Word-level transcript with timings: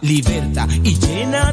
liberta 0.00 0.66
y 0.82 0.98
llena 0.98 1.52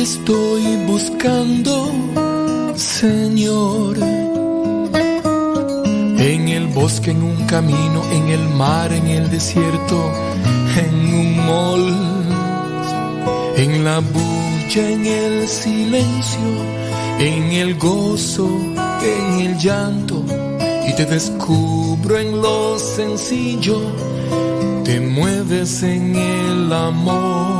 Estoy 0.00 0.76
buscando, 0.86 1.90
Señor. 2.76 3.98
En 6.18 6.48
el 6.48 6.66
bosque, 6.68 7.10
en 7.10 7.22
un 7.22 7.46
camino, 7.46 8.02
en 8.12 8.28
el 8.28 8.48
mar, 8.50 8.92
en 8.92 9.06
el 9.06 9.30
desierto, 9.30 10.10
en 10.84 10.94
un 11.20 11.36
mall, 11.46 11.86
en 13.56 13.84
la 13.84 13.98
bulla, 14.00 14.90
en 14.90 15.06
el 15.06 15.48
silencio, 15.48 16.48
en 17.18 17.52
el 17.52 17.76
gozo, 17.76 18.48
en 19.02 19.40
el 19.40 19.58
llanto. 19.58 20.24
Y 20.88 20.94
te 20.94 21.04
descubro 21.04 22.18
en 22.18 22.40
lo 22.40 22.78
sencillo, 22.78 23.78
te 24.84 24.98
mueves 25.00 25.82
en 25.82 26.16
el 26.16 26.72
amor. 26.72 27.59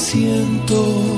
por 0.00 1.09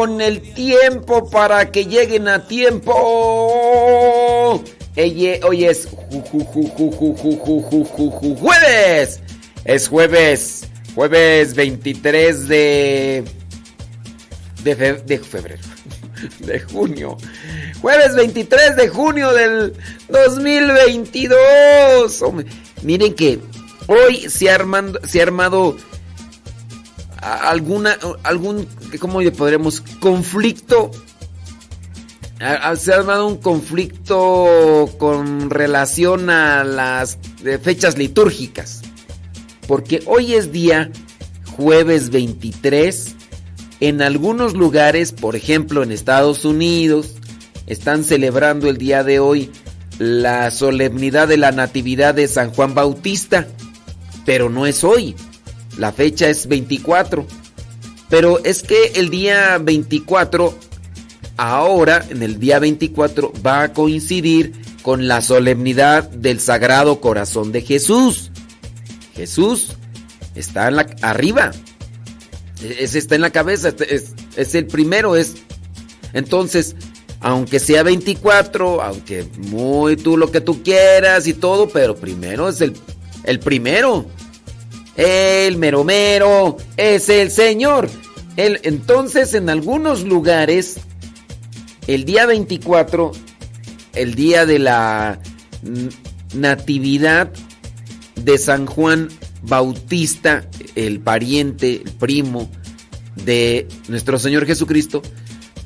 con 0.00 0.20
el 0.22 0.40
tiempo 0.40 1.28
para 1.28 1.70
que 1.70 1.84
lleguen 1.84 2.26
a 2.26 2.46
tiempo. 2.46 2.94
Hoy 4.96 5.64
es 5.66 5.88
jueves. 8.40 9.20
Es 9.66 9.88
jueves. 9.88 10.64
Jueves 10.94 11.54
23 11.54 12.48
de... 12.48 13.24
De, 14.64 15.18
febrero. 15.18 15.60
De 16.38 16.60
junio. 16.60 17.18
Jueves 17.82 18.14
23 18.14 18.76
de 18.76 18.88
junio 18.88 19.34
del 19.34 19.74
2022. 20.08 22.24
Miren 22.80 23.12
que 23.12 23.38
hoy 23.86 24.30
se 24.30 24.48
armando, 24.48 24.98
se 25.06 25.20
ha 25.20 25.24
armado 25.24 25.76
alguna 27.20 27.96
algún 28.22 28.66
cómo 28.98 29.20
le 29.20 29.30
podremos 29.30 29.80
conflicto 30.00 30.90
se 32.76 32.92
ha 32.92 32.96
armado 32.96 33.26
un 33.26 33.36
conflicto 33.36 34.90
con 34.98 35.50
relación 35.50 36.30
a 36.30 36.64
las 36.64 37.18
eh, 37.44 37.58
fechas 37.58 37.98
litúrgicas. 37.98 38.80
Porque 39.68 40.02
hoy 40.06 40.34
es 40.34 40.50
día 40.50 40.90
jueves 41.56 42.10
23 42.10 43.16
en 43.80 44.00
algunos 44.00 44.54
lugares 44.54 45.12
por 45.12 45.36
ejemplo 45.36 45.82
en 45.82 45.92
Estados 45.92 46.44
Unidos 46.44 47.16
están 47.66 48.04
celebrando 48.04 48.68
el 48.68 48.78
día 48.78 49.04
de 49.04 49.20
hoy 49.20 49.50
la 49.98 50.50
solemnidad 50.50 51.28
de 51.28 51.36
la 51.36 51.52
natividad 51.52 52.14
de 52.14 52.28
San 52.28 52.50
Juan 52.52 52.74
Bautista 52.74 53.46
pero 54.24 54.48
no 54.48 54.66
es 54.66 54.84
hoy 54.84 55.14
la 55.78 55.92
fecha 55.92 56.28
es 56.28 56.46
24. 56.46 57.26
Pero 58.08 58.42
es 58.44 58.62
que 58.62 58.92
el 58.96 59.08
día 59.10 59.58
24, 59.58 60.52
ahora, 61.36 62.04
en 62.10 62.22
el 62.22 62.38
día 62.40 62.58
24, 62.58 63.32
va 63.46 63.62
a 63.62 63.72
coincidir 63.72 64.52
con 64.82 65.06
la 65.08 65.20
solemnidad 65.20 66.08
del 66.10 66.40
Sagrado 66.40 67.00
Corazón 67.00 67.52
de 67.52 67.62
Jesús. 67.62 68.30
Jesús 69.14 69.76
está 70.34 70.68
en 70.68 70.76
la, 70.76 70.86
arriba. 71.02 71.52
E- 72.62 72.76
Ese 72.80 72.98
está 72.98 73.14
en 73.14 73.20
la 73.20 73.30
cabeza. 73.30 73.68
este 73.68 73.94
Es, 73.94 74.14
es 74.36 74.54
el 74.54 74.66
primero. 74.66 75.14
Es, 75.14 75.34
entonces, 76.12 76.74
aunque 77.20 77.60
sea 77.60 77.82
24, 77.84 78.82
aunque 78.82 79.24
muy 79.38 79.96
tú 79.96 80.16
lo 80.16 80.32
que 80.32 80.40
tú 80.40 80.62
quieras 80.64 81.26
y 81.28 81.34
todo, 81.34 81.68
pero 81.68 81.94
primero 81.94 82.48
es 82.48 82.60
el, 82.60 82.72
el 83.24 83.38
primero. 83.38 84.06
El 85.00 85.56
mero 85.56 85.82
mero 85.82 86.58
es 86.76 87.08
el 87.08 87.30
Señor. 87.30 87.88
Él, 88.36 88.60
entonces, 88.64 89.32
en 89.32 89.48
algunos 89.48 90.02
lugares, 90.04 90.78
el 91.86 92.04
día 92.04 92.26
24, 92.26 93.12
el 93.94 94.14
día 94.14 94.44
de 94.44 94.58
la 94.58 95.18
natividad 96.34 97.30
de 98.16 98.36
San 98.36 98.66
Juan 98.66 99.08
Bautista, 99.42 100.46
el 100.74 101.00
pariente, 101.00 101.82
el 101.84 101.92
primo 101.92 102.50
de 103.24 103.66
nuestro 103.88 104.18
Señor 104.18 104.44
Jesucristo, 104.44 105.00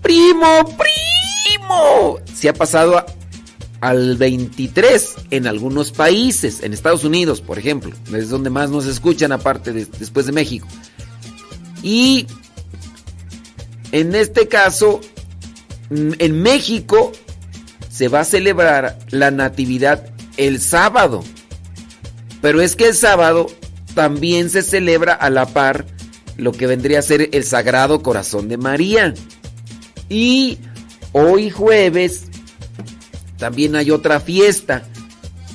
primo, 0.00 0.64
primo, 0.76 2.18
se 2.32 2.48
ha 2.48 2.54
pasado 2.54 2.98
a- 2.98 3.06
al 3.84 4.16
23 4.16 5.14
en 5.30 5.46
algunos 5.46 5.92
países, 5.92 6.62
en 6.62 6.72
Estados 6.72 7.04
Unidos, 7.04 7.42
por 7.42 7.58
ejemplo, 7.58 7.92
es 8.14 8.30
donde 8.30 8.48
más 8.48 8.70
nos 8.70 8.86
escuchan 8.86 9.30
aparte 9.30 9.74
de- 9.74 9.84
después 9.84 10.24
de 10.24 10.32
México. 10.32 10.66
Y 11.82 12.26
en 13.92 14.14
este 14.14 14.48
caso, 14.48 15.02
mm, 15.90 16.12
en 16.18 16.40
México 16.40 17.12
se 17.90 18.08
va 18.08 18.20
a 18.20 18.24
celebrar 18.24 18.98
la 19.10 19.30
Natividad 19.30 20.08
el 20.38 20.62
sábado. 20.62 21.22
Pero 22.40 22.62
es 22.62 22.76
que 22.76 22.88
el 22.88 22.94
sábado 22.94 23.48
también 23.94 24.48
se 24.48 24.62
celebra 24.62 25.12
a 25.12 25.28
la 25.28 25.44
par 25.44 25.84
lo 26.38 26.52
que 26.52 26.66
vendría 26.66 27.00
a 27.00 27.02
ser 27.02 27.28
el 27.32 27.44
Sagrado 27.44 28.02
Corazón 28.02 28.48
de 28.48 28.56
María. 28.56 29.12
Y 30.08 30.56
hoy 31.12 31.50
jueves 31.50 32.28
también 33.38 33.76
hay 33.76 33.90
otra 33.90 34.20
fiesta. 34.20 34.84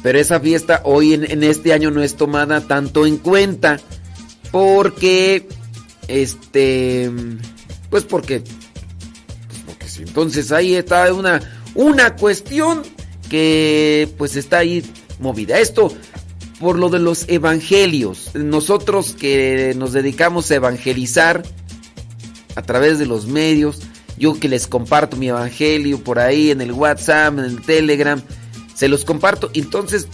Pero 0.02 0.20
esa 0.20 0.40
fiesta 0.40 0.82
hoy 0.86 1.14
en, 1.14 1.44
este 1.44 1.74
año 1.74 1.92
no 1.92 2.02
es 2.02 2.16
tomada 2.16 2.62
tanto 2.62 3.06
en 3.06 3.18
cuenta. 3.18 3.80
Porque, 4.52 5.48
este, 6.08 7.12
pues 7.90 8.04
porque, 8.04 8.42
pues 8.42 9.62
porque 9.66 9.88
sí. 9.88 10.04
Entonces 10.04 10.52
ahí 10.52 10.76
está 10.76 11.14
una, 11.14 11.42
una 11.76 12.16
cuestión 12.16 12.82
que 13.30 14.10
pues 14.18 14.36
está 14.36 14.60
ahí 14.60 14.84
movida. 15.20 15.60
Esto 15.60 15.94
por 16.60 16.78
lo 16.78 16.90
de 16.90 17.00
los 17.00 17.26
evangelios. 17.28 18.32
Nosotros 18.36 19.16
que 19.20 19.74
nos 19.78 19.94
dedicamos 19.94 20.52
a 20.52 20.56
evangelizar 20.56 21.44
a 22.56 22.62
través 22.62 23.00
de 23.00 23.06
los 23.06 23.28
medios, 23.28 23.80
yo 24.20 24.40
que 24.40 24.50
les 24.50 24.68
comparto 24.68 25.18
mi 25.18 25.30
evangelio 25.30 26.04
por 26.04 26.20
ahí 26.20 26.52
en 26.52 26.62
el 26.62 26.74
WhatsApp, 26.74 27.40
en 27.40 27.46
el 27.46 27.62
Telegram, 27.62 28.22
se 28.76 28.90
los 28.90 29.06
comparto. 29.06 29.50
Entonces, 29.54 30.08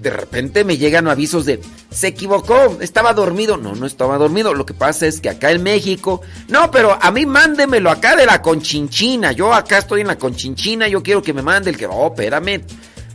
de 0.00 0.10
repente 0.10 0.64
me 0.64 0.78
llegan 0.78 1.08
avisos 1.08 1.44
de, 1.44 1.60
se 1.90 2.06
equivocó, 2.06 2.78
estaba 2.80 3.12
dormido. 3.14 3.56
No, 3.56 3.74
no 3.74 3.84
estaba 3.84 4.16
dormido. 4.16 4.54
Lo 4.54 4.64
que 4.64 4.74
pasa 4.74 5.06
es 5.06 5.20
que 5.20 5.28
acá 5.28 5.50
en 5.50 5.62
México, 5.64 6.22
no, 6.48 6.70
pero 6.70 6.96
a 7.00 7.10
mí 7.10 7.26
mándemelo 7.26 7.90
acá 7.90 8.14
de 8.14 8.26
la 8.26 8.40
conchinchina. 8.40 9.32
Yo 9.32 9.52
acá 9.52 9.78
estoy 9.78 10.02
en 10.02 10.06
la 10.06 10.18
conchinchina, 10.18 10.86
yo 10.86 11.02
quiero 11.02 11.22
que 11.22 11.32
me 11.32 11.42
mande 11.42 11.70
el 11.70 11.76
que, 11.76 11.86
oh, 11.86 12.08
espérame. 12.08 12.62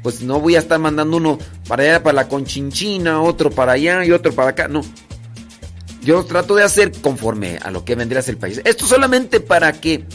Pues 0.04 0.22
no 0.22 0.42
voy 0.42 0.58
a 0.58 0.60
estar 0.60 0.78
mandando 0.80 1.16
uno 1.16 1.40
para 1.66 1.84
allá, 1.84 2.04
para 2.04 2.16
la 2.16 2.28
conchinchina, 2.28 3.22
otro 3.22 3.50
para 3.50 3.72
allá 3.72 4.04
y 4.04 4.12
otro 4.12 4.34
para 4.34 4.50
acá. 4.50 4.68
No, 4.68 4.82
yo 6.04 6.26
trato 6.26 6.56
de 6.56 6.64
hacer 6.64 6.92
conforme 7.02 7.58
a 7.62 7.72
lo 7.72 7.86
que 7.86 7.96
vendría 7.96 8.22
a 8.22 8.26
el 8.26 8.38
país. 8.38 8.62
Esto 8.66 8.86
solamente 8.86 9.40
para 9.40 9.72
que 9.72 10.06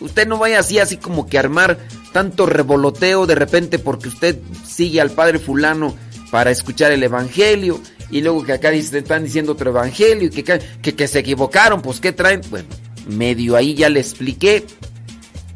usted 0.00 0.26
no 0.26 0.38
vaya 0.38 0.60
así, 0.60 0.78
así 0.78 0.96
como 0.96 1.26
que 1.26 1.38
armar 1.38 1.78
tanto 2.12 2.46
revoloteo 2.46 3.26
de 3.26 3.34
repente 3.34 3.78
porque 3.78 4.08
usted 4.08 4.38
sigue 4.66 5.00
al 5.00 5.10
padre 5.10 5.38
fulano 5.38 5.94
para 6.30 6.50
escuchar 6.50 6.92
el 6.92 7.02
evangelio 7.02 7.80
y 8.10 8.20
luego 8.20 8.44
que 8.44 8.52
acá 8.52 8.70
están 8.72 9.24
diciendo 9.24 9.52
otro 9.52 9.70
evangelio 9.70 10.28
y 10.28 10.30
que, 10.30 10.60
que 10.92 11.08
se 11.08 11.18
equivocaron, 11.20 11.82
pues 11.82 12.00
¿qué 12.00 12.12
traen? 12.12 12.40
Bueno, 12.50 12.68
medio 13.06 13.56
ahí 13.56 13.74
ya 13.74 13.88
le 13.88 14.00
expliqué 14.00 14.64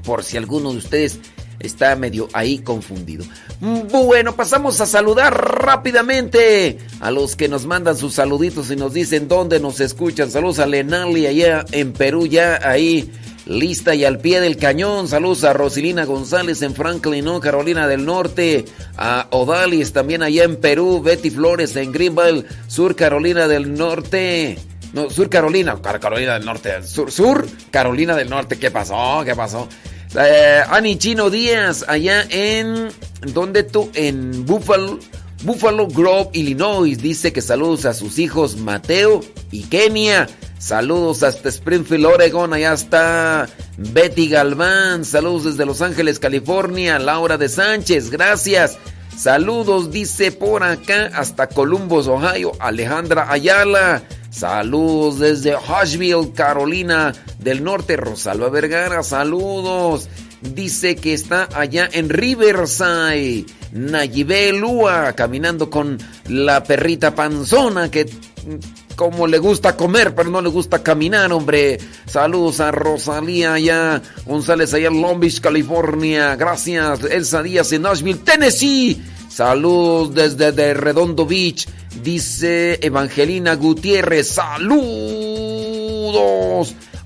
por 0.05 0.23
si 0.23 0.37
alguno 0.37 0.71
de 0.73 0.79
ustedes 0.79 1.19
está 1.59 1.97
medio 1.97 2.29
ahí 2.33 2.59
confundido. 2.59 3.25
Bueno, 3.61 4.37
pasamos 4.37 4.81
a 4.81 4.87
saludar 4.87 5.33
rápidamente 5.63 6.79
a 7.01 7.11
los 7.11 7.35
que 7.37 7.49
nos 7.49 7.67
mandan 7.67 7.97
sus 7.97 8.15
saluditos 8.15 8.71
y 8.71 8.77
nos 8.77 8.93
dicen 8.93 9.29
dónde 9.29 9.61
nos 9.61 9.81
escuchan. 9.81 10.31
Saludos 10.31 10.59
a 10.59 10.67
Lenali 10.67 11.27
allá 11.27 11.65
en 11.73 11.93
Perú, 11.93 12.27
ya 12.27 12.61
ahí 12.63 13.11
lista 13.47 13.95
y 13.95 14.05
al 14.05 14.19
pie 14.19 14.41
del 14.41 14.57
cañón. 14.57 15.09
Saludos 15.09 15.45
a 15.45 15.53
Rosilina 15.53 16.05
González 16.05 16.63
en 16.63 16.75
Franklin. 16.75 17.41
Carolina 17.41 17.87
del 17.89 18.05
Norte. 18.05 18.65
A 18.97 19.27
Odalis 19.31 19.93
también 19.93 20.23
allá 20.23 20.45
en 20.45 20.57
Perú. 20.57 21.03
Betty 21.03 21.31
Flores 21.31 21.77
en 21.77 21.93
Greenville, 21.93 22.45
Sur 22.69 22.97
Carolina 22.97 23.47
del 23.49 23.75
Norte. 23.75 24.59
No, 24.93 25.11
Sur 25.11 25.29
Carolina, 25.29 25.77
Car- 25.83 25.99
Carolina 25.99 26.35
del 26.35 26.45
Norte, 26.45 26.83
Sur, 26.85 27.11
Sur 27.11 27.47
Carolina 27.71 28.15
del 28.15 28.31
Norte. 28.31 28.59
¿Qué 28.59 28.71
pasó? 28.71 29.23
¿Qué 29.25 29.35
pasó? 29.35 29.69
Eh, 30.17 30.61
Ani 30.71 30.97
Chino 30.99 31.31
Díaz, 31.31 31.85
allá 31.89 32.25
en. 32.31 32.89
¿Dónde 33.33 33.65
tú? 33.65 33.91
En 33.95 34.47
Buffalo, 34.47 35.01
Buffalo 35.43 35.89
Grove, 35.89 36.29
Illinois. 36.35 36.97
Dice 36.97 37.33
que 37.33 37.43
saludos 37.43 37.85
a 37.87 37.95
sus 37.95 38.21
hijos 38.21 38.57
Mateo 38.59 39.21
y 39.51 39.63
Kenia. 39.65 40.29
Saludos 40.65 41.23
hasta 41.23 41.51
Springfield, 41.51 42.07
Oregon. 42.07 42.55
Allá 42.55 42.73
está 42.73 43.47
Betty 43.77 44.31
Galván. 44.31 45.05
Saludos 45.05 45.45
desde 45.45 45.67
Los 45.67 45.83
Ángeles, 45.83 46.19
California. 46.19 46.99
Laura 46.99 47.37
de 47.37 47.51
Sánchez, 47.51 48.09
gracias. 48.09 48.79
Saludos, 49.15 49.91
dice 49.91 50.33
por 50.33 50.63
acá, 50.63 51.11
hasta 51.13 51.49
Columbus, 51.49 52.09
Ohio. 52.09 52.53
Alejandra 52.61 53.31
Ayala. 53.31 54.05
Saludos 54.31 55.19
desde 55.19 55.55
Hushville, 55.55 56.33
Carolina 56.33 57.13
del 57.41 57.63
Norte. 57.63 57.99
Rosalba 57.99 58.49
Vergara, 58.49 59.03
saludos. 59.03 60.09
Dice 60.41 60.97
que 60.97 61.13
está 61.13 61.47
allá 61.55 61.91
en 61.93 62.09
Riverside. 62.09 63.45
Nayibé 63.73 64.55
Lua, 64.55 65.13
caminando 65.13 65.69
con 65.69 65.99
la 66.27 66.65
perrita 66.65 67.15
panzona 67.15 67.91
que 67.91 68.07
como 68.97 69.27
le 69.27 69.39
gusta 69.39 69.77
comer, 69.77 70.15
pero 70.15 70.31
no 70.31 70.41
le 70.41 70.49
gusta 70.49 70.83
caminar, 70.83 71.33
hombre. 71.33 71.79
Saludos 72.07 72.61
a 72.61 72.71
Rosalía 72.71 73.55
allá, 73.55 74.03
González 74.27 74.73
allá 74.75 74.89
en 74.89 75.01
Long 75.01 75.19
Beach, 75.21 75.41
California. 75.41 76.37
Gracias, 76.37 77.05
Elsa 77.05 77.43
Díaz 77.43 77.73
en 77.73 77.83
Nashville, 77.83 78.21
Tennessee. 78.25 79.03
Saludos 79.29 80.15
desde 80.15 80.53
de 80.53 80.75
Redondo 80.75 81.27
Beach, 81.27 81.67
dice 82.03 82.79
Evangelina 82.81 83.55
Gutiérrez. 83.57 84.29
Saludos 84.29 85.15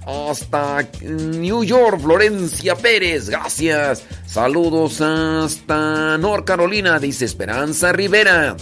hasta 0.06 0.86
New 1.02 1.64
York, 1.64 2.00
Florencia 2.00 2.74
Pérez. 2.76 3.28
Gracias. 3.28 4.02
Saludos 4.26 5.00
hasta 5.00 6.18
North 6.18 6.44
Carolina, 6.44 6.98
dice 6.98 7.24
Esperanza 7.24 7.92
Rivera. 7.92 8.56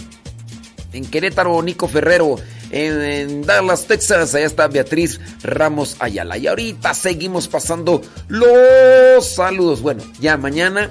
En 0.93 1.05
Querétaro, 1.05 1.61
Nico 1.61 1.87
Ferrero. 1.87 2.37
En, 2.71 3.43
Dallas, 3.43 3.85
Texas, 3.85 4.35
allá 4.35 4.45
está 4.45 4.67
Beatriz 4.67 5.19
Ramos 5.43 5.95
Ayala. 5.99 6.37
Y 6.37 6.47
ahorita 6.47 6.93
seguimos 6.93 7.47
pasando 7.47 8.01
los 8.27 9.25
saludos. 9.25 9.81
Bueno, 9.81 10.03
ya 10.19 10.37
mañana 10.37 10.89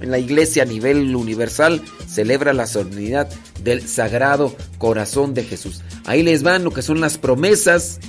en 0.00 0.10
la 0.10 0.18
iglesia 0.18 0.64
a 0.64 0.66
nivel 0.66 1.14
universal 1.14 1.80
celebra 2.08 2.52
la 2.52 2.66
solemnidad 2.66 3.28
del 3.62 3.86
Sagrado 3.86 4.54
Corazón 4.78 5.34
de 5.34 5.44
Jesús. 5.44 5.82
Ahí 6.04 6.22
les 6.22 6.42
van 6.42 6.64
lo 6.64 6.72
que 6.72 6.82
son 6.82 7.00
las 7.00 7.18
promesas 7.18 8.00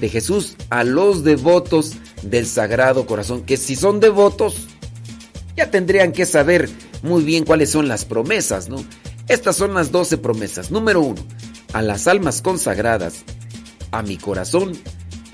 de 0.00 0.08
Jesús 0.08 0.56
a 0.70 0.84
los 0.84 1.24
devotos 1.24 1.92
del 2.22 2.46
Sagrado 2.46 3.06
Corazón. 3.06 3.42
Que 3.42 3.56
si 3.56 3.74
son 3.74 3.98
devotos, 3.98 4.68
ya 5.56 5.70
tendrían 5.70 6.12
que 6.12 6.26
saber 6.26 6.68
muy 7.02 7.24
bien 7.24 7.44
cuáles 7.44 7.70
son 7.70 7.88
las 7.88 8.04
promesas, 8.04 8.68
¿no? 8.68 8.84
Estas 9.28 9.56
son 9.56 9.74
las 9.74 9.90
12 9.90 10.18
promesas. 10.18 10.70
Número 10.70 11.00
uno, 11.00 11.20
a 11.72 11.82
las 11.82 12.06
almas 12.06 12.42
consagradas, 12.42 13.24
a 13.90 14.02
mi 14.02 14.16
corazón, 14.16 14.72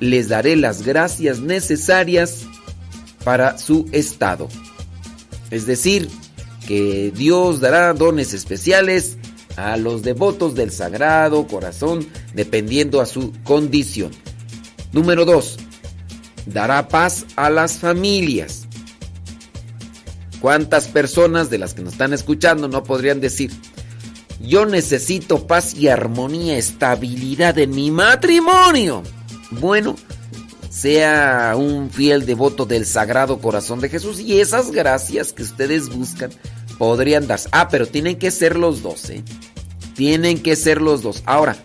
les 0.01 0.29
daré 0.29 0.57
las 0.57 0.83
gracias 0.83 1.41
necesarias 1.41 2.47
para 3.25 3.59
su 3.59 3.89
estado. 3.93 4.49
Es 5.51 5.67
decir, 5.67 6.09
que 6.67 7.13
Dios 7.15 7.61
dará 7.61 7.93
dones 7.93 8.35
especiales 8.35 9.17
a 9.57 9.77
los 9.77 10.03
devotos 10.03 10.55
del 10.55 10.71
Sagrado 10.71 11.47
Corazón 11.47 12.07
dependiendo 12.35 13.01
a 13.01 13.07
su 13.07 13.33
condición. 13.45 14.11
Número 14.93 15.25
2. 15.25 15.59
Dará 16.47 16.89
paz 16.89 17.27
a 17.37 17.51
las 17.51 17.79
familias. 17.79 18.67
¿Cuántas 20.41 20.89
personas 20.89 21.51
de 21.51 21.59
las 21.59 21.75
que 21.75 21.83
nos 21.83 21.93
están 21.93 22.13
escuchando 22.13 22.67
no 22.67 22.83
podrían 22.83 23.21
decir, 23.21 23.53
yo 24.43 24.67
necesito 24.67 25.47
paz 25.47 25.75
y 25.75 25.89
armonía, 25.89 26.59
estabilidad 26.59 27.59
en 27.59 27.71
mi 27.71 27.91
matrimonio? 27.91 29.03
Bueno, 29.51 29.97
sea 30.69 31.55
un 31.57 31.91
fiel 31.91 32.27
devoto 32.27 32.65
del 32.67 32.87
Sagrado 32.87 33.39
Corazón 33.39 33.81
de 33.81 33.89
Jesús 33.89 34.21
y 34.21 34.41
esas 34.41 34.71
gracias 34.71 35.33
que 35.33 35.43
ustedes 35.43 35.89
buscan 35.91 36.31
podrían 36.79 37.27
darse. 37.27 37.49
Ah, 37.53 37.69
pero 37.69 37.87
tienen 37.87 38.19
que 38.19 38.31
ser 38.31 38.57
los 38.57 38.83
dos, 38.83 39.11
¿eh? 39.11 39.23
Tienen 39.95 40.43
que 40.43 40.57
ser 40.57 40.81
los 40.81 41.03
dos. 41.03 41.23
Ahora, 41.27 41.57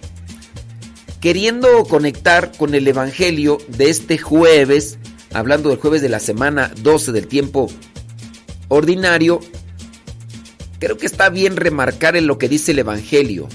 queriendo 1.22 1.86
conectar 1.86 2.52
con 2.58 2.76
el 2.76 2.88
Evangelio 2.88 3.58
de 3.70 3.90
este 3.90 4.18
jueves, 4.18 5.00
hablando 5.34 5.70
del 5.70 5.80
jueves 5.80 6.02
de 6.02 6.10
la 6.10 6.20
semana 6.20 6.72
12 6.82 7.14
del 7.14 7.28
tiempo 7.28 7.72
ordinario, 8.68 9.40
creo 10.80 10.98
que 10.98 11.06
está 11.06 11.30
bien 11.30 11.56
remarcar 11.56 12.16
en 12.16 12.28
lo 12.28 12.38
que 12.38 12.50
dice 12.50 12.72
el 12.72 12.80
Evangelio. 12.80 13.48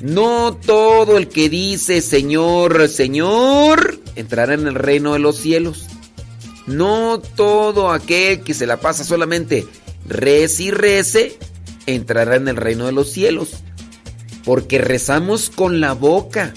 No 0.00 0.56
todo 0.56 1.16
el 1.16 1.28
que 1.28 1.48
dice 1.48 2.00
Señor, 2.00 2.88
Señor, 2.88 4.00
entrará 4.16 4.54
en 4.54 4.66
el 4.66 4.74
reino 4.74 5.12
de 5.12 5.20
los 5.20 5.36
cielos. 5.36 5.86
No 6.66 7.20
todo 7.20 7.90
aquel 7.90 8.40
que 8.40 8.54
se 8.54 8.66
la 8.66 8.78
pasa 8.78 9.04
solamente 9.04 9.66
rece 10.06 10.64
y 10.64 10.70
rece, 10.70 11.38
entrará 11.86 12.36
en 12.36 12.48
el 12.48 12.56
reino 12.56 12.86
de 12.86 12.92
los 12.92 13.10
cielos. 13.10 13.50
Porque 14.44 14.78
rezamos 14.78 15.50
con 15.50 15.80
la 15.80 15.92
boca. 15.92 16.52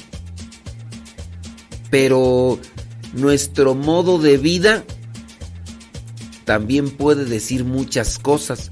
Pero 1.91 2.59
nuestro 3.13 3.75
modo 3.75 4.17
de 4.17 4.38
vida 4.38 4.83
también 6.45 6.89
puede 6.89 7.25
decir 7.25 7.63
muchas 7.63 8.19
cosas. 8.19 8.71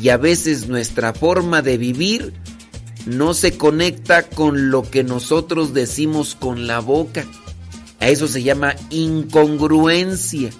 Y 0.00 0.08
a 0.08 0.16
veces 0.16 0.66
nuestra 0.66 1.12
forma 1.12 1.60
de 1.62 1.76
vivir 1.76 2.32
no 3.06 3.34
se 3.34 3.56
conecta 3.56 4.22
con 4.22 4.70
lo 4.70 4.82
que 4.82 5.04
nosotros 5.04 5.74
decimos 5.74 6.34
con 6.34 6.66
la 6.66 6.80
boca. 6.80 7.26
A 7.98 8.08
eso 8.08 8.26
se 8.26 8.42
llama 8.42 8.74
incongruencia. 8.88 10.50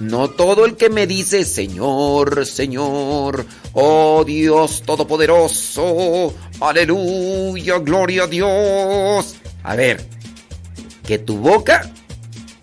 No 0.00 0.28
todo 0.28 0.64
el 0.64 0.76
que 0.76 0.90
me 0.90 1.06
dice 1.06 1.44
Señor, 1.44 2.46
Señor, 2.46 3.44
oh 3.72 4.22
Dios 4.24 4.82
Todopoderoso, 4.82 6.34
aleluya, 6.60 7.78
gloria 7.78 8.24
a 8.24 8.26
Dios. 8.26 9.34
A 9.64 9.74
ver, 9.76 10.06
que 11.04 11.18
tu 11.18 11.38
boca 11.38 11.90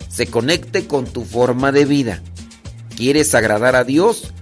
se 0.08 0.28
conecte 0.28 0.86
con 0.86 1.04
tu 1.04 1.24
forma 1.24 1.72
de 1.72 1.84
vida. 1.84 2.22
¿Quieres 2.96 3.34
agradar 3.34 3.76
a 3.76 3.84
Dios? 3.84 4.32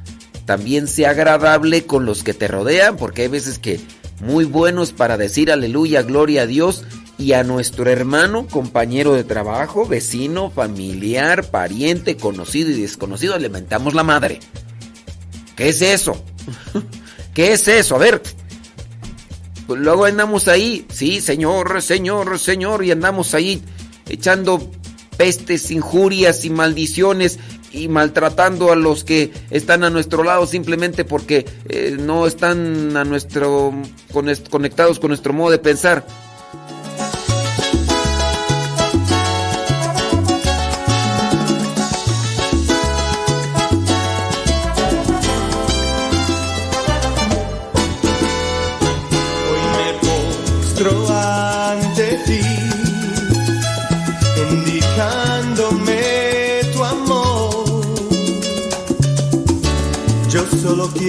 También 0.44 0.88
sea 0.88 1.10
agradable 1.10 1.86
con 1.86 2.04
los 2.04 2.22
que 2.22 2.34
te 2.34 2.48
rodean, 2.48 2.96
porque 2.96 3.22
hay 3.22 3.28
veces 3.28 3.58
que 3.58 3.80
muy 4.20 4.44
buenos 4.44 4.92
para 4.92 5.16
decir 5.16 5.50
aleluya, 5.50 6.02
gloria 6.02 6.42
a 6.42 6.46
Dios 6.46 6.84
y 7.18 7.32
a 7.32 7.44
nuestro 7.44 7.88
hermano, 7.90 8.46
compañero 8.46 9.14
de 9.14 9.24
trabajo, 9.24 9.86
vecino, 9.86 10.50
familiar, 10.50 11.44
pariente, 11.50 12.16
conocido 12.16 12.70
y 12.70 12.80
desconocido, 12.80 13.38
le 13.38 13.48
mentamos 13.48 13.94
la 13.94 14.02
madre. 14.02 14.40
¿Qué 15.56 15.68
es 15.68 15.80
eso? 15.80 16.22
¿Qué 17.34 17.52
es 17.52 17.68
eso? 17.68 17.96
A 17.96 17.98
ver. 17.98 18.22
Pues 19.66 19.80
luego 19.80 20.04
andamos 20.04 20.48
ahí, 20.48 20.86
sí, 20.92 21.22
señor, 21.22 21.80
señor, 21.80 22.38
señor, 22.38 22.84
y 22.84 22.90
andamos 22.90 23.32
ahí 23.32 23.62
echando 24.08 24.70
pestes, 25.16 25.70
injurias 25.70 26.44
y 26.44 26.50
maldiciones 26.50 27.38
y 27.74 27.88
maltratando 27.88 28.72
a 28.72 28.76
los 28.76 29.04
que 29.04 29.32
están 29.50 29.84
a 29.84 29.90
nuestro 29.90 30.22
lado 30.22 30.46
simplemente 30.46 31.04
porque 31.04 31.44
eh, 31.68 31.96
no 31.98 32.26
están 32.26 32.96
a 32.96 33.04
nuestro 33.04 33.72
conectados 34.50 34.98
con 35.00 35.08
nuestro 35.08 35.32
modo 35.32 35.50
de 35.50 35.58
pensar. 35.58 36.06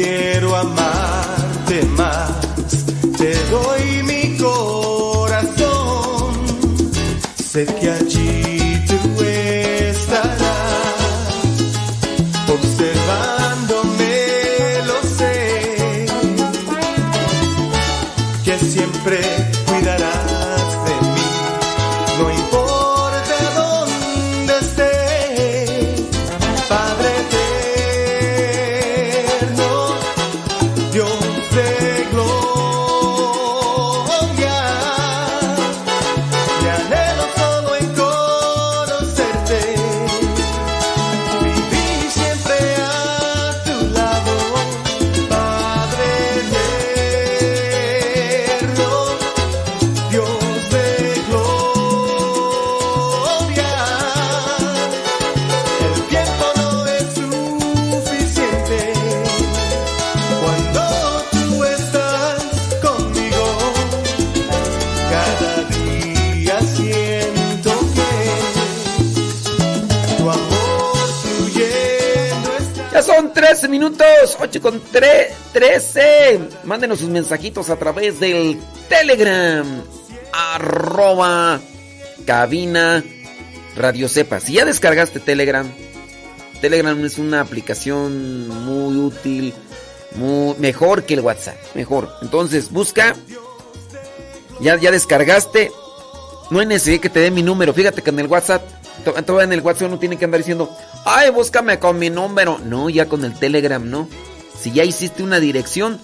Solo 0.04 0.35
13 73.56 73.70
minutos, 73.70 74.38
8 74.38 74.62
con 74.62 74.82
3, 74.92 75.28
13. 75.54 76.40
Mándenos 76.66 77.00
sus 77.00 77.08
mensajitos 77.08 77.70
a 77.70 77.78
través 77.78 78.20
del 78.20 78.60
Telegram. 78.90 79.66
Arroba 80.34 81.62
cabina 82.26 83.02
Radio 83.78 84.10
Sepa. 84.10 84.42
Si 84.42 84.52
ya 84.56 84.66
descargaste 84.66 85.22
Telegram, 85.22 85.72
Telegram 86.60 87.06
es 87.06 87.18
una 87.18 87.40
aplicación 87.40 88.50
muy 88.50 88.98
útil, 88.98 89.54
muy, 90.16 90.56
mejor 90.58 91.04
que 91.04 91.14
el 91.14 91.22
WhatsApp, 91.22 91.56
mejor. 91.76 92.10
Entonces 92.22 92.70
busca, 92.72 93.16
ya, 94.60 94.78
ya 94.78 94.92
descargaste, 94.92 95.72
no 96.50 96.60
hay 96.60 96.66
necesidad 96.66 97.00
que 97.00 97.10
te 97.10 97.22
dé 97.22 97.32
mi 97.32 97.42
número. 97.42 97.74
Fíjate 97.74 98.02
que 98.02 98.10
en 98.10 98.20
el 98.20 98.28
WhatsApp, 98.28 98.64
to- 99.06 99.14
todavía 99.24 99.46
en 99.46 99.54
el 99.54 99.62
WhatsApp 99.62 99.88
uno 99.88 99.98
tiene 99.98 100.18
que 100.18 100.26
andar 100.26 100.40
diciendo, 100.42 100.76
ay, 101.06 101.30
búscame 101.30 101.80
con 101.80 101.98
mi 101.98 102.10
número. 102.10 102.60
No, 102.60 102.90
ya 102.90 103.08
con 103.08 103.24
el 103.24 103.38
Telegram, 103.38 103.88
no. 103.90 104.10
Si 104.60 104.72
ya 104.72 104.84
hiciste 104.84 105.24
una 105.24 105.40
dirección, 105.40 106.00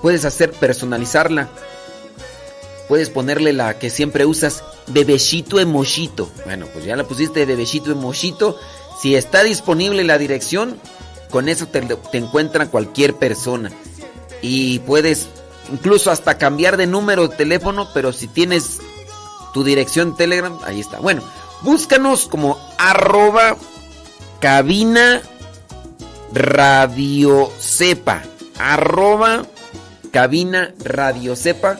puedes 0.00 0.24
hacer 0.24 0.52
personalizarla. 0.52 1.48
Puedes 2.88 3.10
ponerle 3.10 3.52
la 3.52 3.78
que 3.78 3.90
siempre 3.90 4.26
usas, 4.26 4.64
bebecito 4.88 5.60
emochito. 5.60 6.30
Bueno, 6.44 6.66
pues 6.72 6.84
ya 6.84 6.96
la 6.96 7.04
pusiste 7.04 7.46
bebecito 7.46 7.92
emochito. 7.92 8.58
Si 9.00 9.14
está 9.14 9.42
disponible 9.42 10.04
la 10.04 10.18
dirección, 10.18 10.78
con 11.30 11.48
eso 11.48 11.66
te, 11.66 11.80
te 11.80 12.18
encuentra 12.18 12.66
cualquier 12.66 13.14
persona. 13.14 13.70
Y 14.42 14.80
puedes 14.80 15.28
incluso 15.72 16.10
hasta 16.10 16.38
cambiar 16.38 16.76
de 16.76 16.86
número 16.86 17.28
de 17.28 17.36
teléfono, 17.36 17.88
pero 17.94 18.12
si 18.12 18.26
tienes 18.26 18.80
tu 19.54 19.64
dirección 19.64 20.16
Telegram, 20.16 20.58
ahí 20.64 20.80
está. 20.80 20.98
Bueno, 20.98 21.22
búscanos 21.62 22.26
como 22.26 22.58
arroba 22.78 23.56
cabina 24.42 25.22
radio 26.32 27.50
sepa. 27.58 28.22
Arroba 28.58 29.46
cabina 30.10 30.74
radio 30.84 31.36
sepa. 31.36 31.78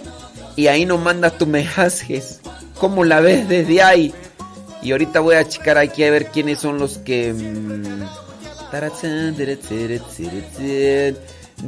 Y 0.55 0.69
ahí 0.69 0.87
nos 0.87 1.01
mandas 1.01 1.37
tu 1.39 1.47
mensajes. 1.47 2.41
¿Cómo 2.79 3.05
la 3.05 3.21
ves 3.21 3.49
desde 3.49 3.83
ahí? 3.83 4.15
Y 4.81 4.93
ahorita 4.93 5.21
voy 5.21 5.35
a 5.35 5.47
checar 5.47 5.77
aquí 5.77 6.05
a 6.05 6.11
ver 6.11 6.27
quiénes 6.27 6.61
son 6.61 6.79
los 6.79 6.99
que... 6.99 7.33
mm. 7.33 8.05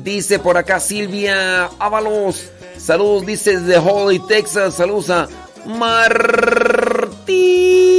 Dice 0.02 0.38
por 0.38 0.56
acá 0.56 0.80
Silvia 0.80 1.66
Ábalos. 1.78 2.50
Saludos, 2.78 3.26
dice 3.26 3.60
de 3.60 3.78
Holly, 3.78 4.20
Texas. 4.26 4.74
Saludos 4.74 5.10
a 5.10 5.28
Martín. 5.66 7.93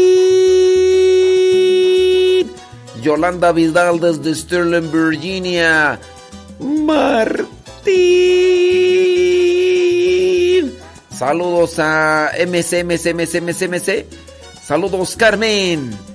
Yolanda 3.05 3.51
Vidal 3.51 3.99
desde 3.99 4.33
Sterling, 4.33 4.89
Virginia. 4.91 5.99
Martín. 6.59 7.45
Saludos 11.11 11.77
a 11.77 12.31
MC, 12.35 12.79
MC, 12.79 13.11
MC, 13.11 13.37
MC, 13.37 13.65
MC. 13.65 14.07
Saludos, 14.59 15.15
Carmen. 15.15 16.14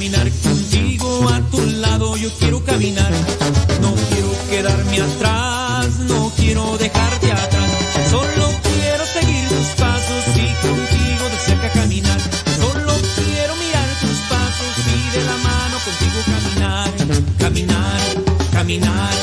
Caminar 0.00 0.30
contigo 0.42 1.28
a 1.28 1.40
tu 1.50 1.60
lado, 1.60 2.16
yo 2.16 2.30
quiero 2.38 2.64
caminar. 2.64 3.12
No 3.82 3.94
quiero 4.08 4.30
quedarme 4.48 4.98
atrás, 4.98 5.88
no 6.08 6.32
quiero 6.38 6.78
dejarte 6.78 7.30
atrás. 7.30 7.70
Solo 8.08 8.48
quiero 8.62 9.04
seguir 9.04 9.46
tus 9.50 9.68
pasos 9.76 10.24
y 10.36 10.66
contigo 10.66 11.24
de 11.28 11.38
cerca 11.44 11.68
caminar. 11.78 12.18
Solo 12.58 12.94
quiero 13.14 13.54
mirar 13.56 13.88
tus 14.00 14.18
pasos 14.32 14.72
y 14.88 15.18
de 15.18 15.22
la 15.22 15.36
mano 15.36 15.76
contigo 15.84 16.18
caminar. 16.32 16.90
Caminar, 17.38 18.00
caminar, 18.52 19.14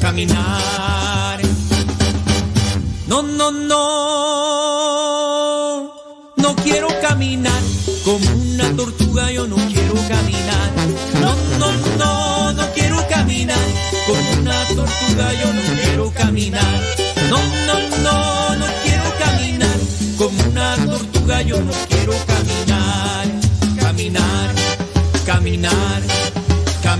caminar. 0.00 0.83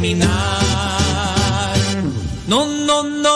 No, 0.05 0.21
no, 2.67 3.03
no. 3.05 3.33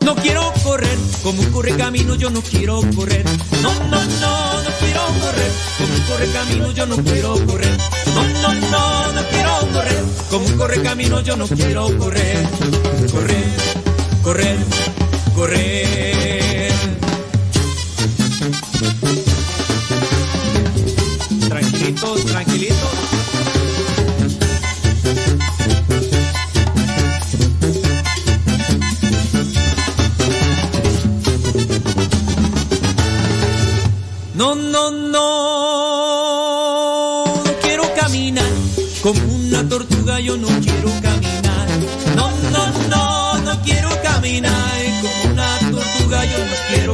No 0.00 0.14
quiero 0.14 0.52
correr 0.62 0.96
como 1.24 1.42
un 1.42 1.50
corre 1.50 1.76
camino, 1.76 2.14
yo 2.14 2.30
no 2.30 2.40
quiero 2.40 2.82
correr. 2.94 3.24
No, 3.60 3.74
no, 3.74 4.04
no, 4.04 4.62
no 4.62 4.70
quiero 4.78 5.06
correr 5.20 5.50
como 5.76 5.92
un 5.92 6.00
corre 6.02 6.30
camino, 6.30 6.70
yo 6.70 6.86
no 6.86 6.94
quiero 6.98 7.34
correr. 7.46 7.76
No, 8.14 8.22
no, 8.22 8.54
no, 8.70 9.12
no 9.12 9.22
quiero 9.28 9.58
correr 9.72 10.04
como 10.30 10.46
un 10.46 10.56
corre 10.56 10.80
camino, 10.82 11.20
yo 11.22 11.36
no 11.36 11.48
quiero 11.48 11.98
correr. 11.98 12.46
Correr, 13.10 13.44
correr, 14.22 14.56
correr. 15.34 16.31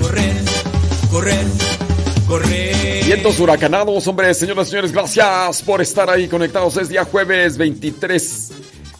Correr, 0.00 0.34
correr, 1.10 1.46
correr. 2.28 3.04
Vientos 3.04 3.40
huracanados, 3.40 4.06
hombre, 4.06 4.32
señoras 4.34 4.68
y 4.68 4.70
señores, 4.70 4.92
gracias 4.92 5.62
por 5.62 5.80
estar 5.80 6.10
ahí 6.10 6.28
conectados. 6.28 6.76
Es 6.76 6.88
día 6.88 7.04
jueves 7.04 7.56
23. 7.56 8.52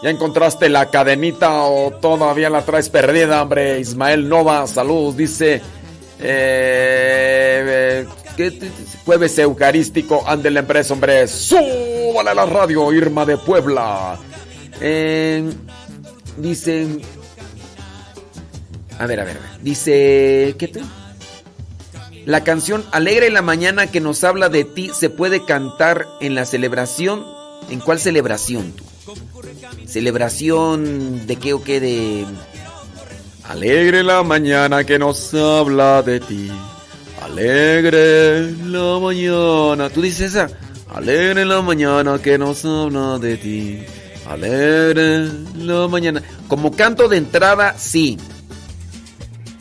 ¿Ya 0.00 0.10
encontraste 0.10 0.68
la 0.68 0.90
cadenita 0.90 1.64
o 1.64 1.90
todavía 1.90 2.48
la 2.50 2.64
traes 2.64 2.88
perdida, 2.88 3.42
hombre? 3.42 3.80
Ismael 3.80 4.28
Nova, 4.28 4.64
saludos, 4.68 5.16
dice. 5.16 5.60
Eh, 6.20 7.64
eh, 7.66 8.06
¿qué 8.36 8.50
te- 8.50 8.70
jueves 9.04 9.38
eucarístico, 9.38 10.24
ande 10.26 10.50
la 10.50 10.60
empresa, 10.60 10.92
hombre. 10.94 11.26
Súbale 11.28 12.30
a 12.30 12.34
la 12.34 12.46
radio, 12.46 12.92
Irma 12.92 13.24
de 13.24 13.36
Puebla. 13.38 14.18
Eh, 14.80 15.48
dicen. 16.36 17.00
A 18.98 19.06
ver, 19.06 19.20
a 19.20 19.24
ver. 19.24 19.38
Dice. 19.62 20.54
¿Qué 20.58 20.68
te? 20.68 20.80
La 22.26 22.44
canción 22.44 22.84
Alegre 22.92 23.28
en 23.28 23.34
la 23.34 23.42
mañana 23.42 23.86
que 23.86 24.00
nos 24.00 24.22
habla 24.22 24.48
de 24.50 24.64
ti 24.64 24.90
se 24.92 25.08
puede 25.08 25.44
cantar 25.44 26.06
en 26.20 26.34
la 26.34 26.44
celebración. 26.44 27.24
¿En 27.70 27.80
cuál 27.80 27.98
celebración? 28.00 28.74
¿Celebración 29.86 31.26
de 31.26 31.36
qué 31.36 31.54
o 31.54 31.62
qué? 31.62 31.80
De. 31.80 32.26
Alegre 33.48 34.04
la 34.04 34.22
mañana 34.22 34.84
que 34.84 34.98
nos 34.98 35.32
habla 35.32 36.02
de 36.02 36.20
ti. 36.20 36.50
Alegre 37.22 38.52
la 38.66 38.98
mañana. 39.00 39.88
¿Tú 39.88 40.02
dices 40.02 40.34
esa? 40.34 40.50
Alegre 40.94 41.46
la 41.46 41.62
mañana 41.62 42.18
que 42.20 42.36
nos 42.36 42.62
habla 42.66 43.18
de 43.18 43.38
ti. 43.38 43.82
Alegre 44.28 45.30
la 45.56 45.88
mañana. 45.88 46.22
Como 46.46 46.72
canto 46.72 47.08
de 47.08 47.16
entrada, 47.16 47.74
sí. 47.78 48.18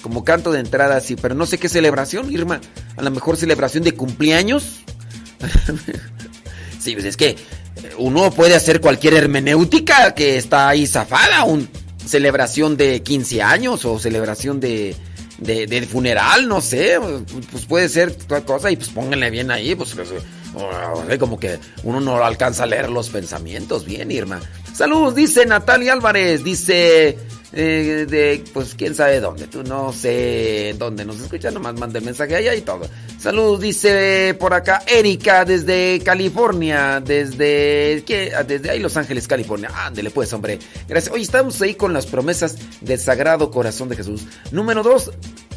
Como 0.02 0.26
canto 0.26 0.52
de 0.52 0.60
entrada, 0.60 1.00
sí. 1.00 1.15
Pero 1.15 1.34
no 1.34 1.45
sé 1.45 1.58
qué 1.58 1.69
celebración, 1.69 2.30
Irma. 2.30 2.60
A 2.97 3.02
lo 3.02 3.10
mejor 3.10 3.38
celebración 3.38 3.86
de 3.86 3.93
cumpleaños. 3.93 4.80
sí, 6.80 6.91
pues 6.91 7.06
es 7.06 7.15
que 7.15 7.38
uno 7.97 8.32
puede 8.32 8.54
hacer 8.54 8.82
cualquier 8.82 9.13
hermenéutica 9.13 10.13
que 10.13 10.36
está 10.36 10.67
ahí 10.67 10.86
zafada. 10.88 11.45
Un 11.45 11.69
celebración 12.08 12.78
de 12.78 13.02
15 13.04 13.41
años 13.41 13.86
o 13.86 14.00
celebración 14.00 14.60
de, 14.60 14.96
de, 15.39 15.88
funeral, 15.89 16.48
no 16.48 16.62
sé. 16.62 17.00
Pues 17.52 17.65
puede 17.65 17.89
ser 17.89 18.13
toda 18.15 18.46
cosa 18.46 18.72
y 18.72 18.76
pues 18.76 18.89
pónganle 18.89 19.30
bien 19.30 19.52
ahí. 19.52 19.76
Pues, 19.76 19.93
pues, 19.93 20.10
como 21.20 21.39
que 21.39 21.60
uno 21.84 22.00
no 22.00 22.24
alcanza 22.24 22.63
a 22.63 22.67
leer 22.67 22.89
los 22.89 23.10
pensamientos. 23.10 23.86
Bien, 23.86 24.10
Irma. 24.12 24.39
Saludos, 24.78 25.16
dice 25.16 25.44
Natalia 25.48 25.94
Álvarez. 25.94 26.44
Dice 26.44 27.18
eh, 27.52 28.06
de, 28.08 28.44
pues 28.54 28.76
quién 28.76 28.94
sabe 28.94 29.20
dónde. 29.20 29.48
Tú 29.48 29.63
no 29.63 29.92
sé 29.92 30.76
dónde 30.78 31.04
nos 31.04 31.20
escucha. 31.20 31.50
Nomás 31.50 31.74
manda 31.80 31.98
el 31.98 32.06
mensaje 32.06 32.36
allá 32.36 32.54
y 32.54 32.62
todo. 32.62 32.88
Saludos, 33.20 33.60
dice 33.60 34.38
por 34.40 34.54
acá 34.54 34.84
Erika 34.86 35.46
desde 35.46 36.00
California. 36.06 37.02
Desde, 37.04 38.04
¿qué? 38.06 38.32
Ah, 38.38 38.44
desde 38.44 38.70
ahí 38.70 38.80
Los 38.80 38.96
Ángeles, 38.98 39.28
California. 39.28 39.72
Ándele 39.74 40.12
pues, 40.12 40.32
hombre. 40.34 40.60
Gracias. 40.88 41.12
Hoy 41.12 41.24
estamos 41.24 41.60
ahí 41.63 41.74
con 41.74 41.92
las 41.92 42.06
promesas 42.06 42.58
del 42.82 43.00
Sagrado 43.00 43.50
Corazón 43.50 43.90
de 43.90 43.96
Jesús. 43.96 44.28
Número 44.52 44.84
dos, 44.84 45.10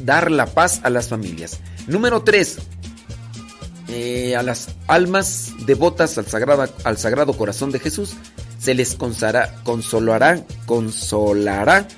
dar 0.02 0.30
la 0.30 0.46
paz 0.46 0.80
a 0.83 0.88
las 0.88 1.09
familias. 1.09 1.61
Número 1.88 2.22
tres, 2.22 2.56
eh, 3.88 4.35
a 4.35 4.42
las 4.42 4.68
almas 4.87 5.52
devotas 5.66 6.16
al 6.16 6.24
al 6.85 6.96
sagrado 6.96 7.35
corazón 7.35 7.70
de 7.70 7.80
Jesús 7.80 8.16
se 8.60 8.74
les 8.74 8.94
consará- 8.94 9.54
consolará, 9.64 10.44
consolará 10.66 11.88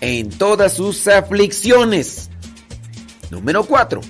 en 0.00 0.28
todas 0.30 0.72
sus 0.74 1.06
aflicciones. 1.06 2.30
Número 3.30 3.64
4. 3.64 4.00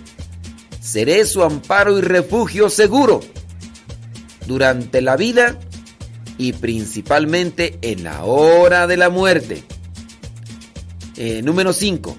Seré 0.80 1.26
su 1.26 1.42
amparo 1.42 1.98
y 1.98 2.00
refugio 2.00 2.70
seguro 2.70 3.20
durante 4.46 5.02
la 5.02 5.16
vida 5.16 5.58
y 6.38 6.54
principalmente 6.54 7.78
en 7.82 8.02
la 8.04 8.24
hora 8.24 8.86
de 8.86 8.96
la 8.96 9.10
muerte. 9.10 9.62
Eh, 11.16 11.42
número 11.42 11.74
5. 11.74 12.16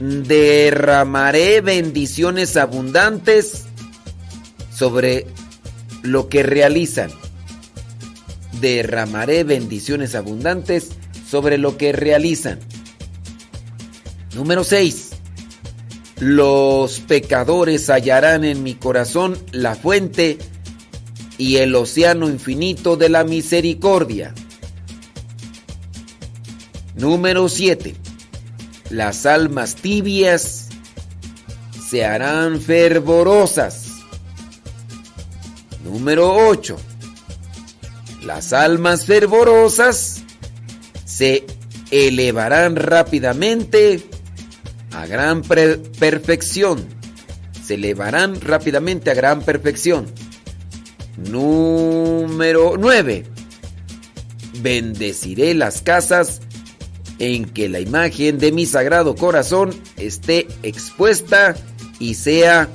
Derramaré 0.00 1.60
bendiciones 1.60 2.56
abundantes 2.56 3.64
sobre 4.74 5.26
lo 6.02 6.28
que 6.28 6.42
realizan. 6.42 7.10
Derramaré 8.60 9.44
bendiciones 9.44 10.14
abundantes 10.14 10.90
sobre 11.28 11.58
lo 11.58 11.76
que 11.76 11.92
realizan. 11.92 12.58
Número 14.34 14.64
6. 14.64 15.10
Los 16.20 17.00
pecadores 17.00 17.88
hallarán 17.90 18.44
en 18.44 18.62
mi 18.62 18.74
corazón 18.74 19.38
la 19.52 19.74
fuente 19.76 20.38
y 21.36 21.56
el 21.56 21.74
océano 21.74 22.28
infinito 22.28 22.96
de 22.96 23.08
la 23.08 23.24
misericordia. 23.24 24.34
Número 26.96 27.48
7. 27.48 27.94
Las 28.90 29.26
almas 29.26 29.76
tibias 29.76 30.68
se 31.88 32.04
harán 32.04 32.60
fervorosas. 32.60 33.86
Número 35.84 36.48
8. 36.48 36.76
Las 38.28 38.52
almas 38.52 39.06
fervorosas 39.06 40.22
se 41.06 41.46
elevarán 41.90 42.76
rápidamente 42.76 44.02
a 44.92 45.06
gran 45.06 45.40
perfección. 45.40 46.86
Se 47.64 47.76
elevarán 47.76 48.38
rápidamente 48.38 49.10
a 49.10 49.14
gran 49.14 49.40
perfección. 49.40 50.08
Número 51.16 52.74
9. 52.78 53.24
Bendeciré 54.60 55.54
las 55.54 55.80
casas 55.80 56.42
en 57.18 57.46
que 57.46 57.70
la 57.70 57.80
imagen 57.80 58.38
de 58.38 58.52
mi 58.52 58.66
sagrado 58.66 59.14
corazón 59.14 59.70
esté 59.96 60.46
expuesta 60.62 61.56
y 61.98 62.12
sea 62.12 62.68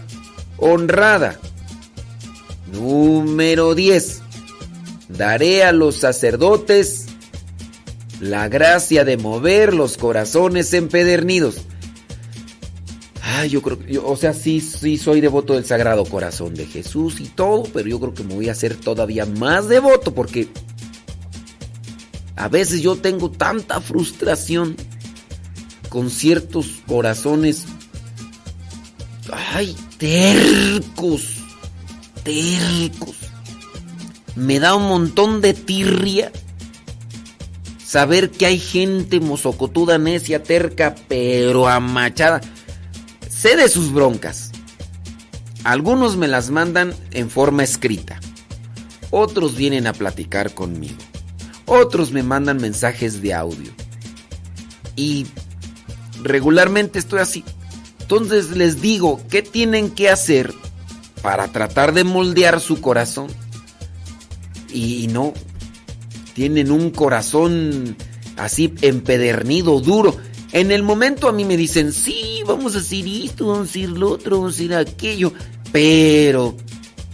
honrada. 0.57 1.39
Número 2.71 3.75
10. 3.75 4.22
Daré 5.17 5.63
a 5.63 5.71
los 5.71 5.97
sacerdotes 5.97 7.05
la 8.19 8.47
gracia 8.47 9.03
de 9.03 9.17
mover 9.17 9.73
los 9.73 9.97
corazones 9.97 10.73
empedernidos. 10.73 11.57
Ay, 13.21 13.49
yo 13.49 13.61
creo 13.61 13.79
yo- 13.85 14.07
o 14.07 14.15
sea, 14.15 14.33
sí, 14.33 14.61
sí 14.61 14.97
soy 14.97 15.19
devoto 15.21 15.53
del 15.53 15.65
Sagrado 15.65 16.05
Corazón 16.05 16.53
de 16.55 16.65
Jesús 16.65 17.19
y 17.19 17.25
todo, 17.25 17.63
pero 17.73 17.89
yo 17.89 17.99
creo 17.99 18.13
que 18.13 18.23
me 18.23 18.35
voy 18.35 18.49
a 18.49 18.53
hacer 18.53 18.75
todavía 18.75 19.25
más 19.25 19.67
devoto 19.67 20.13
porque 20.13 20.47
a 22.35 22.47
veces 22.47 22.81
yo 22.81 22.95
tengo 22.95 23.29
tanta 23.31 23.81
frustración 23.81 24.75
con 25.89 26.09
ciertos 26.09 26.81
corazones, 26.87 27.65
ay, 29.53 29.75
tercos, 29.97 31.37
tercos. 32.23 33.12
Me 34.35 34.59
da 34.59 34.75
un 34.75 34.87
montón 34.87 35.41
de 35.41 35.53
tirria 35.53 36.31
saber 37.93 38.31
que 38.31 38.47
hay 38.47 38.59
gente 38.59 39.19
mozocotuda, 39.19 39.99
necia, 39.99 40.41
terca, 40.41 40.95
pero 41.07 41.67
amachada. 41.67 42.41
Sé 43.29 43.55
de 43.55 43.69
sus 43.69 43.93
broncas. 43.93 44.51
Algunos 45.63 46.17
me 46.17 46.27
las 46.27 46.49
mandan 46.49 46.93
en 47.11 47.29
forma 47.29 47.63
escrita. 47.63 48.19
Otros 49.11 49.55
vienen 49.55 49.85
a 49.85 49.93
platicar 49.93 50.55
conmigo. 50.55 50.97
Otros 51.67 52.11
me 52.11 52.23
mandan 52.23 52.57
mensajes 52.57 53.21
de 53.21 53.33
audio. 53.35 53.71
Y 54.95 55.27
regularmente 56.23 56.97
estoy 56.97 57.19
así. 57.19 57.43
Entonces 58.01 58.57
les 58.57 58.81
digo, 58.81 59.21
¿qué 59.29 59.43
tienen 59.43 59.91
que 59.91 60.09
hacer 60.09 60.53
para 61.21 61.47
tratar 61.49 61.93
de 61.93 62.03
moldear 62.03 62.59
su 62.59 62.81
corazón? 62.81 63.27
Y 64.73 65.07
no, 65.07 65.33
tienen 66.33 66.71
un 66.71 66.89
corazón 66.89 67.95
así 68.37 68.73
empedernido, 68.81 69.79
duro. 69.79 70.17
En 70.51 70.71
el 70.71 70.83
momento 70.83 71.27
a 71.27 71.31
mí 71.31 71.45
me 71.45 71.57
dicen, 71.57 71.91
sí, 71.93 72.41
vamos 72.45 72.75
a 72.75 72.79
hacer 72.79 73.05
esto, 73.07 73.47
vamos 73.47 73.67
a 73.67 73.69
hacer 73.69 73.89
lo 73.89 74.11
otro, 74.11 74.37
vamos 74.37 74.53
a 74.53 74.55
hacer 74.55 74.75
aquello. 74.75 75.33
Pero 75.71 76.55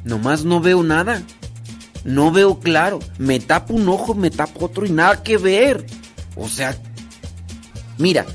nomás 0.03 0.43
no 0.43 0.59
veo 0.59 0.83
nada. 0.83 1.23
No 2.03 2.31
veo 2.31 2.59
claro. 2.59 2.99
Me 3.17 3.39
tapo 3.39 3.73
un 3.73 3.87
ojo, 3.89 4.13
me 4.13 4.31
tapo 4.31 4.65
otro 4.65 4.85
y 4.85 4.91
nada 4.91 5.23
que 5.23 5.37
ver. 5.37 5.85
O 6.35 6.47
sea, 6.47 6.77
mira, 7.97 8.25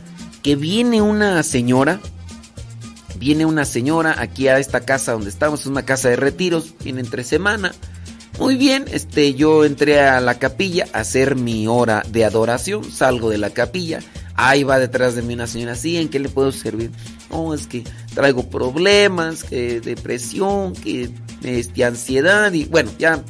que 0.42 0.56
viene 0.56 1.00
una 1.00 1.42
señora, 1.42 2.00
viene 3.18 3.46
una 3.46 3.64
señora 3.64 4.16
aquí 4.18 4.48
a 4.48 4.58
esta 4.58 4.80
casa 4.80 5.12
donde 5.12 5.30
estamos, 5.30 5.60
es 5.60 5.66
una 5.66 5.84
casa 5.84 6.10
de 6.10 6.16
retiros, 6.16 6.74
viene 6.82 7.00
entre 7.00 7.24
semana. 7.24 7.74
Muy 8.38 8.57
bien, 8.57 8.85
este, 8.90 9.35
yo 9.35 9.64
entré 9.64 10.01
a 10.01 10.20
la 10.20 10.38
capilla 10.38 10.87
a 10.92 11.01
hacer 11.01 11.37
mi 11.37 11.68
hora 11.68 12.03
de 12.09 12.25
adoración, 12.25 12.85
salgo 12.90 13.31
de 13.31 13.38
la 13.38 13.51
capilla, 13.51 14.01
ahí 14.35 14.64
va 14.64 14.81
detrás 14.81 15.14
de 15.14 15.23
mí 15.23 15.35
una 15.35 15.47
señora, 15.47 15.77
sí, 15.77 15.97
¿en 15.99 16.09
qué 16.09 16.18
le 16.18 16.29
puedo 16.29 16.51
servir? 16.51 16.90
No, 17.31 17.55
es 17.55 17.68
que 17.68 17.85
traigo 18.12 18.51
problemas, 18.51 19.44
que 19.44 19.81
depresión, 19.81 20.73
que 20.73 21.11
este, 21.44 21.85
ansiedad 21.85 22.53
y 22.53 22.64
bueno, 22.64 22.90
ya 22.99 23.23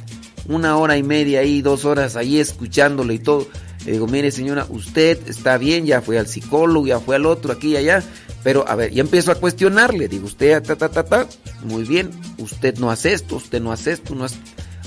una 0.47 0.77
hora 0.77 0.97
y 0.97 1.03
media 1.03 1.41
ahí, 1.41 1.61
dos 1.61 1.85
horas 1.85 2.15
ahí 2.15 2.39
escuchándole 2.39 3.13
y 3.15 3.19
todo. 3.19 3.47
Le 3.85 3.93
digo, 3.93 4.07
mire 4.07 4.31
señora, 4.31 4.65
usted 4.69 5.19
está 5.27 5.57
bien, 5.59 5.85
ya 5.85 6.01
fue 6.01 6.17
al 6.17 6.27
psicólogo, 6.27 6.87
ya 6.87 6.99
fue 6.99 7.15
al 7.15 7.25
otro, 7.25 7.53
aquí 7.53 7.69
y 7.69 7.77
allá. 7.77 8.03
Pero 8.43 8.67
a 8.67 8.75
ver, 8.75 8.91
ya 8.91 9.01
empiezo 9.01 9.31
a 9.31 9.35
cuestionarle. 9.35 10.07
Digo, 10.07 10.25
usted, 10.25 10.61
ta, 10.63 10.75
ta, 10.75 10.89
ta, 10.89 11.03
ta, 11.03 11.27
muy 11.63 11.83
bien, 11.83 12.09
usted 12.37 12.77
no 12.77 12.91
hace 12.91 13.13
esto, 13.13 13.35
usted 13.35 13.61
no 13.61 13.71
hace 13.71 13.93
esto, 13.93 14.15
no 14.15 14.25
hace... 14.25 14.37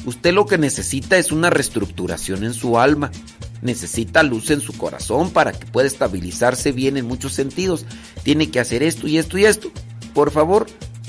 Usted 0.09 0.33
lo 0.33 0.47
que 0.47 0.57
necesita 0.57 1.19
es 1.19 1.33
una 1.33 1.51
reestructuración 1.51 2.43
en 2.43 2.55
su 2.55 2.79
alma. 2.79 3.11
Necesita 3.61 4.23
luz 4.23 4.51
en 4.51 4.63
su 4.63 4.73
corazón 4.73 5.31
para 5.31 5.53
que 5.53 5.67
pueda 5.67 5.87
estabilizarse 5.87 6.73
bien 6.73 6.97
en 6.97 7.05
muchos 7.05 7.35
sentidos. 7.35 7.85
Tiene 8.23 8.51
que 8.51 8.59
hacer 8.59 8.83
esto 8.83 9.07
y 9.07 9.19
esto 9.19 9.37
y 9.37 9.45
esto. 9.45 9.71
Por 10.15 10.31
favor, 10.31 10.67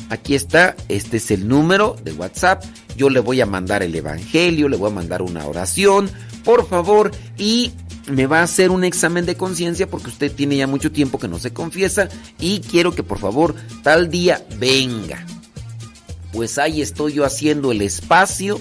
aquí 0.09 0.35
está, 0.35 0.75
este 0.89 1.15
es 1.15 1.31
el 1.31 1.47
número 1.47 1.95
de 2.03 2.11
WhatsApp. 2.11 2.61
Yo 2.97 3.09
le 3.09 3.21
voy 3.21 3.39
a 3.39 3.45
mandar 3.45 3.83
el 3.83 3.95
Evangelio, 3.95 4.67
le 4.67 4.75
voy 4.75 4.91
a 4.91 4.95
mandar 4.95 5.21
una 5.21 5.45
oración, 5.45 6.11
por 6.43 6.67
favor, 6.67 7.11
y 7.37 7.71
me 8.11 8.27
va 8.27 8.41
a 8.41 8.43
hacer 8.43 8.69
un 8.69 8.83
examen 8.83 9.25
de 9.25 9.37
conciencia 9.37 9.87
porque 9.87 10.09
usted 10.09 10.29
tiene 10.29 10.57
ya 10.57 10.67
mucho 10.67 10.91
tiempo 10.91 11.19
que 11.19 11.29
no 11.29 11.39
se 11.39 11.53
confiesa 11.53 12.09
y 12.37 12.59
quiero 12.59 12.93
que 12.93 13.03
por 13.03 13.19
favor 13.19 13.55
tal 13.81 14.09
día 14.09 14.45
venga. 14.57 15.25
Pues 16.33 16.57
ahí 16.57 16.81
estoy 16.81 17.13
yo 17.13 17.23
haciendo 17.23 17.71
el 17.71 17.81
espacio, 17.81 18.59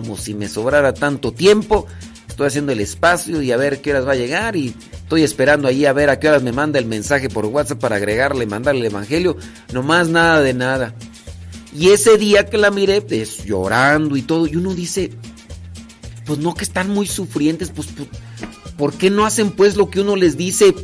como 0.00 0.16
si 0.16 0.32
me 0.32 0.48
sobrara 0.48 0.94
tanto 0.94 1.32
tiempo. 1.32 1.86
Estoy 2.26 2.46
haciendo 2.46 2.72
el 2.72 2.80
espacio 2.80 3.42
y 3.42 3.52
a 3.52 3.58
ver 3.58 3.82
qué 3.82 3.90
horas 3.90 4.08
va 4.08 4.12
a 4.12 4.16
llegar 4.16 4.56
y 4.56 4.74
estoy 4.94 5.22
esperando 5.22 5.68
ahí 5.68 5.84
a 5.84 5.92
ver 5.92 6.08
a 6.08 6.18
qué 6.18 6.30
horas 6.30 6.42
me 6.42 6.50
manda 6.50 6.78
el 6.78 6.86
mensaje 6.86 7.28
por 7.28 7.44
WhatsApp 7.44 7.78
para 7.78 7.96
agregarle, 7.96 8.46
mandarle 8.46 8.80
el 8.80 8.86
evangelio. 8.86 9.36
Nomás 9.74 10.08
nada 10.08 10.40
de 10.40 10.54
nada. 10.54 10.94
Y 11.76 11.90
ese 11.90 12.16
día 12.16 12.46
que 12.46 12.56
la 12.56 12.70
miré, 12.70 13.02
pues 13.02 13.44
llorando 13.44 14.16
y 14.16 14.22
todo, 14.22 14.46
y 14.46 14.56
uno 14.56 14.72
dice, 14.74 15.10
pues 16.24 16.38
no 16.38 16.54
que 16.54 16.64
están 16.64 16.88
muy 16.88 17.06
sufrientes, 17.06 17.70
pues, 17.70 17.88
pues 17.94 18.08
¿por 18.78 18.94
qué 18.94 19.10
no 19.10 19.26
hacen 19.26 19.50
pues 19.50 19.76
lo 19.76 19.90
que 19.90 20.00
uno 20.00 20.16
les 20.16 20.38
dice 20.38 20.74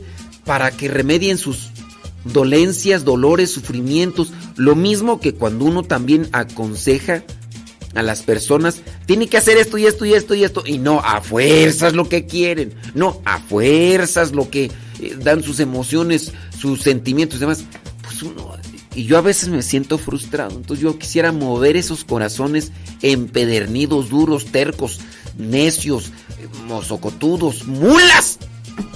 para 0.45 0.71
que 0.71 0.89
remedien 0.89 1.39
sus 1.39 1.71
dolencias, 2.25 3.07
dolores, 3.07 3.51
sufrimientos? 3.51 4.35
Lo 4.57 4.77
mismo 4.77 5.19
que 5.19 5.33
cuando 5.33 5.65
uno 5.65 5.83
también 5.83 6.29
aconseja 6.33 7.25
a 7.95 8.03
las 8.03 8.23
personas, 8.23 8.83
tiene 9.07 9.29
que 9.29 9.39
hacer 9.39 9.57
esto 9.57 9.79
y 9.79 9.87
esto 9.87 10.05
y 10.05 10.15
esto 10.15 10.35
y 10.35 10.45
esto, 10.45 10.63
y 10.67 10.79
no 10.79 11.01
a 11.01 11.21
fuerzas 11.21 11.95
lo 11.95 12.09
que 12.09 12.27
quieren, 12.27 12.75
no 12.95 13.21
a 13.25 13.39
fuerzas 13.39 14.33
lo 14.33 14.51
que 14.51 14.71
eh, 15.01 15.17
dan 15.19 15.43
sus 15.43 15.61
emociones, 15.61 16.33
sus 16.59 16.83
sentimientos 16.83 17.39
y 17.39 17.41
demás. 17.41 17.65
Pues 18.03 18.23
uno, 18.23 18.57
y 18.95 19.05
yo 19.05 19.19
a 19.19 19.23
veces 19.23 19.49
me 19.49 19.63
siento 19.63 19.99
frustrado, 19.99 20.57
entonces 20.57 20.83
yo 20.83 20.99
quisiera 20.99 21.33
mover 21.33 21.77
esos 21.77 22.05
corazones 22.05 22.73
empedernidos, 23.03 24.11
duros, 24.11 24.47
tercos, 24.47 25.01
necios, 25.37 26.11
mozocotudos, 26.67 27.67
mulas 27.67 28.39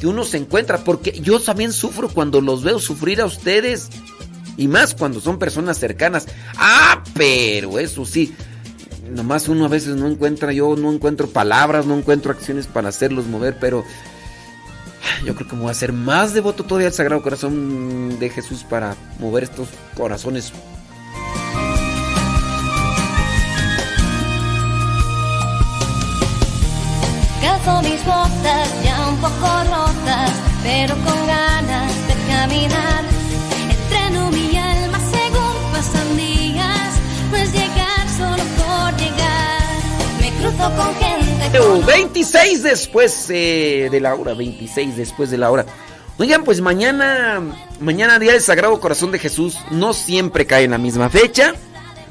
que 0.01 0.07
uno 0.07 0.25
se 0.25 0.39
encuentra, 0.39 0.85
porque 0.85 1.21
yo 1.21 1.41
también 1.41 1.73
sufro 1.73 2.09
cuando 2.09 2.41
los 2.41 2.63
veo 2.63 2.79
sufrir 2.79 3.21
a 3.21 3.27
ustedes. 3.27 3.89
Y 4.57 4.69
más 4.69 4.95
cuando 4.95 5.21
son 5.21 5.39
personas 5.39 5.79
cercanas. 5.79 6.27
Ah, 6.57 7.03
pero 7.15 7.79
eso 7.79 8.05
sí. 8.05 8.35
Nomás 9.13 9.49
uno 9.49 9.67
a 9.67 9.69
veces 9.69 9.97
no 9.97 10.09
encuentra, 10.09 10.53
yo 10.53 10.75
no 10.77 10.91
encuentro 10.93 11.29
palabras, 11.29 11.87
no 11.87 11.97
encuentro 11.97 12.33
acciones 12.33 12.67
para 12.67 12.89
hacerlos 12.89 13.27
mover, 13.27 13.57
pero 13.61 13.85
yo 15.27 15.35
creo 15.35 15.49
que 15.49 15.55
me 15.55 15.63
voy 15.63 15.69
a 15.69 15.73
hacer 15.73 15.93
más 15.93 16.33
devoto 16.35 16.65
todavía 16.65 16.89
al 16.89 16.95
Sagrado 16.95 17.23
Corazón 17.23 18.19
de 18.19 18.31
Jesús 18.31 18.65
para 18.65 18.97
mover 19.19 19.45
estos 19.45 19.69
corazones 19.97 20.53
mis 27.83 28.05
botas 28.05 28.85
ya 28.85 29.09
un 29.09 29.17
poco 29.17 29.47
rotas, 29.71 30.31
pero 30.63 30.95
con 30.97 31.27
ganas 31.27 31.93
de 32.09 32.15
caminar. 32.29 33.03
Mi 34.31 34.52
cruzo 40.43 40.75
con 40.75 40.95
gente. 40.97 41.61
Uh, 41.61 41.85
26 41.85 42.63
después 42.63 43.27
eh, 43.31 43.89
de 43.91 44.01
la 44.01 44.15
hora, 44.15 44.35
26 44.35 44.97
después 44.97 45.31
de 45.31 45.39
la 45.39 45.51
hora. 45.51 45.67
Oigan, 46.19 46.45
pues 46.45 46.61
mañana, 46.61 47.41
mañana 47.81 48.19
día 48.19 48.33
del 48.33 48.43
Sagrado 48.43 48.79
Corazón 48.81 49.13
de 49.13 49.19
Jesús, 49.19 49.59
no 49.71 49.93
siempre 49.93 50.47
cae 50.47 50.65
en 50.65 50.73
la 50.73 50.79
misma 50.79 51.09
fecha, 51.09 51.55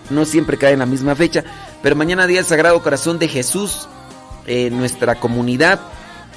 no 0.09 0.25
siempre 0.25 0.57
cae 0.57 0.73
en 0.73 0.79
la 0.79 0.85
misma 0.85 1.15
fecha, 1.15 1.43
pero 1.83 1.95
mañana 1.95 2.27
día 2.27 2.37
del 2.39 2.45
Sagrado 2.45 2.81
Corazón 2.81 3.19
de 3.19 3.27
Jesús, 3.27 3.87
eh, 4.47 4.69
nuestra 4.71 5.15
comunidad 5.15 5.79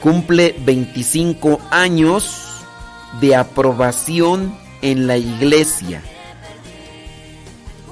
cumple 0.02 0.54
25 0.60 1.60
años 1.70 2.64
de 3.20 3.34
aprobación 3.34 4.56
en 4.82 5.06
la 5.06 5.16
iglesia. 5.16 6.02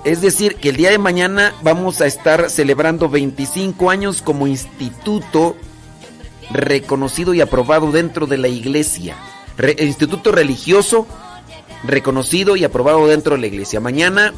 Es 0.05 0.21
decir, 0.21 0.57
que 0.57 0.71
el 0.71 0.77
día 0.77 0.91
de 0.91 0.99
mañana 0.99 1.55
vamos 1.63 2.01
a 2.01 2.07
estar 2.07 2.51
celebrando 2.51 3.09
25 3.09 3.89
años 3.89 4.21
como 4.21 4.49
instituto 4.49 5.57
reconocido 6.51 7.35
y 7.35 7.41
aprobado 7.41 7.93
dentro 7.93 8.27
de 8.27 8.39
la 8.39 8.49
iglesia. 8.49 9.17
Instituto 9.79 10.33
religioso 10.33 11.07
reconocido 11.85 12.57
y 12.57 12.65
aprobado 12.65 13.07
dentro 13.07 13.35
de 13.35 13.41
la 13.43 13.47
iglesia. 13.47 13.81
Mañana, 13.81 14.33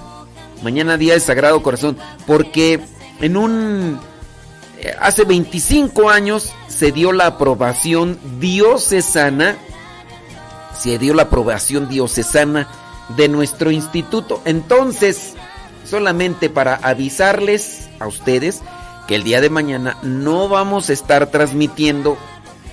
mañana 0.62 0.97
día 0.97 1.12
del 1.12 1.23
Sagrado 1.23 1.62
Corazón, 1.62 1.97
porque 2.27 2.81
en 3.21 3.37
un 3.37 3.99
eh, 4.81 4.95
hace 5.01 5.25
25 5.25 6.11
años 6.11 6.53
se 6.69 6.93
dio 6.93 7.12
la 7.12 7.27
aprobación 7.27 8.19
diocesana, 8.39 9.57
se 10.79 10.99
dio 10.99 11.15
la 11.15 11.23
aprobación 11.23 11.89
diocesana 11.89 12.69
de 13.17 13.29
nuestro 13.29 13.71
instituto. 13.71 14.43
Entonces, 14.45 15.35
solamente 15.85 16.51
para 16.51 16.76
avisarles 16.76 17.89
a 18.01 18.07
ustedes 18.07 18.62
que 19.07 19.14
el 19.14 19.24
día 19.24 19.41
de 19.41 19.51
mañana 19.51 19.99
no 20.03 20.49
vamos 20.49 20.89
a 20.89 20.93
estar 20.93 21.30
transmitiendo 21.30 22.16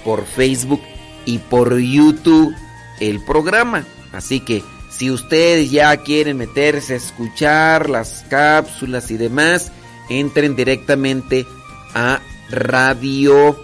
por 0.03 0.25
Facebook 0.25 0.81
y 1.25 1.39
por 1.39 1.77
YouTube 1.77 2.55
el 2.99 3.23
programa. 3.23 3.85
Así 4.13 4.39
que 4.39 4.63
si 4.89 5.11
ustedes 5.11 5.71
ya 5.71 5.95
quieren 5.97 6.37
meterse 6.37 6.93
a 6.93 6.97
escuchar 6.97 7.89
las 7.89 8.25
cápsulas 8.29 9.11
y 9.11 9.17
demás, 9.17 9.71
entren 10.09 10.55
directamente 10.55 11.45
a 11.93 12.19
Radio 12.49 13.57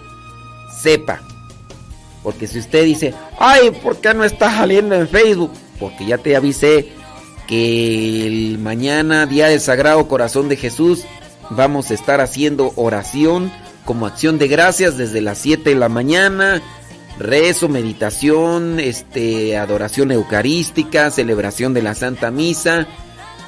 Cepa. 0.82 1.22
Porque 2.24 2.48
si 2.48 2.60
usted 2.60 2.84
dice, 2.86 3.14
ay, 3.40 3.72
¿por 3.84 3.98
qué 3.98 4.14
no 4.14 4.24
está 4.24 4.52
saliendo 4.52 4.96
en 4.96 5.08
Facebook? 5.08 5.52
Porque 5.80 6.06
ya 6.06 6.18
te 6.18 6.36
avisé 6.36 6.92
que 7.48 8.28
el 8.28 8.60
mañana, 8.60 9.26
Día 9.26 9.48
del 9.48 9.62
Sagrado 9.62 10.08
Corazón 10.08 10.50
de 10.50 10.58
Jesús, 10.58 11.06
vamos 11.50 11.90
a 11.90 11.94
estar 11.94 12.22
haciendo 12.22 12.74
oración 12.76 13.52
como 13.86 14.06
acción 14.06 14.38
de 14.38 14.48
gracias 14.48 14.98
desde 14.98 15.22
las 15.22 15.38
7 15.40 15.70
de 15.70 15.76
la 15.76 15.90
mañana. 15.90 16.62
Rezo, 17.18 17.68
meditación, 17.68 18.80
este, 18.80 19.58
adoración 19.58 20.12
eucarística, 20.12 21.10
celebración 21.10 21.74
de 21.74 21.82
la 21.82 21.96
Santa 21.96 22.30
Misa. 22.30 22.86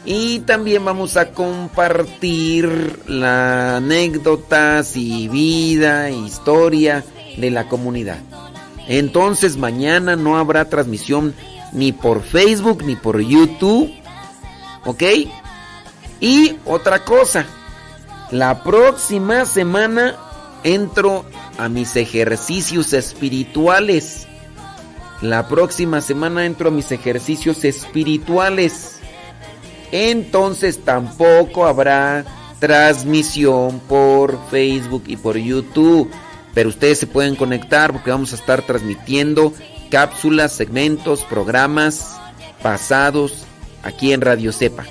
Y 0.05 0.39
también 0.39 0.85
vamos 0.85 1.17
a 1.17 1.31
compartir 1.31 3.01
las 3.05 3.77
anécdotas 3.77 4.95
y 4.95 5.27
vida 5.27 6.09
historia 6.09 7.03
de 7.37 7.51
la 7.51 7.67
comunidad. 7.67 8.19
Entonces 8.87 9.57
mañana 9.57 10.15
no 10.15 10.37
habrá 10.37 10.65
transmisión 10.69 11.35
ni 11.71 11.91
por 11.91 12.21
Facebook 12.23 12.83
ni 12.83 12.95
por 12.95 13.19
YouTube. 13.19 13.91
¿Ok? 14.85 15.03
Y 16.19 16.55
otra 16.65 17.03
cosa. 17.03 17.45
La 18.31 18.63
próxima 18.63 19.45
semana 19.45 20.15
entro 20.63 21.25
a 21.57 21.69
mis 21.69 21.95
ejercicios 21.95 22.93
espirituales. 22.93 24.27
La 25.21 25.47
próxima 25.47 26.01
semana 26.01 26.45
entro 26.45 26.69
a 26.69 26.71
mis 26.71 26.91
ejercicios 26.91 27.65
espirituales. 27.65 28.99
Entonces 29.91 30.83
tampoco 30.83 31.65
habrá 31.65 32.25
transmisión 32.59 33.79
por 33.79 34.39
Facebook 34.49 35.03
y 35.07 35.17
por 35.17 35.37
YouTube. 35.37 36.09
Pero 36.53 36.69
ustedes 36.69 36.99
se 36.99 37.07
pueden 37.07 37.35
conectar 37.35 37.91
porque 37.91 38.11
vamos 38.11 38.33
a 38.33 38.35
estar 38.35 38.61
transmitiendo 38.65 39.53
cápsulas, 39.89 40.53
segmentos, 40.53 41.23
programas 41.25 42.15
pasados 42.61 43.45
aquí 43.83 44.13
en 44.13 44.21
Radio 44.21 44.51
Cepa. 44.51 44.85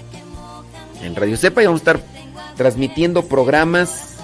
En 1.03 1.15
Radio 1.15 1.37
Cepa 1.37 1.63
vamos 1.63 1.81
a 1.81 1.83
estar 1.83 2.01
transmitiendo 2.57 3.25
programas 3.25 4.17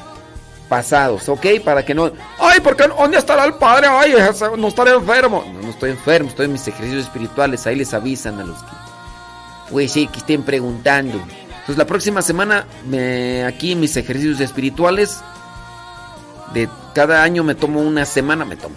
pasados, 0.68 1.28
¿ok? 1.28 1.46
Para 1.64 1.84
que 1.84 1.94
no... 1.94 2.10
¡Ay, 2.40 2.60
¿por 2.60 2.74
qué? 2.76 2.88
¿Dónde 2.88 3.18
estará 3.18 3.44
el 3.44 3.54
padre? 3.54 3.86
¡Ay, 3.86 4.14
no 4.58 4.68
estaré 4.68 4.92
enfermo! 4.92 5.44
No, 5.52 5.62
no 5.62 5.70
estoy 5.70 5.90
enfermo, 5.90 6.30
estoy 6.30 6.46
en 6.46 6.52
mis 6.52 6.66
ejercicios 6.66 7.04
espirituales. 7.04 7.66
Ahí 7.66 7.76
les 7.76 7.94
avisan 7.94 8.40
a 8.40 8.44
los 8.44 8.58
que... 8.62 8.70
Pues 9.70 9.92
sí, 9.92 10.06
que 10.08 10.18
estén 10.18 10.42
preguntando. 10.42 11.14
Entonces 11.14 11.78
la 11.78 11.86
próxima 11.86 12.22
semana, 12.22 12.66
aquí 13.46 13.72
en 13.72 13.80
mis 13.80 13.96
ejercicios 13.96 14.40
espirituales, 14.40 15.20
de 16.52 16.68
cada 16.94 17.22
año 17.22 17.44
me 17.44 17.54
tomo 17.54 17.80
una 17.80 18.04
semana, 18.04 18.44
me 18.44 18.56
tomo. 18.56 18.74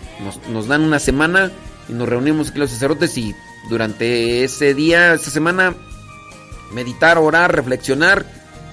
Nos 0.49 0.67
dan 0.67 0.81
una 0.81 0.99
semana 0.99 1.51
y 1.89 1.93
nos 1.93 2.07
reunimos 2.07 2.49
aquí 2.49 2.59
los 2.59 2.71
sacerdotes 2.71 3.17
y 3.17 3.35
durante 3.69 4.43
ese 4.43 4.73
día, 4.73 5.13
esta 5.13 5.29
semana, 5.29 5.75
meditar, 6.71 7.17
orar, 7.17 7.53
reflexionar 7.55 8.25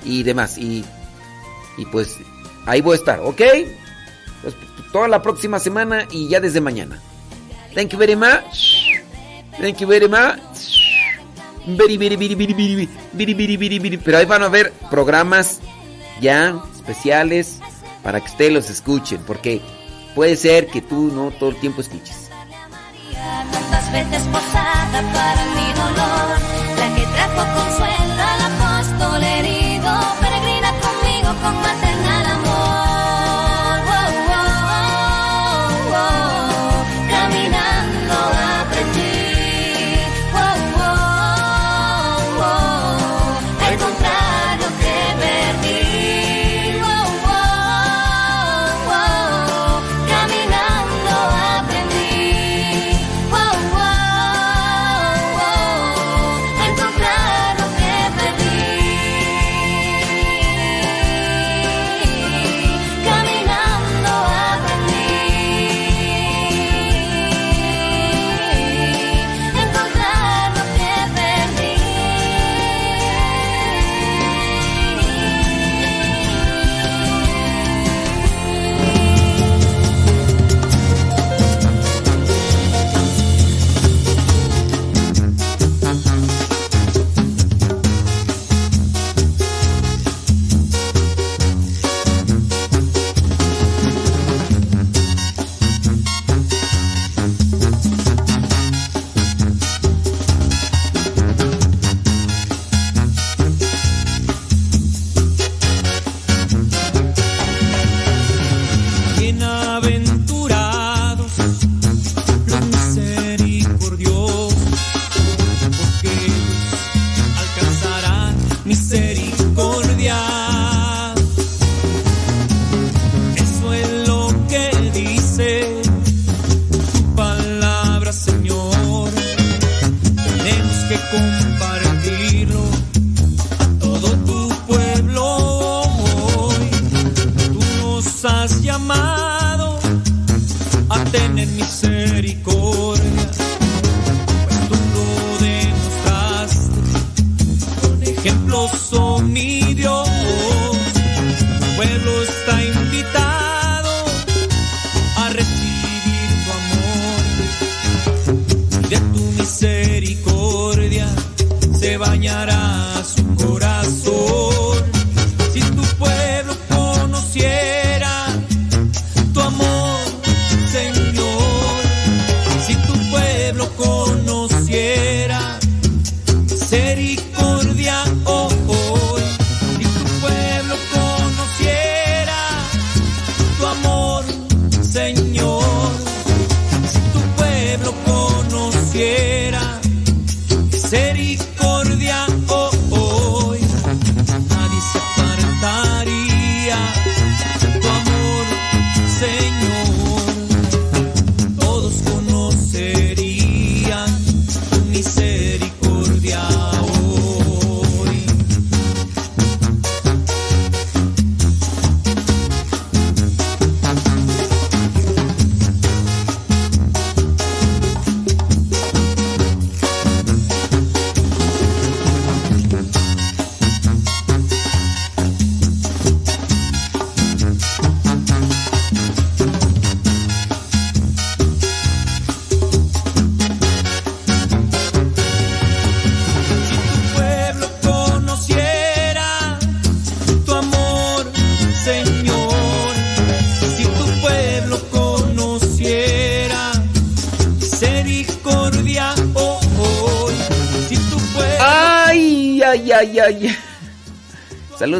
y 0.04 0.22
demás. 0.22 0.58
Y, 0.58 0.84
y 1.76 1.86
pues 1.86 2.16
ahí 2.66 2.80
voy 2.80 2.94
a 2.94 2.98
estar, 2.98 3.20
¿ok? 3.20 3.42
Pues, 4.42 4.54
toda 4.92 5.08
la 5.08 5.22
próxima 5.22 5.58
semana 5.58 6.06
y 6.10 6.28
ya 6.28 6.40
desde 6.40 6.60
mañana. 6.60 7.00
Thank 7.74 7.90
you 7.90 7.98
very 7.98 8.16
much. 8.16 8.92
Thank 9.60 9.78
you 9.78 9.88
very 9.88 10.08
much. 10.08 10.74
Pero 14.04 14.18
ahí 14.18 14.26
van 14.26 14.42
a 14.42 14.48
ver 14.48 14.72
programas 14.90 15.60
ya 16.20 16.62
especiales 16.74 17.58
para 18.02 18.20
que 18.20 18.26
ustedes 18.26 18.52
los 18.52 18.70
escuchen, 18.70 19.20
porque 19.26 19.62
puede 20.14 20.36
ser 20.36 20.66
que 20.66 20.82
tú 20.82 21.10
no 21.12 21.30
todo 21.38 21.50
el 21.50 21.56
tiempo 21.56 21.80
escuches. 21.80 22.23
Tantas 23.12 23.92
veces 23.92 24.22
posada 24.32 25.02
para 25.12 25.44
mi 25.54 25.72
dolor, 25.72 26.38
la 26.78 26.94
que 26.94 27.06
trajo 27.06 27.42
consuelo 27.54 28.03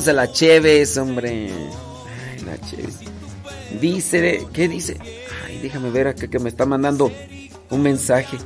Saludos 0.05 0.09
a 0.09 0.27
la 0.27 0.33
Cheves, 0.33 0.97
hombre. 0.99 1.51
Ay, 2.31 2.45
la 2.45 2.59
Cheves. 2.59 2.99
Dice, 3.81 4.47
¿qué 4.53 4.69
dice? 4.69 4.99
Ay, 5.47 5.61
déjame 5.63 5.89
ver 5.89 6.09
acá 6.09 6.29
que 6.29 6.39
me 6.39 6.51
está 6.51 6.67
mandando 6.67 7.11
un 7.71 7.83
mensaje. 7.83 8.37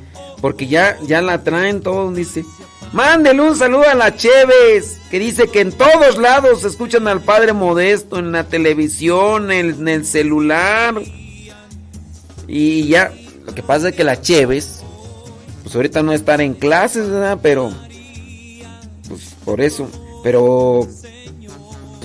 Porque 0.40 0.68
ya, 0.68 0.96
ya 1.02 1.20
la 1.20 1.42
traen 1.42 1.80
todos, 1.80 2.14
dice. 2.14 2.44
Mándele 2.92 3.42
un 3.42 3.56
saludo 3.56 3.88
a 3.88 3.96
la 3.96 4.14
Cheves, 4.14 5.00
que 5.10 5.18
dice 5.18 5.48
que 5.48 5.60
en 5.60 5.72
todos 5.72 6.18
lados 6.18 6.64
escuchan 6.64 7.08
al 7.08 7.22
Padre 7.22 7.52
Modesto, 7.52 8.20
en 8.20 8.30
la 8.30 8.44
televisión, 8.44 9.50
en, 9.50 9.88
el 9.88 10.06
celular. 10.06 10.94
Y 12.46 12.86
ya, 12.86 13.12
lo 13.44 13.52
que 13.52 13.64
pasa 13.64 13.88
es 13.88 13.96
que 13.96 14.04
la 14.04 14.20
Cheves, 14.20 14.82
pues 15.64 15.74
ahorita 15.74 16.04
no 16.04 16.12
estar 16.12 16.40
en 16.40 16.54
clases, 16.54 17.08
¿verdad? 17.08 17.40
Pero, 17.42 17.72
pues 19.08 19.34
por 19.44 19.60
eso, 19.60 19.90
pero, 20.22 20.86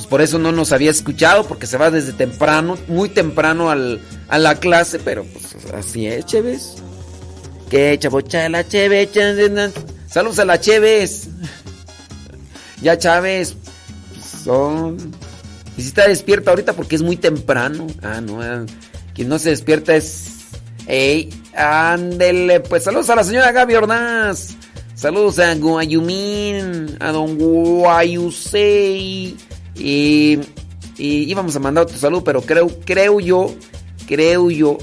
pues 0.04 0.10
por 0.10 0.22
eso 0.22 0.38
no 0.38 0.51
nos 0.51 0.74
había 0.74 0.91
escuchado, 0.91 1.47
porque 1.47 1.66
se 1.66 1.78
va 1.78 1.89
desde 1.89 2.12
temprano, 2.12 2.78
muy 2.89 3.08
temprano 3.08 3.70
al, 3.70 4.01
a 4.28 4.38
la 4.38 4.56
clase, 4.56 4.99
pero 4.99 5.24
pues 5.24 5.56
así 5.74 6.08
es, 6.08 6.26
Cheves. 6.26 6.76
Que 7.70 7.97
chavocha 7.97 8.49
la 8.49 8.68
Cheves, 8.68 9.12
saludos 10.10 10.39
a 10.39 10.45
la 10.45 10.60
Cheves. 10.60 11.30
Ya 12.82 12.97
Chávez, 12.97 13.56
son... 14.43 14.97
Y 15.78 15.82
si 15.82 15.88
está 15.88 16.06
despierta 16.06 16.49
ahorita 16.49 16.74
porque 16.74 16.95
es 16.95 17.01
muy 17.01 17.16
temprano. 17.16 17.88
Ah, 18.01 18.20
no, 18.20 18.41
ah, 18.41 18.66
quien 19.16 19.30
no 19.30 19.39
se 19.39 19.51
despierta 19.51 19.95
es... 19.95 20.47
Ey, 20.86 21.30
ándele, 21.56 22.60
pues 22.60 22.84
saludos 22.84 23.10
a 23.10 23.16
la 23.16 23.24
señora 23.24 23.54
Gaby 23.54 23.76
Ordaz. 23.76 24.58
Saludos 24.95 25.39
a 25.39 25.56
Guayumín, 25.56 26.97
a 26.99 27.14
don 27.14 27.38
Guayusei. 27.38 29.38
Y, 29.76 30.39
y 30.97 31.24
íbamos 31.30 31.55
a 31.55 31.59
mandar 31.59 31.86
otro 31.86 31.97
saludo, 31.97 32.24
pero 32.24 32.41
creo, 32.41 32.67
creo 32.86 33.19
yo, 33.19 33.53
creo 34.07 34.51
yo, 34.51 34.78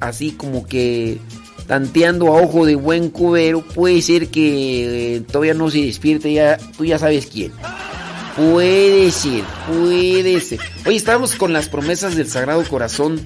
así 0.00 0.32
como 0.32 0.66
que 0.66 1.18
tanteando 1.66 2.28
a 2.28 2.42
ojo 2.42 2.66
de 2.66 2.74
buen 2.74 3.10
cubero, 3.10 3.62
puede 3.62 4.02
ser 4.02 4.28
que 4.28 5.16
eh, 5.16 5.20
todavía 5.20 5.54
no 5.54 5.70
se 5.70 5.82
despierte, 5.82 6.32
ya, 6.32 6.58
tú 6.76 6.84
ya 6.84 6.98
sabes 6.98 7.26
quién. 7.26 7.52
Puede 8.36 9.10
ser, 9.10 9.44
puede 9.68 10.40
ser. 10.40 10.58
Oye, 10.86 10.96
estábamos 10.96 11.34
con 11.34 11.52
las 11.52 11.68
promesas 11.68 12.16
del 12.16 12.28
Sagrado 12.28 12.64
Corazón 12.64 13.20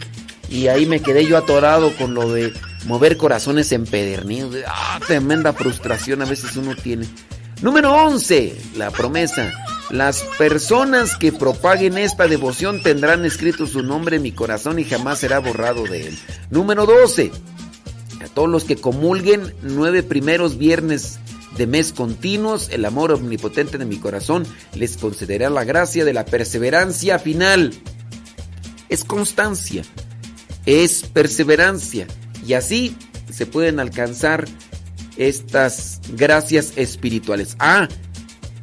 y 0.49 0.67
ahí 0.67 0.87
me 0.87 1.01
quedé 1.01 1.27
yo 1.27 1.37
atorado 1.37 1.93
con 1.97 2.15
lo 2.15 2.33
de 2.33 2.53
mover 2.87 3.17
corazones 3.17 3.73
empedernidos. 3.73 4.57
Ah, 4.67 5.01
tremenda 5.07 5.53
frustración 5.53 6.23
a 6.23 6.25
veces 6.25 6.57
uno 6.57 6.75
tiene. 6.75 7.07
Número 7.63 7.93
11, 7.95 8.57
la 8.77 8.91
promesa. 8.91 9.53
Las 9.91 10.23
personas 10.37 11.17
que 11.17 11.31
propaguen 11.31 11.97
esta 11.97 12.27
devoción 12.27 12.83
tendrán 12.83 13.25
escrito 13.25 13.67
su 13.67 13.83
nombre 13.83 14.17
en 14.17 14.23
mi 14.23 14.33
corazón 14.33 14.79
y 14.79 14.85
jamás 14.85 15.21
será 15.21 15.39
borrado 15.39 15.85
de 15.85 16.09
él. 16.09 16.19
Número 16.51 16.87
12. 16.87 17.31
A 18.25 18.29
todos 18.29 18.49
los 18.49 18.65
que 18.65 18.77
comulguen 18.77 19.55
nueve 19.63 20.03
primeros 20.03 20.59
viernes 20.59 21.21
de 21.57 21.69
mes 21.69 21.93
continuos, 21.93 22.69
el 22.71 22.85
amor 22.85 23.13
omnipotente 23.13 23.79
de 23.79 23.85
mi 23.85 23.99
corazón 23.99 24.45
les 24.75 24.97
concederá 24.97 25.51
la 25.51 25.65
gracia 25.65 26.05
de 26.05 26.13
la 26.13 26.25
perseverancia 26.25 27.21
final. 27.21 27.73
Es 28.89 29.05
constancia, 29.05 29.83
es 30.67 31.03
perseverancia 31.05 32.09
y 32.45 32.55
así 32.55 32.97
se 33.31 33.47
pueden 33.47 33.79
alcanzar 33.79 34.47
estas 35.17 36.01
gracias 36.13 36.73
espirituales. 36.77 37.57
Ah, 37.59 37.89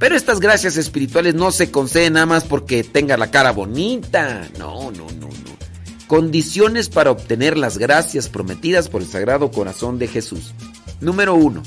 pero 0.03 0.17
estas 0.17 0.41
gracias 0.41 0.75
espirituales 0.75 1.33
no 1.33 1.53
se 1.53 1.71
conceden 1.71 2.11
nada 2.11 2.25
más 2.25 2.43
porque 2.43 2.83
tenga 2.83 3.15
la 3.15 3.31
cara 3.31 3.53
bonita. 3.53 4.49
No, 4.59 4.91
no, 4.91 5.07
no, 5.07 5.27
no. 5.27 5.57
Condiciones 6.07 6.89
para 6.89 7.09
obtener 7.09 7.57
las 7.57 7.77
gracias 7.77 8.27
prometidas 8.27 8.89
por 8.89 9.01
el 9.01 9.07
Sagrado 9.07 9.49
Corazón 9.49 9.99
de 9.99 10.09
Jesús. 10.09 10.53
Número 10.99 11.35
1. 11.35 11.63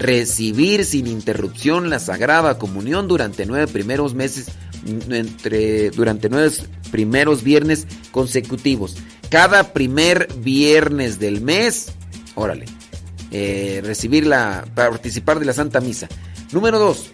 Recibir 0.00 0.84
sin 0.84 1.06
interrupción 1.06 1.88
la 1.88 2.00
Sagrada 2.00 2.58
Comunión 2.58 3.06
durante 3.06 3.46
nueve 3.46 3.68
primeros 3.68 4.14
meses, 4.14 4.48
entre, 5.08 5.90
durante 5.90 6.28
nueve 6.28 6.50
primeros 6.90 7.44
viernes 7.44 7.86
consecutivos. 8.10 8.96
Cada 9.30 9.72
primer 9.72 10.26
viernes 10.38 11.20
del 11.20 11.40
mes, 11.40 11.92
órale, 12.34 12.64
eh, 13.30 13.80
recibir 13.84 14.26
la, 14.26 14.66
participar 14.74 15.38
de 15.38 15.46
la 15.46 15.52
Santa 15.52 15.78
Misa. 15.78 16.08
Número 16.50 16.80
2. 16.80 17.12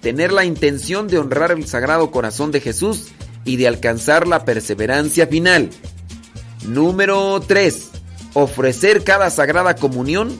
Tener 0.00 0.32
la 0.32 0.44
intención 0.44 1.08
de 1.08 1.18
honrar 1.18 1.52
el 1.52 1.66
Sagrado 1.66 2.10
Corazón 2.10 2.52
de 2.52 2.60
Jesús 2.60 3.08
y 3.44 3.56
de 3.56 3.68
alcanzar 3.68 4.26
la 4.26 4.44
perseverancia 4.44 5.26
final. 5.26 5.70
Número 6.66 7.40
3. 7.40 7.90
Ofrecer 8.34 9.04
cada 9.04 9.30
sagrada 9.30 9.76
comunión 9.76 10.30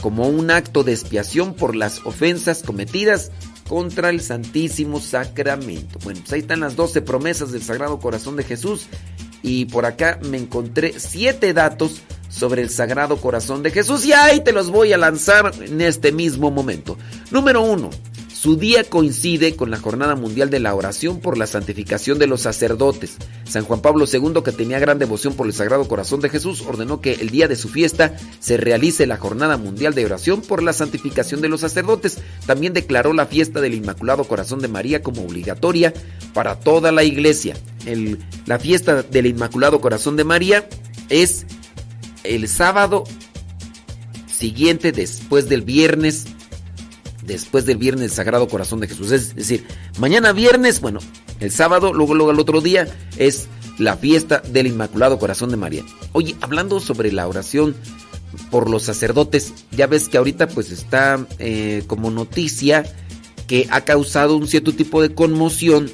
como 0.00 0.28
un 0.28 0.50
acto 0.50 0.84
de 0.84 0.92
expiación 0.92 1.54
por 1.54 1.74
las 1.74 2.04
ofensas 2.06 2.62
cometidas 2.62 3.30
contra 3.68 4.10
el 4.10 4.20
Santísimo 4.20 5.00
Sacramento. 5.00 5.98
Bueno, 6.02 6.20
pues 6.20 6.32
ahí 6.32 6.40
están 6.40 6.60
las 6.60 6.76
12 6.76 7.02
promesas 7.02 7.52
del 7.52 7.62
Sagrado 7.62 7.98
Corazón 7.98 8.36
de 8.36 8.44
Jesús 8.44 8.86
y 9.42 9.66
por 9.66 9.84
acá 9.84 10.18
me 10.22 10.38
encontré 10.38 10.94
7 10.98 11.52
datos 11.52 12.02
sobre 12.28 12.62
el 12.62 12.70
Sagrado 12.70 13.16
Corazón 13.18 13.62
de 13.62 13.70
Jesús 13.70 14.04
y 14.04 14.12
ahí 14.12 14.40
te 14.40 14.52
los 14.52 14.70
voy 14.70 14.92
a 14.92 14.98
lanzar 14.98 15.52
en 15.60 15.80
este 15.80 16.12
mismo 16.12 16.50
momento. 16.50 16.96
Número 17.30 17.62
1. 17.62 17.90
Su 18.40 18.54
día 18.54 18.84
coincide 18.84 19.56
con 19.56 19.72
la 19.72 19.80
Jornada 19.80 20.14
Mundial 20.14 20.48
de 20.48 20.60
la 20.60 20.72
Oración 20.72 21.18
por 21.18 21.36
la 21.36 21.48
Santificación 21.48 22.20
de 22.20 22.28
los 22.28 22.42
Sacerdotes. 22.42 23.16
San 23.42 23.64
Juan 23.64 23.82
Pablo 23.82 24.04
II, 24.06 24.42
que 24.44 24.52
tenía 24.52 24.78
gran 24.78 25.00
devoción 25.00 25.34
por 25.34 25.48
el 25.48 25.52
Sagrado 25.52 25.88
Corazón 25.88 26.20
de 26.20 26.28
Jesús, 26.28 26.62
ordenó 26.62 27.00
que 27.00 27.14
el 27.14 27.30
día 27.30 27.48
de 27.48 27.56
su 27.56 27.68
fiesta 27.68 28.16
se 28.38 28.56
realice 28.56 29.08
la 29.08 29.16
Jornada 29.16 29.56
Mundial 29.56 29.92
de 29.92 30.04
Oración 30.04 30.40
por 30.40 30.62
la 30.62 30.72
Santificación 30.72 31.40
de 31.40 31.48
los 31.48 31.62
Sacerdotes. 31.62 32.18
También 32.46 32.74
declaró 32.74 33.12
la 33.12 33.26
fiesta 33.26 33.60
del 33.60 33.74
Inmaculado 33.74 34.22
Corazón 34.22 34.60
de 34.60 34.68
María 34.68 35.02
como 35.02 35.22
obligatoria 35.22 35.92
para 36.32 36.60
toda 36.60 36.92
la 36.92 37.02
iglesia. 37.02 37.56
la 38.46 38.60
fiesta 38.60 39.02
del 39.02 39.26
Inmaculado 39.26 39.80
Corazón 39.80 40.14
de 40.14 40.22
María 40.22 40.68
es 41.08 41.44
el 42.22 42.46
sábado 42.46 43.02
siguiente 44.28 44.92
después 44.92 45.48
del 45.48 45.62
viernes 45.62 46.26
después 47.28 47.66
del 47.66 47.76
viernes 47.76 48.14
Sagrado 48.14 48.48
Corazón 48.48 48.80
de 48.80 48.88
Jesús. 48.88 49.12
Es 49.12 49.36
decir, 49.36 49.64
mañana 49.98 50.32
viernes, 50.32 50.80
bueno, 50.80 50.98
el 51.38 51.52
sábado, 51.52 51.92
luego, 51.92 52.14
luego 52.14 52.32
el 52.32 52.40
otro 52.40 52.60
día 52.60 52.88
es 53.16 53.48
la 53.78 53.96
fiesta 53.96 54.42
del 54.50 54.66
Inmaculado 54.66 55.18
Corazón 55.18 55.50
de 55.50 55.56
María. 55.56 55.84
Oye, 56.12 56.34
hablando 56.40 56.80
sobre 56.80 57.12
la 57.12 57.28
oración 57.28 57.76
por 58.50 58.68
los 58.68 58.82
sacerdotes, 58.82 59.54
ya 59.70 59.86
ves 59.86 60.08
que 60.08 60.18
ahorita 60.18 60.48
pues 60.48 60.72
está 60.72 61.24
eh, 61.38 61.84
como 61.86 62.10
noticia 62.10 62.84
que 63.46 63.68
ha 63.70 63.82
causado 63.82 64.36
un 64.36 64.48
cierto 64.48 64.72
tipo 64.72 65.00
de 65.00 65.14
conmoción 65.14 65.90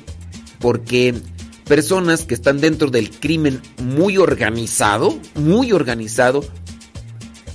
porque 0.60 1.14
personas 1.66 2.24
que 2.24 2.34
están 2.34 2.60
dentro 2.60 2.90
del 2.90 3.10
crimen 3.10 3.60
muy 3.82 4.18
organizado, 4.18 5.18
muy 5.34 5.72
organizado, 5.72 6.44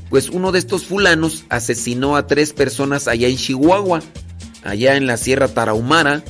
pues 0.10 0.30
uno 0.30 0.52
de 0.52 0.60
estos 0.60 0.86
fulanos 0.86 1.46
asesinó 1.50 2.16
a 2.16 2.28
tres 2.28 2.54
personas 2.54 3.08
allá 3.08 3.28
en 3.28 3.38
Chihuahua, 3.38 4.02
allá 4.64 4.96
en 4.96 5.08
la 5.08 5.18
Sierra 5.18 5.48
Tarahumara. 5.48 6.24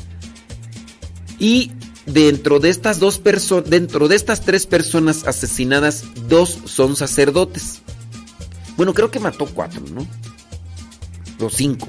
Y 1.40 1.72
dentro 2.06 2.60
de 2.60 2.70
estas 2.70 3.00
dos 3.00 3.22
dentro 3.66 4.08
de 4.08 4.16
estas 4.16 4.42
tres 4.42 4.66
personas 4.66 5.26
asesinadas, 5.26 6.04
dos 6.28 6.58
son 6.66 6.96
sacerdotes. 6.96 7.82
Bueno, 8.76 8.94
creo 8.94 9.12
que 9.12 9.20
mató 9.20 9.46
cuatro, 9.46 9.82
¿no? 9.94 10.06
Los 11.40 11.54
cinco. 11.54 11.88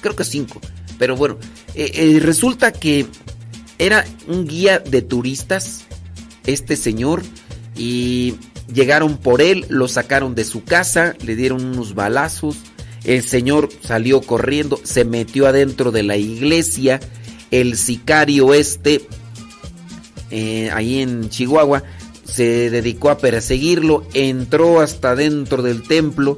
Creo 0.00 0.16
que 0.16 0.24
cinco. 0.24 0.60
Pero 0.98 1.16
bueno, 1.16 1.38
eh, 1.74 1.92
eh, 1.94 2.20
resulta 2.20 2.72
que 2.72 3.06
era 3.78 4.04
un 4.26 4.46
guía 4.46 4.80
de 4.80 5.02
turistas, 5.02 5.84
este 6.44 6.76
señor, 6.76 7.22
y 7.76 8.34
Llegaron 8.72 9.18
por 9.18 9.42
él, 9.42 9.66
lo 9.68 9.88
sacaron 9.88 10.34
de 10.34 10.44
su 10.44 10.64
casa, 10.64 11.14
le 11.24 11.36
dieron 11.36 11.64
unos 11.64 11.94
balazos. 11.94 12.56
El 13.04 13.22
señor 13.22 13.68
salió 13.82 14.20
corriendo, 14.20 14.78
se 14.84 15.04
metió 15.04 15.46
adentro 15.46 15.90
de 15.90 16.02
la 16.02 16.16
iglesia. 16.16 17.00
El 17.50 17.76
sicario 17.76 18.54
este, 18.54 19.02
eh, 20.30 20.70
ahí 20.72 21.00
en 21.00 21.28
Chihuahua, 21.30 21.82
se 22.24 22.70
dedicó 22.70 23.10
a 23.10 23.18
perseguirlo, 23.18 24.06
entró 24.14 24.80
hasta 24.80 25.16
dentro 25.16 25.62
del 25.62 25.82
templo 25.82 26.36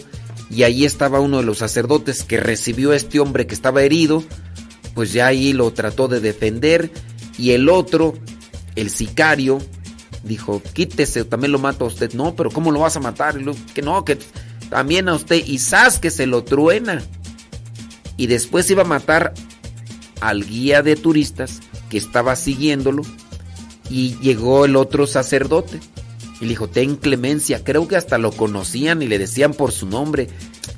y 0.50 0.62
ahí 0.62 0.84
estaba 0.84 1.20
uno 1.20 1.38
de 1.38 1.44
los 1.44 1.58
sacerdotes 1.58 2.24
que 2.24 2.38
recibió 2.38 2.92
a 2.92 2.96
este 2.96 3.20
hombre 3.20 3.46
que 3.46 3.54
estaba 3.54 3.82
herido, 3.82 4.24
pues 4.94 5.12
ya 5.12 5.26
ahí 5.26 5.52
lo 5.52 5.70
trató 5.72 6.08
de 6.08 6.20
defender 6.20 6.90
y 7.38 7.50
el 7.50 7.68
otro, 7.68 8.14
el 8.74 8.90
sicario, 8.90 9.60
dijo, 10.24 10.62
quítese, 10.72 11.24
también 11.24 11.52
lo 11.52 11.58
mato 11.58 11.84
a 11.84 11.88
usted. 11.88 12.12
No, 12.14 12.34
pero 12.34 12.50
¿cómo 12.50 12.70
lo 12.70 12.80
vas 12.80 12.96
a 12.96 13.00
matar? 13.00 13.36
que 13.74 13.82
no, 13.82 14.04
que 14.04 14.18
también 14.70 15.08
a 15.08 15.14
usted. 15.14 15.42
Y 15.46 15.58
que 16.00 16.10
se 16.10 16.26
lo 16.26 16.44
truena. 16.44 17.02
Y 18.16 18.26
después 18.26 18.70
iba 18.70 18.82
a 18.82 18.86
matar 18.86 19.34
al 20.20 20.44
guía 20.44 20.82
de 20.82 20.96
turistas 20.96 21.60
que 21.90 21.98
estaba 21.98 22.36
siguiéndolo 22.36 23.02
y 23.90 24.16
llegó 24.20 24.64
el 24.64 24.76
otro 24.76 25.06
sacerdote. 25.06 25.80
Y 26.40 26.44
le 26.44 26.50
dijo, 26.50 26.68
ten 26.68 26.96
clemencia, 26.96 27.62
creo 27.62 27.86
que 27.86 27.96
hasta 27.96 28.18
lo 28.18 28.32
conocían 28.32 29.02
y 29.02 29.06
le 29.06 29.18
decían 29.18 29.54
por 29.54 29.70
su 29.70 29.86
nombre, 29.86 30.28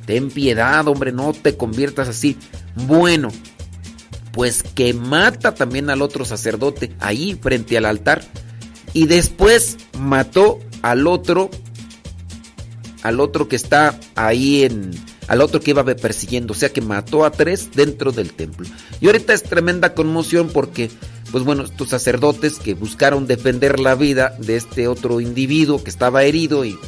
ten 0.05 0.30
piedad, 0.30 0.86
hombre, 0.88 1.12
no 1.12 1.32
te 1.32 1.57
conviertas 1.57 2.09
así. 2.09 2.36
Bueno, 2.86 3.28
pues 4.32 4.62
que 4.62 4.92
mata 4.92 5.55
también 5.55 5.90
al 5.90 6.03
otro 6.03 6.24
sacerdote 6.24 6.92
ahí 6.99 7.38
frente 7.40 7.78
al 7.78 7.86
altar. 7.86 8.24
Y 8.95 9.07
después 9.07 9.76
mató 9.99 10.61
al 10.80 11.07
otro, 11.07 11.51
al 13.03 13.20
otro 13.20 13.49
que 13.49 13.57
está 13.57 13.99
ahí 14.14 14.62
en, 14.62 14.92
al 15.28 15.42
otro 15.42 15.61
que 15.61 15.72
iba 15.72 15.84
persiguiendo. 15.84 16.53
O 16.53 16.57
sea 16.57 16.72
que 16.72 16.80
mató 16.80 17.24
a 17.24 17.32
tres 17.32 17.70
dentro 17.74 18.12
del 18.12 18.32
templo. 18.32 18.66
Y 19.01 19.07
ahorita 19.07 19.34
es 19.34 19.42
tremenda 19.42 19.95
conmoción 19.95 20.49
porque, 20.49 20.90
pues 21.32 21.45
bueno, 21.45 21.64
estos 21.64 21.90
sacerdotes 21.90 22.59
que 22.61 22.74
buscaron 22.74 23.26
defender 23.26 23.80
la 23.80 23.97
vida 23.97 24.34
de 24.38 24.57
este 24.57 24.88
otro 24.88 25.20
individuo 25.20 25.82
que 25.82 25.90
estaba 25.90 26.24
herido 26.24 26.64
y... 26.64 26.78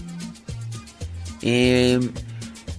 Eh, 1.43 2.01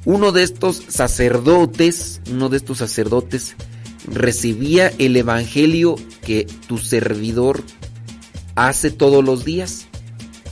uno 0.07 0.31
de 0.31 0.43
estos 0.43 0.81
sacerdotes, 0.87 2.21
uno 2.31 2.47
de 2.47 2.55
estos 2.55 2.77
sacerdotes 2.77 3.57
recibía 4.05 4.87
el 4.99 5.17
evangelio 5.17 5.97
que 6.25 6.47
tu 6.67 6.77
servidor 6.77 7.61
hace 8.57 8.91
todos 8.91 9.23
los 9.23 9.45
días. 9.45 9.87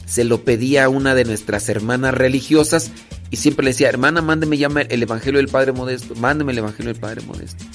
Se 0.05 0.23
lo 0.23 0.45
pedía 0.45 0.85
a 0.85 0.89
una 0.89 1.15
de 1.15 1.25
nuestras 1.25 1.67
hermanas 1.67 2.13
religiosas 2.13 2.91
y 3.31 3.37
siempre 3.37 3.65
le 3.65 3.71
decía, 3.71 3.89
hermana, 3.89 4.21
mándeme 4.21 4.57
ya 4.57 4.67
el 4.67 5.03
evangelio 5.03 5.39
del 5.39 5.49
Padre 5.49 5.73
Modesto, 5.73 6.15
mándeme 6.15 6.53
el 6.53 6.59
evangelio 6.59 6.93
del 6.93 7.01
Padre 7.01 7.21
Modesto. 7.25 7.65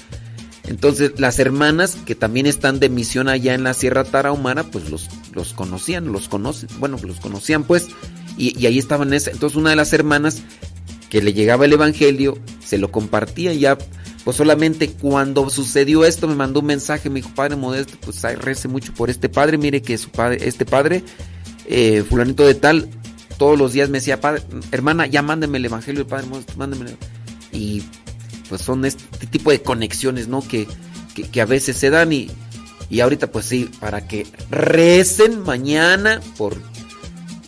Entonces 0.68 1.18
las 1.18 1.40
hermanas 1.40 1.96
que 2.06 2.14
también 2.14 2.46
están 2.46 2.78
de 2.78 2.88
misión 2.88 3.28
allá 3.28 3.54
en 3.54 3.64
la 3.64 3.74
Sierra 3.74 4.04
Tarahumara, 4.04 4.62
pues 4.62 4.88
los, 4.88 5.08
los 5.32 5.52
conocían, 5.52 6.12
los 6.12 6.28
conocen, 6.28 6.68
bueno, 6.78 6.96
los 7.02 7.18
conocían 7.18 7.64
pues, 7.64 7.88
y, 8.38 8.64
ahí 8.64 8.78
estaban. 8.78 9.12
Entonces 9.12 9.56
una 9.56 9.70
de 9.70 9.76
las 9.76 9.92
hermanas 9.92 10.42
que 11.10 11.20
le 11.20 11.32
llegaba 11.32 11.64
el 11.64 11.72
evangelio, 11.72 12.38
se 12.64 12.78
lo 12.78 12.92
compartía 12.92 13.52
ya 13.52 13.76
pues 14.24 14.36
solamente 14.36 14.90
cuando 14.90 15.48
sucedió 15.50 16.04
esto 16.04 16.28
me 16.28 16.34
mandó 16.34 16.60
un 16.60 16.66
mensaje, 16.66 17.08
me 17.08 17.16
dijo, 17.16 17.30
Padre 17.34 17.56
Modesto, 17.56 17.96
pues 18.00 18.24
ay, 18.24 18.36
rece 18.36 18.68
mucho 18.68 18.92
por 18.94 19.10
este 19.10 19.28
padre, 19.28 19.56
mire 19.56 19.80
que 19.82 19.96
su 19.96 20.10
padre, 20.10 20.38
este 20.42 20.66
padre, 20.66 21.02
eh, 21.66 22.04
fulanito 22.08 22.46
de 22.46 22.54
tal, 22.54 22.90
todos 23.38 23.58
los 23.58 23.72
días 23.72 23.88
me 23.88 23.98
decía, 23.98 24.20
padre, 24.20 24.42
hermana, 24.72 25.06
ya 25.06 25.22
mándeme 25.22 25.58
el 25.58 25.64
Evangelio 25.64 26.00
del 26.00 26.06
Padre 26.06 26.26
Modesto, 26.26 26.52
mándeme. 26.56 26.90
Y 27.52 27.82
pues 28.50 28.60
son 28.60 28.84
este 28.84 29.26
tipo 29.26 29.50
de 29.50 29.62
conexiones, 29.62 30.28
¿no? 30.28 30.46
Que, 30.46 30.68
que, 31.32 31.40
a 31.40 31.46
veces 31.46 31.76
se 31.76 31.88
dan 31.88 32.12
y, 32.12 32.30
y 32.90 33.00
ahorita 33.00 33.32
pues 33.32 33.46
sí, 33.46 33.70
para 33.80 34.06
que 34.06 34.26
recen 34.50 35.40
mañana 35.40 36.20
por 36.36 36.56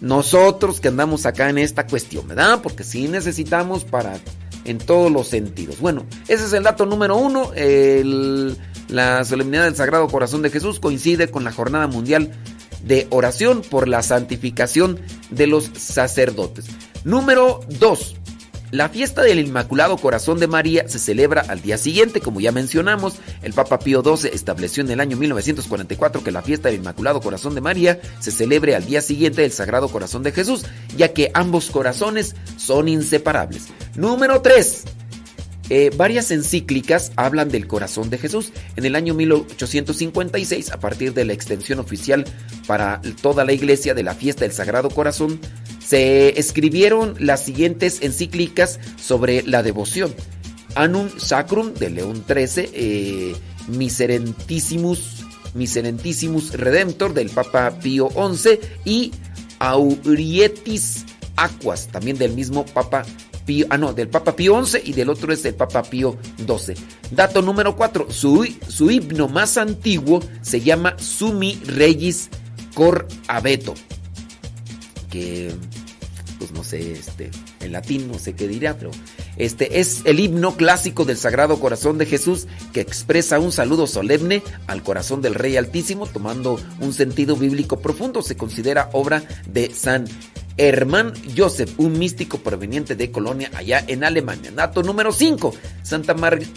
nosotros 0.00 0.80
que 0.80 0.88
andamos 0.88 1.26
acá 1.26 1.50
en 1.50 1.58
esta 1.58 1.86
cuestión, 1.86 2.26
¿verdad? 2.26 2.60
Porque 2.62 2.84
sí 2.84 3.08
necesitamos 3.08 3.84
para 3.84 4.18
en 4.64 4.78
todos 4.78 5.10
los 5.10 5.28
sentidos. 5.28 5.80
Bueno, 5.80 6.06
ese 6.28 6.44
es 6.44 6.52
el 6.52 6.62
dato 6.62 6.86
número 6.86 7.16
uno. 7.16 7.50
la 8.88 9.24
solemnidad 9.24 9.64
del 9.64 9.76
Sagrado 9.76 10.08
Corazón 10.08 10.42
de 10.42 10.50
Jesús 10.50 10.80
coincide 10.80 11.30
con 11.30 11.44
la 11.44 11.52
Jornada 11.52 11.86
Mundial 11.86 12.32
de 12.84 13.06
Oración 13.10 13.62
por 13.62 13.88
la 13.88 14.02
Santificación 14.02 15.00
de 15.30 15.46
los 15.46 15.70
Sacerdotes. 15.76 16.66
Número 17.04 17.60
dos. 17.78 18.16
La 18.72 18.88
fiesta 18.88 19.20
del 19.20 19.38
Inmaculado 19.38 19.98
Corazón 19.98 20.40
de 20.40 20.46
María 20.46 20.88
se 20.88 20.98
celebra 20.98 21.44
al 21.46 21.60
día 21.60 21.76
siguiente, 21.76 22.22
como 22.22 22.40
ya 22.40 22.52
mencionamos. 22.52 23.16
El 23.42 23.52
Papa 23.52 23.78
Pío 23.78 24.02
XII 24.02 24.30
estableció 24.32 24.82
en 24.82 24.90
el 24.90 24.98
año 24.98 25.18
1944 25.18 26.24
que 26.24 26.32
la 26.32 26.40
fiesta 26.40 26.70
del 26.70 26.78
Inmaculado 26.78 27.20
Corazón 27.20 27.54
de 27.54 27.60
María 27.60 28.00
se 28.18 28.30
celebre 28.32 28.74
al 28.74 28.86
día 28.86 29.02
siguiente 29.02 29.42
del 29.42 29.52
Sagrado 29.52 29.88
Corazón 29.88 30.22
de 30.22 30.32
Jesús, 30.32 30.64
ya 30.96 31.12
que 31.12 31.30
ambos 31.34 31.70
corazones 31.70 32.34
son 32.56 32.88
inseparables. 32.88 33.66
Número 33.94 34.40
3. 34.40 34.84
Eh, 35.70 35.90
varias 35.96 36.30
encíclicas 36.30 37.12
hablan 37.16 37.48
del 37.48 37.66
corazón 37.66 38.10
de 38.10 38.18
Jesús. 38.18 38.52
En 38.76 38.84
el 38.84 38.96
año 38.96 39.14
1856, 39.14 40.72
a 40.72 40.80
partir 40.80 41.14
de 41.14 41.24
la 41.24 41.32
extensión 41.32 41.78
oficial 41.78 42.24
para 42.66 43.00
toda 43.20 43.44
la 43.44 43.52
iglesia 43.52 43.94
de 43.94 44.02
la 44.02 44.14
fiesta 44.14 44.44
del 44.44 44.52
Sagrado 44.52 44.90
Corazón, 44.90 45.40
se 45.84 46.38
escribieron 46.38 47.14
las 47.18 47.44
siguientes 47.44 48.02
encíclicas 48.02 48.80
sobre 49.00 49.42
la 49.42 49.62
devoción. 49.62 50.14
Anum 50.74 51.08
Sacrum 51.18 51.74
de 51.74 51.90
León 51.90 52.24
XIII, 52.26 52.70
eh, 52.72 53.36
Miserentissimus, 53.68 55.24
Miserentissimus 55.54 56.54
Redemptor 56.54 57.14
del 57.14 57.28
Papa 57.30 57.78
Pío 57.78 58.08
XI 58.10 58.58
y 58.84 59.12
Aurietis 59.58 61.04
Aquas, 61.36 61.88
también 61.88 62.18
del 62.18 62.32
mismo 62.32 62.64
Papa 62.64 63.04
Pío, 63.44 63.66
ah 63.70 63.78
no, 63.78 63.92
del 63.92 64.08
Papa 64.08 64.34
Pío 64.36 64.64
XI 64.64 64.78
y 64.84 64.92
del 64.92 65.10
otro 65.10 65.32
es 65.32 65.42
del 65.42 65.54
Papa 65.54 65.82
Pío 65.82 66.16
XII. 66.38 66.74
Dato 67.10 67.42
número 67.42 67.76
4, 67.76 68.08
su, 68.10 68.46
su 68.68 68.90
himno 68.90 69.28
más 69.28 69.56
antiguo 69.56 70.22
se 70.40 70.60
llama 70.60 70.98
Sumi 70.98 71.60
Regis 71.66 72.28
Cor 72.74 73.06
Abeto, 73.28 73.74
que 75.10 75.52
pues 76.38 76.50
no 76.52 76.64
sé, 76.64 76.92
este, 76.92 77.30
en 77.60 77.72
latín 77.72 78.10
no 78.10 78.18
sé 78.18 78.34
qué 78.34 78.48
dirá, 78.48 78.76
pero 78.76 78.90
este 79.36 79.80
es 79.80 80.02
el 80.04 80.20
himno 80.20 80.56
clásico 80.56 81.04
del 81.04 81.16
Sagrado 81.16 81.58
Corazón 81.58 81.98
de 81.98 82.06
Jesús 82.06 82.46
que 82.72 82.80
expresa 82.80 83.38
un 83.38 83.52
saludo 83.52 83.86
solemne 83.86 84.42
al 84.66 84.82
corazón 84.82 85.22
del 85.22 85.34
Rey 85.34 85.56
Altísimo 85.56 86.06
tomando 86.06 86.60
un 86.80 86.92
sentido 86.92 87.36
bíblico 87.36 87.80
profundo. 87.80 88.22
Se 88.22 88.36
considera 88.36 88.90
obra 88.92 89.22
de 89.46 89.70
San 89.74 90.06
Hermann 90.56 91.14
Joseph, 91.36 91.72
un 91.78 91.98
místico 91.98 92.38
proveniente 92.38 92.94
de 92.94 93.10
Colonia 93.10 93.50
allá 93.54 93.82
en 93.86 94.04
Alemania. 94.04 94.52
Dato 94.54 94.82
número 94.82 95.12
5. 95.12 95.54
Santa, 95.82 96.14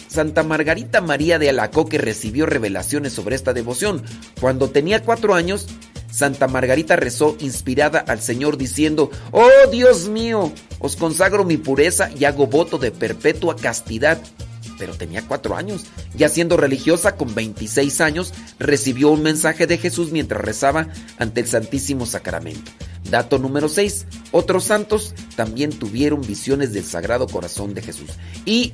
Santa 0.08 0.42
Margarita 0.42 1.00
María 1.00 1.38
de 1.38 1.48
Alacoque 1.48 1.98
recibió 1.98 2.46
revelaciones 2.46 3.12
sobre 3.12 3.36
esta 3.36 3.52
devoción. 3.52 4.02
Cuando 4.40 4.70
tenía 4.70 5.02
cuatro 5.02 5.34
años, 5.34 5.66
Santa 6.10 6.48
Margarita 6.48 6.96
rezó 6.96 7.36
inspirada 7.40 7.98
al 7.98 8.20
Señor 8.20 8.56
diciendo, 8.56 9.10
Oh 9.32 9.70
Dios 9.70 10.08
mío, 10.08 10.52
os 10.78 10.96
consagro 10.96 11.44
mi 11.44 11.56
pureza 11.56 12.10
y 12.10 12.24
hago 12.24 12.46
voto 12.46 12.78
de 12.78 12.90
perpetua 12.90 13.56
castidad. 13.56 14.18
Pero 14.78 14.94
tenía 14.94 15.26
cuatro 15.26 15.56
años. 15.56 15.84
Ya 16.14 16.28
siendo 16.28 16.56
religiosa 16.56 17.16
con 17.16 17.34
26 17.34 18.00
años, 18.00 18.34
recibió 18.58 19.10
un 19.10 19.22
mensaje 19.22 19.66
de 19.66 19.78
Jesús 19.78 20.12
mientras 20.12 20.40
rezaba 20.40 20.88
ante 21.18 21.40
el 21.40 21.46
Santísimo 21.46 22.04
Sacramento. 22.04 22.70
Dato 23.10 23.38
número 23.38 23.68
6. 23.68 24.06
Otros 24.32 24.64
santos 24.64 25.14
también 25.36 25.70
tuvieron 25.70 26.20
visiones 26.20 26.72
del 26.72 26.84
Sagrado 26.84 27.26
Corazón 27.26 27.74
de 27.74 27.82
Jesús. 27.82 28.10
Y 28.44 28.72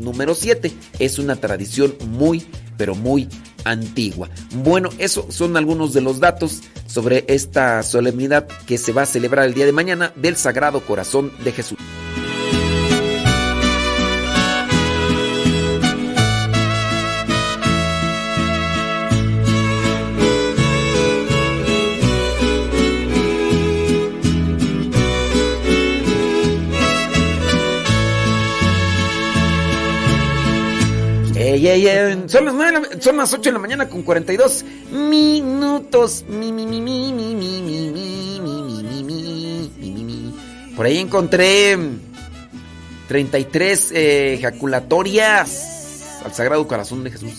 número 0.00 0.34
7. 0.34 0.72
Es 0.98 1.18
una 1.18 1.36
tradición 1.36 1.94
muy, 2.06 2.46
pero 2.76 2.94
muy 2.94 3.28
antigua. 3.64 4.28
Bueno, 4.54 4.90
esos 4.98 5.34
son 5.34 5.56
algunos 5.56 5.92
de 5.92 6.00
los 6.00 6.20
datos 6.20 6.62
sobre 6.86 7.24
esta 7.28 7.82
solemnidad 7.82 8.46
que 8.66 8.78
se 8.78 8.92
va 8.92 9.02
a 9.02 9.06
celebrar 9.06 9.46
el 9.46 9.54
día 9.54 9.66
de 9.66 9.72
mañana 9.72 10.12
del 10.16 10.36
Sagrado 10.36 10.80
Corazón 10.80 11.32
de 11.44 11.52
Jesús. 11.52 11.78
Son 32.28 32.44
las, 32.44 32.54
9, 32.54 32.88
son 33.00 33.16
las 33.16 33.32
8 33.32 33.42
de 33.42 33.52
la 33.52 33.58
mañana 33.58 33.88
con 33.88 34.02
42 34.02 34.64
minutos. 34.92 36.24
Mi, 36.28 36.52
mi, 36.52 36.80
Por 40.76 40.86
ahí 40.86 40.98
encontré 40.98 41.76
33 43.08 43.92
ejaculatorias 43.92 46.22
al 46.24 46.32
Sagrado 46.32 46.66
Corazón 46.68 47.04
de 47.04 47.10
Jesús. 47.10 47.32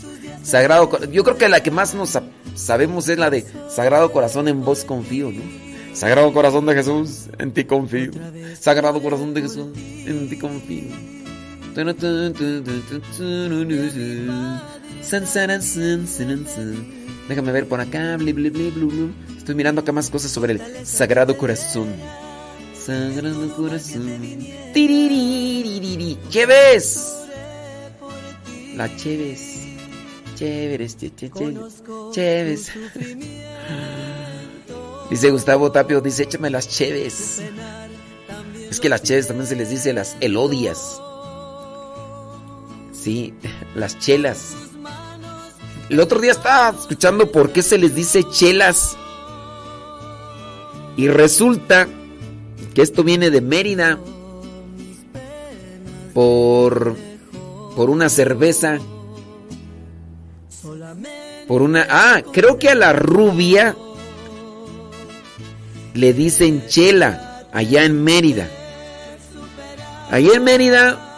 Sagrado 0.43 0.89
Yo 1.11 1.23
creo 1.23 1.37
que 1.37 1.49
la 1.49 1.63
que 1.63 1.71
más 1.71 1.93
nos 1.93 2.17
sabemos 2.55 3.07
es 3.07 3.17
la 3.17 3.29
de 3.29 3.45
Sagrado 3.69 4.11
Corazón 4.11 4.47
en 4.47 4.65
vos 4.65 4.83
confío. 4.83 5.31
Sagrado 5.93 6.33
Corazón 6.33 6.65
de 6.65 6.73
Jesús, 6.73 7.27
en 7.37 7.51
ti 7.51 7.65
confío. 7.65 8.11
Sagrado 8.59 9.01
Corazón 9.01 9.33
de 9.33 9.41
Jesús, 9.41 9.67
en 10.05 10.29
ti 10.29 10.37
confío. 10.37 11.20
Déjame 17.27 17.51
ver 17.51 17.67
por 17.67 17.79
acá. 17.79 18.17
Estoy 19.37 19.55
mirando 19.55 19.81
acá 19.81 19.91
más 19.91 20.09
cosas 20.09 20.31
sobre 20.31 20.53
el 20.53 20.85
Sagrado 20.85 21.37
Corazón. 21.37 21.87
Sagrado 22.85 23.55
Corazón. 23.55 24.19
Cheves. 26.29 27.17
La 28.75 28.95
Cheves. 28.95 29.57
Chéveres, 30.35 30.97
che, 30.97 31.11
chéves. 32.11 32.71
Dice 35.11 35.29
Gustavo 35.29 35.71
Tapio, 35.71 36.01
dice, 36.01 36.23
échame 36.23 36.49
las 36.49 36.67
cheves. 36.69 37.43
Es 38.69 38.79
que 38.79 38.89
las 38.89 39.03
cheves 39.03 39.27
también 39.27 39.45
se 39.45 39.55
les 39.57 39.69
dice 39.69 39.93
las 39.93 40.15
elodias. 40.21 40.99
Sí, 43.01 43.33
las 43.73 43.97
chelas. 43.97 44.53
El 45.89 45.99
otro 45.99 46.19
día 46.19 46.33
estaba 46.33 46.69
escuchando 46.77 47.31
por 47.31 47.51
qué 47.51 47.63
se 47.63 47.79
les 47.79 47.95
dice 47.95 48.23
chelas. 48.29 48.95
Y 50.97 51.07
resulta 51.07 51.87
que 52.75 52.83
esto 52.83 53.03
viene 53.03 53.31
de 53.31 53.41
Mérida. 53.41 53.97
Por, 56.13 56.95
por 57.75 57.89
una 57.89 58.07
cerveza. 58.07 58.77
Por 61.47 61.63
una... 61.63 61.87
Ah, 61.89 62.21
creo 62.31 62.59
que 62.59 62.69
a 62.69 62.75
la 62.75 62.93
rubia 62.93 63.75
le 65.95 66.13
dicen 66.13 66.67
chela 66.67 67.47
allá 67.51 67.83
en 67.83 68.03
Mérida. 68.03 68.47
Allá 70.11 70.35
en 70.35 70.43
Mérida 70.43 71.10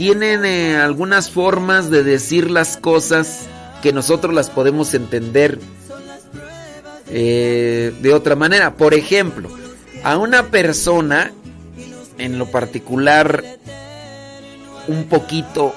tienen 0.00 0.46
eh, 0.46 0.78
algunas 0.78 1.28
formas 1.28 1.90
de 1.90 2.02
decir 2.02 2.50
las 2.50 2.78
cosas 2.78 3.40
que 3.82 3.92
nosotros 3.92 4.34
las 4.34 4.48
podemos 4.48 4.94
entender 4.94 5.58
eh, 7.10 7.92
de 8.00 8.14
otra 8.14 8.34
manera. 8.34 8.76
Por 8.76 8.94
ejemplo, 8.94 9.50
a 10.02 10.16
una 10.16 10.46
persona, 10.46 11.34
en 12.16 12.38
lo 12.38 12.46
particular, 12.46 13.44
un 14.88 15.04
poquito 15.04 15.74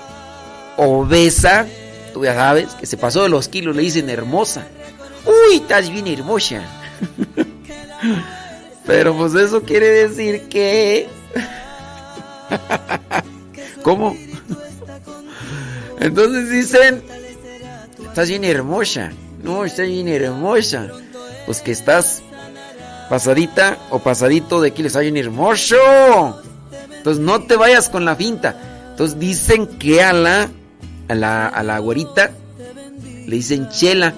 obesa, 0.77 1.67
tú 2.13 2.23
ya 2.23 2.33
sabes, 2.33 2.75
que 2.75 2.85
se 2.85 2.95
pasó 2.95 3.23
de 3.23 3.29
los 3.29 3.49
kilos, 3.49 3.75
le 3.75 3.81
dicen 3.81 4.09
hermosa. 4.09 4.65
Uy, 5.25 5.57
estás 5.57 5.89
bien 5.89 6.07
hermosa. 6.07 6.61
Pero 8.85 9.17
pues 9.17 9.33
eso 9.33 9.63
quiere 9.63 9.89
decir 9.89 10.43
que... 10.47 11.09
¿Cómo? 13.83 14.15
Entonces 15.99 16.49
dicen, 16.49 17.03
estás 18.03 18.29
bien 18.29 18.43
hermosa. 18.43 19.11
No, 19.43 19.65
estás 19.65 19.87
bien 19.87 20.07
hermosa. 20.07 20.87
Pues 21.45 21.59
que 21.59 21.71
estás 21.71 22.23
pasadita 23.09 23.77
o 23.89 23.99
pasadito 23.99 24.61
de 24.61 24.71
kilos, 24.71 24.91
estás 24.91 25.03
bien 25.03 25.17
hermoso. 25.17 25.75
Entonces 26.97 27.23
no 27.23 27.43
te 27.43 27.55
vayas 27.55 27.89
con 27.89 28.05
la 28.05 28.15
finta. 28.15 28.89
Entonces 28.91 29.19
dicen 29.19 29.67
que 29.67 30.01
a 30.01 30.13
la, 30.13 30.49
a 31.09 31.15
la, 31.15 31.47
a 31.47 31.63
la 31.63 31.79
güerita 31.79 32.31
le 33.27 33.35
dicen 33.35 33.69
chela. 33.69 34.13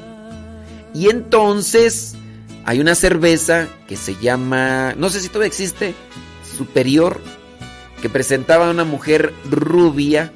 Y 0.94 1.10
entonces 1.10 2.16
hay 2.66 2.80
una 2.80 2.96
cerveza 2.96 3.68
que 3.88 3.98
se 3.98 4.16
llama, 4.16 4.94
no 4.96 5.10
sé 5.10 5.20
si 5.22 5.28
todavía 5.30 5.48
existe, 5.48 5.94
Superior, 6.58 7.20
que 8.02 8.10
presentaba 8.10 8.68
a 8.68 8.72
una 8.72 8.84
mujer 8.84 9.34
rubia 9.50 10.32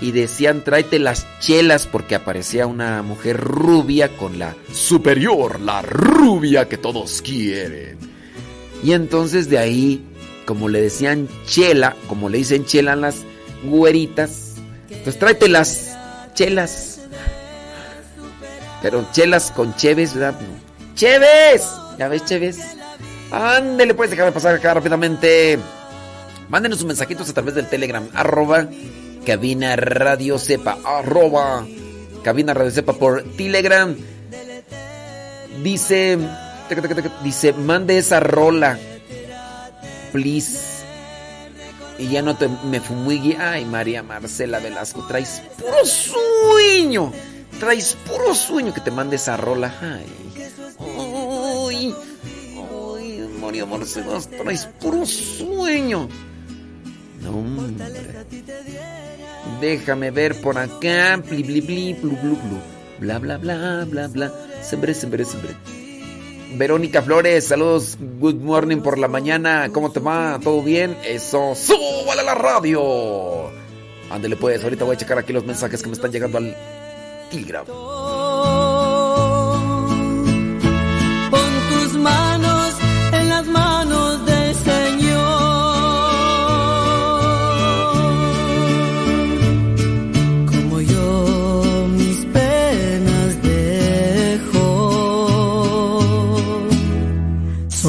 y 0.00 0.12
decían 0.12 0.64
tráete 0.64 0.98
las 0.98 1.26
chelas 1.40 1.86
porque 1.86 2.14
aparecía 2.14 2.66
una 2.66 3.02
mujer 3.02 3.36
rubia 3.38 4.16
con 4.16 4.38
la 4.38 4.54
Superior, 4.72 5.60
la 5.60 5.82
rubia 5.82 6.68
que 6.68 6.78
todos 6.78 7.22
quieren. 7.22 7.98
Y 8.82 8.92
entonces 8.92 9.50
de 9.50 9.58
ahí, 9.58 10.04
como 10.46 10.68
le 10.68 10.80
decían 10.80 11.28
chela, 11.46 11.96
como 12.08 12.28
le 12.28 12.38
dicen 12.38 12.64
chela 12.64 12.94
a 12.94 12.96
las 12.96 13.16
güeritas, 13.64 14.54
pues 15.04 15.18
tráete 15.18 15.48
las 15.48 15.96
chelas. 16.34 17.00
Pero 18.80 19.06
chelas 19.12 19.50
con 19.50 19.76
cheves, 19.76 20.14
¿verdad? 20.14 20.40
¡Cheves! 20.94 21.68
¿Ya 21.98 22.08
ves, 22.08 22.24
Cheves? 22.24 22.58
Ándele, 23.30 23.92
puedes 23.94 24.10
dejarme 24.10 24.32
pasar 24.32 24.54
acá 24.54 24.72
rápidamente. 24.74 25.58
Mándenos 26.50 26.78
sus 26.78 26.86
mensajitos 26.88 27.30
a 27.30 27.32
través 27.32 27.54
del 27.54 27.68
Telegram, 27.68 28.08
arroba 28.12 28.68
cabina 29.24 29.76
radio 29.76 30.36
sepa, 30.36 30.78
arroba 30.84 31.64
cabina 32.24 32.52
radio 32.54 32.72
sepa 32.72 32.92
por 32.92 33.22
Telegram. 33.36 33.94
Dice, 35.62 36.18
dice, 37.22 37.52
mande 37.52 37.98
esa 37.98 38.18
rola, 38.18 38.76
please. 40.10 40.58
Y 41.98 42.08
ya 42.08 42.22
no 42.22 42.36
te 42.36 42.48
me 42.48 42.80
fumigui. 42.80 43.34
Ay, 43.34 43.64
María 43.64 44.02
Marcela 44.02 44.58
Velasco, 44.58 45.06
traes 45.06 45.42
puro 45.56 45.86
sueño. 45.86 47.12
Traes 47.60 47.96
puro 48.08 48.34
sueño 48.34 48.74
que 48.74 48.80
te 48.80 48.90
mande 48.90 49.16
esa 49.16 49.36
rola. 49.36 49.72
Ay. 49.80 50.06
Uy, 50.78 51.94
uy, 52.72 53.28
María 53.40 53.66
Marcela, 53.66 54.18
traes 54.42 54.66
puro 54.80 55.06
sueño. 55.06 56.08
No. 57.20 57.44
Déjame 59.60 60.10
ver 60.10 60.40
por 60.40 60.58
acá. 60.58 61.16
Bli, 61.28 61.42
bli, 61.42 61.60
bli, 61.60 61.94
blu, 61.94 62.10
blu, 62.16 62.36
blu. 62.36 62.58
Bla, 62.98 63.18
bla, 63.18 63.38
bla, 63.38 63.84
bla, 63.86 64.08
bla. 64.08 64.32
Sembré, 64.62 64.94
sembré, 64.94 65.24
sembré. 65.24 65.54
Verónica 66.56 67.00
Flores, 67.02 67.46
saludos. 67.46 67.96
Good 68.20 68.36
morning 68.36 68.78
por 68.78 68.98
la 68.98 69.08
mañana. 69.08 69.70
¿Cómo 69.72 69.92
te 69.92 70.00
va? 70.00 70.38
¿Todo 70.42 70.62
bien? 70.62 70.96
Eso. 71.04 71.54
¡Súbale 71.54 72.20
a 72.20 72.24
la 72.24 72.34
radio! 72.34 73.50
Ándele 74.10 74.36
pues, 74.36 74.62
ahorita 74.64 74.84
voy 74.84 74.96
a 74.96 74.98
checar 74.98 75.18
aquí 75.18 75.32
los 75.32 75.44
mensajes 75.44 75.82
que 75.82 75.88
me 75.88 75.94
están 75.94 76.10
llegando 76.10 76.38
al 76.38 76.56
Telegram. 77.30 77.64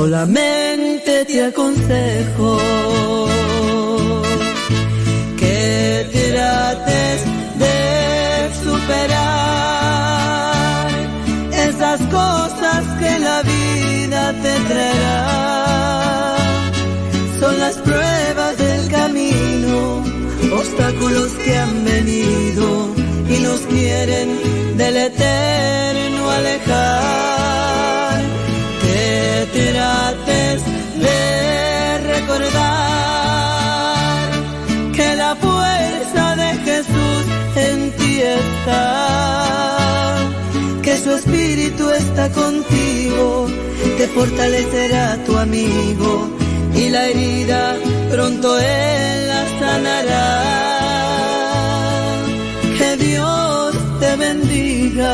Solamente 0.02 1.26
te 1.26 1.46
aconsejo 1.46 2.58
que 5.38 6.08
trates 6.12 7.20
de 7.64 8.50
superar 8.64 9.28
esas 11.54 12.02
cosas 12.18 12.82
que 13.00 13.20
la 13.20 13.44
vida 13.44 14.34
te 14.42 14.54
traerá. 14.70 16.36
Son 17.40 17.60
las 17.60 17.76
pruebas 17.76 18.58
del 18.58 18.88
camino, 18.90 20.04
obstáculos 20.52 21.32
que 21.46 21.58
han 21.60 21.86
venido 21.86 22.90
y 23.30 23.38
nos 23.44 23.60
quieren 23.70 24.30
del 24.78 24.98
eterno 24.98 26.32
alejar. 26.32 27.41
Que 40.82 40.98
su 40.98 41.12
espíritu 41.12 41.90
está 41.92 42.30
contigo, 42.32 43.48
te 43.98 44.08
fortalecerá 44.08 45.18
tu 45.26 45.38
amigo 45.38 46.30
y 46.76 46.90
la 46.90 47.06
herida 47.10 47.76
pronto 48.10 48.58
él 48.60 49.28
la 49.28 49.46
sanará. 49.60 50.28
Que 52.78 52.98
Dios 52.98 53.76
te 54.00 54.16
bendiga, 54.16 55.14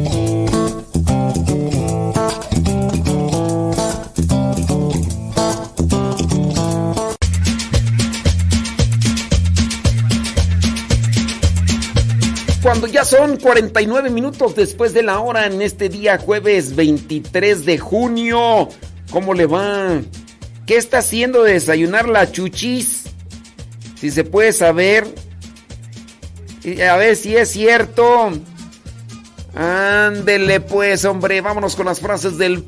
Pues 12.91 13.07
ya 13.09 13.17
son 13.17 13.37
49 13.37 14.09
minutos 14.09 14.53
después 14.53 14.93
de 14.93 15.01
la 15.01 15.19
hora 15.21 15.45
en 15.45 15.61
este 15.61 15.87
día 15.87 16.17
jueves 16.17 16.75
23 16.75 17.63
de 17.63 17.77
junio. 17.77 18.67
¿Cómo 19.11 19.33
le 19.33 19.45
va? 19.45 20.01
¿Qué 20.65 20.75
está 20.75 20.97
haciendo 20.97 21.43
de 21.43 21.53
desayunar 21.53 22.09
la 22.09 22.29
chuchis? 22.29 23.03
Si 23.95 24.11
se 24.11 24.25
puede 24.25 24.51
saber. 24.51 25.07
A 26.89 26.97
ver 26.97 27.15
si 27.15 27.37
es 27.37 27.51
cierto. 27.51 28.31
Ándele 29.55 30.59
pues, 30.59 31.05
hombre. 31.05 31.39
Vámonos 31.39 31.77
con 31.77 31.85
las 31.85 32.01
frases 32.01 32.37
del 32.37 32.65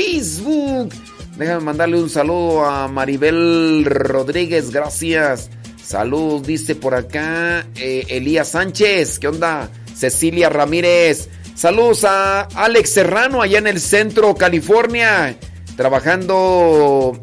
Facebook. 0.00 0.94
Déjame 1.36 1.60
mandarle 1.60 2.00
un 2.00 2.08
saludo 2.08 2.64
a 2.64 2.88
Maribel 2.88 3.84
Rodríguez. 3.84 4.70
Gracias. 4.70 5.50
Saludos, 5.84 6.46
dice 6.46 6.74
por 6.74 6.94
acá 6.94 7.66
eh, 7.76 8.06
Elías 8.08 8.48
Sánchez. 8.48 9.18
¿Qué 9.18 9.28
onda? 9.28 9.68
Cecilia 9.94 10.48
Ramírez. 10.48 11.28
Saludos 11.54 12.04
a 12.04 12.42
Alex 12.42 12.90
Serrano 12.90 13.42
allá 13.42 13.58
en 13.58 13.66
el 13.66 13.80
centro, 13.80 14.34
California. 14.34 15.38
Trabajando, 15.76 17.20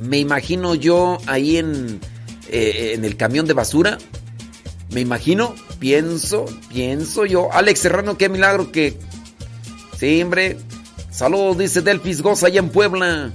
me 0.00 0.18
imagino 0.18 0.74
yo, 0.74 1.18
ahí 1.26 1.58
en, 1.58 2.00
eh, 2.48 2.92
en 2.94 3.04
el 3.04 3.18
camión 3.18 3.46
de 3.46 3.52
basura. 3.52 3.98
Me 4.90 5.02
imagino, 5.02 5.54
pienso, 5.78 6.46
pienso 6.70 7.26
yo. 7.26 7.52
Alex 7.52 7.80
Serrano, 7.80 8.16
qué 8.16 8.30
milagro 8.30 8.72
que... 8.72 8.98
Sí, 9.98 10.22
hombre. 10.22 10.56
Saludos, 11.10 11.58
dice 11.58 11.82
Delfis 11.82 12.22
Goza 12.22 12.46
allá 12.46 12.60
en 12.60 12.70
Puebla. 12.70 13.30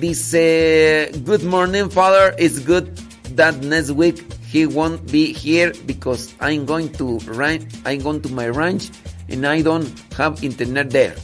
Dice, 0.00 1.10
Good 1.24 1.44
morning, 1.44 1.88
Father. 1.88 2.34
It's 2.38 2.66
good 2.66 3.03
that 3.36 3.56
next 3.62 3.90
week 3.90 4.24
he 4.46 4.66
won't 4.66 5.10
be 5.10 5.32
here 5.32 5.72
because 5.86 6.34
I'm 6.40 6.66
going 6.66 6.92
to 6.92 7.18
ranch, 7.26 7.64
I'm 7.84 8.00
going 8.00 8.22
to 8.22 8.28
my 8.28 8.48
ranch 8.48 8.90
and 9.28 9.46
I 9.46 9.62
don't 9.62 9.88
have 10.16 10.42
internet 10.44 10.90
there. 10.90 11.14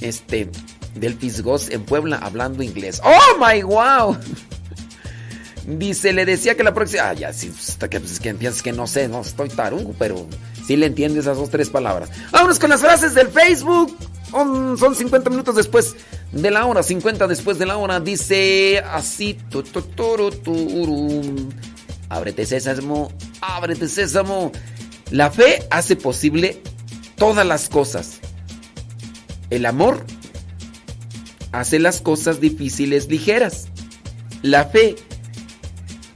Este, 0.00 0.48
Delfis 0.94 1.42
Goz 1.42 1.70
en 1.70 1.84
Puebla 1.84 2.18
hablando 2.18 2.62
inglés. 2.62 3.00
¡Oh 3.04 3.38
my 3.38 3.62
wow! 3.62 4.16
Dice, 5.66 6.12
le 6.12 6.24
decía 6.24 6.56
que 6.56 6.64
la 6.64 6.74
próxima. 6.74 7.10
Ah, 7.10 7.12
ya, 7.12 7.32
sí, 7.32 7.52
hasta 7.56 7.88
que, 7.88 8.00
pues, 8.00 8.18
que 8.18 8.34
piensas 8.34 8.62
que 8.62 8.72
no 8.72 8.86
sé, 8.86 9.08
no 9.08 9.20
estoy 9.20 9.48
tarungo, 9.48 9.94
pero 9.98 10.26
sí 10.66 10.76
le 10.76 10.86
entiendo 10.86 11.20
esas 11.20 11.36
dos, 11.36 11.50
tres 11.50 11.68
palabras. 11.68 12.10
Vámonos 12.32 12.58
con 12.58 12.70
las 12.70 12.80
frases 12.80 13.14
del 13.14 13.28
Facebook. 13.28 13.96
Son 14.30 14.94
50 14.94 15.28
minutos 15.30 15.56
después 15.56 15.96
de 16.32 16.50
la 16.50 16.64
hora, 16.66 16.82
50 16.82 17.26
después 17.26 17.58
de 17.58 17.66
la 17.66 17.76
hora. 17.76 18.00
Dice 18.00 18.78
así: 18.78 19.34
tu, 19.34 19.62
tu, 19.62 19.82
turum. 19.82 21.50
Ábrete 22.08 22.46
sésamo, 22.46 23.12
ábrete 23.40 23.88
sésamo. 23.88 24.52
La 25.10 25.30
fe 25.30 25.66
hace 25.70 25.96
posible 25.96 26.62
todas 27.16 27.46
las 27.46 27.68
cosas. 27.68 28.20
El 29.50 29.66
amor 29.66 30.04
hace 31.52 31.78
las 31.78 32.00
cosas 32.00 32.40
difíciles 32.40 33.08
ligeras. 33.08 33.68
La 34.42 34.66
fe 34.66 34.96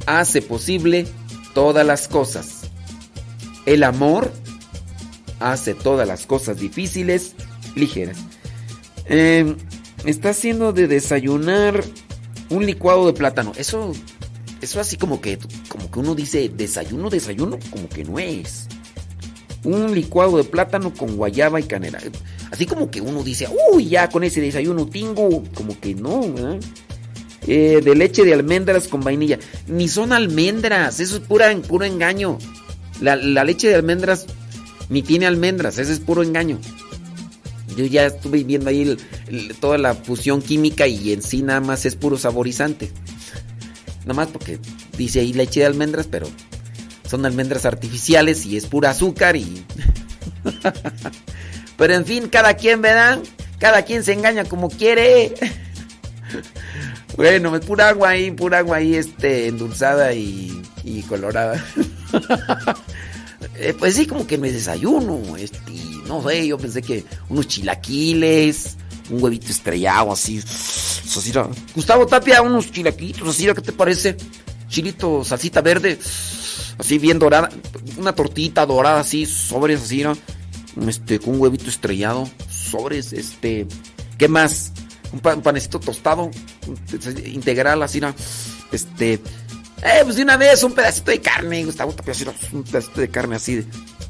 hace 0.07 0.43
posible 0.43 1.07
todas 1.55 1.87
las 1.87 2.09
cosas. 2.09 2.63
El 3.67 3.83
amor 3.83 4.33
hace 5.41 5.75
todas 5.75 6.07
las 6.07 6.27
cosas 6.27 6.59
difíciles 6.59 7.35
ligeras. 7.75 8.19
Eh, 9.07 9.57
está 10.05 10.31
haciendo 10.31 10.73
de 10.73 10.87
desayunar 10.87 11.85
un 12.51 12.67
licuado 12.67 13.07
de 13.07 13.13
plátano. 13.13 13.53
Eso, 13.57 13.93
eso 14.61 14.81
así 14.81 14.97
como 14.97 15.21
que, 15.21 15.39
como 15.69 15.91
que 15.91 15.99
uno 15.99 16.15
dice 16.15 16.49
desayuno, 16.49 17.11
desayuno, 17.11 17.59
como 17.71 17.89
que 17.89 18.05
no 18.05 18.19
es. 18.19 18.67
Un 19.65 19.95
licuado 19.95 20.37
de 20.37 20.45
plátano 20.45 20.93
con 20.93 21.17
guayaba 21.17 21.59
y 21.59 21.65
canela. 21.65 21.99
Así 22.51 22.67
como 22.67 22.91
que 22.91 23.01
uno 23.01 23.23
dice, 23.23 23.49
uy, 23.73 23.89
ya 23.89 24.09
con 24.09 24.23
ese 24.23 24.41
desayuno 24.41 24.87
tingo. 24.87 25.43
Como 25.55 25.79
que 25.81 25.95
no. 25.95 26.23
Eh, 27.47 27.81
de 27.83 27.95
leche 27.95 28.25
de 28.25 28.35
almendras 28.35 28.89
con 28.89 29.01
vainilla. 29.01 29.39
Ni 29.67 29.89
son 29.89 30.13
almendras, 30.13 31.01
eso 31.01 31.17
es 31.17 31.23
pura, 31.23 31.55
puro 31.63 31.85
engaño. 31.85 32.39
La, 33.01 33.17
la 33.17 33.45
leche 33.45 33.69
de 33.69 33.75
almendras 33.75 34.27
ni 34.89 35.03
tiene 35.03 35.27
almendras, 35.27 35.79
ese 35.79 35.93
es 35.93 36.01
puro 36.01 36.23
engaño. 36.23 36.59
Yo 37.77 37.85
ya 37.87 38.07
estuve 38.07 38.45
viendo 38.45 38.71
ahí 38.71 38.97
toda 39.61 39.79
la 39.79 39.95
fusión 39.95 40.43
química 40.43 40.87
y 40.87 41.13
en 41.13 41.23
sí 41.23 41.43
nada 41.43 41.61
más 41.61 41.87
es 41.87 41.97
puro 41.97 42.19
saborizante. 42.19 42.91
Nada 44.03 44.15
más 44.15 44.29
porque 44.29 44.59
dice 44.97 45.21
ahí 45.21 45.33
leche 45.33 45.61
de 45.61 45.67
almendras, 45.67 46.07
pero 46.07 46.29
son 47.09 47.27
almendras 47.27 47.65
artificiales 47.65 48.45
y 48.47 48.57
es 48.57 48.67
pura 48.67 48.91
azúcar 48.91 49.37
y... 49.37 49.65
pero 51.77 51.95
en 51.95 52.05
fin, 52.05 52.29
cada 52.29 52.55
quien, 52.55 52.83
¿verdad? 52.83 53.19
Cada 53.59 53.83
quien 53.83 54.05
se 54.05 54.13
engaña 54.13 54.45
como 54.45 54.69
quiere. 54.69 55.35
Bueno, 57.17 57.55
es 57.55 57.65
pura 57.65 57.91
agua 57.91 58.09
ahí, 58.09 58.33
pura 58.33 58.59
agua 58.59 58.79
ahí, 58.79 58.97
este, 58.97 59.47
endulzada 59.47 60.13
y 60.15 61.05
colorada. 61.09 61.65
Eh, 63.57 63.75
pues 63.79 63.95
sí, 63.95 64.07
como 64.07 64.27
que 64.27 64.39
me 64.39 64.51
desayuno, 64.53 65.37
este, 65.37 65.59
no 66.07 66.23
sé, 66.29 66.47
yo 66.47 66.59
pensé 66.59 66.83
que 66.83 67.05
unos 67.29 67.47
chilaquiles, 67.49 68.77
un 69.11 69.23
huevito 69.23 69.49
estrellado, 69.49 70.13
así, 70.13 70.39
así. 70.39 71.33
Gustavo 71.75 72.07
Tapia, 72.07 72.43
unos 72.43 72.71
chilaquitos, 72.71 73.29
así, 73.29 73.47
¿qué 73.47 73.61
te 73.61 73.73
parece? 73.73 74.17
Chilito, 74.69 75.25
salsita 75.25 75.61
verde, 75.61 75.99
así 76.79 76.99
bien 76.99 77.19
dorada, 77.19 77.49
una 77.97 78.13
tortita 78.15 78.65
dorada, 78.67 79.01
así, 79.01 79.27
sobres, 79.27 79.83
así, 79.83 80.01
era, 80.01 80.15
este, 80.89 81.19
con 81.21 81.35
un 81.35 81.41
huevito 81.41 81.69
estrellado, 81.71 82.29
sobres, 82.51 83.13
este, 83.13 83.67
¿qué 84.19 84.27
más? 84.29 84.73
Un, 85.13 85.21
pa- 85.21 85.35
un 85.37 85.43
panecito 85.43 85.79
tostado, 85.79 86.31
integral, 87.27 87.83
así, 87.83 87.99
era, 87.99 88.15
este, 88.73 89.21
eh, 89.85 90.01
pues 90.03 90.17
de 90.17 90.23
una 90.23 90.37
vez 90.37 90.63
un 90.63 90.73
pedacito 90.73 91.11
de 91.11 91.21
carne, 91.21 91.65
Gustavo 91.65 91.93
Tapia, 91.93 92.15
un 92.53 92.63
pedacito 92.65 93.01
de 93.01 93.09
carne 93.09 93.37
así, 93.37 93.57
de, 93.57 93.67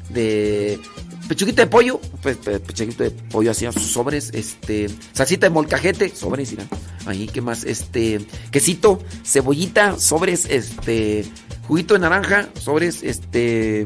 de 0.09 0.79
pechuguita 1.27 1.63
de 1.63 1.67
pollo, 1.67 1.99
pues, 2.21 2.37
pe- 2.37 2.59
pechuguita 2.59 3.03
de 3.03 3.11
pollo 3.11 3.51
así, 3.51 3.67
sobres, 3.71 4.29
este, 4.33 4.87
salsita 5.13 5.47
de 5.47 5.49
molcajete, 5.51 6.15
sobres, 6.15 6.51
mira, 6.51 6.65
ahí, 7.05 7.27
¿qué 7.27 7.41
más? 7.41 7.63
Este, 7.63 8.25
quesito, 8.51 9.03
cebollita, 9.25 9.99
sobres, 9.99 10.45
este, 10.49 11.25
juguito 11.67 11.93
de 11.95 11.99
naranja, 12.01 12.47
sobres, 12.63 13.03
este, 13.03 13.85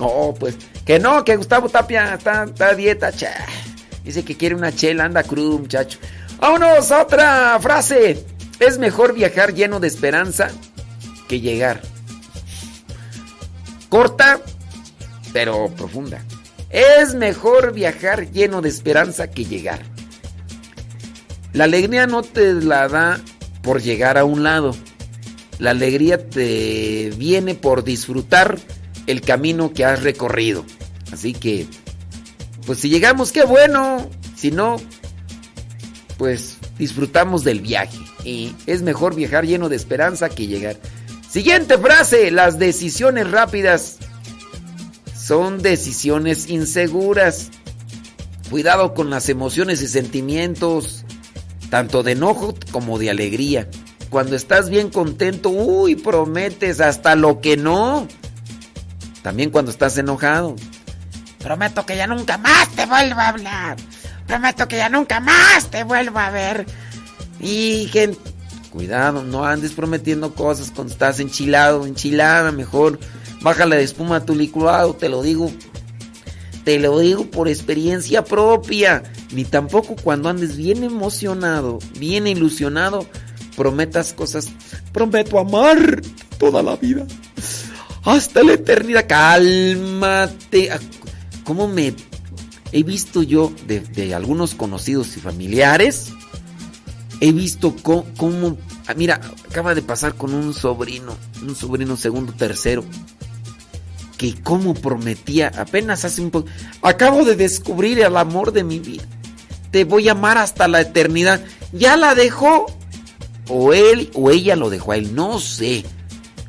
oh, 0.00 0.34
pues, 0.38 0.56
que 0.84 0.98
no, 0.98 1.24
que 1.24 1.36
Gustavo 1.36 1.68
Tapia 1.68 2.14
está, 2.14 2.44
está 2.44 2.74
dieta, 2.74 3.12
cha, 3.12 3.34
dice 4.04 4.24
que 4.24 4.36
quiere 4.36 4.54
una 4.54 4.74
chela, 4.74 5.04
anda 5.04 5.22
crudo, 5.22 5.58
muchacho. 5.58 5.98
Vámonos 6.38 6.90
a 6.90 7.02
otra 7.02 7.58
frase, 7.60 8.24
es 8.58 8.78
mejor 8.78 9.12
viajar 9.14 9.52
lleno 9.52 9.78
de 9.78 9.88
esperanza 9.88 10.50
que 11.30 11.40
llegar. 11.40 11.80
Corta, 13.88 14.40
pero 15.32 15.68
profunda. 15.76 16.24
Es 16.70 17.14
mejor 17.14 17.72
viajar 17.72 18.32
lleno 18.32 18.60
de 18.60 18.68
esperanza 18.68 19.30
que 19.30 19.44
llegar. 19.44 19.80
La 21.52 21.64
alegría 21.64 22.08
no 22.08 22.22
te 22.22 22.54
la 22.54 22.88
da 22.88 23.20
por 23.62 23.80
llegar 23.80 24.18
a 24.18 24.24
un 24.24 24.42
lado. 24.42 24.74
La 25.60 25.70
alegría 25.70 26.28
te 26.28 27.12
viene 27.16 27.54
por 27.54 27.84
disfrutar 27.84 28.58
el 29.06 29.20
camino 29.20 29.72
que 29.72 29.84
has 29.84 30.02
recorrido. 30.02 30.64
Así 31.12 31.32
que, 31.32 31.68
pues 32.66 32.80
si 32.80 32.88
llegamos, 32.88 33.30
qué 33.30 33.44
bueno. 33.44 34.10
Si 34.34 34.50
no, 34.50 34.78
pues 36.18 36.58
disfrutamos 36.76 37.44
del 37.44 37.60
viaje. 37.60 37.98
Y 38.24 38.52
es 38.66 38.82
mejor 38.82 39.14
viajar 39.14 39.46
lleno 39.46 39.68
de 39.68 39.76
esperanza 39.76 40.28
que 40.28 40.48
llegar. 40.48 40.76
Siguiente 41.30 41.78
frase, 41.78 42.32
las 42.32 42.58
decisiones 42.58 43.30
rápidas 43.30 43.98
son 45.14 45.62
decisiones 45.62 46.50
inseguras. 46.50 47.50
Cuidado 48.50 48.94
con 48.94 49.10
las 49.10 49.28
emociones 49.28 49.80
y 49.80 49.86
sentimientos, 49.86 51.04
tanto 51.70 52.02
de 52.02 52.12
enojo 52.12 52.56
como 52.72 52.98
de 52.98 53.10
alegría. 53.10 53.68
Cuando 54.08 54.34
estás 54.34 54.70
bien 54.70 54.90
contento, 54.90 55.50
uy, 55.50 55.94
prometes 55.94 56.80
hasta 56.80 57.14
lo 57.14 57.40
que 57.40 57.56
no. 57.56 58.08
También 59.22 59.50
cuando 59.50 59.70
estás 59.70 59.96
enojado. 59.98 60.56
Prometo 61.38 61.86
que 61.86 61.96
ya 61.96 62.08
nunca 62.08 62.38
más 62.38 62.68
te 62.70 62.86
vuelvo 62.86 63.20
a 63.20 63.28
hablar. 63.28 63.76
Prometo 64.26 64.66
que 64.66 64.78
ya 64.78 64.88
nunca 64.88 65.20
más 65.20 65.70
te 65.70 65.84
vuelvo 65.84 66.18
a 66.18 66.30
ver. 66.30 66.66
Y 67.38 67.86
que 67.92 68.16
cuidado, 68.70 69.22
no 69.24 69.44
andes 69.44 69.72
prometiendo 69.72 70.34
cosas 70.34 70.70
cuando 70.74 70.92
estás 70.92 71.20
enchilado, 71.20 71.86
enchilada, 71.86 72.52
mejor 72.52 72.98
bájale 73.40 73.76
de 73.76 73.84
espuma 73.84 74.16
a 74.16 74.24
tu 74.24 74.34
licuado, 74.34 74.94
te 74.94 75.08
lo 75.08 75.22
digo. 75.22 75.50
Te 76.64 76.78
lo 76.78 76.98
digo 76.98 77.24
por 77.30 77.48
experiencia 77.48 78.22
propia. 78.24 79.02
Ni 79.32 79.44
tampoco 79.44 79.96
cuando 79.96 80.28
andes 80.28 80.56
bien 80.56 80.84
emocionado, 80.84 81.78
bien 81.98 82.26
ilusionado, 82.26 83.06
prometas 83.56 84.12
cosas. 84.12 84.48
Prometo 84.92 85.38
amar 85.38 86.02
toda 86.38 86.62
la 86.62 86.76
vida. 86.76 87.06
hasta 88.04 88.42
la 88.42 88.54
eternidad. 88.54 89.06
Cálmate. 89.08 90.70
Ah, 90.70 90.78
¿Cómo 91.44 91.66
me 91.66 91.94
he 92.72 92.82
visto 92.82 93.22
yo 93.22 93.52
de, 93.66 93.80
de 93.80 94.14
algunos 94.14 94.54
conocidos 94.54 95.16
y 95.16 95.20
familiares? 95.20 96.12
He 97.20 97.32
visto 97.32 97.76
cómo, 97.82 98.56
ah, 98.86 98.94
mira, 98.94 99.20
acaba 99.48 99.74
de 99.74 99.82
pasar 99.82 100.14
con 100.14 100.32
un 100.32 100.54
sobrino, 100.54 101.16
un 101.42 101.54
sobrino 101.54 101.96
segundo, 101.96 102.32
tercero, 102.32 102.82
que 104.16 104.34
como 104.42 104.74
prometía 104.74 105.52
apenas 105.56 106.04
hace 106.04 106.22
un 106.22 106.30
poco, 106.30 106.48
acabo 106.82 107.24
de 107.24 107.36
descubrir 107.36 108.00
el 108.00 108.16
amor 108.16 108.52
de 108.52 108.64
mi 108.64 108.78
vida. 108.78 109.04
Te 109.70 109.84
voy 109.84 110.08
a 110.08 110.12
amar 110.12 110.38
hasta 110.38 110.66
la 110.66 110.80
eternidad. 110.80 111.42
Ya 111.72 111.96
la 111.96 112.14
dejó 112.14 112.66
o 113.48 113.72
él 113.72 114.10
o 114.14 114.30
ella 114.30 114.56
lo 114.56 114.70
dejó 114.70 114.92
a 114.92 114.96
él, 114.96 115.14
no 115.14 115.38
sé. 115.38 115.84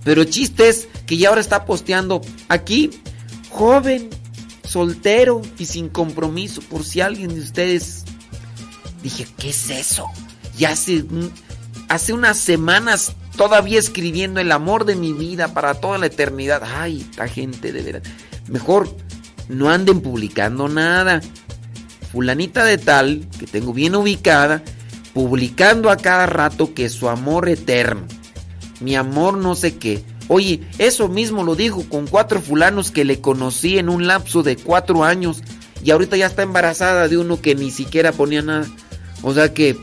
Pero 0.03 0.21
el 0.21 0.29
chiste 0.29 0.69
es 0.69 0.87
que 1.05 1.17
ya 1.17 1.29
ahora 1.29 1.41
está 1.41 1.65
posteando 1.65 2.21
aquí, 2.47 2.89
joven, 3.49 4.09
soltero 4.63 5.41
y 5.57 5.65
sin 5.65 5.89
compromiso, 5.89 6.61
por 6.61 6.83
si 6.83 7.01
alguien 7.01 7.35
de 7.35 7.41
ustedes... 7.41 8.05
Dije, 9.03 9.27
¿qué 9.37 9.49
es 9.49 9.69
eso? 9.69 10.05
Y 10.57 10.65
hace, 10.65 11.03
hace 11.89 12.13
unas 12.13 12.37
semanas 12.37 13.15
todavía 13.37 13.79
escribiendo 13.79 14.39
el 14.39 14.51
amor 14.51 14.85
de 14.85 14.95
mi 14.95 15.13
vida 15.13 15.53
para 15.53 15.73
toda 15.75 15.97
la 15.97 16.07
eternidad. 16.07 16.61
Ay, 16.63 17.05
esta 17.09 17.27
gente 17.27 17.71
de 17.71 17.81
veras. 17.81 18.03
Mejor 18.47 18.95
no 19.49 19.69
anden 19.69 20.01
publicando 20.01 20.67
nada. 20.67 21.21
Fulanita 22.11 22.65
de 22.65 22.77
tal, 22.77 23.25
que 23.39 23.47
tengo 23.47 23.73
bien 23.73 23.95
ubicada, 23.95 24.63
publicando 25.13 25.89
a 25.89 25.97
cada 25.97 26.25
rato 26.25 26.73
que 26.73 26.89
su 26.89 27.09
amor 27.09 27.47
eterno, 27.47 28.01
mi 28.81 28.95
amor 28.95 29.37
no 29.37 29.55
sé 29.55 29.77
qué. 29.77 30.03
Oye, 30.27 30.61
eso 30.77 31.07
mismo 31.09 31.43
lo 31.43 31.55
dijo 31.55 31.83
con 31.89 32.07
cuatro 32.07 32.41
fulanos 32.41 32.91
que 32.91 33.05
le 33.05 33.19
conocí 33.21 33.77
en 33.77 33.89
un 33.89 34.07
lapso 34.07 34.43
de 34.43 34.55
cuatro 34.55 35.03
años 35.03 35.41
y 35.83 35.91
ahorita 35.91 36.15
ya 36.15 36.27
está 36.27 36.43
embarazada 36.43 37.07
de 37.07 37.17
uno 37.17 37.41
que 37.41 37.55
ni 37.55 37.71
siquiera 37.71 38.11
ponía 38.11 38.41
nada. 38.41 38.67
O 39.23 39.33
sea 39.33 39.53
que 39.53 39.77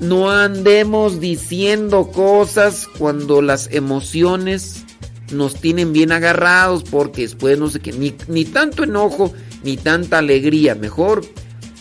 no 0.00 0.30
andemos 0.30 1.20
diciendo 1.20 2.10
cosas 2.10 2.86
cuando 2.98 3.40
las 3.40 3.68
emociones 3.72 4.84
nos 5.32 5.56
tienen 5.56 5.92
bien 5.92 6.12
agarrados 6.12 6.84
porque 6.84 7.22
después 7.22 7.58
no 7.58 7.68
sé 7.68 7.80
qué, 7.80 7.92
ni, 7.92 8.44
tanto 8.44 8.84
enojo 8.84 9.32
ni 9.64 9.76
tanta 9.76 10.18
alegría. 10.18 10.74
Mejor 10.74 11.24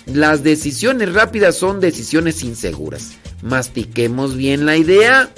las 0.05 0.43
decisiones 0.43 1.13
rápidas 1.13 1.55
son 1.55 1.79
decisiones 1.79 2.43
inseguras. 2.43 3.13
Mastiquemos 3.41 4.35
bien 4.35 4.65
la 4.65 4.77
idea, 4.77 5.29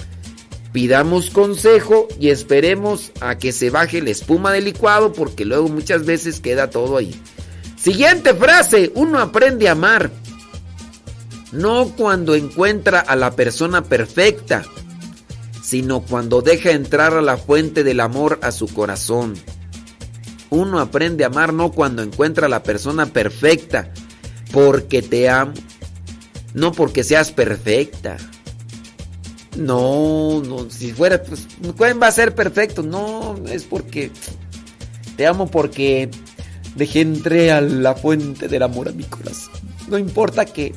pidamos 0.72 1.30
consejo 1.30 2.08
y 2.20 2.30
esperemos 2.30 3.12
a 3.20 3.38
que 3.38 3.52
se 3.52 3.70
baje 3.70 4.02
la 4.02 4.12
espuma 4.12 4.52
del 4.54 4.66
licuado 4.66 5.12
porque 5.14 5.46
luego 5.46 5.68
muchas 5.68 6.06
veces 6.06 6.40
queda 6.40 6.70
todo 6.70 6.98
ahí. 6.98 7.20
Siguiente 7.76 8.34
frase, 8.34 8.92
uno 8.96 9.20
aprende 9.20 9.68
a 9.68 9.74
amar. 9.74 10.12
No 11.52 11.94
cuando 11.96 12.36
encuentra 12.36 13.00
a 13.00 13.16
la 13.16 13.32
persona 13.32 13.84
perfecta, 13.84 14.64
sino 15.64 16.02
cuando 16.02 16.42
deja 16.42 16.72
entrar 16.72 17.14
a 17.14 17.22
la 17.22 17.38
fuente 17.38 17.84
del 17.84 18.00
amor 18.00 18.40
a 18.42 18.52
su 18.52 18.68
corazón. 18.68 19.34
Uno 20.50 20.80
aprende 20.80 21.24
a 21.24 21.28
amar 21.28 21.54
no 21.54 21.72
cuando 21.72 22.04
encuentra 22.04 22.46
a 22.46 22.50
la 22.50 22.64
persona 22.64 23.08
perfecta, 23.08 23.92
porque 24.52 25.02
te 25.02 25.28
amo, 25.28 25.54
no 26.54 26.72
porque 26.72 27.04
seas 27.04 27.32
perfecta. 27.32 28.18
No, 29.58 30.42
no, 30.46 30.70
si 30.70 30.94
fuera, 30.94 31.22
pues, 31.22 31.48
¿quién 31.76 32.02
va 32.02 32.08
a 32.08 32.12
ser 32.12 32.34
perfecto? 32.36 32.84
No, 32.84 33.36
es 33.50 33.64
porque 33.64 34.12
te 35.18 35.26
amo 35.26 35.52
porque 35.52 36.10
dejé 36.76 37.02
entré 37.02 37.52
a 37.52 37.60
la 37.60 37.96
fuente 37.96 38.48
del 38.48 38.64
amor 38.64 38.88
a 38.88 38.92
mi 38.92 39.04
corazón. 39.04 39.54
No 39.90 39.98
importa 39.98 40.46
que, 40.46 40.76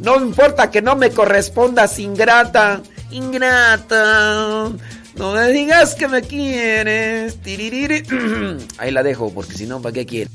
no 0.00 0.20
importa 0.20 0.70
que 0.70 0.82
no 0.82 0.96
me 0.96 1.10
correspondas, 1.10 1.98
ingrata, 1.98 2.82
ingrata. 3.10 4.70
No 5.16 5.32
me 5.32 5.48
digas 5.52 5.94
que 5.94 6.08
me 6.08 6.22
quieres. 6.22 7.38
Ahí 8.78 8.90
la 8.90 9.02
dejo, 9.02 9.32
porque 9.32 9.54
si 9.54 9.66
no, 9.66 9.80
¿para 9.80 9.92
qué 9.92 10.06
quieres? 10.06 10.32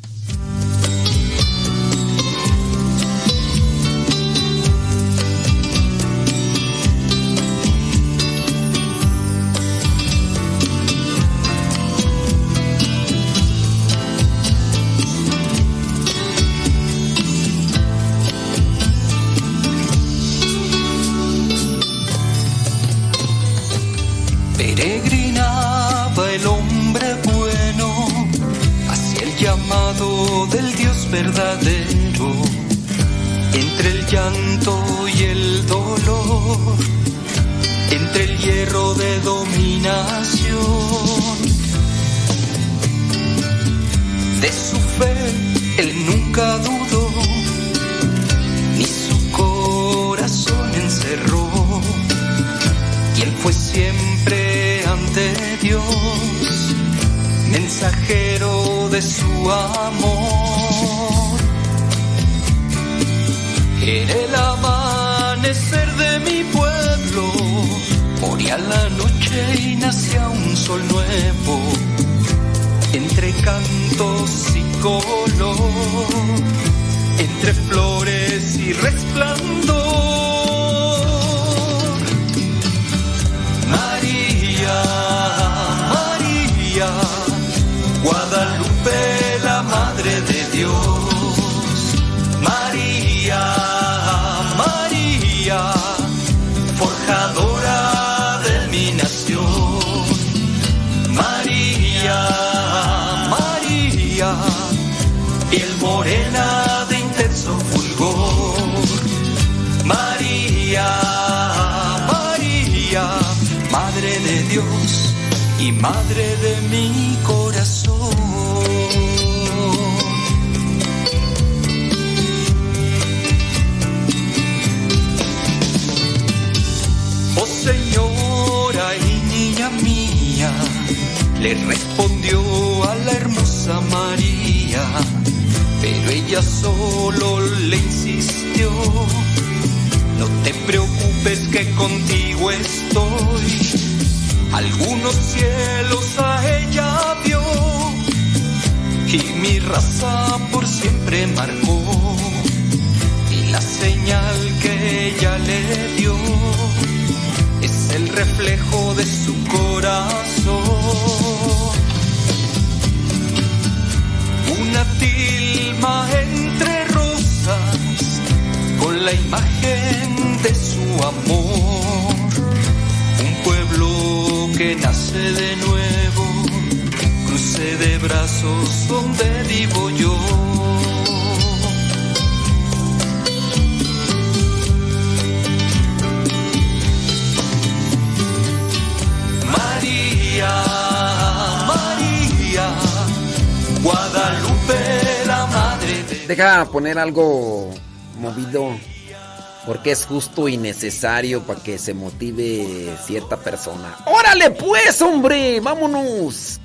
justo 200.09 200.47
y 200.47 200.57
necesario 200.57 201.43
para 201.43 201.61
que 201.61 201.77
se 201.77 201.93
motive 201.93 202.97
cierta 203.05 203.37
persona. 203.37 203.95
¡Órale 204.07 204.49
pues, 204.49 204.99
hombre! 205.03 205.59
¡Vámonos! 205.59 206.59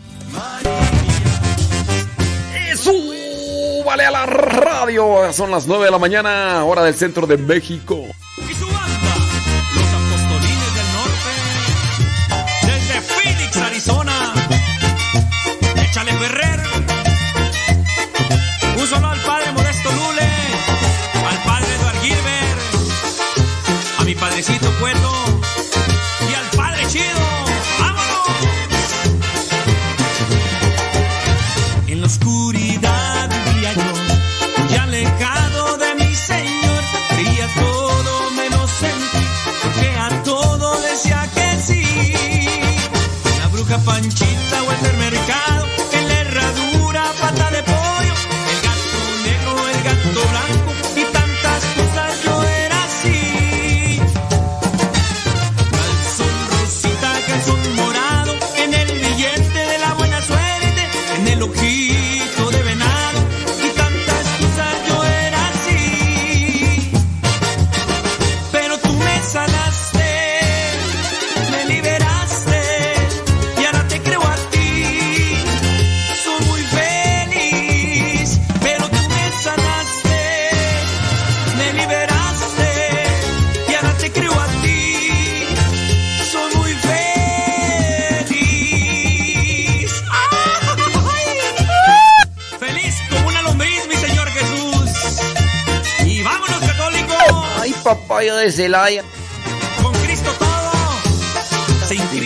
¡Súbale 2.74 4.06
a 4.06 4.10
la 4.10 4.26
radio! 4.26 5.30
Son 5.34 5.50
las 5.50 5.66
9 5.66 5.84
de 5.84 5.90
la 5.90 5.98
mañana, 5.98 6.64
hora 6.64 6.82
del 6.82 6.94
centro 6.94 7.26
de 7.26 7.36
México. 7.36 8.06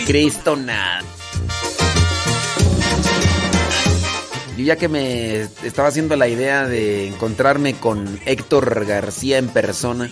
Cristo, 0.09 0.55
nada. 0.55 1.03
Yo 4.57 4.65
ya 4.65 4.75
que 4.75 4.87
me 4.87 5.41
estaba 5.63 5.89
haciendo 5.89 6.15
la 6.15 6.27
idea 6.27 6.65
de 6.65 7.09
encontrarme 7.09 7.75
con 7.75 8.19
Héctor 8.25 8.87
García 8.87 9.37
en 9.37 9.49
persona. 9.49 10.09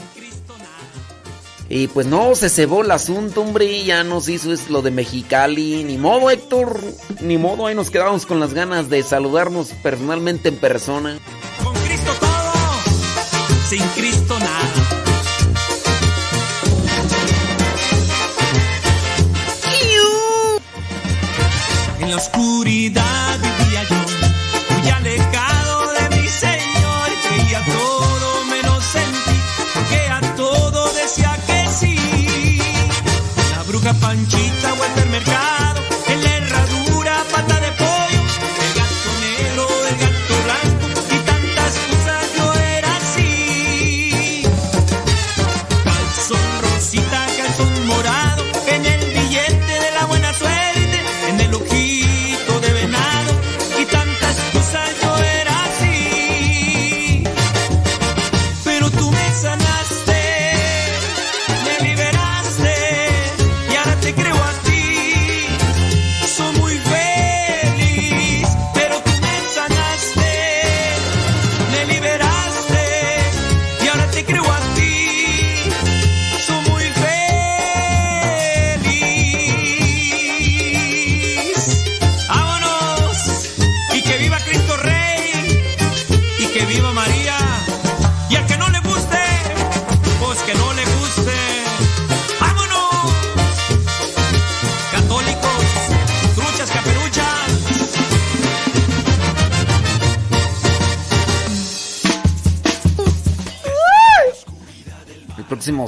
Y 1.67 1.87
pues 1.87 2.05
no, 2.05 2.35
se 2.35 2.51
cebó 2.51 2.83
el 2.83 2.91
asunto, 2.91 3.41
hombre, 3.41 3.85
ya 3.85 4.03
nos 4.03 4.29
hizo 4.29 4.53
es 4.53 4.69
lo 4.69 4.83
de 4.83 4.91
Mexicali. 4.91 5.83
Ni 5.83 5.97
modo, 5.97 6.29
Héctor, 6.29 6.79
ni 7.21 7.39
modo, 7.39 7.65
ahí 7.65 7.73
nos 7.73 7.89
quedamos 7.89 8.27
con 8.27 8.39
las 8.39 8.53
ganas 8.53 8.91
de 8.91 9.01
saludarnos 9.01 9.69
personalmente 9.81 10.49
en 10.49 10.57
persona. 10.57 11.17
Con 11.63 11.73
Cristo 11.73 12.11
todo, 12.19 12.53
sin 13.67 13.81
Cristo 13.95 14.37
nada. 14.37 14.86
oscuridad 22.17 23.37
vivía 23.39 23.83
yo, 23.83 24.75
cuya 24.75 24.99
legal 25.01 25.46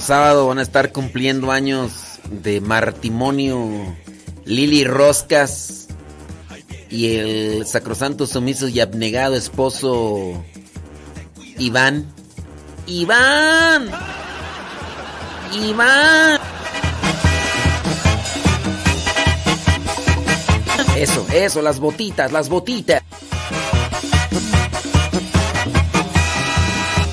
sábado 0.09 0.47
van 0.47 0.57
a 0.57 0.63
estar 0.63 0.91
cumpliendo 0.91 1.51
años 1.51 1.91
de 2.31 2.61
matrimonio 2.61 3.95
Lili 4.43 4.83
Roscas 4.83 5.87
y 6.89 7.17
el 7.17 7.67
sacrosanto 7.67 8.25
sumiso 8.25 8.67
y 8.67 8.79
abnegado 8.79 9.35
esposo 9.35 10.43
Iván. 11.59 12.11
Iván. 12.87 13.91
Iván. 15.53 16.39
Eso, 20.97 21.27
eso, 21.31 21.61
las 21.61 21.79
botitas, 21.79 22.31
las 22.31 22.49
botitas. 22.49 23.03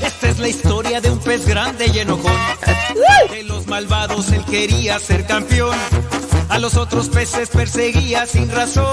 Esta 0.03 0.29
es 0.31 0.39
la 0.39 0.49
historia 0.49 1.03
de 1.03 1.11
un 1.11 1.19
pez 1.19 1.47
grande 1.47 1.91
y 1.93 1.99
enojón 1.99 2.33
de 3.31 3.43
los 3.45 3.67
malvados 3.67 4.31
él 4.33 4.45
quería 4.45 4.99
ser 4.99 5.27
campeón. 5.27 5.77
A 6.49 6.59
los 6.59 6.77
otros 6.77 7.09
peces 7.09 7.49
perseguía 7.49 8.27
sin 8.27 8.51
razón. 8.51 8.85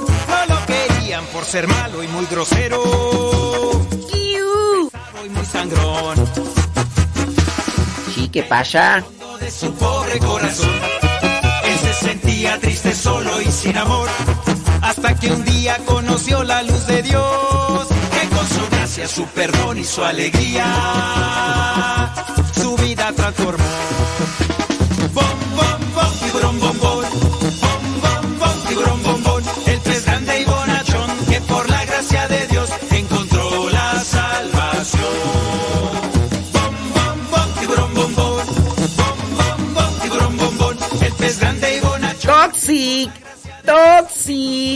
No 0.00 0.54
lo 0.54 0.66
querían 0.66 1.24
por 1.26 1.44
ser 1.44 1.66
malo 1.68 2.02
y 2.02 2.08
muy 2.08 2.26
grosero. 2.26 2.82
Y 4.12 5.28
muy 5.30 5.44
sangrón. 5.46 6.16
Sí, 8.14 8.28
¿qué 8.28 8.42
pasa? 8.42 9.04
de 9.40 9.50
su 9.50 9.72
pobre 9.74 10.18
corazón. 10.18 10.70
Él 11.64 11.78
se 11.78 11.92
sentía 11.92 12.58
triste, 12.58 12.94
solo 12.94 13.40
y 13.40 13.50
sin 13.50 13.76
amor. 13.76 14.08
Hasta 14.82 15.14
que 15.14 15.30
un 15.30 15.44
día 15.44 15.78
conoció 15.84 16.42
la 16.44 16.62
luz 16.62 16.86
de 16.86 17.02
Dios, 17.02 17.88
gracia, 18.88 19.06
su 19.08 19.26
perdón 19.26 19.78
y 19.78 19.84
su 19.84 20.02
alegría, 20.02 20.64
su 22.54 22.74
vida 22.76 23.12
transformó. 23.14 23.64
Bom, 25.12 25.24
bom, 25.56 25.94
bom, 25.94 26.12
tiburón, 26.24 26.58
bom, 26.58 26.78
bom. 26.78 27.02
Bom, 27.02 28.00
bom, 28.00 28.38
bom, 28.38 28.66
tiburón, 28.66 29.02
bom, 29.02 29.22
bom. 29.22 29.42
El 29.66 29.80
pez 29.80 30.04
grande 30.06 30.40
y 30.40 30.44
bonachón, 30.44 31.10
que 31.28 31.40
por 31.42 31.68
la 31.68 31.84
gracia 31.84 32.28
de 32.28 32.46
Dios 32.46 32.70
encontró 32.90 33.68
la 33.68 34.02
salvación. 34.02 35.02
Bom, 36.54 36.74
bom, 36.94 37.30
bom, 37.30 37.52
tiburón, 37.60 37.94
bom, 37.94 38.14
bom. 38.14 38.38
Tiburón 40.02 40.36
bombón, 40.38 40.78
el 41.02 41.12
pez 41.12 41.38
grande 41.38 41.76
y 41.76 41.80
bonachón. 41.80 42.52
Toxic, 42.52 43.10
toxic. 43.66 44.67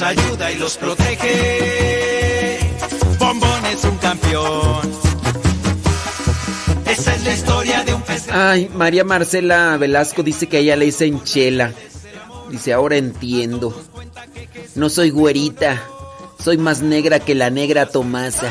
Los 0.00 0.02
ayuda 0.02 0.50
y 0.50 0.56
los 0.56 0.76
protege. 0.76 2.58
Bombón 3.18 3.66
es 3.66 3.84
un 3.84 3.96
campeón. 3.98 4.90
Esa 6.86 7.14
es 7.14 7.24
la 7.24 7.34
historia 7.34 7.84
de 7.84 7.94
un 7.94 8.02
pez. 8.02 8.28
Ay, 8.30 8.70
María 8.74 9.04
Marcela 9.04 9.76
Velasco 9.76 10.22
dice 10.22 10.48
que 10.48 10.56
a 10.58 10.60
ella 10.60 10.76
le 10.76 10.86
dicen 10.86 11.22
chela. 11.24 11.72
Dice, 12.50 12.72
ahora 12.72 12.96
entiendo. 12.96 13.78
No 14.74 14.88
soy 14.88 15.10
güerita. 15.10 15.82
Soy 16.42 16.56
más 16.56 16.80
negra 16.80 17.20
que 17.20 17.34
la 17.34 17.50
negra 17.50 17.86
Tomasa. 17.86 18.50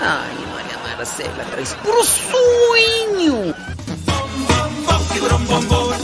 Ay, 0.00 0.36
María 0.54 0.78
Marcela, 0.96 1.44
traes 1.50 1.74
puro 1.82 2.02
sueño. 2.02 3.54
Tiburón 5.12 5.46
bombón, 5.46 5.96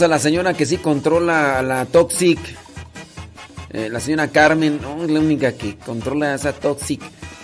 A 0.00 0.06
la 0.06 0.20
señora 0.20 0.54
que 0.54 0.64
sí 0.64 0.76
controla 0.76 1.58
a 1.58 1.62
la 1.62 1.84
Toxic. 1.84 2.38
Eh, 3.70 3.88
la 3.90 3.98
señora 3.98 4.28
Carmen, 4.28 4.80
no, 4.80 5.02
es 5.02 5.10
la 5.10 5.18
única 5.18 5.52
que 5.52 5.76
controla 5.76 6.36
esa 6.36 6.52
Toxic. 6.52 7.02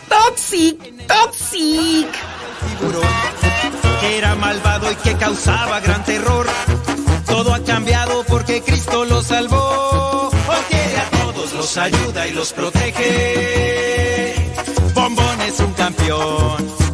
Toxic, 0.09 0.79
Toxic. 1.09 2.07
que 4.01 4.19
era 4.19 4.37
malvado 4.37 4.93
y 4.93 4.95
que 4.97 5.15
causaba 5.17 5.81
gran 5.81 6.05
terror. 6.05 6.47
Todo 7.27 7.55
ha 7.55 7.65
cambiado 7.65 8.23
porque 8.29 8.63
Cristo 8.63 9.05
lo 9.05 9.21
salvó, 9.21 10.31
porque 10.47 10.77
a 10.77 11.11
todos 11.25 11.55
los 11.55 11.77
ayuda 11.77 12.29
y 12.29 12.33
los 12.35 12.53
protege. 12.53 14.35
Bombón 14.95 15.41
es 15.41 15.59
un 15.59 15.73
campeón. 15.73 16.85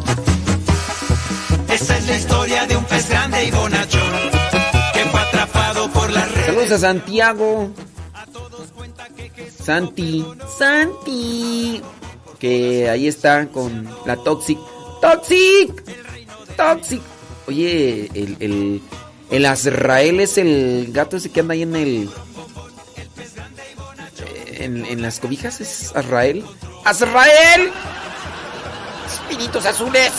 Esa 1.69 1.97
es 1.97 2.07
la 2.07 2.17
historia 2.17 2.65
de 2.65 2.77
un 2.77 2.85
pez 2.85 3.09
grande 3.09 3.45
y 3.45 3.51
bonachón 3.51 3.90
Saludos 6.71 6.83
a 6.83 6.87
Santiago. 6.87 7.69
Santi, 9.61 10.25
Santi. 10.57 11.81
Que 12.39 12.89
ahí 12.89 13.07
está 13.07 13.47
con 13.47 13.89
la 14.05 14.15
Toxic. 14.15 14.57
¡Toxic! 15.01 15.83
¡Toxic! 16.55 17.01
Oye, 17.47 18.09
el, 18.13 18.37
el, 18.39 18.81
el 19.31 19.45
Azrael 19.45 20.21
es 20.21 20.37
el 20.37 20.87
gato 20.93 21.17
ese 21.17 21.29
que 21.29 21.41
anda 21.41 21.55
ahí 21.55 21.63
en 21.63 21.75
el. 21.75 22.09
En, 24.53 24.85
en 24.85 25.01
las 25.01 25.19
cobijas 25.19 25.59
es 25.59 25.93
Azrael. 25.93 26.45
¡Azrael! 26.85 27.69
Espíritus 29.07 29.65
azules. 29.65 30.11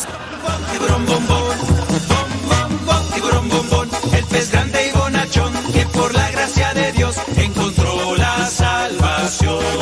Tiburón 0.70 1.06
bombón, 1.06 1.26
bom, 1.28 2.48
bom, 2.48 2.86
bom, 2.86 3.10
tiburón 3.14 3.48
bombón, 3.48 3.88
el 4.12 4.24
pez 4.26 4.50
grande 4.52 4.88
y 4.88 4.98
bonachón 4.98 5.61
gracia 6.54 6.74
de 6.74 6.92
Dios 6.92 7.16
encontró 7.36 8.16
la 8.16 8.46
salvación. 8.46 9.81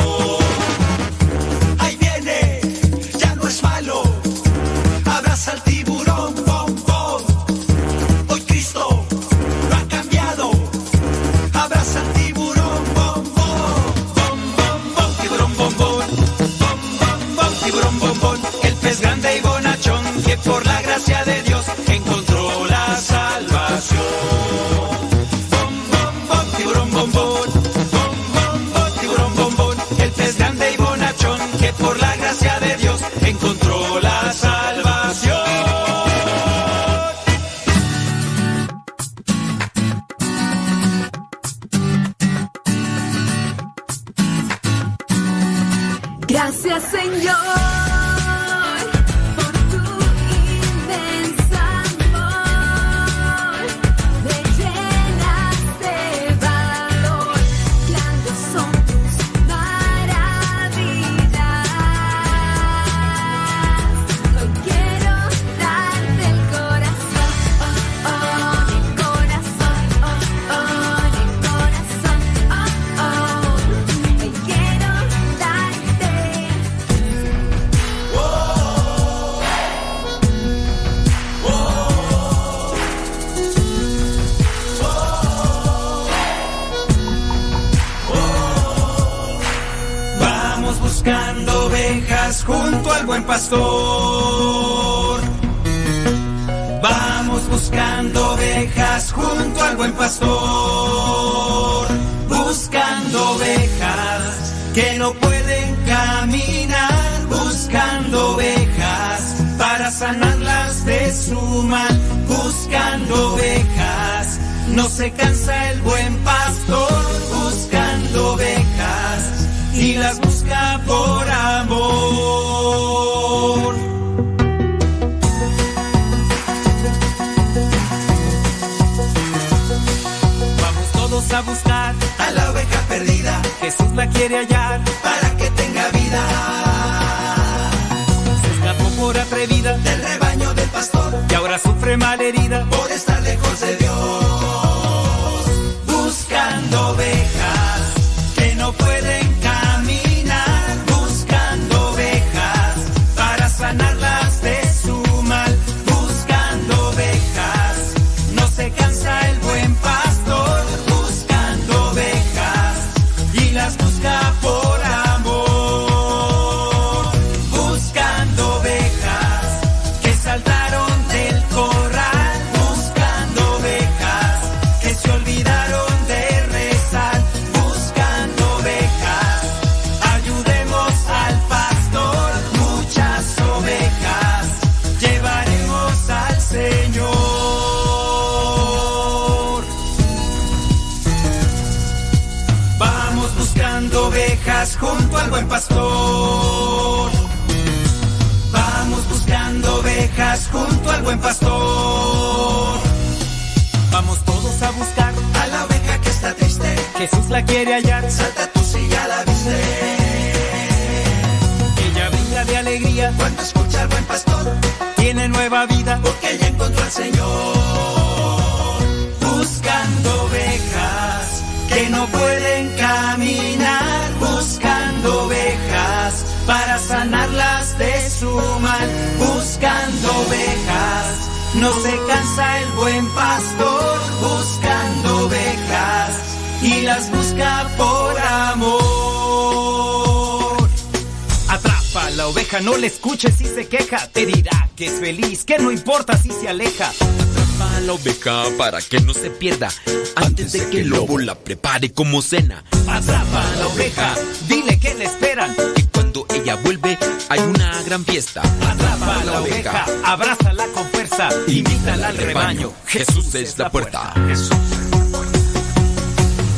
Para 248.23 248.79
que 248.81 248.99
no 248.99 249.15
se 249.15 249.31
pierda 249.31 249.69
antes 250.15 250.51
de 250.51 250.69
que 250.69 250.81
el 250.81 250.89
lobo 250.89 251.17
la 251.17 251.33
prepare 251.33 251.91
como 251.91 252.21
cena. 252.21 252.63
Atrapa 252.87 253.51
a 253.51 253.55
la 253.55 253.67
oveja, 253.67 254.15
dile 254.47 254.79
que 254.79 254.93
le 254.93 255.05
esperan. 255.05 255.55
Que 255.75 255.87
cuando 255.87 256.27
ella 256.29 256.55
vuelve 256.55 256.99
hay 257.29 257.39
una 257.39 257.81
gran 257.81 258.05
fiesta. 258.05 258.41
Atrapa 258.41 259.23
la 259.25 259.41
oveja, 259.41 259.85
abrázala 260.03 260.67
con 260.67 260.87
fuerza, 260.89 261.29
invítala 261.47 262.09
al 262.09 262.17
rebaño. 262.17 262.71
Jesús 262.85 263.33
es 263.33 263.57
la 263.57 263.71
puerta. 263.71 264.13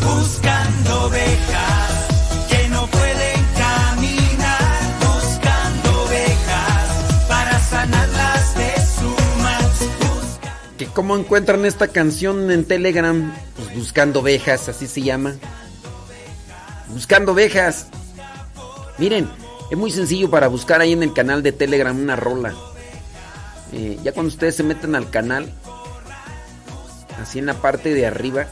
Buscando 0.03 1.03
ovejas 1.05 1.72
¿Cómo 10.93 11.17
encuentran 11.17 11.65
esta 11.65 11.87
canción 11.87 12.51
en 12.51 12.65
Telegram? 12.65 13.33
Pues 13.55 13.75
buscando 13.75 14.19
ovejas, 14.19 14.69
así 14.69 14.85
se 14.87 15.01
llama. 15.01 15.35
Buscando 16.89 17.31
ovejas. 17.31 17.87
Miren, 18.99 19.27
es 19.71 19.77
muy 19.77 19.89
sencillo 19.89 20.29
para 20.29 20.47
buscar 20.47 20.81
ahí 20.81 20.91
en 20.91 21.01
el 21.01 21.13
canal 21.13 21.41
de 21.41 21.51
Telegram 21.51 21.99
una 21.99 22.15
rola. 22.15 22.53
Eh, 23.71 23.97
ya 24.03 24.11
cuando 24.11 24.31
ustedes 24.31 24.55
se 24.55 24.61
meten 24.61 24.93
al 24.93 25.09
canal, 25.09 25.51
así 27.19 27.39
en 27.39 27.47
la 27.47 27.55
parte 27.55 27.95
de 27.95 28.05
arriba, 28.05 28.45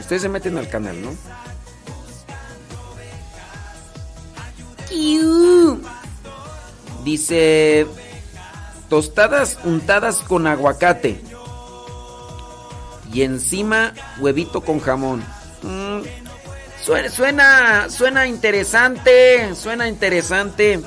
ustedes 0.00 0.22
se 0.22 0.30
meten 0.30 0.56
al 0.56 0.70
canal, 0.70 1.02
¿no? 1.02 1.10
Dice 7.04 7.86
tostadas 8.92 9.58
untadas 9.64 10.16
con 10.16 10.46
aguacate 10.46 11.18
y 13.10 13.22
encima 13.22 13.94
huevito 14.20 14.60
con 14.60 14.80
jamón. 14.80 15.24
Mm, 15.62 16.02
suena, 16.82 17.08
suena, 17.08 17.88
suena 17.88 18.26
interesante, 18.26 19.54
suena 19.54 19.88
interesante. 19.88 20.82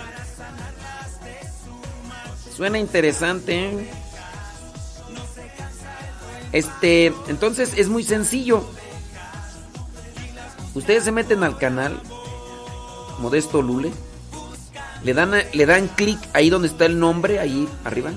Suena 2.55 2.77
interesante. 2.77 3.89
Este, 6.51 7.07
entonces 7.27 7.73
es 7.75 7.89
muy 7.89 8.03
sencillo. 8.03 8.63
Ustedes 10.75 11.05
se 11.05 11.11
meten 11.11 11.43
al 11.43 11.57
canal 11.57 11.99
Modesto 13.17 13.63
Lule. 13.63 13.91
Le 15.05 15.13
dan, 15.13 15.33
le 15.53 15.65
dan 15.67 15.87
clic 15.87 16.17
ahí 16.33 16.49
donde 16.49 16.67
está 16.67 16.87
el 16.87 16.97
nombre, 16.99 17.39
ahí 17.39 17.69
arriba. 17.83 18.11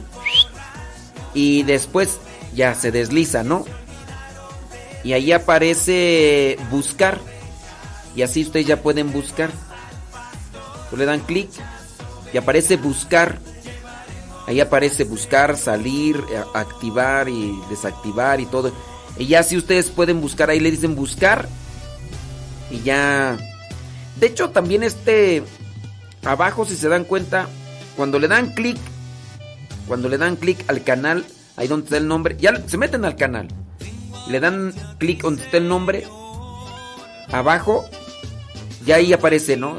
Y 1.35 1.63
después 1.65 2.19
ya 2.55 2.75
se 2.75 2.91
desliza, 2.91 3.43
¿no? 3.43 3.67
Y 5.05 5.13
ahí 5.13 5.33
aparece 5.33 6.59
buscar. 6.71 7.19
Y 8.17 8.23
así 8.23 8.43
ustedes 8.43 8.67
ya 8.67 8.81
pueden 8.81 9.13
buscar. 9.13 9.51
Pues 10.89 10.99
le 10.99 11.05
dan 11.05 11.21
clic 11.21 11.51
y 12.33 12.39
aparece 12.39 12.79
buscar. 12.79 13.39
Ahí 14.47 14.61
aparece 14.61 15.05
buscar, 15.05 15.59
salir, 15.59 16.17
eh, 16.33 16.43
activar 16.55 17.29
y 17.29 17.61
desactivar 17.69 18.41
y 18.41 18.47
todo. 18.47 18.73
Y 19.19 19.27
ya 19.27 19.43
si 19.43 19.59
ustedes 19.59 19.91
pueden 19.91 20.23
buscar, 20.23 20.49
ahí 20.49 20.59
le 20.59 20.71
dicen 20.71 20.95
buscar. 20.95 21.47
Y 22.71 22.81
ya... 22.81 23.37
De 24.17 24.27
hecho 24.27 24.49
también 24.49 24.83
este... 24.83 25.45
Abajo 26.25 26.65
si 26.65 26.77
se 26.77 26.89
dan 26.89 27.05
cuenta, 27.05 27.49
cuando 27.97 28.19
le 28.19 28.29
dan 28.29 28.53
clic, 28.53 28.79
cuando 29.87 30.09
le 30.09 30.19
dan 30.19 30.37
clic 30.37 30.65
al 30.69 30.85
canal, 30.85 31.25
ahí 31.57 31.69
donde 31.69 31.85
está 31.85 31.97
el 31.97 32.07
nombre, 32.07 32.37
ya 32.39 32.63
se 32.67 32.77
meten 32.77 33.05
al 33.05 33.17
canal. 33.17 33.49
Le 34.29 34.41
dan 34.41 34.75
clic 34.99 35.23
donde 35.23 35.43
está 35.43 35.57
el 35.57 35.69
nombre. 35.69 36.07
Abajo, 37.31 37.85
ya 38.85 38.97
ahí 38.97 39.13
aparece, 39.13 39.57
¿no? 39.57 39.77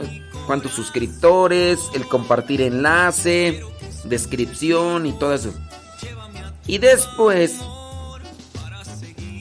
Cuántos 0.47 0.71
suscriptores, 0.73 1.79
el 1.93 2.07
compartir 2.07 2.61
enlace, 2.61 3.61
descripción 4.05 5.05
y 5.05 5.13
todo 5.13 5.33
eso. 5.33 5.53
Y 6.65 6.77
después, 6.77 7.55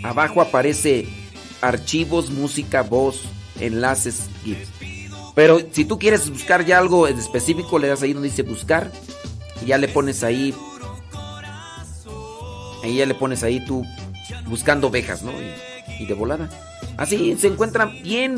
abajo 0.04 0.40
aparece 0.40 1.08
archivos, 1.60 2.30
música, 2.30 2.82
voz, 2.82 3.22
enlaces, 3.60 4.28
GIFs. 4.44 4.77
Pero 5.38 5.60
si 5.70 5.84
tú 5.84 6.00
quieres 6.00 6.28
buscar 6.28 6.66
ya 6.66 6.78
algo 6.78 7.06
en 7.06 7.16
específico, 7.16 7.78
le 7.78 7.86
das 7.86 8.02
ahí 8.02 8.12
donde 8.12 8.28
dice 8.28 8.42
buscar 8.42 8.90
y 9.62 9.66
ya 9.66 9.78
le 9.78 9.86
pones 9.86 10.24
ahí. 10.24 10.52
Ahí 12.82 12.96
ya 12.96 13.06
le 13.06 13.14
pones 13.14 13.44
ahí 13.44 13.64
tú 13.64 13.86
buscando 14.46 14.88
ovejas, 14.88 15.22
¿no? 15.22 15.30
Y, 15.30 16.02
y 16.02 16.06
de 16.06 16.14
volada. 16.14 16.50
Así 16.96 17.36
se 17.38 17.46
encuentran 17.46 18.02
bien, 18.02 18.36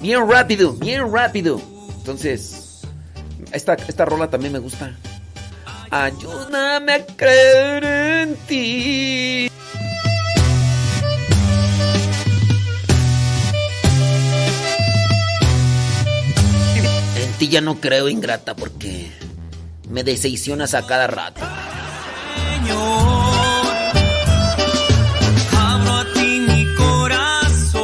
bien 0.00 0.28
rápido, 0.28 0.72
bien 0.72 1.12
rápido. 1.12 1.60
Entonces, 1.98 2.80
esta, 3.52 3.74
esta 3.74 4.04
rola 4.04 4.28
también 4.28 4.54
me 4.54 4.58
gusta. 4.58 4.92
Ayúdame 5.92 6.94
a 6.94 7.06
creer 7.06 7.84
en 7.84 8.36
ti. 8.48 9.52
Ti 17.38 17.48
ya 17.48 17.60
no 17.60 17.80
creo, 17.80 18.08
ingrata, 18.08 18.54
porque 18.54 19.10
me 19.88 20.04
decepcionas 20.04 20.74
a 20.74 20.86
cada 20.86 21.06
rato. 21.06 21.40
Abro 25.56 25.92
a 25.92 26.04
ti 26.14 26.40
mi 26.48 26.66
corazón. 26.74 27.80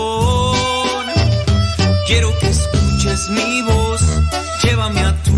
Quiero 2.07 2.39
que 2.39 2.49
escuches 2.49 3.29
mi 3.31 3.63
voz. 3.63 4.03
Llévame 4.63 5.01
a 5.01 5.23
tu 5.23 5.30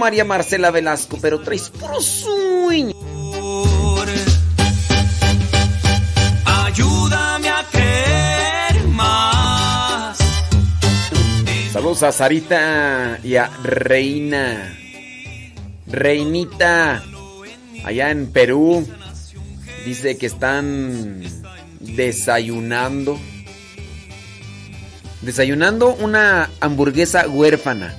María 0.00 0.24
Marcela 0.24 0.70
Velasco, 0.70 1.18
pero 1.20 1.40
traes 1.40 1.68
puro 1.68 2.00
sueño. 2.00 2.94
Ayúdame 6.46 7.48
a 7.50 7.64
creer 7.70 8.88
más. 8.88 10.18
Saludos 11.70 12.02
a 12.02 12.12
Sarita 12.12 13.20
y 13.22 13.36
a 13.36 13.50
Reina. 13.62 14.74
Reinita, 15.86 17.02
allá 17.84 18.10
en 18.10 18.32
Perú, 18.32 18.88
dice 19.84 20.16
que 20.16 20.26
están 20.26 21.20
desayunando. 21.78 23.20
Desayunando 25.20 25.94
una 25.94 26.48
hamburguesa 26.60 27.28
huérfana. 27.28 27.94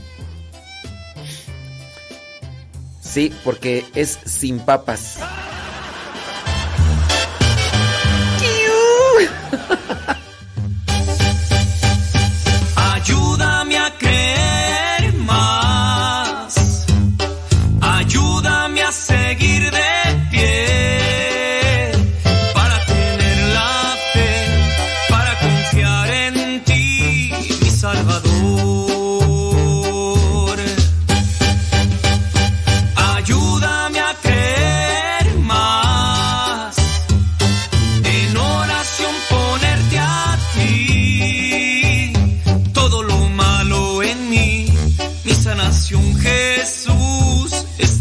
Sí, 3.12 3.34
porque 3.44 3.86
es 3.94 4.20
sin 4.24 4.62
papas. 4.62 5.18
Ayúdame 12.74 13.78
a 13.78 13.98
creer 13.98 15.14
más. 15.26 16.86
Ayúdame 17.82 18.82
a 18.82 18.92
seguir 18.94 19.70
de 19.72 19.81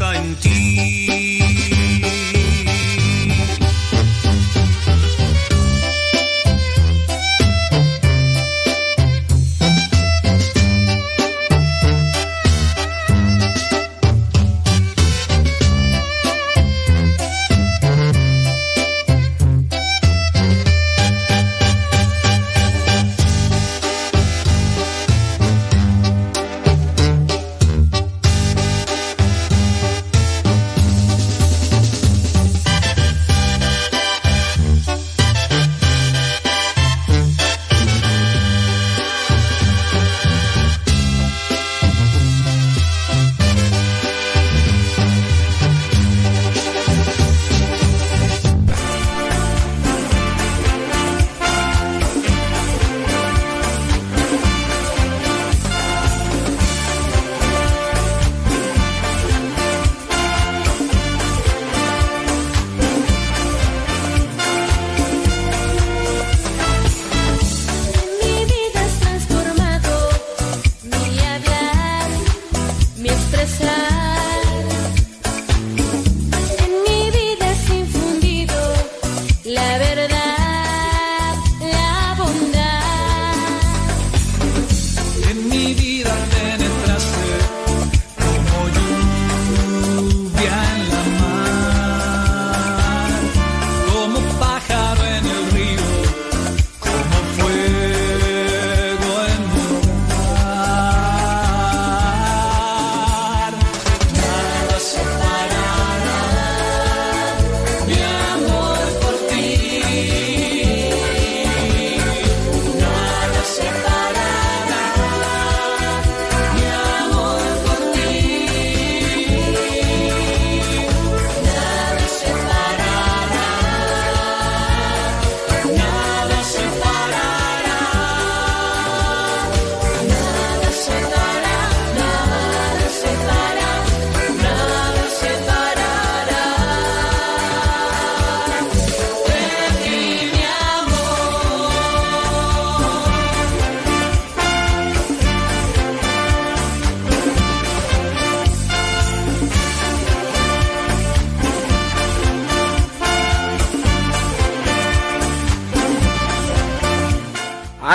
está 0.01 0.17
en 0.17 0.35
ti. 0.37 1.50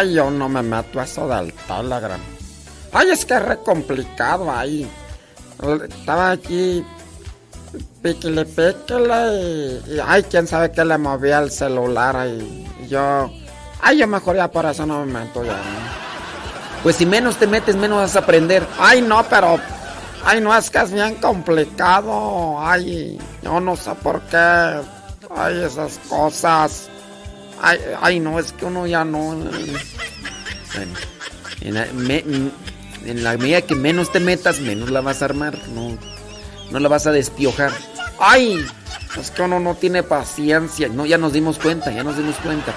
Ay, 0.05 0.13
yo 0.13 0.29
no 0.29 0.47
me 0.47 0.61
meto 0.61 0.99
a 0.99 1.03
eso 1.03 1.27
del 1.27 1.51
Telegram. 1.67 2.21
Ay, 2.93 3.09
es 3.09 3.25
que 3.25 3.33
es 3.33 3.41
re 3.41 3.57
complicado 3.57 4.51
ahí. 4.51 4.87
Estaba 5.89 6.29
aquí 6.29 6.85
píquele, 8.03 8.45
píquele 8.45 9.81
y, 9.87 9.95
y, 9.95 9.99
ay, 10.05 10.21
quién 10.29 10.45
sabe 10.45 10.71
qué 10.71 10.85
le 10.85 10.99
movía 10.99 11.39
el 11.39 11.49
celular 11.49 12.15
ahí. 12.15 12.67
Y 12.83 12.87
yo, 12.87 13.31
ay, 13.81 13.97
yo 13.97 14.05
mejor 14.05 14.35
ya 14.35 14.51
por 14.51 14.67
eso 14.67 14.85
no 14.85 15.03
me 15.03 15.21
meto 15.21 15.43
ya. 15.43 15.53
¿no? 15.53 16.83
Pues 16.83 16.97
si 16.97 17.07
menos 17.07 17.37
te 17.37 17.47
metes, 17.47 17.75
menos 17.75 17.97
vas 17.97 18.15
a 18.15 18.19
aprender. 18.19 18.63
Ay, 18.77 19.01
no, 19.01 19.23
pero, 19.27 19.59
ay, 20.23 20.39
no, 20.39 20.55
es 20.55 20.69
que 20.69 20.77
es 20.77 20.91
bien 20.91 21.15
complicado. 21.15 22.59
Ay, 22.61 23.17
yo 23.41 23.59
no 23.59 23.75
sé 23.75 23.95
por 23.95 24.21
qué. 24.21 24.81
Ay, 25.35 25.63
esas 25.63 25.97
cosas. 26.07 26.89
Ay, 27.61 27.79
ay, 28.01 28.19
no, 28.19 28.37
es 28.37 28.51
que 28.51 28.65
uno 28.65 28.85
ya 28.85 29.03
no. 29.03 29.35
Bueno, 30.75 30.93
en 31.61 33.23
la, 33.23 33.37
medida 33.37 33.61
que 33.61 33.75
menos 33.75 34.11
te 34.11 34.19
metas, 34.19 34.59
menos 34.59 34.89
la 34.89 35.01
vas 35.01 35.21
a 35.21 35.25
armar. 35.25 35.57
No, 35.69 35.97
no 36.71 36.79
la 36.79 36.89
vas 36.89 37.07
a 37.07 37.11
despiojar. 37.11 37.71
Ay, 38.19 38.65
es 39.19 39.31
que 39.31 39.41
uno 39.41 39.59
no 39.59 39.75
tiene 39.75 40.03
paciencia. 40.03 40.89
No, 40.89 41.05
ya 41.05 41.17
nos 41.17 41.33
dimos 41.33 41.57
cuenta, 41.59 41.91
ya 41.91 42.03
nos 42.03 42.17
dimos 42.17 42.35
cuenta. 42.37 42.73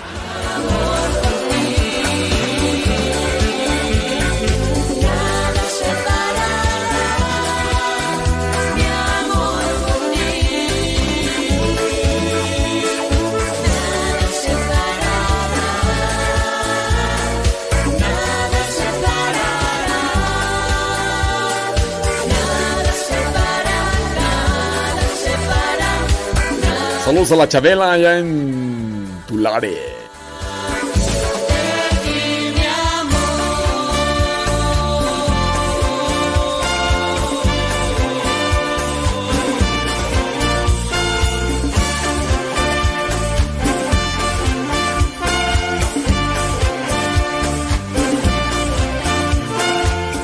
Saludos 27.08 27.32
a 27.32 27.36
la 27.36 27.48
Chabela 27.48 27.92
allá 27.92 28.18
en 28.18 29.22
Tulare. 29.26 29.78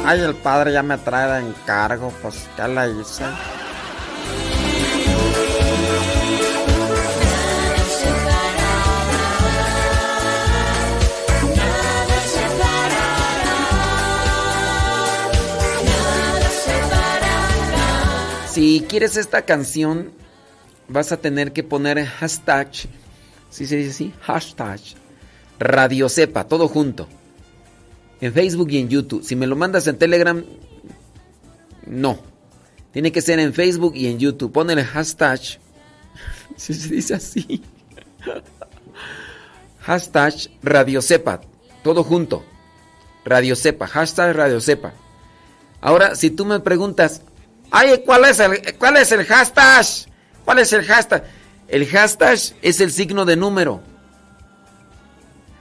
Ay, 0.05 0.21
el 0.21 0.35
padre 0.35 0.75
ya 0.75 0.83
me 0.83 0.99
trae 0.99 1.33
de 1.33 1.49
encargo, 1.49 2.13
pues, 2.21 2.47
¿qué 2.55 2.69
le 2.69 3.01
hice? 3.01 3.25
Si 18.55 18.87
quieres 18.89 19.17
esta 19.17 19.43
canción, 19.43 20.13
vas 20.87 21.11
a 21.11 21.17
tener 21.17 21.53
que 21.53 21.65
poner 21.65 22.07
hashtag. 22.07 22.71
¿Sí 23.51 23.67
se 23.67 23.75
dice 23.75 23.91
así? 23.91 24.15
Hashtag. 24.21 24.79
Radio 25.59 26.09
Sepa, 26.09 26.45
todo 26.45 26.69
junto. 26.69 27.09
En 28.21 28.33
Facebook 28.33 28.71
y 28.71 28.79
en 28.79 28.89
YouTube. 28.89 29.25
Si 29.25 29.35
me 29.35 29.49
lo 29.49 29.57
mandas 29.57 29.89
en 29.89 29.99
Telegram, 29.99 30.45
no. 31.85 32.21
Tiene 32.93 33.11
que 33.11 33.23
ser 33.23 33.41
en 33.41 33.53
Facebook 33.55 33.97
y 33.97 34.07
en 34.07 34.21
YouTube. 34.21 34.53
Pon 34.53 34.71
el 34.71 34.85
hashtag. 34.85 35.41
Si 36.57 36.75
se 36.75 36.95
dice 36.95 37.15
así. 37.15 37.61
Hashtag 39.81 40.33
Radio 40.63 41.03
Sepa, 41.03 41.41
todo 41.83 42.05
junto. 42.05 42.45
Radio 43.25 43.57
Sepa, 43.57 43.89
hashtag 43.89 44.37
Radio 44.37 44.61
Sepa. 44.61 44.93
Ahora, 45.81 46.15
si 46.15 46.31
tú 46.31 46.45
me 46.45 46.61
preguntas, 46.61 47.23
Ay, 47.77 48.03
¿cuál 48.07 48.25
es 48.25 48.39
el, 48.39 48.77
cuál 48.79 48.99
es 48.99 49.11
el 49.11 49.25
hashtag? 49.25 49.85
¿Cuál 50.45 50.61
es 50.61 50.73
el 50.73 50.85
hashtag? 50.85 51.25
El 51.67 51.85
hashtag 51.89 52.39
es 52.63 52.81
el 52.81 52.93
signo 52.93 53.25
de 53.25 53.35
número. 53.35 53.83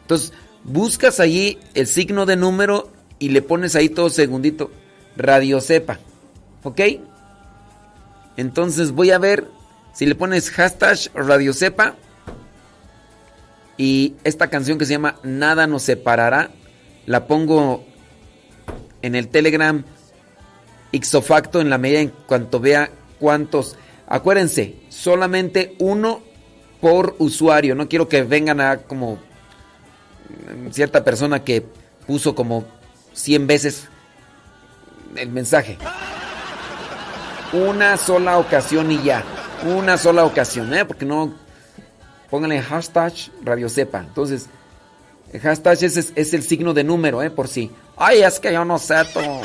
Entonces, 0.02 0.32
buscas 0.64 1.20
allí 1.20 1.58
el 1.74 1.88
signo 1.88 2.28
de 2.28 2.36
número 2.36 2.92
y 3.18 3.30
le 3.30 3.42
pones 3.42 3.76
ahí 3.76 3.90
todo 3.90 4.12
segundito. 4.12 4.70
Radio 5.18 5.60
Sepa. 5.60 5.98
¿Ok? 6.62 6.82
Entonces 8.38 8.92
voy 8.92 9.10
a 9.10 9.18
ver 9.18 9.48
si 9.96 10.06
le 10.06 10.14
pones 10.14 10.52
hashtag 10.52 11.00
Radio 11.16 11.52
Sepa. 11.52 11.96
Y 13.76 14.14
esta 14.24 14.52
canción 14.52 14.78
que 14.78 14.86
se 14.86 14.92
llama 14.92 15.16
Nada 15.24 15.66
nos 15.66 15.82
separará. 15.82 16.52
La 17.08 17.26
pongo 17.26 17.84
en 19.02 19.16
el 19.16 19.30
Telegram 19.30 19.84
ixofacto 20.94 21.60
en 21.60 21.70
la 21.70 21.78
medida 21.78 22.00
en 22.00 22.14
cuanto 22.26 22.62
vea 22.62 22.90
cuántos. 23.20 23.76
Acuérdense, 24.08 24.76
solamente 24.88 25.76
uno 25.80 26.22
por 26.80 27.16
usuario. 27.20 27.76
No 27.76 27.90
quiero 27.90 28.08
que 28.08 28.24
vengan 28.24 28.62
a 28.62 28.78
como 28.78 29.20
cierta 30.72 31.04
persona 31.04 31.44
que 31.44 31.66
puso 32.08 32.36
como 32.36 32.66
100 33.14 33.48
veces 33.48 33.88
el 35.16 35.30
mensaje. 35.30 35.78
Una 37.52 37.98
sola 37.98 38.38
ocasión 38.38 38.92
y 38.92 39.02
ya. 39.04 39.24
Una 39.66 39.98
sola 39.98 40.26
ocasión, 40.26 40.74
¿eh? 40.74 40.86
Porque 40.86 41.06
no. 41.06 41.34
Pónganle 42.30 42.62
hashtag 42.62 43.14
Radio 43.44 43.70
Sepa. 43.70 44.00
Entonces, 44.00 44.48
el 45.32 45.40
hashtag 45.40 45.84
es, 45.84 46.14
es 46.16 46.34
el 46.34 46.44
signo 46.44 46.74
de 46.74 46.84
número, 46.84 47.22
¿eh? 47.22 47.30
Por 47.30 47.48
si. 47.48 47.72
Ay, 47.96 48.24
es 48.24 48.40
que 48.40 48.52
yo 48.52 48.66
no 48.66 48.80
sé 48.80 48.96
todo. 49.14 49.42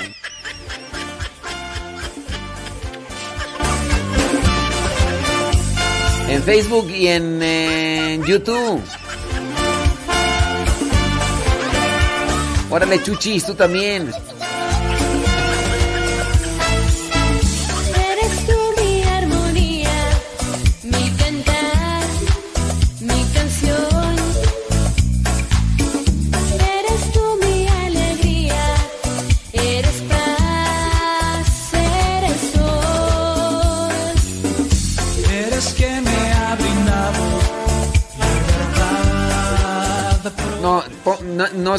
En 6.29 6.43
Facebook 6.43 6.91
y 6.91 7.09
en, 7.09 7.41
eh, 7.43 8.21
YouTube. 8.27 8.83
Órale, 12.71 13.03
Chuchis, 13.03 13.47
tú 13.47 13.55
también. 13.55 14.13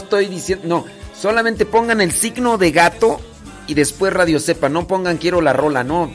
Estoy 0.09 0.25
diciendo. 0.25 0.65
No, 0.67 0.85
solamente 1.19 1.65
pongan 1.65 2.01
el 2.01 2.11
signo 2.11 2.57
de 2.57 2.71
gato 2.71 3.21
y 3.67 3.75
después 3.75 4.11
Radio 4.11 4.39
Sepa. 4.39 4.67
No 4.69 4.87
pongan 4.87 5.17
quiero 5.17 5.39
la 5.41 5.53
rola, 5.53 5.83
no. 5.83 6.11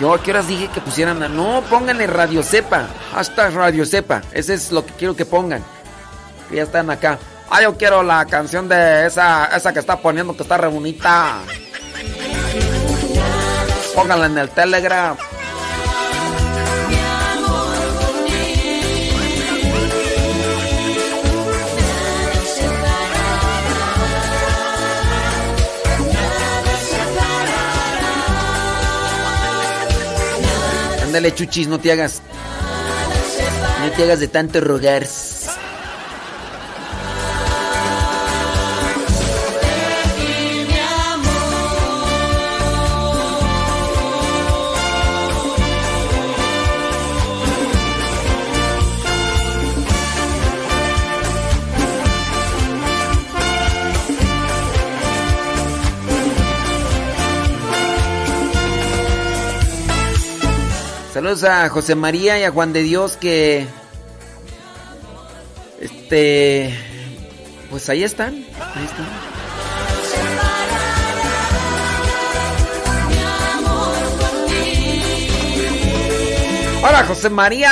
Yo 0.00 0.14
a 0.14 0.22
qué 0.22 0.30
horas 0.30 0.46
dije 0.46 0.68
que 0.72 0.80
pusieran. 0.80 1.18
la- 1.20 1.28
No, 1.28 1.62
pónganle 1.68 2.06
Radio 2.06 2.42
Sepa. 2.42 2.86
Hashtag 3.12 3.54
Radio 3.54 3.84
Sepa. 3.84 4.22
Ese 4.32 4.54
es 4.54 4.70
lo 4.72 4.86
que 4.86 4.92
quiero 4.94 5.14
que 5.16 5.26
pongan. 5.26 5.62
Que 6.48 6.56
ya 6.56 6.62
están 6.62 6.90
acá. 6.90 7.18
Ay, 7.50 7.64
yo 7.64 7.76
quiero 7.76 8.02
la 8.02 8.24
canción 8.26 8.68
de 8.68 9.06
esa, 9.06 9.46
esa 9.54 9.72
que 9.72 9.80
está 9.80 9.96
poniendo 10.00 10.34
que 10.36 10.42
está 10.44 10.56
re 10.56 10.68
bonita. 10.68 11.40
Pónganla 13.94 14.26
en 14.26 14.38
el 14.38 14.48
Telegram. 14.50 15.16
Ándale, 31.12 31.34
chuchis, 31.34 31.68
no 31.68 31.78
te 31.78 31.92
hagas. 31.92 32.22
No 33.82 33.90
te 33.90 34.04
hagas 34.04 34.18
de 34.18 34.28
tanto 34.28 34.62
rogar. 34.62 35.06
A 61.32 61.70
José 61.70 61.94
María 61.94 62.38
y 62.38 62.44
a 62.44 62.50
Juan 62.50 62.74
de 62.74 62.82
Dios 62.82 63.16
que... 63.16 63.66
Este... 65.80 66.78
Pues 67.70 67.88
ahí 67.88 68.04
están. 68.04 68.34
Ahí 68.34 68.84
están. 68.84 69.06
Hola 76.84 77.04
José 77.08 77.30
María. 77.30 77.70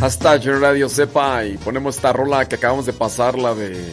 Hashtag 0.00 0.42
Radio 0.60 0.88
Sepa 0.88 1.44
y 1.44 1.58
ponemos 1.58 1.96
esta 1.96 2.12
rola 2.12 2.48
que 2.48 2.54
acabamos 2.56 2.86
de 2.86 2.92
pasar, 2.92 3.38
la 3.38 3.54
de 3.54 3.84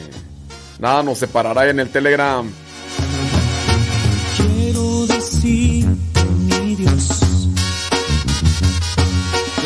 Nada 0.79 1.03
nos 1.03 1.17
separará 1.17 1.69
en 1.69 1.79
el 1.79 1.89
Telegram. 1.89 2.49
Quiero 4.37 5.05
decir, 5.07 5.85
mi 6.37 6.75
Dios, 6.75 7.49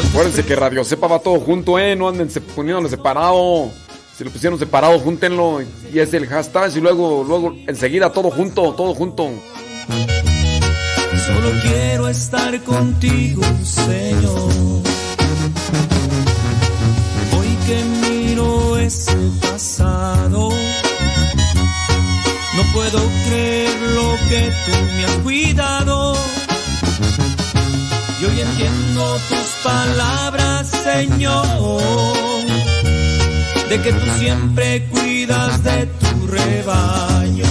Acuérdense 0.09 0.43
que 0.43 0.55
Radio 0.55 0.83
Sepa 0.83 1.07
va 1.07 1.19
todo 1.19 1.39
junto, 1.39 1.77
eh, 1.77 1.95
no 1.95 2.09
anden 2.09 2.29
se- 2.29 2.41
poniéndolo 2.41 2.89
separado. 2.89 3.69
Si 4.17 4.23
lo 4.23 4.31
pusieron 4.31 4.57
separado, 4.59 4.99
júntenlo 4.99 5.61
y 5.93 5.99
es 5.99 6.13
el 6.13 6.27
hashtag 6.27 6.75
y 6.75 6.81
luego, 6.81 7.23
luego 7.27 7.53
enseguida 7.67 8.11
todo 8.11 8.29
junto, 8.31 8.73
todo 8.73 8.93
junto. 8.95 9.29
solo 11.25 11.51
quiero 11.61 12.07
estar 12.07 12.59
contigo, 12.63 13.41
Señor. 13.63 14.90
Miro 18.81 18.87
ese 18.87 19.15
pasado, 19.41 20.49
no 22.55 22.63
puedo 22.73 22.99
creer 23.27 23.79
lo 23.95 24.15
que 24.29 24.51
tú 24.65 24.71
me 24.95 25.05
has 25.05 25.17
cuidado. 25.23 26.15
Y 28.19 28.25
hoy 28.25 28.41
entiendo 28.41 29.19
tus 29.29 29.49
palabras, 29.63 30.67
Señor, 30.67 31.45
de 33.69 33.81
que 33.81 33.93
tú 33.93 34.05
siempre 34.19 34.87
cuidas 34.89 35.63
de 35.63 35.85
tu 35.85 36.27
rebaño. 36.27 37.45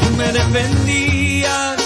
Tú 0.00 0.16
me 0.16 0.32
defendías 0.32 1.78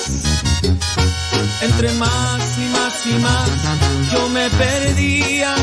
entre 1.60 1.92
más 1.92 2.42
y 2.58 2.72
más 2.72 3.06
y 3.06 3.18
más 3.20 3.50
yo 4.12 4.28
me 4.28 4.50
perdía, 4.50 5.54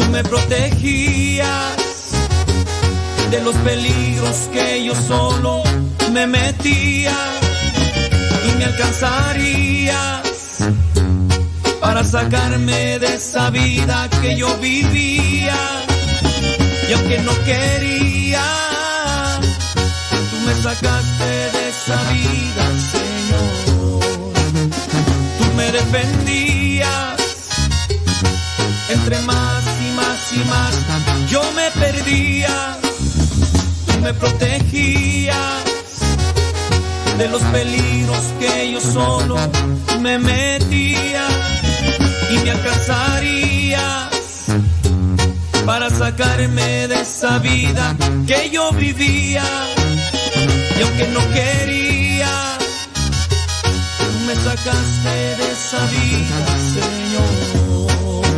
tú 0.00 0.06
me 0.10 0.22
protegías 0.24 1.76
de 3.30 3.40
los 3.42 3.54
peligros 3.56 4.36
que 4.52 4.84
yo 4.84 4.94
solo 4.94 5.62
me 6.12 6.26
metía, 6.26 7.14
tú 8.42 8.58
me 8.58 8.64
alcanzarías 8.64 10.22
para 11.80 12.02
sacarme 12.04 12.98
de 12.98 13.14
esa 13.14 13.50
vida 13.50 14.08
que 14.22 14.36
yo 14.36 14.56
vivía, 14.58 15.56
y 16.88 16.92
aunque 16.92 17.18
no 17.18 17.32
quería, 17.44 18.42
tú 20.30 20.36
me 20.46 20.54
sacaste 20.54 21.30
de 21.54 21.68
esa 21.68 21.98
vida, 22.12 22.64
Señor 22.94 24.00
tú 25.38 25.44
me 25.56 25.70
defendías. 25.72 27.20
Entre 28.88 29.20
más 29.20 29.59
yo 31.28 31.42
me 31.52 31.70
perdía, 31.72 32.76
tú 33.86 33.98
me 34.00 34.14
protegías 34.14 35.36
de 37.18 37.28
los 37.28 37.42
peligros 37.42 38.18
que 38.38 38.72
yo 38.72 38.80
solo 38.80 39.36
me 40.00 40.18
metía 40.18 41.26
y 42.30 42.38
me 42.38 42.50
alcanzarías 42.50 44.10
para 45.66 45.90
sacarme 45.90 46.88
de 46.88 47.00
esa 47.00 47.38
vida 47.38 47.96
que 48.26 48.50
yo 48.50 48.72
vivía 48.72 49.44
y 50.78 50.82
aunque 50.82 51.08
no 51.08 51.20
quería 51.30 51.90
Tú 53.98 54.26
me 54.26 54.34
sacaste 54.34 55.08
de 55.38 55.52
esa 55.52 55.86
vida, 55.86 56.46
Señor. 56.74 58.29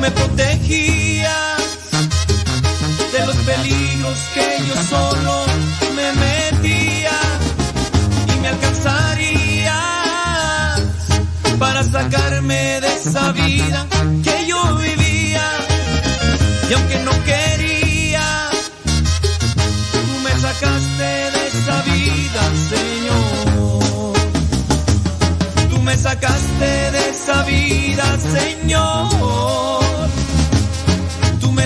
Me 0.00 0.10
protegías 0.10 1.78
de 3.12 3.26
los 3.26 3.36
peligros 3.36 4.18
que 4.34 4.58
yo 4.66 4.74
solo 4.88 5.44
me 5.94 6.12
metía 6.12 7.18
y 8.34 8.40
me 8.40 8.48
alcanzarías 8.48 9.74
para 11.58 11.84
sacarme 11.84 12.80
de 12.80 12.94
esa 12.94 13.32
vida 13.32 13.86
que 14.24 14.46
yo 14.46 14.76
vivía 14.76 15.46
y 16.70 16.72
aunque 16.72 16.98
no 17.00 17.12
quería 17.24 18.50
tú 19.92 20.18
me 20.24 20.32
sacaste 20.40 21.30
de 21.34 21.48
esa 21.48 21.82
vida 21.82 22.42
Señor 22.70 24.14
tú 25.68 25.78
me 25.82 25.96
sacaste 25.96 26.90
de 26.90 27.10
esa 27.10 27.42
vida, 27.42 28.18
Señor. 28.18 29.79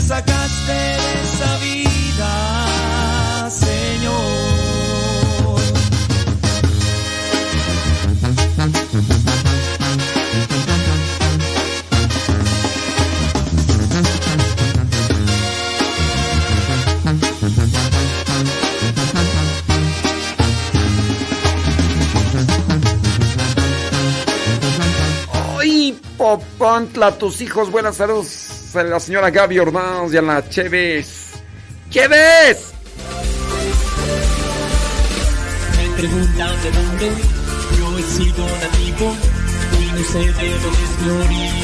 Sacaste 0.07 0.73
de 0.73 1.23
esa 1.23 1.57
vida, 1.61 3.49
Señor. 3.51 4.15
¡Ay, 25.59 25.99
Popontla, 26.19 27.17
tus 27.17 27.41
hijos! 27.41 27.71
Buenas 27.71 27.97
saludos 27.97 28.54
a 28.77 28.83
la 28.83 28.99
señora 28.99 29.31
Gaby 29.31 29.59
Ordaz 29.59 30.11
y 30.13 30.17
a 30.17 30.23
la 30.23 30.49
Cheves. 30.49 31.35
¡Cheves! 31.91 32.73
Me 35.77 35.91
preguntan 35.97 36.63
de 36.63 36.71
dónde 36.73 37.11
yo 37.79 37.99
he 37.99 38.03
sido 38.03 38.47
nativo 38.47 39.15
y 39.79 39.81
no 39.93 40.03
sé 40.05 40.19
de 40.19 40.25
dónde 40.33 40.85
es 40.85 41.01
mi 41.01 41.09
origen. 41.11 41.55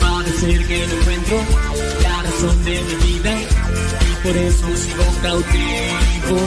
Parece 0.00 0.48
que 0.66 0.86
no 0.86 0.94
encuentro 1.00 1.36
la 2.02 2.22
razón 2.22 2.64
de 2.64 2.74
mi 2.82 2.94
vida 3.12 3.32
y 3.40 3.42
por 4.22 4.36
eso 4.36 4.66
sigo 4.76 5.04
cautivo. 5.22 6.38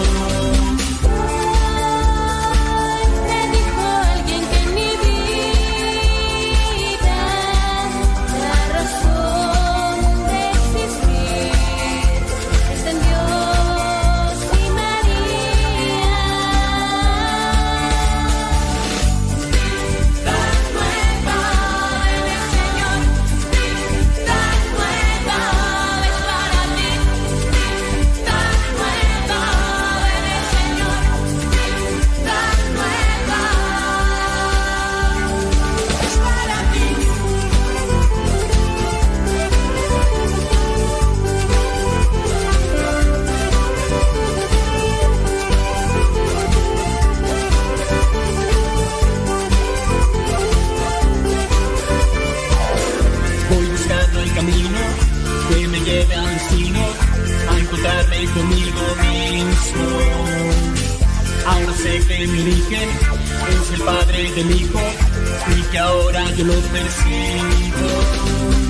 que 61.86 62.28
mi 62.28 62.42
origen 62.42 62.90
es 63.48 63.72
el 63.74 63.82
Padre 63.84 64.32
del 64.32 64.56
Hijo 64.56 64.80
y 65.56 65.62
que 65.72 65.78
ahora 65.78 66.32
yo 66.32 66.46
lo 66.46 66.54
percibo. 66.54 68.65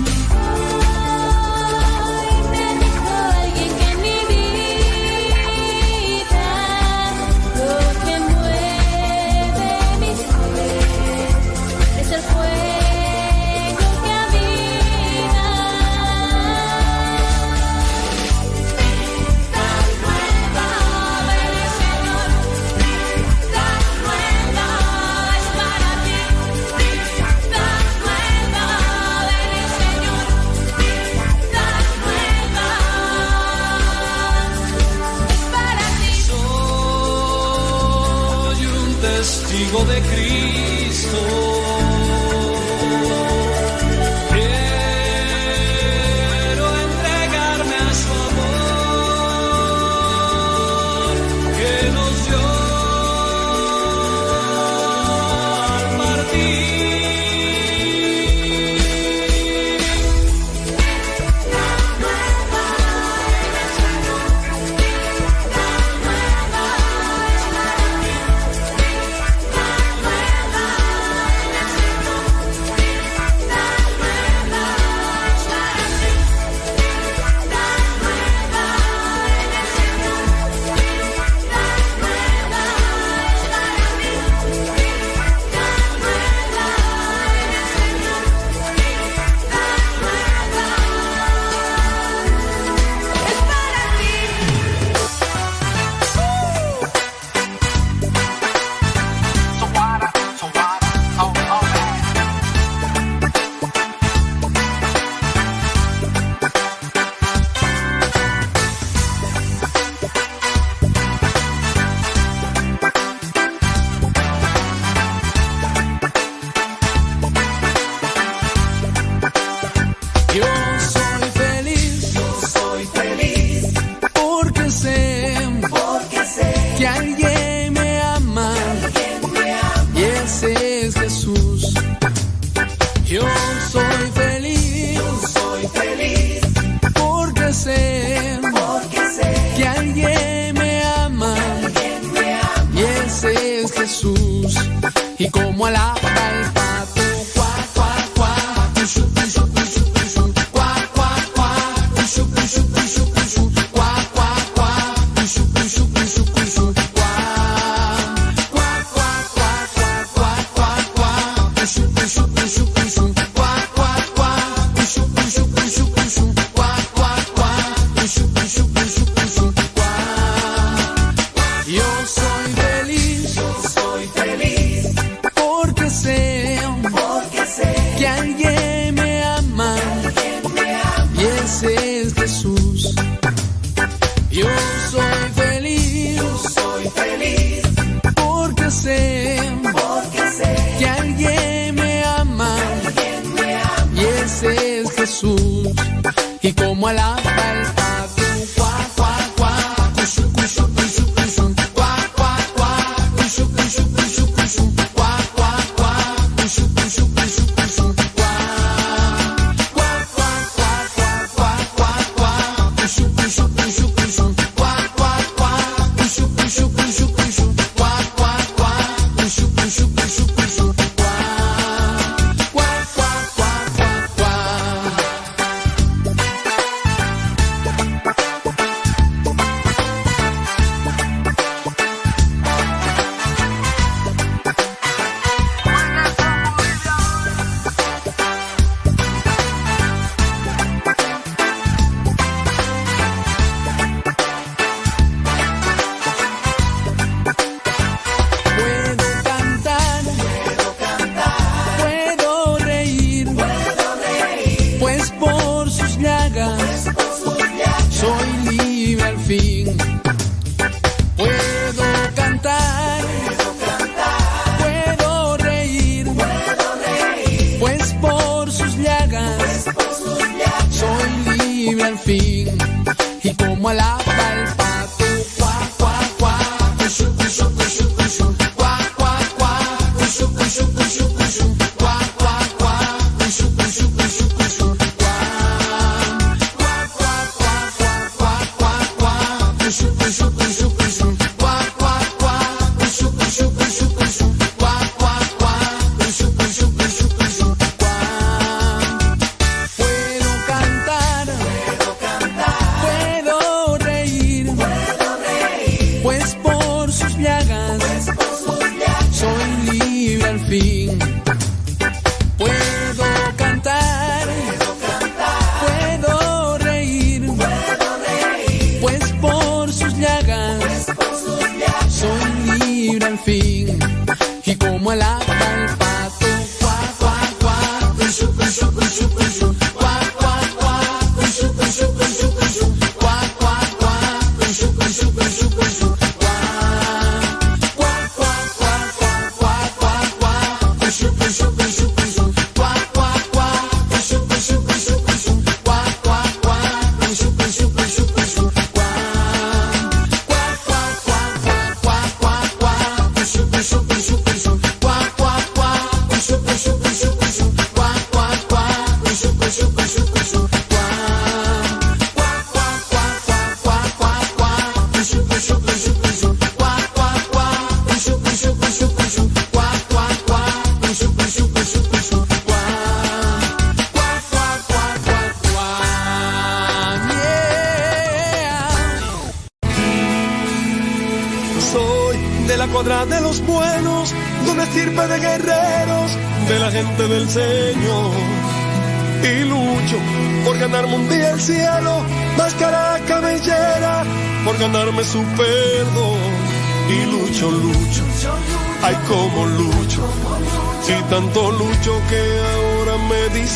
my 273.65 273.73
life 273.73 274.05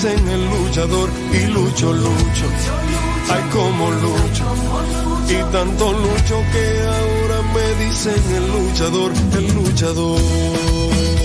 en 0.06 0.28
el 0.30 0.50
luchador 0.50 1.10
y 1.34 1.48
lucho, 1.48 1.92
lucho. 1.92 2.46
Ay, 3.30 3.44
como 3.52 3.92
lucho. 3.92 4.46
Y 5.28 5.52
tanto 5.52 5.92
lucho 5.92 6.42
que 6.54 6.82
ahora 6.86 7.42
me 7.54 7.86
dicen 7.86 8.36
el 8.36 8.48
luchador, 8.48 9.12
el 9.34 9.54
luchador. 9.54 11.19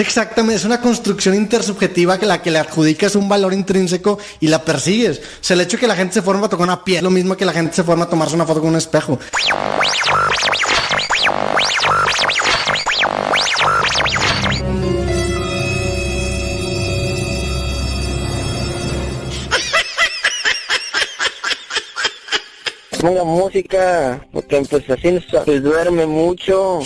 Exactamente. 0.00 0.56
Es 0.56 0.64
una 0.64 0.80
construcción 0.80 1.34
intersubjetiva 1.34 2.18
que 2.18 2.24
la 2.24 2.40
que 2.40 2.50
le 2.50 2.58
adjudicas 2.58 3.16
un 3.16 3.28
valor 3.28 3.52
intrínseco 3.52 4.18
y 4.40 4.48
la 4.48 4.64
persigues. 4.64 5.18
O 5.18 5.44
sea, 5.44 5.54
el 5.54 5.60
hecho 5.60 5.76
de 5.76 5.82
que 5.82 5.86
la 5.86 5.94
gente 5.94 6.14
se 6.14 6.22
forma 6.22 6.46
a 6.46 6.48
tocar 6.48 6.64
una 6.64 6.82
piel, 6.82 7.04
lo 7.04 7.10
mismo 7.10 7.36
que 7.36 7.44
la 7.44 7.52
gente 7.52 7.76
se 7.76 7.84
forma 7.84 8.06
a 8.06 8.08
tomarse 8.08 8.34
una 8.34 8.46
foto 8.46 8.60
con 8.60 8.70
un 8.70 8.76
espejo. 8.76 9.18
Ponga 23.02 23.24
música, 23.24 24.26
porque 24.32 24.62
pues 24.70 24.88
así 24.88 25.18
pues 25.44 25.62
duerme 25.62 26.06
mucho. 26.06 26.80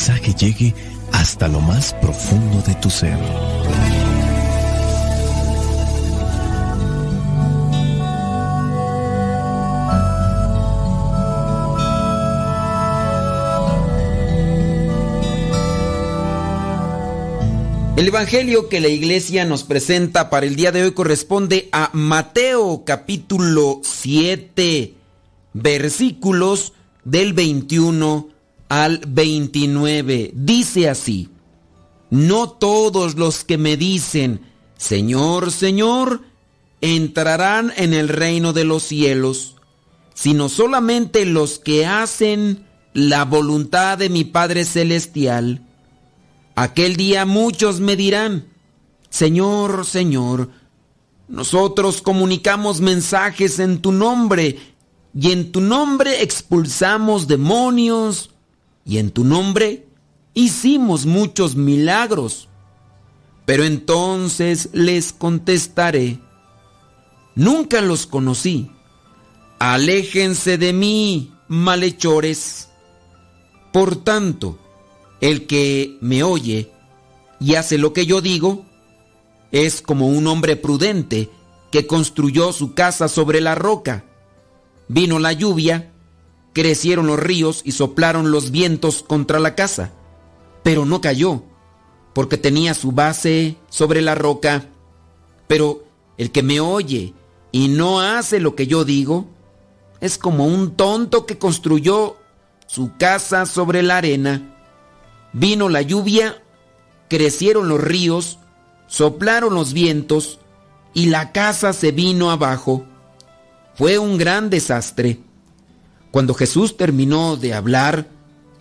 Mensaje 0.00 0.32
llegue 0.32 0.74
hasta 1.12 1.46
lo 1.46 1.60
más 1.60 1.92
profundo 2.00 2.62
de 2.66 2.74
tu 2.76 2.88
ser. 2.88 3.18
El 17.96 18.08
Evangelio 18.08 18.70
que 18.70 18.80
la 18.80 18.88
iglesia 18.88 19.44
nos 19.44 19.64
presenta 19.64 20.30
para 20.30 20.46
el 20.46 20.56
día 20.56 20.72
de 20.72 20.84
hoy 20.84 20.92
corresponde 20.92 21.68
a 21.72 21.90
Mateo 21.92 22.84
capítulo 22.86 23.82
7, 23.84 24.94
versículos 25.52 26.72
del 27.04 27.34
21 27.34 28.39
al 28.70 29.02
29. 29.06 30.30
Dice 30.32 30.88
así, 30.88 31.28
no 32.08 32.48
todos 32.48 33.16
los 33.16 33.44
que 33.44 33.58
me 33.58 33.76
dicen, 33.76 34.40
Señor, 34.78 35.50
Señor, 35.50 36.22
entrarán 36.80 37.72
en 37.76 37.92
el 37.92 38.08
reino 38.08 38.54
de 38.54 38.64
los 38.64 38.84
cielos, 38.84 39.56
sino 40.14 40.48
solamente 40.48 41.26
los 41.26 41.58
que 41.58 41.84
hacen 41.84 42.64
la 42.94 43.24
voluntad 43.24 43.98
de 43.98 44.08
mi 44.08 44.24
Padre 44.24 44.64
Celestial. 44.64 45.66
Aquel 46.54 46.96
día 46.96 47.26
muchos 47.26 47.80
me 47.80 47.96
dirán, 47.96 48.46
Señor, 49.08 49.84
Señor, 49.84 50.50
nosotros 51.28 52.02
comunicamos 52.02 52.80
mensajes 52.80 53.58
en 53.58 53.82
tu 53.82 53.90
nombre, 53.90 54.58
y 55.12 55.32
en 55.32 55.50
tu 55.50 55.60
nombre 55.60 56.22
expulsamos 56.22 57.26
demonios, 57.26 58.29
y 58.90 58.98
en 58.98 59.12
tu 59.12 59.22
nombre 59.22 59.86
hicimos 60.34 61.06
muchos 61.06 61.54
milagros. 61.54 62.48
Pero 63.46 63.62
entonces 63.62 64.68
les 64.72 65.12
contestaré, 65.12 66.18
nunca 67.36 67.82
los 67.82 68.08
conocí, 68.08 68.72
aléjense 69.60 70.58
de 70.58 70.72
mí, 70.72 71.32
malhechores. 71.46 72.68
Por 73.72 73.94
tanto, 73.94 74.58
el 75.20 75.46
que 75.46 75.96
me 76.00 76.24
oye 76.24 76.72
y 77.38 77.54
hace 77.54 77.78
lo 77.78 77.92
que 77.92 78.06
yo 78.06 78.20
digo 78.20 78.66
es 79.52 79.82
como 79.82 80.08
un 80.08 80.26
hombre 80.26 80.56
prudente 80.56 81.30
que 81.70 81.86
construyó 81.86 82.52
su 82.52 82.74
casa 82.74 83.06
sobre 83.06 83.40
la 83.40 83.54
roca. 83.54 84.04
Vino 84.88 85.20
la 85.20 85.32
lluvia, 85.32 85.92
crecieron 86.52 87.06
los 87.06 87.18
ríos 87.18 87.62
y 87.64 87.72
soplaron 87.72 88.30
los 88.30 88.50
vientos 88.50 89.02
contra 89.02 89.38
la 89.38 89.54
casa, 89.54 89.92
pero 90.62 90.84
no 90.84 91.00
cayó, 91.00 91.42
porque 92.12 92.36
tenía 92.36 92.74
su 92.74 92.92
base 92.92 93.56
sobre 93.68 94.00
la 94.00 94.14
roca. 94.14 94.66
Pero 95.46 95.84
el 96.18 96.30
que 96.30 96.42
me 96.42 96.60
oye 96.60 97.14
y 97.52 97.68
no 97.68 98.00
hace 98.00 98.40
lo 98.40 98.54
que 98.54 98.66
yo 98.66 98.84
digo, 98.84 99.26
es 100.00 100.18
como 100.18 100.46
un 100.46 100.76
tonto 100.76 101.26
que 101.26 101.38
construyó 101.38 102.16
su 102.66 102.96
casa 102.96 103.46
sobre 103.46 103.82
la 103.82 103.98
arena. 103.98 104.56
Vino 105.32 105.68
la 105.68 105.82
lluvia, 105.82 106.42
crecieron 107.08 107.68
los 107.68 107.80
ríos, 107.80 108.38
soplaron 108.86 109.54
los 109.54 109.72
vientos 109.72 110.38
y 110.94 111.06
la 111.06 111.32
casa 111.32 111.72
se 111.72 111.92
vino 111.92 112.30
abajo. 112.30 112.84
Fue 113.74 113.98
un 113.98 114.18
gran 114.18 114.50
desastre. 114.50 115.20
Cuando 116.10 116.34
Jesús 116.34 116.76
terminó 116.76 117.36
de 117.36 117.54
hablar, 117.54 118.08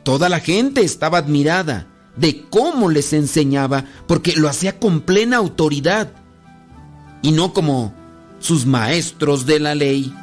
toda 0.03 0.30
la 0.30 0.39
gente 0.39 0.81
estaba 0.81 1.17
admirada 1.17 1.88
de 2.15 2.45
cómo 2.49 2.89
les 2.89 3.13
enseñaba, 3.13 3.85
porque 4.07 4.34
lo 4.35 4.49
hacía 4.49 4.77
con 4.77 5.01
plena 5.01 5.38
autoridad 5.38 6.11
y 7.21 7.31
no 7.31 7.53
como 7.53 7.93
sus 8.39 8.65
maestros 8.65 9.45
de 9.45 9.59
la 9.59 9.76
ley. 9.76 10.13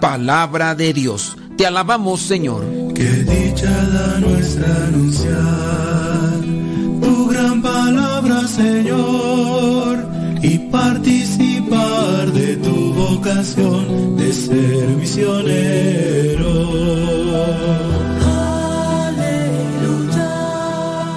Palabra 0.00 0.74
de 0.74 0.92
Dios. 0.92 1.36
Te 1.56 1.66
alabamos, 1.66 2.20
Señor. 2.20 2.64
Qué 2.94 3.04
dicha 3.04 3.70
da 3.70 4.18
nuestra 4.20 4.86
anunciar 4.86 6.40
tu 7.00 7.26
gran 7.28 7.60
palabra, 7.62 8.48
Señor, 8.48 9.98
y 10.42 10.58
participar 10.70 12.32
de 12.32 12.56
tu 12.56 12.79
de 13.22 14.32
ser 14.32 14.88
misionero. 14.88 16.48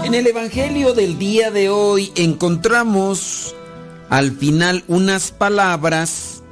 En 0.03 0.13
el 0.13 0.27
Evangelio 0.27 0.93
del 0.93 1.17
día 1.17 1.49
de 1.49 1.69
hoy 1.69 2.11
encontramos 2.15 3.55
al 4.09 4.31
final 4.33 4.83
unas 4.89 5.31
palabras 5.31 6.43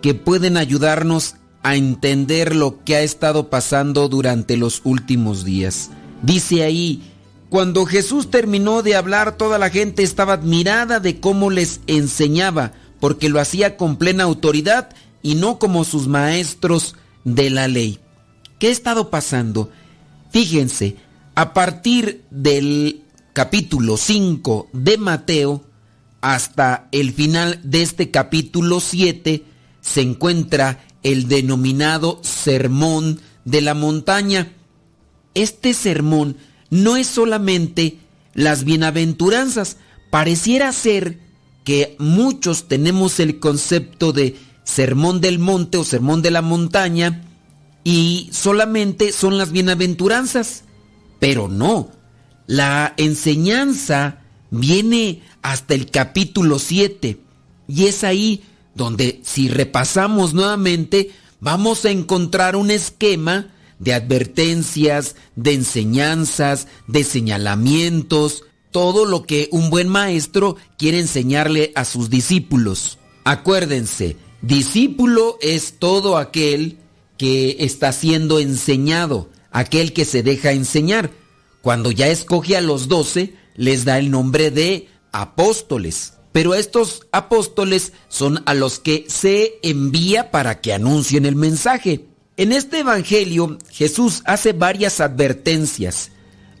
que 0.00 0.14
pueden 0.14 0.56
ayudarnos 0.56 1.34
a 1.64 1.74
entender 1.74 2.54
lo 2.54 2.84
que 2.84 2.94
ha 2.94 3.00
estado 3.00 3.50
pasando 3.50 4.08
durante 4.08 4.56
los 4.56 4.80
últimos 4.84 5.44
días. 5.44 5.90
Dice 6.22 6.62
ahí, 6.62 7.02
cuando 7.48 7.84
Jesús 7.84 8.30
terminó 8.30 8.82
de 8.82 8.94
hablar, 8.94 9.36
toda 9.36 9.58
la 9.58 9.70
gente 9.70 10.04
estaba 10.04 10.34
admirada 10.34 11.00
de 11.00 11.18
cómo 11.18 11.50
les 11.50 11.80
enseñaba, 11.88 12.72
porque 13.00 13.28
lo 13.28 13.40
hacía 13.40 13.76
con 13.76 13.96
plena 13.96 14.24
autoridad 14.24 14.90
y 15.22 15.34
no 15.34 15.58
como 15.58 15.84
sus 15.84 16.08
maestros 16.08 16.94
de 17.24 17.50
la 17.50 17.68
ley. 17.68 17.98
¿Qué 18.58 18.68
ha 18.68 18.70
estado 18.72 19.10
pasando? 19.10 19.70
Fíjense, 20.30 20.96
a 21.34 21.52
partir 21.54 22.24
del 22.30 23.02
capítulo 23.32 23.96
5 23.96 24.68
de 24.72 24.98
Mateo 24.98 25.64
hasta 26.20 26.88
el 26.92 27.12
final 27.12 27.60
de 27.64 27.82
este 27.82 28.10
capítulo 28.10 28.80
7 28.80 29.44
se 29.80 30.00
encuentra 30.00 30.86
el 31.02 31.28
denominado 31.28 32.20
Sermón 32.22 33.20
de 33.44 33.60
la 33.60 33.74
Montaña. 33.74 34.52
Este 35.34 35.74
sermón 35.74 36.36
no 36.70 36.96
es 36.96 37.08
solamente 37.08 37.98
las 38.32 38.64
bienaventuranzas, 38.64 39.76
pareciera 40.10 40.72
ser 40.72 41.18
que 41.64 41.96
muchos 41.98 42.68
tenemos 42.68 43.18
el 43.20 43.40
concepto 43.40 44.12
de 44.12 44.36
sermón 44.64 45.20
del 45.20 45.38
monte 45.38 45.78
o 45.78 45.84
sermón 45.84 46.22
de 46.22 46.30
la 46.30 46.42
montaña 46.42 47.22
y 47.82 48.28
solamente 48.32 49.12
son 49.12 49.38
las 49.38 49.50
bienaventuranzas. 49.50 50.64
Pero 51.18 51.48
no, 51.48 51.90
la 52.46 52.94
enseñanza 52.96 54.20
viene 54.50 55.22
hasta 55.42 55.74
el 55.74 55.90
capítulo 55.90 56.58
7 56.58 57.18
y 57.66 57.86
es 57.86 58.04
ahí 58.04 58.44
donde 58.74 59.20
si 59.24 59.48
repasamos 59.48 60.34
nuevamente 60.34 61.12
vamos 61.40 61.84
a 61.84 61.90
encontrar 61.90 62.56
un 62.56 62.70
esquema 62.70 63.48
de 63.78 63.94
advertencias, 63.94 65.16
de 65.36 65.54
enseñanzas, 65.54 66.68
de 66.86 67.04
señalamientos, 67.04 68.44
todo 68.74 69.04
lo 69.04 69.22
que 69.22 69.48
un 69.52 69.70
buen 69.70 69.86
maestro 69.86 70.56
quiere 70.76 70.98
enseñarle 70.98 71.70
a 71.76 71.84
sus 71.84 72.10
discípulos. 72.10 72.98
Acuérdense, 73.22 74.16
discípulo 74.42 75.38
es 75.40 75.78
todo 75.78 76.16
aquel 76.16 76.78
que 77.16 77.58
está 77.60 77.92
siendo 77.92 78.40
enseñado, 78.40 79.30
aquel 79.52 79.92
que 79.92 80.04
se 80.04 80.24
deja 80.24 80.50
enseñar. 80.50 81.12
Cuando 81.62 81.92
ya 81.92 82.08
escoge 82.08 82.56
a 82.56 82.60
los 82.60 82.88
doce, 82.88 83.36
les 83.54 83.84
da 83.84 83.96
el 83.96 84.10
nombre 84.10 84.50
de 84.50 84.88
apóstoles. 85.12 86.14
Pero 86.32 86.56
estos 86.56 87.06
apóstoles 87.12 87.92
son 88.08 88.42
a 88.44 88.54
los 88.54 88.80
que 88.80 89.04
se 89.06 89.54
envía 89.62 90.32
para 90.32 90.60
que 90.60 90.72
anuncien 90.72 91.26
el 91.26 91.36
mensaje. 91.36 92.06
En 92.36 92.50
este 92.50 92.80
Evangelio 92.80 93.56
Jesús 93.70 94.22
hace 94.24 94.52
varias 94.52 95.00
advertencias. 95.00 96.10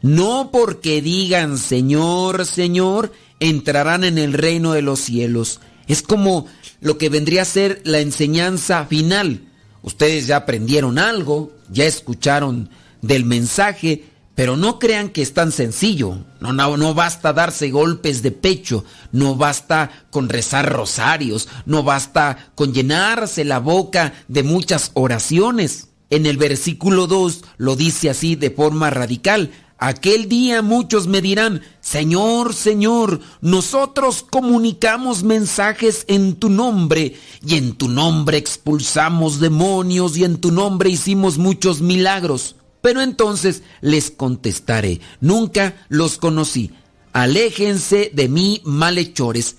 No 0.04 0.50
porque 0.52 1.00
digan 1.00 1.56
Señor, 1.56 2.44
Señor, 2.44 3.10
entrarán 3.40 4.04
en 4.04 4.18
el 4.18 4.34
reino 4.34 4.74
de 4.74 4.82
los 4.82 5.00
cielos. 5.00 5.60
Es 5.86 6.02
como 6.02 6.46
lo 6.82 6.98
que 6.98 7.08
vendría 7.08 7.40
a 7.40 7.46
ser 7.46 7.80
la 7.84 8.00
enseñanza 8.00 8.84
final. 8.84 9.48
Ustedes 9.80 10.26
ya 10.26 10.36
aprendieron 10.36 10.98
algo, 10.98 11.52
ya 11.70 11.86
escucharon 11.86 12.68
del 13.00 13.24
mensaje, 13.24 14.04
pero 14.34 14.58
no 14.58 14.78
crean 14.78 15.08
que 15.08 15.22
es 15.22 15.32
tan 15.32 15.50
sencillo. 15.52 16.18
No, 16.38 16.52
no, 16.52 16.76
no 16.76 16.92
basta 16.92 17.32
darse 17.32 17.70
golpes 17.70 18.20
de 18.20 18.30
pecho, 18.30 18.84
no 19.10 19.36
basta 19.36 20.04
con 20.10 20.28
rezar 20.28 20.70
rosarios, 20.70 21.48
no 21.64 21.82
basta 21.82 22.52
con 22.54 22.74
llenarse 22.74 23.42
la 23.46 23.58
boca 23.58 24.12
de 24.28 24.42
muchas 24.42 24.90
oraciones. 24.92 25.88
En 26.10 26.26
el 26.26 26.36
versículo 26.36 27.06
2 27.06 27.42
lo 27.56 27.74
dice 27.74 28.10
así 28.10 28.36
de 28.36 28.50
forma 28.50 28.90
radical. 28.90 29.50
Aquel 29.86 30.30
día 30.30 30.62
muchos 30.62 31.08
me 31.08 31.20
dirán, 31.20 31.60
Señor, 31.82 32.54
Señor, 32.54 33.20
nosotros 33.42 34.22
comunicamos 34.22 35.24
mensajes 35.24 36.06
en 36.08 36.36
tu 36.36 36.48
nombre, 36.48 37.18
y 37.46 37.56
en 37.56 37.74
tu 37.74 37.90
nombre 37.90 38.38
expulsamos 38.38 39.40
demonios, 39.40 40.16
y 40.16 40.24
en 40.24 40.38
tu 40.38 40.52
nombre 40.52 40.88
hicimos 40.88 41.36
muchos 41.36 41.82
milagros. 41.82 42.56
Pero 42.80 43.02
entonces 43.02 43.62
les 43.82 44.10
contestaré, 44.10 45.02
nunca 45.20 45.76
los 45.90 46.16
conocí, 46.16 46.70
aléjense 47.12 48.10
de 48.14 48.30
mí 48.30 48.62
malhechores. 48.64 49.56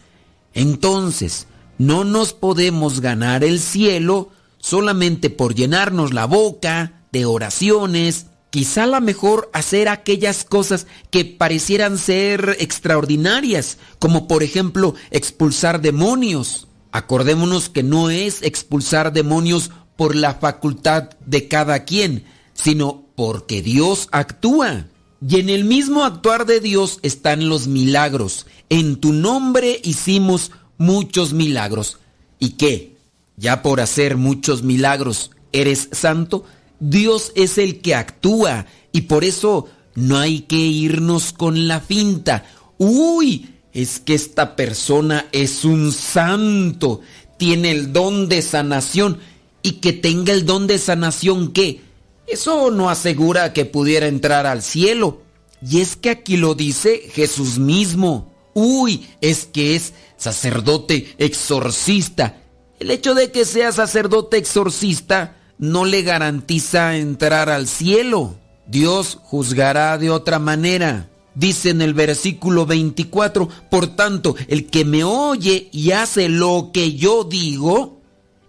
Entonces, 0.56 1.46
no 1.78 2.04
nos 2.04 2.34
podemos 2.34 3.00
ganar 3.00 3.44
el 3.44 3.60
cielo 3.60 4.32
solamente 4.58 5.30
por 5.30 5.54
llenarnos 5.54 6.16
la 6.16 6.26
boca 6.26 7.04
de 7.12 7.26
oraciones, 7.26 8.26
quizá 8.56 8.86
la 8.86 9.02
mejor 9.02 9.50
hacer 9.52 9.90
aquellas 9.90 10.46
cosas 10.46 10.88
que 11.10 11.26
parecieran 11.26 11.98
ser 11.98 12.56
extraordinarias, 12.62 13.80
como 14.00 14.30
por 14.30 14.44
ejemplo 14.44 14.96
expulsar 15.12 15.82
demonios. 15.82 16.70
Acordémonos 16.94 17.68
que 17.68 17.84
no 17.84 18.10
es 18.10 18.42
expulsar 18.44 19.12
demonios 19.12 19.72
por 19.98 20.16
la 20.16 20.36
facultad 20.36 21.10
de 21.26 21.50
cada 21.50 21.84
quien, 21.84 22.24
sino 22.54 23.04
porque 23.18 23.62
Dios 23.62 24.08
actúa. 24.14 24.88
Y 25.28 25.42
en 25.42 25.50
el 25.50 25.66
mismo 25.66 26.06
actuar 26.06 26.46
de 26.46 26.62
Dios 26.62 27.00
están 27.02 27.50
los 27.50 27.68
milagros. 27.68 28.46
En 28.70 28.96
tu 29.02 29.12
nombre 29.12 29.82
hicimos 29.84 30.54
muchos 30.78 31.34
milagros. 31.34 31.98
¿Y 32.40 32.52
qué? 32.52 32.96
Ya 33.36 33.62
por 33.62 33.82
hacer 33.82 34.16
muchos 34.16 34.64
milagros, 34.64 35.32
¿eres 35.52 35.90
santo? 35.92 36.46
Dios 36.80 37.32
es 37.36 37.58
el 37.58 37.82
que 37.82 37.96
actúa 37.96 38.66
y 38.92 39.02
por 39.02 39.24
eso 39.24 39.68
no 39.96 40.18
hay 40.18 40.42
que 40.42 40.58
irnos 40.58 41.34
con 41.34 41.68
la 41.68 41.80
finta. 41.80 42.46
Uy, 42.78 43.50
es 43.74 44.00
que 44.00 44.14
esta 44.14 44.56
persona 44.56 45.28
es 45.32 45.66
un 45.66 45.92
santo, 45.92 47.02
tiene 47.38 47.72
el 47.72 47.94
don 47.94 48.30
de 48.30 48.42
sanación 48.42 49.20
y 49.62 49.74
que 49.74 49.94
tenga 49.94 50.34
el 50.34 50.46
don 50.46 50.68
de 50.68 50.78
sanación 50.78 51.52
¿qué? 51.52 51.82
Eso 52.28 52.72
no 52.72 52.90
asegura 52.90 53.54
que 53.54 53.66
pudiera 53.66 54.08
entrar 54.08 54.48
al 54.48 54.64
cielo. 54.64 55.22
Y 55.68 55.82
es 55.82 55.96
que 55.96 56.10
aquí 56.10 56.38
lo 56.38 56.56
dice 56.56 57.10
Jesús 57.12 57.60
mismo. 57.60 58.34
Uy, 58.54 59.08
es 59.22 59.46
que 59.46 59.76
es 59.76 59.94
sacerdote 60.18 61.14
exorcista. 61.18 62.42
El 62.80 62.92
hecho 62.92 63.14
de 63.14 63.32
que 63.32 63.46
sea 63.46 63.72
sacerdote 63.72 64.38
exorcista 64.38 65.38
no 65.58 65.86
le 65.86 66.02
garantiza 66.02 66.98
entrar 66.98 67.50
al 67.50 67.68
cielo. 67.68 68.36
Dios 68.68 69.20
juzgará 69.22 69.98
de 69.98 70.10
otra 70.10 70.40
manera. 70.40 71.10
Dice 71.36 71.70
en 71.70 71.82
el 71.82 71.94
versículo 71.94 72.66
24, 72.66 73.50
por 73.70 73.88
tanto, 73.88 74.36
el 74.48 74.68
que 74.68 74.86
me 74.86 75.04
oye 75.04 75.70
y 75.72 75.92
hace 75.92 76.30
lo 76.30 76.72
que 76.74 76.94
yo 76.94 77.26
digo, 77.26 78.02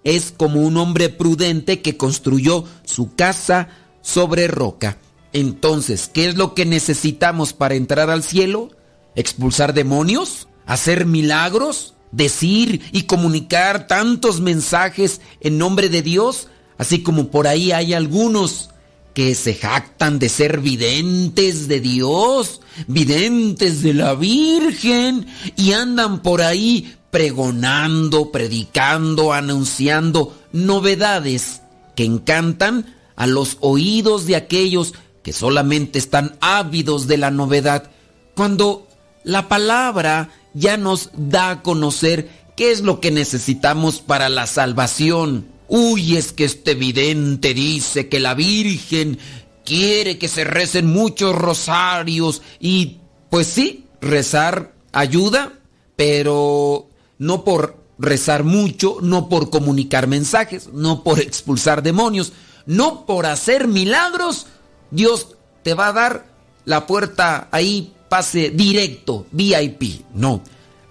es 0.05 0.33
como 0.37 0.61
un 0.61 0.77
hombre 0.77 1.09
prudente 1.09 1.83
que 1.83 1.97
construyó 1.97 2.65
su 2.85 3.15
casa 3.17 3.69
sobre 4.03 4.47
roca. 4.47 4.99
Entonces, 5.33 6.09
¿qué 6.13 6.29
es 6.29 6.37
lo 6.37 6.55
que 6.55 6.65
necesitamos 6.65 7.53
para 7.53 7.75
entrar 7.75 8.09
al 8.09 8.23
cielo? 8.23 8.71
¿Expulsar 9.17 9.75
demonios? 9.75 10.47
¿Hacer 10.65 11.07
milagros? 11.07 11.95
¿Decir 12.13 12.83
y 12.93 13.03
comunicar 13.03 13.89
tantos 13.89 14.41
mensajes 14.41 15.21
en 15.41 15.59
nombre 15.59 15.89
de 15.89 16.03
Dios? 16.03 16.49
Así 16.79 17.03
como 17.03 17.29
por 17.29 17.47
ahí 17.47 17.73
hay 17.73 17.95
algunos 17.95 18.71
que 19.15 19.35
se 19.35 19.55
jactan 19.55 20.19
de 20.19 20.29
ser 20.29 20.61
videntes 20.61 21.69
de 21.69 21.81
Dios, 21.81 22.61
videntes 22.87 23.83
de 23.83 23.95
la 23.95 24.15
Virgen, 24.15 25.27
y 25.57 25.73
andan 25.73 26.21
por 26.23 26.43
ahí 26.43 26.97
pregonando, 27.11 28.31
predicando, 28.31 29.33
anunciando 29.33 30.37
novedades 30.53 31.63
que 31.95 32.05
encantan 32.05 32.95
a 33.17 33.27
los 33.27 33.57
oídos 33.61 34.27
de 34.27 34.37
aquellos 34.37 34.93
que 35.23 35.33
solamente 35.33 35.99
están 35.99 36.37
ávidos 36.41 37.07
de 37.07 37.17
la 37.17 37.31
novedad, 37.31 37.91
cuando 38.35 38.87
la 39.25 39.49
palabra 39.49 40.29
ya 40.53 40.77
nos 40.77 41.11
da 41.15 41.51
a 41.51 41.63
conocer 41.63 42.29
qué 42.55 42.71
es 42.71 42.83
lo 42.83 43.01
que 43.01 43.11
necesitamos 43.11 44.01
para 44.01 44.29
la 44.29 44.47
salvación. 44.47 45.56
Uy, 45.69 46.17
es 46.17 46.33
que 46.33 46.45
este 46.45 46.75
vidente 46.75 47.53
dice 47.53 48.09
que 48.09 48.21
la 48.21 48.35
Virgen 48.35 49.19
quiere 49.65 50.17
que 50.17 50.29
se 50.29 50.45
recen 50.45 50.87
muchos 50.87 51.35
rosarios 51.35 52.41
y 52.61 52.99
pues 53.31 53.49
sí, 53.49 53.85
rezar 54.01 54.73
ayuda, 54.93 55.53
pero 55.97 56.87
no 57.19 57.45
por 57.45 57.77
rezar 57.99 58.45
mucho, 58.45 58.99
no 59.03 59.29
por 59.29 59.51
comunicar 59.51 60.07
mensajes, 60.07 60.69
no 60.73 61.03
por 61.03 61.21
expulsar 61.21 61.83
demonios, 61.83 62.33
no 62.67 63.05
por 63.05 63.27
hacer 63.27 63.67
milagros, 63.67 64.47
Dios 64.93 65.37
te 65.65 65.75
va 65.75 65.89
a 65.89 65.93
dar 65.93 66.27
la 66.65 66.87
puerta 66.87 67.49
ahí, 67.51 67.93
pase 68.09 68.51
directo, 68.51 69.27
VIP. 69.33 70.05
No, 70.15 70.43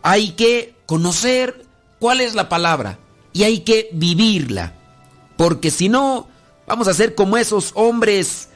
hay 0.02 0.32
que 0.32 0.76
conocer 0.86 1.66
cuál 2.00 2.20
es 2.20 2.36
la 2.36 2.50
palabra 2.50 3.00
y 3.36 3.44
hay 3.44 3.60
que 3.60 3.90
vivirla. 3.92 4.74
Porque 5.36 5.70
si 5.70 5.90
no, 5.90 6.30
vamos 6.66 6.88
a 6.88 6.94
ser 6.94 7.16
como 7.16 7.36
esos 7.36 7.72
hombres 7.76 8.48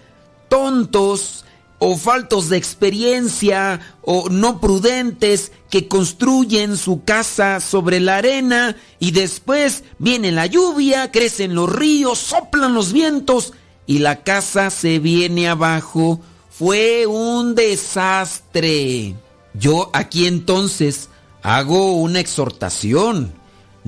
tontos 0.47 1.43
o 1.79 1.97
faltos 1.97 2.47
de 2.47 2.55
experiencia 2.55 3.81
o 4.01 4.29
no 4.29 4.61
prudentes 4.61 5.51
que 5.69 5.89
construyen 5.89 6.77
su 6.77 7.03
casa 7.03 7.59
sobre 7.59 7.99
la 7.99 8.17
arena 8.17 8.77
y 8.99 9.11
después 9.11 9.83
viene 9.97 10.31
la 10.31 10.45
lluvia, 10.45 11.11
crecen 11.11 11.55
los 11.55 11.69
ríos, 11.69 12.17
soplan 12.17 12.73
los 12.73 12.93
vientos 12.93 13.51
y 13.85 13.99
la 13.99 14.23
casa 14.23 14.69
se 14.69 14.99
viene 14.99 15.49
abajo. 15.49 16.21
Fue 16.49 17.05
un 17.05 17.53
desastre. 17.53 19.13
Yo 19.53 19.89
aquí 19.91 20.25
entonces 20.25 21.09
hago 21.43 21.95
una 21.95 22.21
exhortación. 22.21 23.38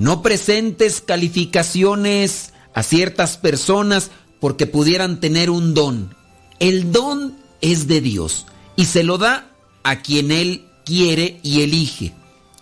No 0.02 0.20
presentes 0.20 1.00
calificaciones 1.00 2.54
a 2.74 2.82
ciertas 2.82 3.36
personas 3.36 4.10
porque 4.40 4.66
pudieran 4.66 5.20
tener 5.20 5.48
un 5.48 5.74
don. 5.74 6.12
El 6.58 6.90
don 6.90 7.38
es 7.60 7.86
de 7.86 8.00
Dios 8.00 8.46
y 8.74 8.86
se 8.86 9.04
lo 9.04 9.16
da 9.16 9.52
a 9.84 10.02
quien 10.02 10.32
Él 10.32 10.66
quiere 10.84 11.38
y 11.44 11.62
elige. 11.62 12.14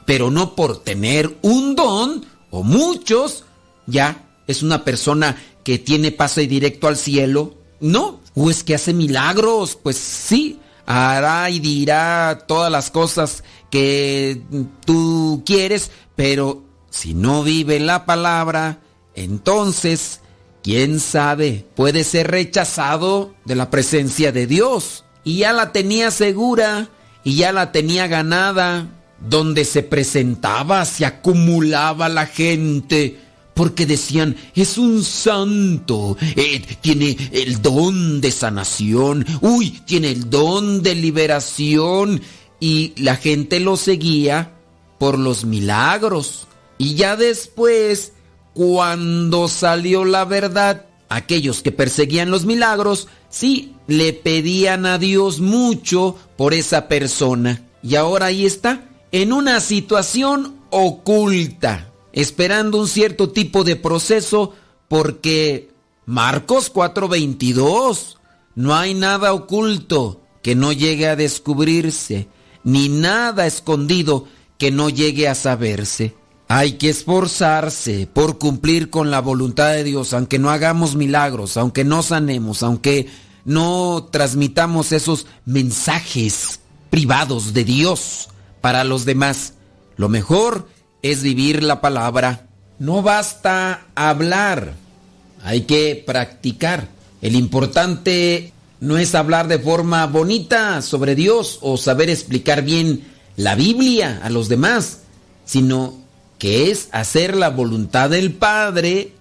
Pero 0.05 0.31
no 0.31 0.55
por 0.55 0.85
tener 0.85 1.39
un 1.41 1.77
don 1.77 2.27
o 2.51 2.63
muchos, 2.63 3.45
ya 3.87 4.29
es 4.47 4.63
una 4.63 4.85
persona 4.85 5.43
que 5.65 5.79
tiene 5.79 6.13
paso 6.13 6.43
y 6.43 6.47
directo 6.47 6.89
al 6.89 6.99
cielo. 6.99 7.55
No, 7.81 8.21
o 8.35 8.51
es 8.51 8.63
que 8.63 8.75
hace 8.75 8.93
milagros, 8.93 9.79
pues 9.83 9.97
sí, 9.97 10.61
hará 10.85 11.49
y 11.49 11.59
dirá 11.59 12.45
todas 12.47 12.71
las 12.71 12.91
cosas 12.91 13.45
que 13.71 14.43
tú 14.85 15.43
quieres, 15.47 15.91
pero 16.15 16.69
si 16.91 17.15
no 17.15 17.43
vive 17.43 17.81
la 17.81 18.05
palabra, 18.05 18.81
entonces, 19.15 20.21
quién 20.63 21.01
sabe, 21.01 21.65
puede 21.75 22.05
ser 22.05 22.31
rechazado 22.31 23.35
de 23.45 23.55
la 23.55 23.71
presencia 23.71 24.33
de 24.33 24.47
Dios. 24.47 25.05
Y 25.25 25.39
ya 25.39 25.53
la 25.53 25.73
tenía 25.73 26.11
segura, 26.11 26.89
y 27.25 27.37
ya 27.37 27.53
la 27.53 27.73
tenía 27.73 28.07
ganada, 28.07 28.89
donde 29.21 29.65
se 29.65 29.83
presentaba, 29.83 30.85
se 30.85 31.05
acumulaba 31.05 32.09
la 32.09 32.27
gente, 32.27 33.19
porque 33.55 33.85
decían, 33.85 34.37
es 34.55 34.79
un 34.79 35.05
santo, 35.05 36.17
eh, 36.21 36.63
tiene 36.81 37.17
el 37.33 37.61
don 37.61 38.21
de 38.21 38.31
sanación, 38.31 39.27
uy, 39.43 39.83
tiene 39.85 40.11
el 40.11 40.31
don 40.31 40.83
de 40.83 40.95
liberación, 40.95 42.23
y 42.59 42.95
la 42.97 43.17
gente 43.17 43.61
lo 43.61 43.77
seguía 43.77 44.53
por 44.99 45.19
los 45.19 45.45
milagros. 45.45 46.47
Y 46.81 46.95
ya 46.95 47.15
después, 47.15 48.15
cuando 48.55 49.49
salió 49.49 50.07
la 50.07 50.25
verdad, 50.25 50.87
aquellos 51.11 51.61
que 51.61 51.73
perseguían 51.73 52.31
los 52.31 52.47
milagros, 52.47 53.07
sí, 53.29 53.75
le 53.87 54.15
pedían 54.15 54.87
a 54.87 54.97
Dios 54.97 55.41
mucho 55.41 56.17
por 56.39 56.55
esa 56.55 56.89
persona. 56.89 57.69
Y 57.83 57.97
ahora 57.97 58.27
ahí 58.27 58.47
está, 58.47 58.89
en 59.13 59.35
una 59.35 59.61
situación 59.61 60.57
oculta, 60.71 61.93
esperando 62.15 62.79
un 62.79 62.89
cierto 62.89 63.29
tipo 63.29 63.63
de 63.63 63.77
proceso, 63.77 64.55
porque 64.89 65.69
Marcos 66.07 66.73
4:22, 66.73 68.17
no 68.55 68.75
hay 68.75 68.95
nada 68.95 69.35
oculto 69.35 70.23
que 70.43 70.55
no 70.55 70.73
llegue 70.73 71.09
a 71.09 71.17
descubrirse, 71.17 72.29
ni 72.65 72.89
nada 72.89 73.47
escondido 73.47 74.25
que 74.57 74.71
no 74.71 74.89
llegue 74.89 75.29
a 75.29 75.35
saberse. 75.35 76.19
Hay 76.53 76.73
que 76.73 76.89
esforzarse 76.89 78.09
por 78.13 78.39
cumplir 78.39 78.91
con 78.91 79.13
la 79.13 79.21
voluntad 79.21 79.71
de 79.71 79.85
Dios, 79.85 80.13
aunque 80.13 80.41
no 80.41 80.51
hagamos 80.51 80.97
milagros, 80.97 81.57
aunque 81.57 81.85
no 81.85 82.03
sanemos, 82.03 82.65
aunque 82.65 83.07
no 83.45 84.09
transmitamos 84.11 84.91
esos 84.91 85.29
mensajes 85.45 86.59
privados 86.91 87.55
de 87.55 87.63
Dios 87.63 88.31
para 88.61 88.83
los 88.83 89.05
demás. 89.05 89.55
Lo 89.97 90.09
mejor 90.09 90.67
es 91.03 91.23
vivir 91.23 91.63
la 91.63 91.81
palabra. 91.81 92.49
No 92.81 93.01
basta 93.01 93.87
hablar, 93.95 94.75
hay 95.45 95.61
que 95.61 96.03
practicar. 96.05 96.89
El 97.23 97.37
importante 97.37 98.53
no 98.81 98.99
es 98.99 99.15
hablar 99.15 99.47
de 99.47 99.61
forma 99.61 100.05
bonita 100.09 100.83
sobre 100.83 101.15
Dios 101.15 101.61
o 101.63 101.77
saber 101.77 102.11
explicar 102.11 102.63
bien 102.63 103.05
la 103.37 103.55
Biblia 103.55 104.19
a 104.25 104.31
los 104.31 104.49
demás, 104.49 105.03
sino 105.45 106.00
que 106.41 106.71
es 106.71 106.89
hacer 106.91 107.37
la 107.37 107.51
voluntad 107.51 108.09
del 108.09 108.33
Padre 108.33 109.13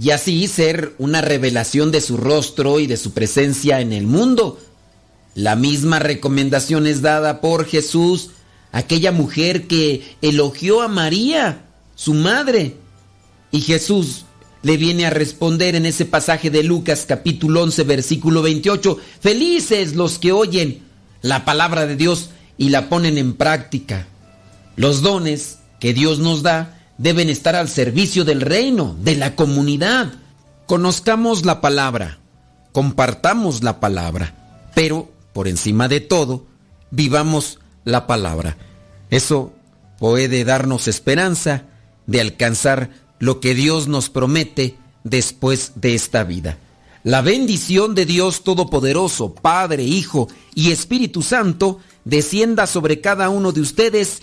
y 0.00 0.10
así 0.10 0.48
ser 0.48 0.94
una 0.98 1.20
revelación 1.20 1.92
de 1.92 2.00
su 2.00 2.16
rostro 2.16 2.80
y 2.80 2.88
de 2.88 2.96
su 2.96 3.12
presencia 3.12 3.80
en 3.80 3.92
el 3.92 4.08
mundo. 4.08 4.58
La 5.36 5.54
misma 5.54 6.00
recomendación 6.00 6.88
es 6.88 7.02
dada 7.02 7.40
por 7.40 7.66
Jesús, 7.66 8.30
aquella 8.72 9.12
mujer 9.12 9.68
que 9.68 10.16
elogió 10.22 10.82
a 10.82 10.88
María, 10.88 11.66
su 11.94 12.14
madre. 12.14 12.74
Y 13.52 13.60
Jesús 13.60 14.24
le 14.62 14.76
viene 14.76 15.06
a 15.06 15.10
responder 15.10 15.76
en 15.76 15.86
ese 15.86 16.04
pasaje 16.04 16.50
de 16.50 16.64
Lucas 16.64 17.04
capítulo 17.06 17.62
11 17.62 17.84
versículo 17.84 18.42
28, 18.42 18.98
felices 19.20 19.94
los 19.94 20.18
que 20.18 20.32
oyen 20.32 20.82
la 21.22 21.44
palabra 21.44 21.86
de 21.86 21.94
Dios 21.94 22.30
y 22.58 22.70
la 22.70 22.88
ponen 22.88 23.18
en 23.18 23.34
práctica. 23.34 24.08
Los 24.74 25.00
dones 25.00 25.59
que 25.80 25.92
Dios 25.92 26.20
nos 26.20 26.42
da 26.42 26.78
deben 26.98 27.30
estar 27.30 27.56
al 27.56 27.68
servicio 27.68 28.24
del 28.24 28.42
reino, 28.42 28.94
de 29.00 29.16
la 29.16 29.34
comunidad. 29.34 30.12
Conozcamos 30.66 31.44
la 31.46 31.60
palabra, 31.60 32.18
compartamos 32.72 33.64
la 33.64 33.80
palabra, 33.80 34.70
pero 34.74 35.10
por 35.32 35.48
encima 35.48 35.88
de 35.88 36.00
todo, 36.00 36.46
vivamos 36.90 37.58
la 37.84 38.06
palabra. 38.06 38.56
Eso 39.08 39.52
puede 39.98 40.44
darnos 40.44 40.86
esperanza 40.88 41.64
de 42.06 42.20
alcanzar 42.20 42.90
lo 43.18 43.40
que 43.40 43.54
Dios 43.54 43.88
nos 43.88 44.10
promete 44.10 44.76
después 45.02 45.72
de 45.76 45.94
esta 45.94 46.24
vida. 46.24 46.58
La 47.02 47.22
bendición 47.22 47.94
de 47.94 48.04
Dios 48.04 48.44
Todopoderoso, 48.44 49.34
Padre, 49.34 49.84
Hijo 49.84 50.28
y 50.54 50.70
Espíritu 50.70 51.22
Santo, 51.22 51.80
descienda 52.04 52.66
sobre 52.66 53.00
cada 53.00 53.30
uno 53.30 53.52
de 53.52 53.62
ustedes 53.62 54.22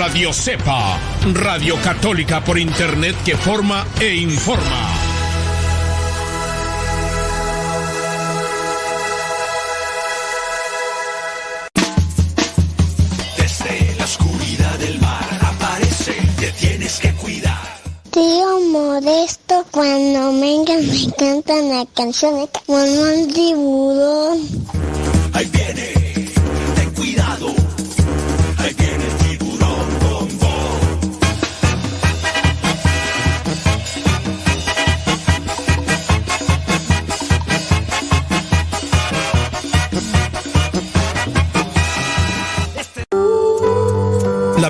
Radio 0.00 0.32
Cepa, 0.32 0.98
Radio 1.34 1.76
Católica 1.76 2.42
por 2.42 2.58
Internet 2.58 3.14
que 3.22 3.36
forma 3.36 3.86
e 4.00 4.14
informa. 4.14 4.96
Desde 13.36 13.94
te 16.38 16.52
tienes 16.52 16.98
que 16.98 17.12
cuidar. 17.16 17.60
Tío 18.10 18.60
Modesto, 18.72 19.66
cuando 19.70 20.32
vengan 20.40 20.80
me 20.80 21.12
cantan 21.18 21.68
la 21.68 21.84
canción 21.94 22.36
de 22.36 22.48
Mamá 22.68 23.34
Tiburón. 23.34 24.38
Ahí 25.34 25.44
viene, 25.52 25.92
ten 26.74 26.90
cuidado. 26.94 27.48
Ahí 28.56 28.74
viene 28.78 29.19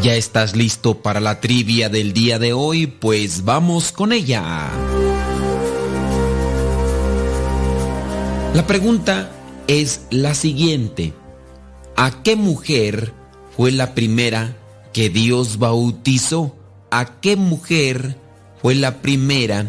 ¿Ya 0.00 0.14
estás 0.14 0.54
listo 0.54 1.02
para 1.02 1.18
la 1.18 1.40
trivia 1.40 1.88
del 1.88 2.12
día 2.12 2.38
de 2.38 2.52
hoy? 2.52 2.86
Pues 2.86 3.44
vamos 3.44 3.90
con 3.90 4.12
ella. 4.12 4.70
La 8.54 8.64
pregunta 8.64 9.32
es 9.66 10.02
la 10.10 10.36
siguiente. 10.36 11.14
¿A 11.96 12.22
qué 12.22 12.36
mujer 12.36 13.12
fue 13.56 13.72
la 13.72 13.96
primera 13.96 14.56
que 14.92 15.10
Dios 15.10 15.58
bautizó? 15.58 16.54
¿A 16.92 17.20
qué 17.20 17.34
mujer 17.34 18.16
fue 18.62 18.76
la 18.76 19.02
primera 19.02 19.66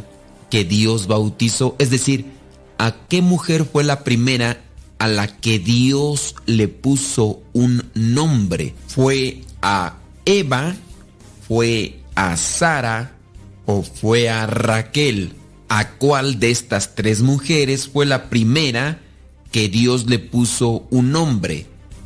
que 0.51 0.63
Dios 0.63 1.07
bautizó? 1.07 1.75
Es 1.79 1.89
decir, 1.89 2.25
¿a 2.77 2.93
qué 3.09 3.23
mujer 3.23 3.65
fue 3.65 3.83
la 3.83 4.03
primera 4.03 4.61
a 4.99 5.07
la 5.07 5.25
que 5.25 5.57
Dios 5.57 6.35
le 6.45 6.67
puso 6.67 7.41
un 7.53 7.89
nombre? 7.95 8.75
¿Fue 8.87 9.41
a 9.63 9.98
Eva? 10.29 10.75
¿Fue 11.47 12.01
a 12.13 12.37
Sara? 12.37 13.13
¿O 13.65 13.81
fue 13.81 14.29
a 14.29 14.45
Raquel? 14.45 15.33
¿A 15.69 15.89
cuál 15.93 16.39
de 16.39 16.51
estas 16.51 16.93
tres 16.93 17.23
mujeres 17.23 17.87
fue 17.87 18.05
la 18.05 18.29
primera 18.29 18.99
que 19.51 19.69
Dios 19.69 20.07
le 20.07 20.19
puso 20.19 20.85
un 20.91 21.11
nombre? 21.11 21.65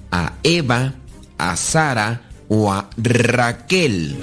¿A 0.10 0.36
Eva, 0.44 0.95
a 1.38 1.58
Sara 1.58 2.30
o 2.48 2.72
a 2.72 2.90
Raquel? 2.95 4.16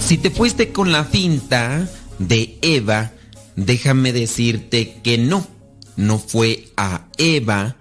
Si 0.00 0.18
te 0.18 0.30
fuiste 0.30 0.72
con 0.72 0.90
la 0.90 1.04
finta 1.04 1.88
de 2.18 2.58
Eva, 2.62 3.12
déjame 3.54 4.12
decirte 4.12 4.96
que 5.04 5.18
no, 5.18 5.53
no 5.96 6.18
fue 6.18 6.68
a 6.76 7.06
Eva, 7.18 7.76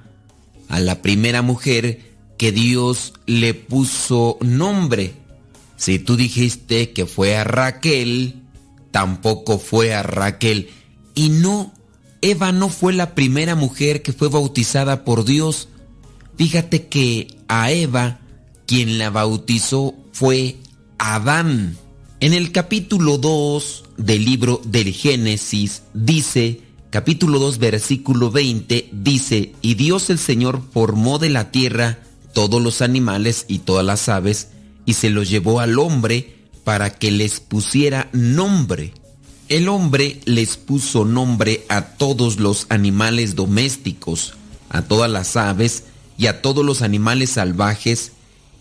a 0.70 0.80
la 0.80 1.02
primera 1.02 1.42
mujer 1.42 2.14
que 2.38 2.52
Dios 2.52 3.14
le 3.26 3.54
puso 3.54 4.38
nombre. 4.42 5.14
Si 5.78 6.00
tú 6.00 6.16
dijiste 6.16 6.92
que 6.92 7.06
fue 7.06 7.36
a 7.36 7.44
Raquel, 7.44 8.42
tampoco 8.92 9.60
fue 9.60 9.94
a 9.94 10.04
Raquel. 10.04 10.70
Y 11.16 11.30
no, 11.30 11.74
Eva 12.22 12.52
no 12.52 12.70
fue 12.70 12.94
la 12.94 13.16
primera 13.16 13.56
mujer 13.56 14.02
que 14.02 14.14
fue 14.14 14.30
bautizada 14.30 15.04
por 15.04 15.26
Dios. 15.26 15.68
Fíjate 16.38 16.88
que 16.88 17.28
a 17.48 17.72
Eva 17.72 18.20
quien 18.66 18.98
la 18.98 19.10
bautizó 19.10 19.94
fue 20.12 20.58
Adán. 20.98 21.78
En 22.20 22.34
el 22.34 22.52
capítulo 22.52 23.18
2 23.18 23.84
del 23.98 24.24
libro 24.24 24.62
del 24.64 24.94
Génesis 24.94 25.84
dice, 25.94 26.62
capítulo 26.94 27.40
2 27.40 27.58
versículo 27.58 28.30
20, 28.30 28.90
dice, 28.92 29.54
y 29.64 29.74
Dios 29.74 30.12
el 30.12 30.20
Señor 30.20 30.62
formó 30.72 31.18
de 31.18 31.32
la 31.32 31.50
tierra 31.50 31.98
todos 32.36 32.62
los 32.62 32.84
animales 32.84 33.46
y 33.48 33.60
todas 33.60 33.84
las 33.84 34.10
aves, 34.10 34.50
y 34.86 34.94
se 34.94 35.10
los 35.10 35.28
llevó 35.28 35.60
al 35.60 35.80
hombre 35.80 36.36
para 36.64 36.92
que 36.92 37.10
les 37.10 37.40
pusiera 37.40 38.12
nombre. 38.14 38.94
El 39.50 39.70
hombre 39.70 40.20
les 40.26 40.56
puso 40.56 41.04
nombre 41.04 41.66
a 41.68 41.82
todos 41.82 42.40
los 42.40 42.68
animales 42.70 43.34
domésticos, 43.34 44.36
a 44.70 44.84
todas 44.84 45.10
las 45.10 45.36
aves 45.36 45.86
y 46.20 46.28
a 46.28 46.44
todos 46.44 46.64
los 46.64 46.84
animales 46.84 47.32
salvajes, 47.32 48.12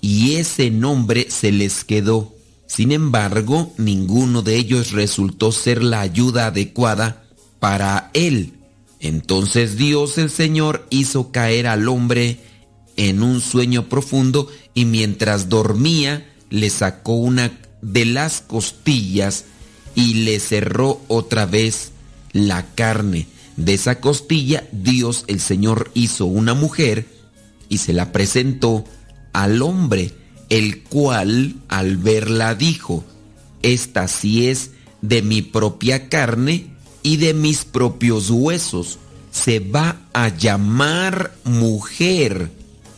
y 0.00 0.36
ese 0.36 0.70
nombre 0.70 1.26
se 1.28 1.52
les 1.52 1.84
quedó. 1.84 2.34
Sin 2.66 2.92
embargo, 2.92 3.74
ninguno 3.76 4.40
de 4.40 4.56
ellos 4.56 4.92
resultó 4.92 5.52
ser 5.52 5.82
la 5.82 6.00
ayuda 6.00 6.46
adecuada 6.46 7.21
para 7.62 8.10
él. 8.12 8.54
Entonces 8.98 9.76
Dios 9.76 10.18
el 10.18 10.30
Señor 10.30 10.84
hizo 10.90 11.30
caer 11.30 11.68
al 11.68 11.86
hombre 11.86 12.40
en 12.96 13.22
un 13.22 13.40
sueño 13.40 13.88
profundo 13.88 14.48
y 14.74 14.84
mientras 14.84 15.48
dormía 15.48 16.28
le 16.50 16.70
sacó 16.70 17.12
una 17.12 17.56
de 17.80 18.04
las 18.04 18.40
costillas 18.40 19.44
y 19.94 20.24
le 20.24 20.40
cerró 20.40 21.02
otra 21.06 21.46
vez 21.46 21.92
la 22.32 22.66
carne. 22.74 23.28
De 23.56 23.74
esa 23.74 24.00
costilla 24.00 24.64
Dios 24.72 25.22
el 25.28 25.38
Señor 25.38 25.92
hizo 25.94 26.26
una 26.26 26.54
mujer 26.54 27.06
y 27.68 27.78
se 27.78 27.92
la 27.92 28.10
presentó 28.10 28.84
al 29.32 29.62
hombre, 29.62 30.10
el 30.48 30.82
cual 30.82 31.54
al 31.68 31.96
verla 31.96 32.56
dijo, 32.56 33.04
esta 33.62 34.08
sí 34.08 34.48
es 34.48 34.72
de 35.00 35.22
mi 35.22 35.42
propia 35.42 36.08
carne 36.08 36.71
y 37.02 37.16
de 37.16 37.34
mis 37.34 37.64
propios 37.64 38.30
huesos. 38.30 38.98
Se 39.30 39.60
va 39.60 39.96
a 40.12 40.28
llamar 40.28 41.34
mujer 41.44 42.50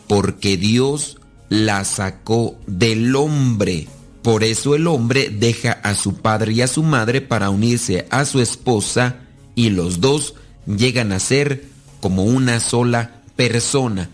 porque 0.09 0.57
Dios 0.57 1.19
la 1.49 1.85
sacó 1.85 2.59
del 2.67 3.15
hombre. 3.15 3.89
Por 4.23 4.43
eso 4.43 4.75
el 4.75 4.87
hombre 4.87 5.29
deja 5.31 5.73
a 5.73 5.95
su 5.95 6.15
padre 6.15 6.53
y 6.55 6.63
a 6.63 6.67
su 6.67 6.83
madre 6.83 7.21
para 7.21 7.51
unirse 7.51 8.07
a 8.11 8.25
su 8.25 8.41
esposa 8.41 9.21
y 9.55 9.71
los 9.71 10.01
dos 10.01 10.35
llegan 10.67 11.13
a 11.13 11.21
ser 11.21 11.67
como 12.01 12.25
una 12.25 12.61
sola 12.61 13.23
persona. 13.37 14.11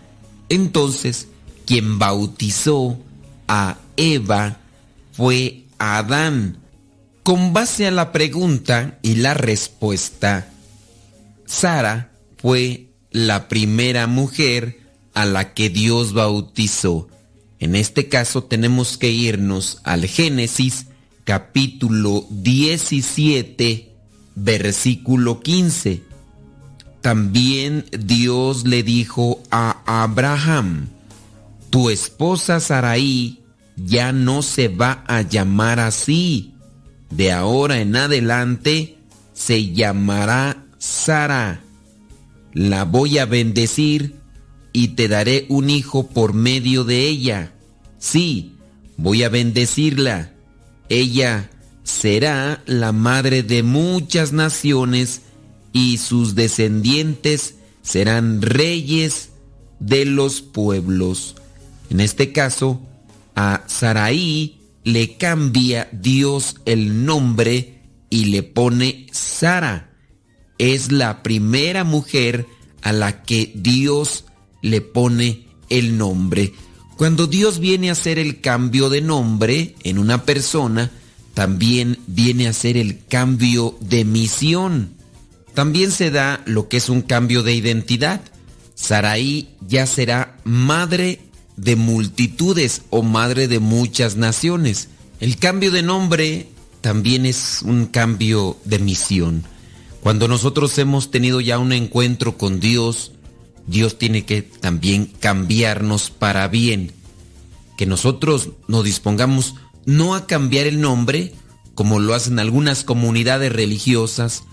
Entonces, 0.49 1.29
quien 1.65 1.99
bautizó 1.99 2.99
a 3.47 3.79
Eva 3.97 4.59
fue 5.13 5.65
Adán. 5.79 6.60
Con 7.31 7.53
base 7.53 7.87
a 7.87 7.93
la 7.93 8.11
pregunta 8.11 8.99
y 9.03 9.15
la 9.15 9.35
respuesta, 9.35 10.49
Sara 11.47 12.11
fue 12.39 12.89
la 13.13 13.47
primera 13.47 14.09
mujer 14.09 14.81
a 15.15 15.27
la 15.27 15.55
que 15.55 15.71
Dios 15.71 16.13
bautizó. 16.13 17.07
En 17.61 17.77
este 17.77 18.09
caso 18.09 18.43
tenemos 18.43 18.99
que 18.99 19.13
irnos 19.13 19.79
al 19.85 20.07
Génesis 20.07 20.87
capítulo 21.23 22.27
17, 22.31 23.93
versículo 24.35 25.39
15. 25.39 26.03
También 27.01 27.85
Dios 27.97 28.67
le 28.67 28.83
dijo 28.83 29.41
a 29.53 30.03
Abraham, 30.03 30.89
tu 31.71 31.91
esposa 31.91 32.59
Saraí 32.59 33.39
ya 33.77 34.11
no 34.11 34.43
se 34.43 34.67
va 34.67 35.05
a 35.07 35.23
llamar 35.23 35.79
así. 35.79 36.55
De 37.11 37.33
ahora 37.33 37.81
en 37.81 37.97
adelante 37.97 38.97
se 39.35 39.73
llamará 39.73 40.65
Sara. 40.79 41.63
La 42.53 42.85
voy 42.85 43.19
a 43.19 43.27
bendecir 43.27 44.15
y 44.73 44.89
te 44.89 45.09
daré 45.09 45.47
un 45.49 45.71
hijo 45.71 46.09
por 46.09 46.33
medio 46.35 46.85
de 46.85 47.07
ella. 47.07 47.53
Sí, 47.99 48.55
voy 48.97 49.25
a 49.25 49.29
bendecirla. 49.29 50.33
Ella 50.89 51.51
será 51.83 52.63
la 52.67 52.93
madre 52.93 53.43
de 53.43 53.63
muchas 53.63 54.33
naciones 54.33 55.23
y 55.73 55.99
sus 55.99 56.35
descendientes 56.35 57.57
serán 57.83 58.43
reyes 58.43 59.31
de 59.81 60.05
los 60.05 60.43
pueblos. 60.43 61.35
En 61.89 62.01
este 62.01 62.33
caso, 62.33 62.81
a 63.35 63.65
Saraí 63.67 64.60
le 64.85 65.17
cambia 65.17 65.89
Dios 65.93 66.57
el 66.65 67.05
nombre 67.05 67.81
y 68.09 68.27
le 68.27 68.43
pone 68.43 69.07
Sara. 69.13 69.91
Es 70.59 70.93
la 70.93 71.23
primera 71.23 71.85
mujer 71.85 72.47
a 72.83 72.93
la 72.93 73.23
que 73.23 73.53
Dios 73.55 74.25
le 74.63 74.81
pone 74.81 75.47
el 75.69 75.97
nombre. 75.97 76.53
Cuando 76.97 77.27
Dios 77.27 77.61
viene 77.61 77.89
a 77.89 77.93
hacer 77.93 78.19
el 78.19 78.41
cambio 78.41 78.91
de 78.91 79.01
nombre 79.01 79.75
en 79.85 79.99
una 79.99 80.25
persona, 80.25 80.91
también 81.35 81.99
viene 82.07 82.47
a 82.47 82.51
hacer 82.51 82.77
el 82.77 83.05
cambio 83.07 83.79
de 83.81 84.05
misión. 84.05 84.95
También 85.55 85.93
se 85.93 86.11
da 86.11 86.43
lo 86.45 86.69
que 86.69 86.77
es 86.77 86.89
un 86.89 87.03
cambio 87.03 87.43
de 87.43 87.55
identidad. 87.55 88.21
Saraí 88.75 89.49
ya 89.67 89.87
será 89.87 90.37
madre 90.45 91.21
de 91.61 91.77
multitudes 91.77 92.83
o 92.89 93.03
madre 93.03 93.47
de 93.47 93.59
muchas 93.59 94.17
naciones. 94.17 94.89
El 95.21 95.37
cambio 95.37 95.71
de 95.71 95.83
nombre 95.83 96.49
también 96.81 97.27
es 97.27 97.61
un 97.63 97.87
cambio 97.87 98.57
de 98.65 98.79
misión. 98.79 99.45
Cuando 100.01 100.27
nosotros 100.27 100.79
hemos 100.79 101.11
tenido 101.11 101.43
ya 101.43 101.59
un 101.59 101.73
encuentro 101.73 102.39
con 102.39 102.61
Dios, 102.61 103.13
Dios 103.67 103.99
tiene 103.99 104.25
que 104.25 104.41
también 104.41 105.13
cambiarnos 105.21 106.11
para 106.11 106.49
bien. 106.49 106.93
Que 107.77 107.85
nosotros 107.85 108.51
nos 108.67 108.85
dispongamos 108.85 109.57
no 109.85 110.15
a 110.15 110.27
cambiar 110.27 110.67
el 110.67 110.81
nombre, 110.81 111.35
como 111.75 111.99
lo 111.99 112.15
hacen 112.15 112.39
algunas 112.39 112.85
comunidades 112.85 113.53
religiosas 113.53 114.45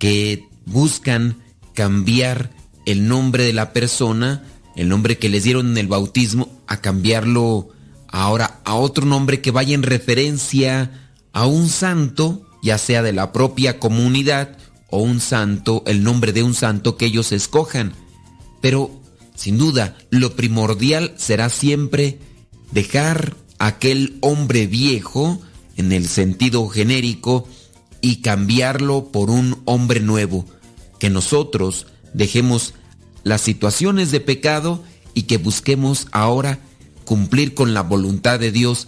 que 0.00 0.48
buscan 0.64 1.36
cambiar 1.74 2.50
el 2.86 3.06
nombre 3.06 3.44
de 3.44 3.52
la 3.52 3.72
persona, 3.72 4.44
el 4.76 4.88
nombre 4.88 5.18
que 5.18 5.28
les 5.28 5.44
dieron 5.44 5.70
en 5.70 5.78
el 5.78 5.88
bautismo, 5.88 6.48
a 6.66 6.80
cambiarlo 6.80 7.70
ahora 8.08 8.60
a 8.64 8.74
otro 8.74 9.06
nombre 9.06 9.40
que 9.40 9.50
vaya 9.50 9.74
en 9.74 9.82
referencia 9.82 11.10
a 11.32 11.46
un 11.46 11.68
santo, 11.68 12.46
ya 12.62 12.78
sea 12.78 13.02
de 13.02 13.12
la 13.12 13.32
propia 13.32 13.78
comunidad 13.78 14.56
o 14.90 14.98
un 15.02 15.20
santo, 15.20 15.82
el 15.86 16.02
nombre 16.02 16.32
de 16.32 16.42
un 16.42 16.54
santo 16.54 16.96
que 16.96 17.06
ellos 17.06 17.32
escojan. 17.32 17.94
Pero, 18.60 18.90
sin 19.34 19.58
duda, 19.58 19.96
lo 20.10 20.36
primordial 20.36 21.14
será 21.16 21.48
siempre 21.48 22.18
dejar 22.72 23.36
aquel 23.58 24.18
hombre 24.20 24.66
viejo, 24.66 25.40
en 25.76 25.92
el 25.92 26.08
sentido 26.08 26.66
genérico, 26.68 27.48
y 28.00 28.16
cambiarlo 28.16 29.10
por 29.12 29.30
un 29.30 29.60
hombre 29.64 30.00
nuevo. 30.00 30.46
Que 30.98 31.10
nosotros 31.10 31.86
dejemos 32.14 32.74
las 33.26 33.40
situaciones 33.40 34.12
de 34.12 34.20
pecado 34.20 34.84
y 35.12 35.22
que 35.22 35.36
busquemos 35.36 36.06
ahora 36.12 36.60
cumplir 37.04 37.54
con 37.54 37.74
la 37.74 37.82
voluntad 37.82 38.38
de 38.38 38.52
Dios, 38.52 38.86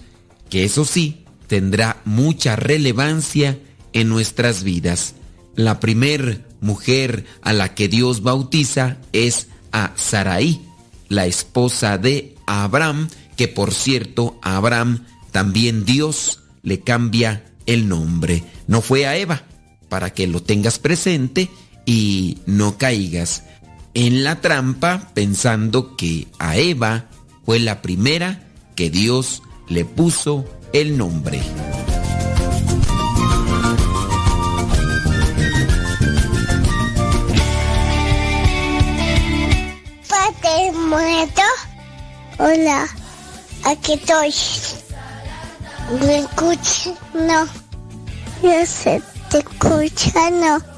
que 0.49 0.63
eso 0.63 0.85
sí, 0.85 1.25
tendrá 1.49 2.01
mucha 2.05 2.55
relevancia 2.55 3.59
en 3.93 4.09
nuestras 4.09 4.63
vidas. 4.63 5.17
La 5.57 5.81
primer 5.81 6.47
mujer 6.61 7.25
a 7.43 7.53
la 7.53 7.75
que 7.75 7.89
Dios 7.89 8.23
bautiza 8.23 8.99
es 9.13 9.49
a 9.73 9.93
Sarai, 9.97 10.61
la 11.09 11.27
esposa 11.27 11.99
de 11.99 12.37
Abraham, 12.47 13.09
que 13.37 13.49
por 13.49 13.75
cierto 13.75 14.39
a 14.41 14.55
Abraham 14.55 15.05
también 15.33 15.85
Dios 15.85 16.45
le 16.63 16.79
cambia 16.79 17.45
el 17.67 17.89
nombre. 17.89 18.45
No 18.69 18.83
fue 18.83 19.05
a 19.05 19.17
Eva, 19.17 19.43
para 19.89 20.11
que 20.11 20.29
lo 20.29 20.41
tengas 20.45 20.79
presente 20.79 21.51
y 21.85 22.39
no 22.47 22.79
caigas 22.79 23.43
en 24.07 24.23
la 24.23 24.41
trampa 24.41 25.11
pensando 25.13 25.97
que 25.97 26.29
a 26.39 26.57
Eva 26.57 27.07
fue 27.45 27.59
la 27.59 27.83
primera 27.83 28.45
que 28.77 28.91
Dios 28.91 29.43
le 29.67 29.85
puso 29.85 30.45
el 30.73 30.97
nombre. 30.97 31.43
Padre 40.09 40.73
muerto. 40.73 41.43
Hola, 42.39 42.87
aquí 43.65 43.95
estoy. 43.95 44.33
¿Me 46.07 46.19
escuchas? 46.19 46.93
No. 47.15 47.49
Yo 48.45 48.65
sé, 48.65 49.03
te 49.29 49.39
escucha, 49.39 50.31
no. 50.31 50.78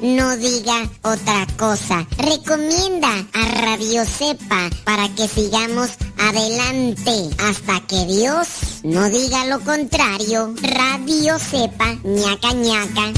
no 0.00 0.36
diga 0.36 0.88
otra 1.02 1.46
cosa. 1.56 2.06
Recomienda 2.18 3.08
a 3.32 3.62
Radio 3.62 4.04
Cepa 4.04 4.70
para 4.84 5.08
que 5.14 5.26
sigamos 5.28 5.90
adelante 6.18 7.30
hasta 7.38 7.80
que 7.86 8.04
Dios 8.06 8.48
no 8.84 9.08
diga 9.08 9.46
lo 9.46 9.60
contrario. 9.60 10.54
Radio 10.62 11.38
Cepa, 11.38 11.96
ñaca 12.04 12.52
ñaca. 12.52 13.12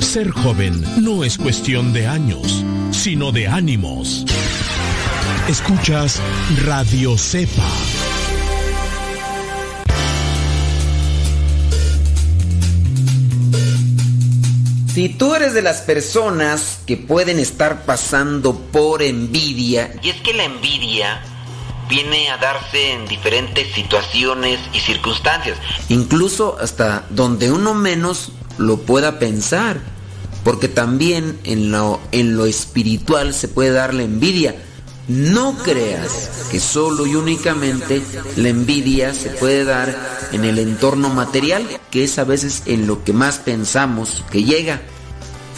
Ser 0.00 0.30
joven 0.30 0.84
no 1.02 1.24
es 1.24 1.38
cuestión 1.38 1.94
de 1.94 2.06
años, 2.06 2.62
sino 2.90 3.32
de 3.32 3.48
ánimos. 3.48 4.26
Escuchas 5.48 6.20
Radio 6.66 7.16
Cepa. 7.16 7.91
Si 14.92 15.08
tú 15.08 15.34
eres 15.34 15.54
de 15.54 15.62
las 15.62 15.80
personas 15.80 16.80
que 16.86 16.98
pueden 16.98 17.38
estar 17.38 17.86
pasando 17.86 18.54
por 18.54 19.02
envidia, 19.02 19.94
y 20.02 20.10
es 20.10 20.20
que 20.20 20.34
la 20.34 20.44
envidia 20.44 21.22
viene 21.88 22.28
a 22.28 22.36
darse 22.36 22.92
en 22.92 23.06
diferentes 23.06 23.72
situaciones 23.72 24.60
y 24.74 24.80
circunstancias, 24.80 25.56
incluso 25.88 26.58
hasta 26.60 27.06
donde 27.08 27.50
uno 27.50 27.72
menos 27.72 28.32
lo 28.58 28.82
pueda 28.82 29.18
pensar, 29.18 29.80
porque 30.44 30.68
también 30.68 31.40
en 31.44 31.72
lo, 31.72 31.98
en 32.12 32.36
lo 32.36 32.44
espiritual 32.44 33.32
se 33.32 33.48
puede 33.48 33.70
dar 33.70 33.94
la 33.94 34.02
envidia. 34.02 34.56
No 35.08 35.56
creas 35.58 36.46
que 36.50 36.60
solo 36.60 37.06
y 37.06 37.16
únicamente 37.16 38.02
la 38.36 38.48
envidia 38.48 39.12
se 39.14 39.30
puede 39.30 39.64
dar 39.64 39.96
en 40.30 40.44
el 40.44 40.58
entorno 40.58 41.08
material, 41.08 41.66
que 41.90 42.04
es 42.04 42.18
a 42.18 42.24
veces 42.24 42.62
en 42.66 42.86
lo 42.86 43.02
que 43.02 43.12
más 43.12 43.38
pensamos 43.38 44.24
que 44.30 44.44
llega. 44.44 44.80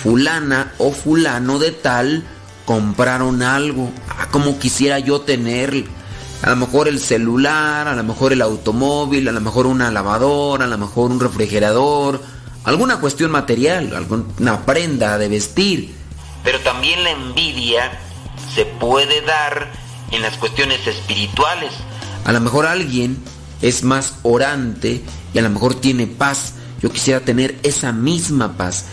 Fulana 0.02 0.72
o 0.78 0.92
fulano 0.92 1.58
de 1.58 1.72
tal 1.72 2.24
compraron 2.64 3.42
algo, 3.42 3.90
ah, 4.08 4.28
como 4.30 4.58
quisiera 4.58 4.98
yo 4.98 5.20
tener, 5.20 5.84
a 6.42 6.50
lo 6.50 6.56
mejor 6.56 6.88
el 6.88 6.98
celular, 6.98 7.86
a 7.86 7.94
lo 7.94 8.02
mejor 8.02 8.32
el 8.32 8.40
automóvil, 8.40 9.28
a 9.28 9.32
lo 9.32 9.40
mejor 9.42 9.66
una 9.66 9.90
lavadora, 9.90 10.64
a 10.64 10.68
lo 10.68 10.78
mejor 10.78 11.10
un 11.10 11.20
refrigerador, 11.20 12.20
alguna 12.64 12.98
cuestión 12.98 13.30
material, 13.30 13.94
alguna 13.94 14.64
prenda 14.64 15.18
de 15.18 15.28
vestir. 15.28 15.94
Pero 16.42 16.60
también 16.60 17.04
la 17.04 17.10
envidia 17.10 18.00
se 18.54 18.64
puede 18.64 19.20
dar 19.22 19.72
en 20.10 20.22
las 20.22 20.36
cuestiones 20.36 20.86
espirituales. 20.86 21.72
A 22.24 22.32
lo 22.32 22.40
mejor 22.40 22.66
alguien 22.66 23.18
es 23.62 23.82
más 23.82 24.14
orante 24.22 25.02
y 25.32 25.38
a 25.38 25.42
lo 25.42 25.50
mejor 25.50 25.74
tiene 25.74 26.06
paz. 26.06 26.54
Yo 26.80 26.90
quisiera 26.90 27.20
tener 27.20 27.58
esa 27.62 27.92
misma 27.92 28.56
paz. 28.56 28.86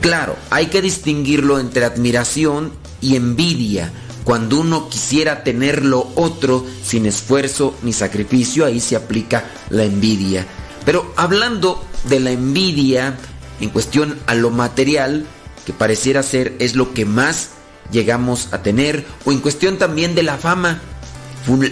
Claro, 0.00 0.36
hay 0.50 0.66
que 0.66 0.82
distinguirlo 0.82 1.58
entre 1.58 1.84
admiración 1.84 2.72
y 3.00 3.16
envidia. 3.16 3.92
Cuando 4.24 4.60
uno 4.60 4.88
quisiera 4.88 5.44
tener 5.44 5.84
lo 5.84 6.10
otro 6.14 6.64
sin 6.82 7.06
esfuerzo 7.06 7.74
ni 7.82 7.92
sacrificio, 7.92 8.64
ahí 8.64 8.80
se 8.80 8.96
aplica 8.96 9.44
la 9.68 9.84
envidia. 9.84 10.46
Pero 10.84 11.12
hablando 11.16 11.84
de 12.04 12.20
la 12.20 12.30
envidia 12.30 13.18
en 13.60 13.70
cuestión 13.70 14.18
a 14.26 14.34
lo 14.34 14.50
material, 14.50 15.26
que 15.66 15.72
pareciera 15.72 16.22
ser 16.22 16.54
es 16.58 16.74
lo 16.74 16.94
que 16.94 17.04
más 17.04 17.50
llegamos 17.90 18.48
a 18.52 18.62
tener, 18.62 19.04
o 19.24 19.32
en 19.32 19.40
cuestión 19.40 19.78
también 19.78 20.14
de 20.14 20.22
la 20.22 20.38
fama. 20.38 20.80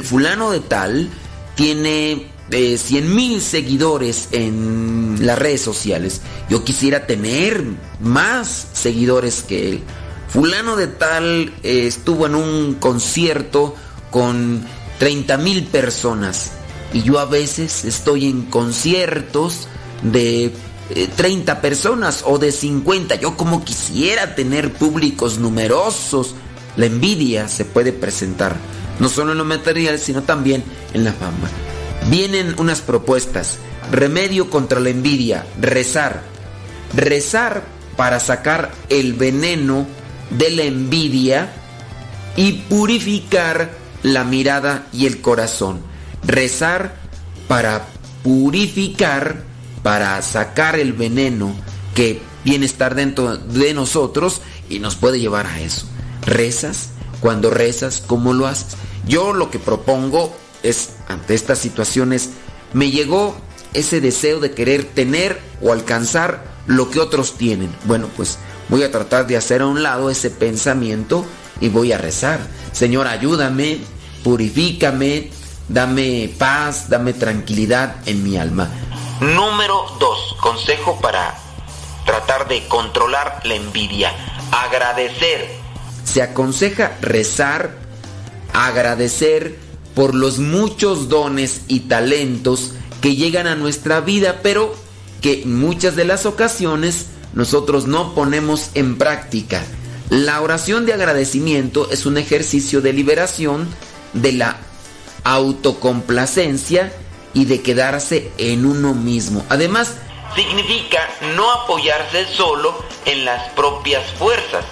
Fulano 0.02 0.50
de 0.50 0.60
tal 0.60 1.08
tiene 1.54 2.26
eh, 2.50 2.76
100 2.76 3.14
mil 3.14 3.40
seguidores 3.40 4.28
en 4.32 5.16
las 5.20 5.38
redes 5.38 5.62
sociales. 5.62 6.20
Yo 6.50 6.64
quisiera 6.64 7.06
tener 7.06 7.64
más 8.00 8.68
seguidores 8.72 9.42
que 9.42 9.70
él. 9.70 9.82
Fulano 10.28 10.76
de 10.76 10.86
tal 10.86 11.52
eh, 11.62 11.86
estuvo 11.86 12.26
en 12.26 12.34
un 12.34 12.74
concierto 12.74 13.74
con 14.10 14.64
30 14.98 15.38
mil 15.38 15.64
personas. 15.64 16.52
Y 16.92 17.02
yo 17.02 17.18
a 17.18 17.24
veces 17.24 17.84
estoy 17.84 18.26
en 18.26 18.42
conciertos 18.42 19.68
de 20.02 20.52
eh, 20.90 21.08
30 21.14 21.60
personas 21.60 22.24
o 22.26 22.38
de 22.38 22.52
50. 22.52 23.16
Yo 23.16 23.36
como 23.36 23.64
quisiera 23.64 24.34
tener 24.34 24.72
públicos 24.72 25.38
numerosos. 25.38 26.34
La 26.76 26.86
envidia 26.86 27.48
se 27.48 27.66
puede 27.66 27.92
presentar 27.92 28.56
no 28.98 29.08
solo 29.08 29.32
en 29.32 29.38
lo 29.38 29.44
material, 29.44 29.98
sino 29.98 30.22
también 30.22 30.64
en 30.94 31.04
la 31.04 31.12
fama. 31.12 31.48
Vienen 32.08 32.54
unas 32.58 32.80
propuestas. 32.80 33.58
Remedio 33.90 34.48
contra 34.48 34.80
la 34.80 34.90
envidia, 34.90 35.44
rezar. 35.60 36.22
Rezar 36.94 37.62
para 37.96 38.20
sacar 38.20 38.70
el 38.88 39.14
veneno 39.14 39.86
de 40.30 40.50
la 40.50 40.62
envidia 40.62 41.52
y 42.36 42.52
purificar 42.52 43.70
la 44.02 44.24
mirada 44.24 44.86
y 44.92 45.06
el 45.06 45.20
corazón. 45.20 45.80
Rezar 46.24 46.94
para 47.48 47.86
purificar, 48.22 49.42
para 49.82 50.20
sacar 50.22 50.78
el 50.78 50.92
veneno 50.92 51.54
que 51.94 52.20
viene 52.44 52.64
a 52.64 52.66
estar 52.66 52.94
dentro 52.94 53.36
de 53.36 53.74
nosotros 53.74 54.40
y 54.68 54.78
nos 54.78 54.96
puede 54.96 55.20
llevar 55.20 55.46
a 55.46 55.60
eso. 55.60 55.86
Rezas, 56.24 56.90
cuando 57.20 57.50
rezas, 57.50 58.02
¿cómo 58.06 58.32
lo 58.32 58.46
haces? 58.46 58.76
Yo 59.06 59.32
lo 59.32 59.50
que 59.50 59.58
propongo 59.58 60.34
es, 60.62 60.90
ante 61.08 61.34
estas 61.34 61.58
situaciones, 61.58 62.30
me 62.72 62.90
llegó 62.90 63.36
ese 63.74 64.00
deseo 64.00 64.40
de 64.40 64.52
querer 64.52 64.84
tener 64.84 65.40
o 65.60 65.72
alcanzar 65.72 66.44
lo 66.66 66.90
que 66.90 67.00
otros 67.00 67.36
tienen. 67.36 67.70
Bueno, 67.84 68.08
pues 68.16 68.38
voy 68.68 68.82
a 68.82 68.90
tratar 68.90 69.26
de 69.26 69.36
hacer 69.36 69.62
a 69.62 69.66
un 69.66 69.82
lado 69.82 70.10
ese 70.10 70.30
pensamiento 70.30 71.24
y 71.60 71.68
voy 71.68 71.92
a 71.92 71.98
rezar. 71.98 72.40
Señor, 72.72 73.06
ayúdame, 73.06 73.78
purifícame, 74.22 75.30
dame 75.68 76.32
paz, 76.38 76.88
dame 76.88 77.12
tranquilidad 77.12 77.96
en 78.06 78.22
mi 78.22 78.36
alma. 78.36 78.70
Número 79.20 79.86
2. 79.98 80.36
Consejo 80.40 80.98
para 81.00 81.36
tratar 82.04 82.48
de 82.48 82.66
controlar 82.68 83.40
la 83.44 83.54
envidia. 83.54 84.12
Agradecer. 84.50 85.48
Se 86.04 86.22
aconseja 86.22 86.96
rezar, 87.00 87.78
agradecer 88.52 89.58
por 89.94 90.14
los 90.14 90.38
muchos 90.38 91.08
dones 91.08 91.62
y 91.68 91.80
talentos 91.80 92.72
que 93.00 93.16
llegan 93.16 93.46
a 93.46 93.54
nuestra 93.54 94.00
vida, 94.00 94.40
pero 94.42 94.74
que 95.20 95.42
en 95.42 95.58
muchas 95.58 95.96
de 95.96 96.04
las 96.04 96.26
ocasiones 96.26 97.06
nosotros 97.34 97.86
no 97.86 98.14
ponemos 98.14 98.70
en 98.74 98.98
práctica. 98.98 99.62
La 100.10 100.40
oración 100.40 100.84
de 100.84 100.92
agradecimiento 100.92 101.90
es 101.90 102.04
un 102.06 102.18
ejercicio 102.18 102.80
de 102.80 102.92
liberación 102.92 103.68
de 104.12 104.32
la 104.32 104.58
autocomplacencia 105.24 106.92
y 107.34 107.44
de 107.46 107.62
quedarse 107.62 108.30
en 108.38 108.66
uno 108.66 108.94
mismo. 108.94 109.44
Además, 109.48 109.94
significa 110.34 111.00
no 111.36 111.50
apoyarse 111.50 112.26
solo 112.26 112.74
en 113.04 113.24
las 113.24 113.50
propias 113.50 114.04
fuerzas. 114.12 114.64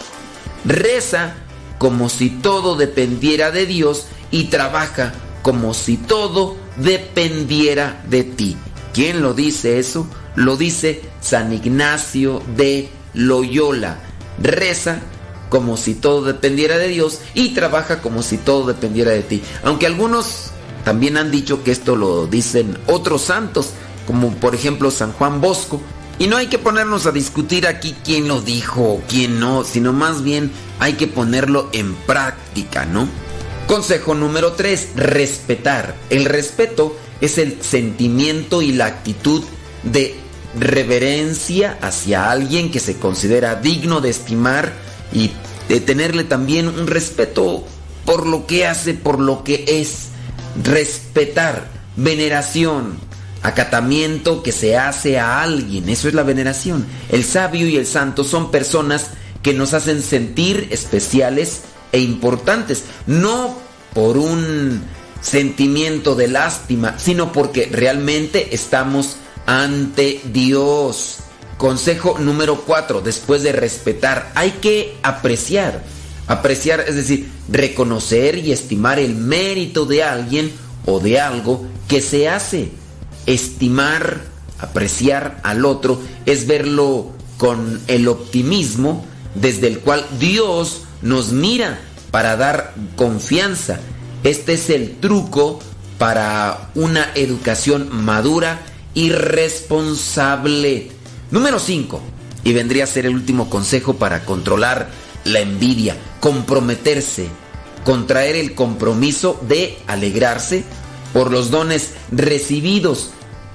Reza 0.65 1.35
como 1.79 2.09
si 2.09 2.31
todo 2.31 2.77
dependiera 2.77 3.51
de 3.51 3.67
Dios 3.67 4.07
y 4.31 4.45
trabaja 4.45 5.13
como 5.43 5.75
si 5.75 5.97
todo 5.97 6.57
dependiera 6.77 8.03
de 8.09 8.25
ti. 8.25 8.57
¿Quién 8.93 9.23
lo 9.23 9.35
dice 9.35 9.79
eso? 9.79 10.07
Lo 10.35 10.57
dice 10.57 11.03
San 11.21 11.53
Ignacio 11.53 12.43
de 12.57 12.91
Loyola. 13.15 13.99
Reza 14.39 15.01
como 15.49 15.77
si 15.77 15.95
todo 15.95 16.23
dependiera 16.23 16.79
de 16.79 16.89
Dios 16.89 17.21
y 17.35 17.51
trabaja 17.51 18.01
como 18.01 18.23
si 18.23 18.39
todo 18.39 18.67
dependiera 18.67 19.11
de 19.11 19.23
ti. 19.23 19.43
Aunque 19.65 19.87
algunos 19.87 20.51
también 20.85 21.17
han 21.17 21.31
dicho 21.31 21.63
que 21.63 21.73
esto 21.73 21.97
lo 21.97 22.27
dicen 22.27 22.79
otros 22.87 23.23
santos, 23.23 23.71
como 24.07 24.31
por 24.35 24.55
ejemplo 24.55 24.91
San 24.91 25.13
Juan 25.13 25.41
Bosco. 25.41 25.81
Y 26.19 26.27
no 26.27 26.37
hay 26.37 26.49
que 26.49 26.59
ponernos 26.59 27.07
a 27.07 27.13
discutir 27.13 27.67
aquí 27.67 27.97
quién 28.05 28.29
lo 28.29 28.43
dijo 28.43 28.83
o 28.83 29.03
quién 29.09 29.41
no, 29.41 29.65
sino 29.65 29.93
más 29.93 30.23
bien 30.23 30.51
hay 30.79 30.95
que 30.95 31.07
ponerlo 31.07 31.71
en 31.73 31.95
práctica, 31.95 32.85
¿no? 32.85 33.09
Consejo 33.67 34.15
número 34.15 34.53
3, 34.53 34.91
respetar. 34.97 35.95
El 36.11 36.27
respeto 36.27 36.97
es 37.21 37.39
el 37.39 37.63
sentimiento 37.63 38.61
y 38.61 38.73
la 38.73 38.87
actitud 38.87 39.43
de 39.83 40.15
reverencia 40.59 41.79
hacia 41.81 42.31
alguien 42.31 42.71
que 42.71 42.81
se 42.81 42.97
considera 42.97 43.55
digno 43.55 44.01
de 44.01 44.11
estimar 44.11 44.73
y 45.13 45.31
de 45.69 45.81
tenerle 45.81 46.25
también 46.25 46.69
un 46.69 46.87
respeto 46.87 47.65
por 48.05 48.27
lo 48.27 48.47
que 48.47 48.67
hace, 48.67 48.95
por 48.95 49.21
lo 49.21 49.45
que 49.45 49.65
es. 49.67 50.10
Respetar, 50.63 51.69
veneración, 51.97 52.99
acatamiento 53.43 54.43
que 54.43 54.53
se 54.53 54.77
hace 54.77 55.19
a 55.19 55.43
alguien, 55.43 55.89
eso 55.89 56.09
es 56.09 56.15
la 56.15 56.23
veneración. 56.23 56.87
El 57.09 57.25
sabio 57.25 57.67
y 57.67 57.77
el 57.77 57.87
santo 57.87 58.25
son 58.25 58.51
personas 58.51 59.09
que 59.43 59.55
nos 59.55 59.75
hacen 59.75 60.03
sentir 60.03 60.69
especiales 60.71 61.63
e 61.93 62.01
importantes, 62.01 62.85
no 63.07 63.57
por 63.95 64.17
un 64.17 64.83
sentimiento 65.21 66.15
de 66.15 66.29
lástima, 66.29 66.99
sino 66.99 67.33
porque 67.33 67.69
realmente 67.71 68.55
estamos 68.55 69.17
ante 69.47 70.21
Dios. 70.33 71.19
Consejo 71.57 72.19
número 72.19 72.63
4, 72.63 73.03
después 73.03 73.43
de 73.43 73.53
respetar, 73.53 74.33
hay 74.35 74.53
que 74.53 74.97
apreciar. 75.03 75.83
Apreciar, 76.31 76.85
es 76.87 76.95
decir, 76.95 77.29
reconocer 77.49 78.39
y 78.39 78.53
estimar 78.53 79.01
el 79.01 79.17
mérito 79.17 79.85
de 79.85 80.05
alguien 80.05 80.53
o 80.87 81.01
de 81.01 81.19
algo 81.19 81.67
que 81.89 82.01
se 82.01 82.29
hace. 82.29 82.69
Estimar, 83.27 84.21
apreciar 84.61 85.41
al 85.43 85.65
otro 85.65 86.01
es 86.27 86.47
verlo 86.47 87.11
con 87.37 87.81
el 87.89 88.07
optimismo 88.07 89.05
desde 89.35 89.67
el 89.67 89.81
cual 89.81 90.07
Dios 90.21 90.83
nos 91.03 91.33
mira 91.33 91.81
para 92.13 92.37
dar 92.37 92.75
confianza. 92.95 93.81
Este 94.23 94.53
es 94.53 94.71
el 94.71 94.99
truco 95.01 95.59
para 95.99 96.71
una 96.77 97.11
educación 97.17 97.89
madura 98.05 98.61
y 98.95 99.11
responsable. 99.11 100.93
Número 101.33 101.59
5. 101.59 102.01
Y 102.45 102.53
vendría 102.53 102.85
a 102.85 102.87
ser 102.87 103.07
el 103.07 103.17
último 103.17 103.51
consejo 103.51 103.95
para 103.95 104.25
controlar 104.25 105.10
la 105.25 105.41
envidia. 105.41 105.97
Comprometerse. 106.21 107.29
Contraer 107.85 108.37
el 108.37 108.55
compromiso 108.55 109.41
de 109.49 109.79
alegrarse 109.87 110.65
por 111.13 111.31
los 111.31 111.51
dones 111.51 111.91
recibidos. 112.13 113.11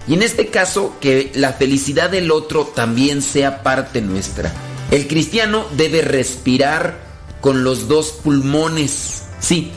Y 0.08 0.14
en 0.14 0.24
este 0.24 0.48
caso, 0.48 0.96
que 1.00 1.32
la 1.36 1.54
felicidad 1.54 2.10
del 2.10 2.32
otro 2.32 2.66
también 2.76 3.22
sea 3.22 3.64
parte 3.64 4.02
nuestra. 4.02 4.54
El 4.92 5.08
cristiano 5.08 5.66
debe 5.76 6.02
respirar 6.02 7.00
con 7.42 7.64
los 7.64 7.88
dos 7.88 8.12
pulmones. 8.24 9.24
Sí, 9.40 9.72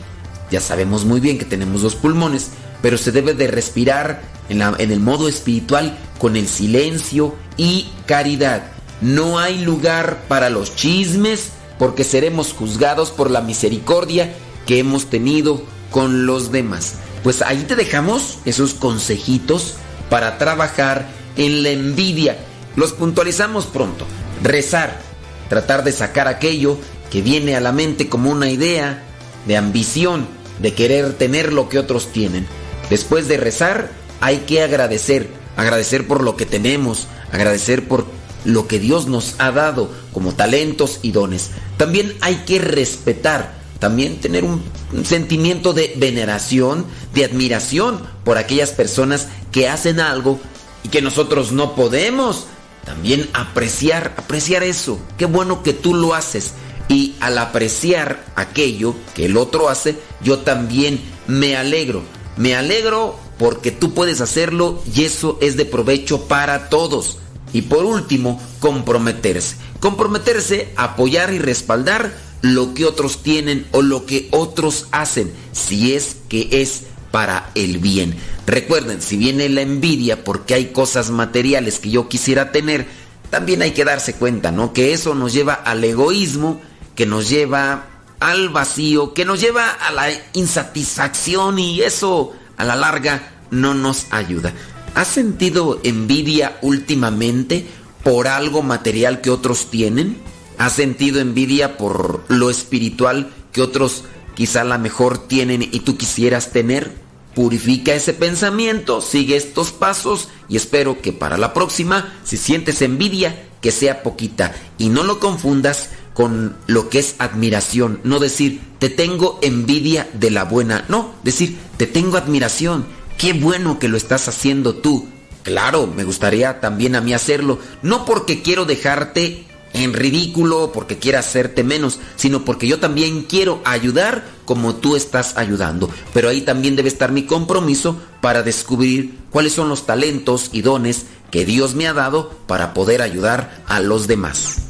ya 0.51 0.61
sabemos 0.61 1.05
muy 1.05 1.19
bien 1.19 1.37
que 1.37 1.45
tenemos 1.45 1.81
dos 1.81 1.95
pulmones, 1.95 2.49
pero 2.81 2.97
se 2.97 3.11
debe 3.11 3.33
de 3.33 3.47
respirar 3.47 4.21
en, 4.49 4.59
la- 4.59 4.75
en 4.77 4.91
el 4.91 4.99
modo 4.99 5.27
espiritual 5.27 5.97
con 6.19 6.35
el 6.35 6.47
silencio 6.47 7.35
y 7.57 7.89
caridad. 8.05 8.67
No 9.01 9.39
hay 9.39 9.61
lugar 9.61 10.23
para 10.27 10.49
los 10.49 10.75
chismes 10.75 11.49
porque 11.79 12.03
seremos 12.03 12.53
juzgados 12.53 13.09
por 13.09 13.31
la 13.31 13.41
misericordia 13.41 14.35
que 14.67 14.77
hemos 14.77 15.09
tenido 15.09 15.63
con 15.89 16.27
los 16.27 16.51
demás. 16.51 16.95
Pues 17.23 17.41
ahí 17.41 17.63
te 17.63 17.75
dejamos 17.75 18.37
esos 18.45 18.75
consejitos 18.75 19.75
para 20.09 20.37
trabajar 20.37 21.07
en 21.37 21.63
la 21.63 21.69
envidia. 21.69 22.37
Los 22.75 22.91
puntualizamos 22.91 23.65
pronto. 23.65 24.05
Rezar, 24.43 24.99
tratar 25.47 25.83
de 25.83 25.91
sacar 25.91 26.27
aquello 26.27 26.77
que 27.09 27.21
viene 27.21 27.55
a 27.55 27.61
la 27.61 27.71
mente 27.71 28.09
como 28.09 28.29
una 28.29 28.51
idea 28.51 29.03
de 29.47 29.57
ambición, 29.57 30.27
de 30.59 30.73
querer 30.73 31.13
tener 31.13 31.53
lo 31.53 31.69
que 31.69 31.79
otros 31.79 32.11
tienen. 32.11 32.45
Después 32.89 33.27
de 33.27 33.37
rezar, 33.37 33.89
hay 34.21 34.39
que 34.39 34.61
agradecer, 34.61 35.29
agradecer 35.55 36.07
por 36.07 36.23
lo 36.23 36.35
que 36.35 36.45
tenemos, 36.45 37.07
agradecer 37.31 37.87
por 37.87 38.05
lo 38.45 38.67
que 38.67 38.79
Dios 38.79 39.07
nos 39.07 39.35
ha 39.39 39.51
dado 39.51 39.91
como 40.13 40.33
talentos 40.33 40.99
y 41.01 41.11
dones. 41.11 41.51
También 41.79 42.17
hay 42.19 42.43
que 42.45 42.59
respetar, 42.59 43.53
también 43.79 44.19
tener 44.19 44.43
un, 44.43 44.61
sentimiento 45.05 45.71
de 45.71 45.93
veneración, 45.95 46.85
de 47.13 47.23
admiración 47.23 48.01
por 48.25 48.37
aquellas 48.37 48.71
personas 48.71 49.29
que 49.53 49.69
hacen 49.69 50.01
algo 50.01 50.41
y 50.83 50.89
que 50.89 51.01
nosotros 51.01 51.53
no 51.53 51.75
podemos. 51.75 52.47
También 52.83 53.29
apreciar, 53.31 54.13
apreciar 54.17 54.63
eso. 54.63 54.99
Qué 55.17 55.23
bueno 55.23 55.63
que 55.63 55.71
tú 55.71 55.93
lo 55.93 56.15
haces. 56.15 56.51
Y 56.89 57.15
al 57.21 57.37
apreciar 57.37 58.25
aquello 58.35 58.93
que 59.15 59.27
el 59.27 59.37
otro 59.37 59.69
hace, 59.69 59.95
yo 60.21 60.39
también 60.39 60.99
me 61.27 61.55
alegro. 61.55 62.03
Me 62.35 62.57
alegro 62.57 63.17
porque 63.37 63.71
tú 63.71 63.93
puedes 63.93 64.19
hacerlo 64.19 64.83
y 64.93 65.05
eso 65.05 65.37
es 65.39 65.55
de 65.55 65.63
provecho 65.63 66.27
para 66.27 66.67
todos. 66.67 67.19
Y 67.53 67.63
por 67.63 67.85
último, 67.85 68.41
comprometerse. 68.59 69.55
Comprometerse, 69.79 70.71
apoyar 70.75 71.33
y 71.33 71.39
respaldar 71.39 72.13
lo 72.41 72.73
que 72.73 72.85
otros 72.85 73.23
tienen 73.23 73.65
o 73.71 73.81
lo 73.81 74.05
que 74.05 74.27
otros 74.31 74.87
hacen, 74.91 75.31
si 75.51 75.93
es 75.93 76.17
que 76.29 76.47
es 76.51 76.83
para 77.11 77.49
el 77.55 77.79
bien. 77.79 78.15
Recuerden, 78.45 79.01
si 79.01 79.17
viene 79.17 79.49
la 79.49 79.61
envidia 79.61 80.23
porque 80.23 80.53
hay 80.53 80.67
cosas 80.67 81.09
materiales 81.09 81.79
que 81.79 81.89
yo 81.89 82.07
quisiera 82.07 82.51
tener, 82.51 82.87
también 83.29 83.61
hay 83.61 83.71
que 83.71 83.85
darse 83.85 84.13
cuenta, 84.13 84.51
¿no? 84.51 84.73
Que 84.73 84.93
eso 84.93 85.15
nos 85.15 85.33
lleva 85.33 85.53
al 85.53 85.83
egoísmo, 85.83 86.61
que 86.95 87.05
nos 87.05 87.29
lleva 87.29 87.85
al 88.19 88.49
vacío, 88.49 89.13
que 89.13 89.25
nos 89.25 89.39
lleva 89.39 89.69
a 89.69 89.91
la 89.91 90.09
insatisfacción 90.33 91.59
y 91.59 91.81
eso 91.81 92.33
a 92.57 92.63
la 92.65 92.75
larga 92.75 93.31
no 93.51 93.73
nos 93.73 94.07
ayuda. 94.11 94.53
¿Has 94.95 95.07
sentido 95.07 95.79
envidia 95.83 96.57
últimamente 96.61 97.65
por 98.03 98.27
algo 98.27 98.61
material 98.61 99.21
que 99.21 99.29
otros 99.29 99.69
tienen? 99.69 100.17
¿Has 100.57 100.73
sentido 100.73 101.19
envidia 101.19 101.77
por 101.77 102.23
lo 102.27 102.49
espiritual 102.49 103.29
que 103.51 103.61
otros 103.61 104.03
quizá 104.35 104.63
la 104.63 104.77
mejor 104.77 105.27
tienen 105.27 105.63
y 105.63 105.79
tú 105.81 105.97
quisieras 105.97 106.51
tener? 106.51 106.93
Purifica 107.35 107.93
ese 107.93 108.13
pensamiento, 108.13 109.01
sigue 109.01 109.37
estos 109.37 109.71
pasos 109.71 110.29
y 110.49 110.57
espero 110.57 111.01
que 111.01 111.13
para 111.13 111.37
la 111.37 111.53
próxima, 111.53 112.13
si 112.23 112.37
sientes 112.37 112.81
envidia, 112.81 113.45
que 113.61 113.71
sea 113.71 114.03
poquita 114.03 114.55
y 114.77 114.89
no 114.89 115.03
lo 115.03 115.19
confundas 115.19 115.89
con 116.13 116.57
lo 116.67 116.89
que 116.89 116.99
es 116.99 117.15
admiración. 117.19 118.01
No 118.03 118.19
decir, 118.19 118.59
te 118.79 118.89
tengo 118.89 119.39
envidia 119.41 120.09
de 120.13 120.31
la 120.31 120.43
buena. 120.43 120.83
No, 120.89 121.13
decir, 121.23 121.57
te 121.77 121.87
tengo 121.87 122.17
admiración. 122.17 122.85
Qué 123.19 123.33
bueno 123.33 123.79
que 123.79 123.89
lo 123.89 123.97
estás 123.97 124.29
haciendo 124.29 124.75
tú. 124.75 125.05
Claro, 125.43 125.87
me 125.87 126.05
gustaría 126.05 126.61
también 126.61 126.95
a 126.95 127.01
mí 127.01 127.13
hacerlo. 127.13 127.59
No 127.81 128.05
porque 128.05 128.41
quiero 128.41 128.63
dejarte 128.63 129.43
en 129.73 129.91
ridículo, 129.91 130.71
porque 130.71 130.99
quiera 130.99 131.19
hacerte 131.19 131.65
menos, 131.65 131.99
sino 132.15 132.45
porque 132.45 132.65
yo 132.65 132.79
también 132.79 133.23
quiero 133.23 133.61
ayudar 133.65 134.25
como 134.45 134.75
tú 134.75 134.95
estás 134.95 135.35
ayudando. 135.35 135.89
Pero 136.13 136.29
ahí 136.29 136.39
también 136.39 136.77
debe 136.77 136.87
estar 136.87 137.11
mi 137.11 137.23
compromiso 137.23 137.99
para 138.21 138.41
descubrir 138.41 139.19
cuáles 139.31 139.51
son 139.51 139.67
los 139.67 139.85
talentos 139.85 140.49
y 140.53 140.61
dones 140.61 141.07
que 141.29 141.43
Dios 141.43 141.75
me 141.75 141.87
ha 141.87 141.93
dado 141.93 142.29
para 142.47 142.73
poder 142.73 143.01
ayudar 143.01 143.63
a 143.67 143.81
los 143.81 144.07
demás. 144.07 144.61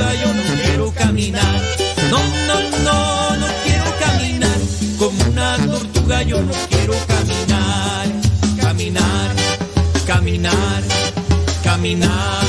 Yo 0.00 0.32
no 0.32 0.42
quiero 0.64 0.92
caminar. 0.92 1.60
No, 2.10 2.18
no, 2.48 2.60
no, 2.84 3.36
no 3.36 3.46
quiero 3.64 3.84
caminar 3.98 4.58
como 4.98 5.22
una 5.30 5.56
tortuga, 5.58 6.22
yo 6.22 6.40
no 6.40 6.52
quiero 6.68 6.94
caminar. 7.06 8.08
Caminar, 8.60 9.34
caminar, 10.06 10.82
caminar. 11.62 12.40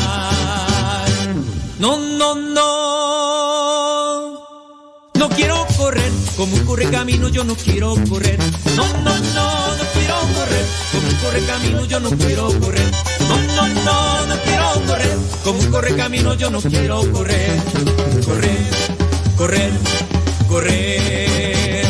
No, 1.79 1.97
no, 1.97 2.35
no. 2.35 2.71
No 5.15 5.29
quiero 5.29 5.67
correr 5.77 6.11
como 6.37 6.55
un 6.55 6.65
corre 6.65 6.89
camino, 6.89 7.27
yo 7.27 7.43
no 7.43 7.55
quiero 7.55 7.95
correr. 8.09 8.39
No, 8.75 8.87
no, 9.03 9.19
no, 9.19 9.75
no 9.77 9.83
quiero 9.93 10.15
correr 10.35 10.65
como 10.91 11.07
un 11.07 11.15
corre 11.15 11.41
camino, 11.45 11.85
yo 11.85 11.99
no 11.99 12.09
quiero 12.11 12.47
correr. 12.59 13.10
No, 13.31 13.67
no, 13.67 13.67
no, 13.83 14.25
no 14.25 14.35
quiero 14.43 14.73
correr 14.85 15.17
como 15.43 15.59
un 15.59 15.71
corre 15.71 15.95
camino, 15.95 16.33
yo 16.35 16.49
no 16.49 16.61
quiero 16.61 17.01
correr. 17.11 17.57
Correr, 18.25 18.57
correr, 19.37 19.71
correr. 20.47 21.85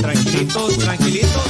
Tranquilitos, 0.00 0.78
tranquilitos. 0.78 1.49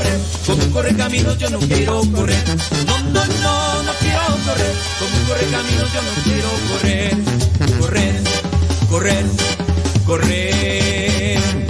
correr 0.00 0.20
como 0.46 0.72
corre 0.72 0.96
camino, 0.96 1.34
yo 1.36 1.50
no 1.50 1.58
quiero 1.58 2.00
correr. 2.12 2.44
No, 2.86 2.98
no, 3.10 3.24
no, 3.26 3.82
no 3.82 3.92
quiero 4.00 4.20
correr 4.46 4.74
como 4.98 5.28
corre 5.28 5.46
camino, 5.46 5.84
yo 5.94 6.02
no 6.02 6.12
quiero 6.24 6.48
correr. 6.70 7.16
Correr, 7.80 8.22
correr, 8.88 9.26
correr. 10.06 11.69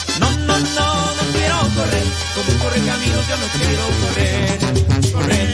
Yo 3.27 3.37
no 3.37 3.47
quiero 3.47 3.83
correr. 4.01 5.11
Correr, 5.11 5.50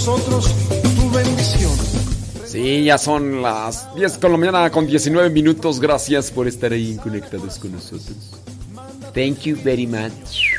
nosotros 0.00 0.54
tu 0.96 1.10
bendición. 1.10 1.72
Sí, 2.46 2.84
ya 2.84 2.96
son 2.96 3.42
las 3.42 3.94
10 3.94 4.16
con 4.16 4.32
la 4.32 4.38
mañana 4.38 4.70
con 4.70 4.86
19 4.86 5.28
minutos. 5.28 5.78
Gracias 5.78 6.30
por 6.30 6.48
estar 6.48 6.72
ahí 6.72 6.96
conectados 7.02 7.58
con 7.58 7.72
nosotros. 7.72 8.16
Thank 9.12 9.40
you 9.40 9.58
very 9.62 9.86
much. 9.86 10.54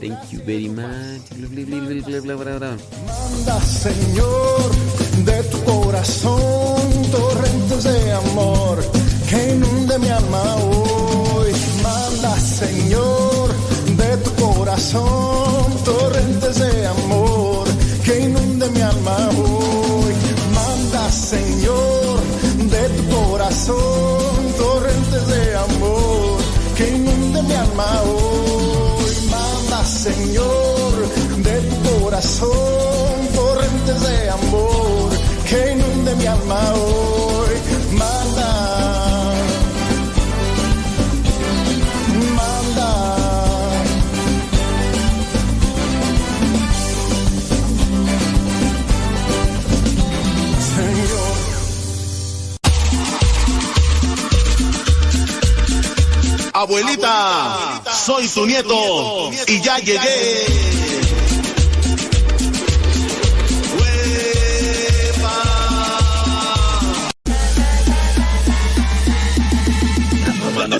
Thank 0.00 0.30
you 0.30 0.40
very 0.46 0.68
much. 0.68 1.28
Manda, 3.04 3.60
Señor, 3.62 4.70
de 5.24 5.42
tu 5.50 5.64
corazón 5.64 7.10
torrentes 7.10 7.82
de 7.82 8.12
amor 8.12 8.78
que 9.28 9.54
inunde 9.54 9.98
mi 9.98 10.08
alma 10.08 10.54
hoy. 10.54 11.50
Manda, 11.82 12.38
Señor, 12.38 13.50
de 13.96 14.16
tu 14.18 14.30
corazón 14.36 15.84
torrentes 15.84 16.60
de 16.60 16.85
amor 16.85 16.85
corazón 32.16 33.28
torrentes 33.34 34.00
de 34.00 34.30
amor 34.30 35.10
que 35.46 35.72
inunde 35.72 36.16
mi 36.16 36.24
alma 36.24 36.72
hoy. 36.72 37.54
Manda, 37.92 39.34
manda. 42.38 42.90
Señor. 50.74 51.36
Abuelita, 56.54 57.82
soy 58.06 58.26
tu 58.28 58.46
nieto 58.46 59.30
y 59.48 59.60
ya 59.60 59.78
llegué. 59.80 60.85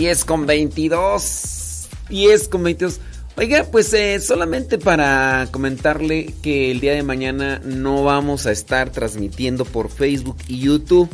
Diez 0.00 0.24
con 0.24 0.46
22. 0.46 1.88
10 2.08 2.48
con 2.48 2.62
22. 2.62 3.00
Oiga, 3.36 3.66
pues 3.70 3.92
eh, 3.92 4.18
solamente 4.18 4.78
para 4.78 5.46
comentarle 5.50 6.32
que 6.42 6.70
el 6.70 6.80
día 6.80 6.94
de 6.94 7.02
mañana 7.02 7.60
no 7.66 8.02
vamos 8.02 8.46
a 8.46 8.50
estar 8.50 8.88
transmitiendo 8.88 9.66
por 9.66 9.90
Facebook 9.90 10.38
y 10.48 10.60
YouTube. 10.60 11.10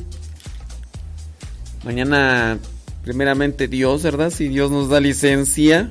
Mañana, 1.82 2.60
primeramente 3.02 3.66
Dios, 3.66 4.04
¿verdad? 4.04 4.30
Si 4.30 4.46
Dios 4.46 4.70
nos 4.70 4.88
da 4.88 5.00
licencia, 5.00 5.90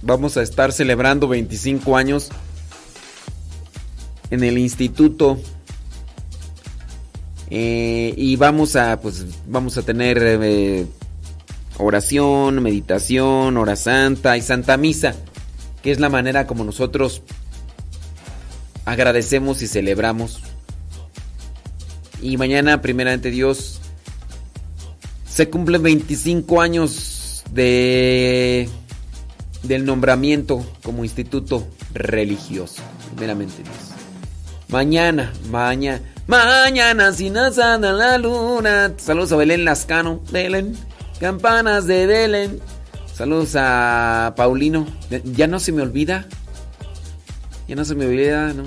vamos 0.00 0.38
a 0.38 0.42
estar 0.42 0.72
celebrando 0.72 1.28
25 1.28 1.98
años 1.98 2.30
en 4.30 4.42
el 4.42 4.56
instituto. 4.56 5.38
Eh, 7.50 8.14
y 8.16 8.36
vamos 8.36 8.74
a, 8.74 8.98
pues, 9.02 9.26
vamos 9.46 9.76
a 9.76 9.82
tener 9.82 10.16
eh, 10.18 10.86
oración, 11.82 12.62
meditación, 12.62 13.56
hora 13.56 13.76
santa 13.76 14.36
y 14.36 14.42
santa 14.42 14.76
misa, 14.76 15.14
que 15.82 15.90
es 15.90 16.00
la 16.00 16.08
manera 16.08 16.46
como 16.46 16.64
nosotros 16.64 17.22
agradecemos 18.84 19.62
y 19.62 19.66
celebramos. 19.66 20.40
Y 22.20 22.36
mañana, 22.36 22.80
primeramente 22.82 23.30
Dios, 23.30 23.80
se 25.28 25.48
cumplen 25.50 25.82
25 25.82 26.60
años 26.60 27.42
de 27.52 28.68
del 29.62 29.84
nombramiento 29.84 30.64
como 30.82 31.04
instituto 31.04 31.66
religioso, 31.94 32.82
primeramente 33.14 33.62
Dios. 33.62 33.76
Mañana, 34.68 35.32
mañana, 35.50 36.02
mañana 36.26 37.12
sin 37.12 37.36
asada 37.36 37.92
la 37.92 38.18
luna. 38.18 38.94
Saludos 38.96 39.32
a 39.32 39.36
Belén 39.36 39.64
Lascano. 39.64 40.20
Belén, 40.32 40.76
Campanas 41.22 41.86
de 41.86 42.08
Belén. 42.08 42.60
Saludos 43.14 43.54
a 43.56 44.34
Paulino. 44.36 44.88
Ya 45.22 45.46
no 45.46 45.60
se 45.60 45.70
me 45.70 45.80
olvida. 45.80 46.26
Ya 47.68 47.76
no 47.76 47.84
se 47.84 47.94
me 47.94 48.06
olvida, 48.06 48.52
¿no? 48.52 48.64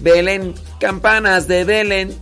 Belén, 0.00 0.54
campanas 0.80 1.48
de 1.48 1.64
Belén. 1.64 2.14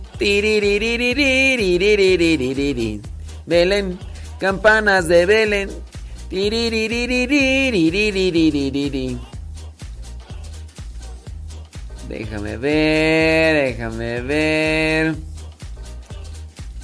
Belén, 3.45 3.97
campanas 4.41 5.07
de 5.07 5.25
Belén. 5.25 5.69
Déjame 12.09 12.57
ver, 12.57 13.67
déjame 13.67 14.21
ver. 14.21 15.15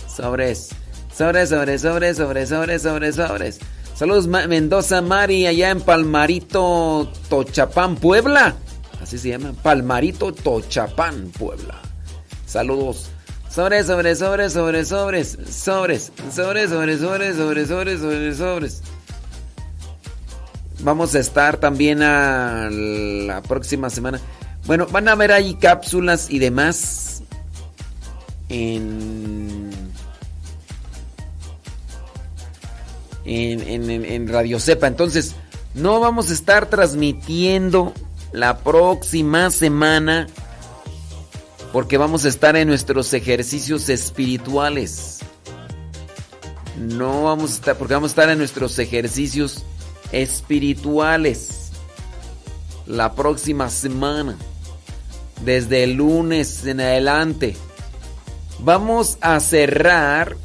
Sobres. 0.07 0.80
Sobres, 1.15 1.49
sobres, 1.49 1.81
sobres, 1.81 2.17
sobres, 2.17 2.49
sobres, 2.49 2.81
sobres, 2.81 3.15
sobres. 3.15 3.59
Saludos 3.95 4.27
Mendoza 4.27 5.01
Mari 5.01 5.45
allá 5.45 5.69
en 5.69 5.81
Palmarito, 5.81 7.11
Tochapán, 7.29 7.95
Puebla. 7.95 8.55
Así 9.01 9.17
se 9.17 9.29
llama. 9.29 9.53
Palmarito, 9.61 10.33
Tochapán, 10.33 11.31
Puebla. 11.37 11.75
Saludos. 12.45 13.09
Sobres, 13.49 13.87
sobres, 13.87 14.19
sobres, 14.19 14.53
sobres, 14.53 14.87
sobres, 14.87 15.37
sobres, 15.49 16.11
sobres, 16.33 16.69
sobres, 16.69 16.99
sobres, 16.99 17.35
sobres, 17.35 17.67
sobres, 17.67 17.99
sobres, 17.99 18.37
sobres. 18.37 18.81
Vamos 20.79 21.13
a 21.13 21.19
estar 21.19 21.57
también 21.57 22.01
a 22.01 22.69
la 22.71 23.41
próxima 23.41 23.89
semana. 23.89 24.19
Bueno, 24.65 24.87
van 24.87 25.07
a 25.07 25.15
ver 25.15 25.31
ahí 25.31 25.55
cápsulas 25.55 26.29
y 26.29 26.39
demás 26.39 27.23
en 28.49 29.69
en, 33.25 33.61
en, 33.67 34.05
en- 34.05 34.27
Radio 34.27 34.59
Cepa. 34.59 34.87
Entonces, 34.87 35.35
no 35.73 35.99
vamos 35.99 36.29
a 36.29 36.33
estar 36.33 36.69
transmitiendo 36.69 37.93
la 38.31 38.59
próxima 38.59 39.49
semana 39.51 40.27
porque 41.71 41.97
vamos 41.97 42.25
a 42.25 42.27
estar 42.29 42.55
en 42.55 42.67
nuestros 42.67 43.13
ejercicios 43.13 43.87
espirituales. 43.89 45.19
No 46.77 47.23
vamos 47.23 47.51
a 47.51 47.53
estar, 47.55 47.77
porque 47.77 47.93
vamos 47.93 48.11
a 48.11 48.13
estar 48.13 48.29
en 48.29 48.37
nuestros 48.37 48.77
ejercicios 48.79 49.63
espirituales 50.11 51.71
la 52.85 53.13
próxima 53.13 53.69
semana. 53.69 54.35
Desde 55.45 55.83
el 55.83 55.93
lunes 55.93 56.65
en 56.65 56.81
adelante. 56.81 57.55
Vamos 58.59 59.17
a 59.21 59.39
cerrar 59.39 60.37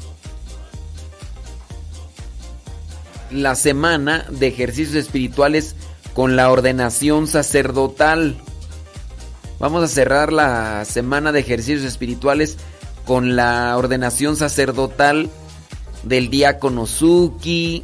la 3.31 3.55
semana 3.55 4.25
de 4.29 4.47
ejercicios 4.47 4.95
espirituales 4.95 5.75
con 6.13 6.35
la 6.35 6.51
ordenación 6.51 7.27
sacerdotal. 7.27 8.35
Vamos 9.59 9.83
a 9.83 9.87
cerrar 9.87 10.31
la 10.31 10.85
semana 10.85 11.31
de 11.31 11.39
ejercicios 11.39 11.83
espirituales 11.83 12.57
con 13.05 13.35
la 13.35 13.75
ordenación 13.77 14.35
sacerdotal 14.35 15.29
del 16.03 16.29
diácono 16.29 16.85
Suki. 16.85 17.83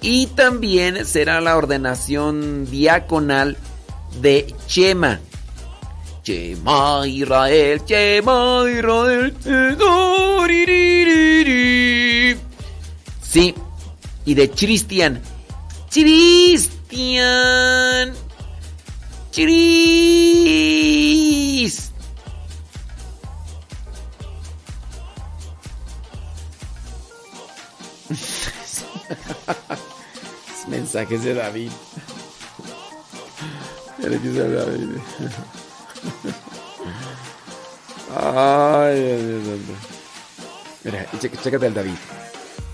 Y 0.00 0.26
también 0.28 1.04
será 1.04 1.40
la 1.40 1.56
ordenación 1.56 2.70
diaconal 2.70 3.56
de 4.20 4.54
Chema. 4.66 5.20
Chema 6.22 7.06
Israel, 7.06 7.82
Chema 7.84 8.64
Israel. 8.70 9.34
Sí, 13.22 13.54
y 14.28 14.34
de 14.34 14.50
Cristian. 14.50 15.22
Cristian. 15.90 17.22
Chris. 19.32 19.48
Mensajes 30.68 31.24
de 31.24 31.32
David. 31.32 31.70
David. 33.96 34.98
Ay, 38.14 39.00
Dios 39.00 39.44
mío. 39.44 39.58
Mira, 40.84 41.06
chécate 41.18 41.66
al 41.66 41.72
David. 41.72 41.94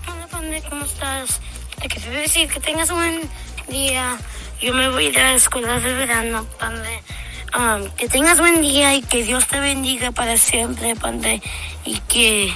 Hola, 0.09 0.27
Pande, 0.27 0.61
¿cómo 0.69 0.85
estás? 0.85 1.41
Te 1.89 2.11
decir 2.11 2.49
que 2.49 2.61
tengas 2.61 2.89
un 2.91 2.97
buen 2.97 3.21
día. 3.69 4.17
Yo 4.61 4.73
me 4.73 4.89
voy 4.89 5.07
a 5.07 5.09
ir 5.11 5.21
a 5.21 5.31
la 5.33 5.35
escuela 5.35 5.79
de 5.81 5.93
verano, 5.93 6.47
Pande. 6.59 7.03
Ah, 7.53 7.79
que 7.99 8.09
tengas 8.09 8.39
buen 8.39 8.63
día 8.63 8.95
y 8.95 9.03
que 9.03 9.23
Dios 9.23 9.47
te 9.47 9.61
bendiga 9.61 10.11
para 10.11 10.39
siempre, 10.39 10.97
Pande. 10.97 11.43
Y 11.85 11.99
que... 12.09 12.51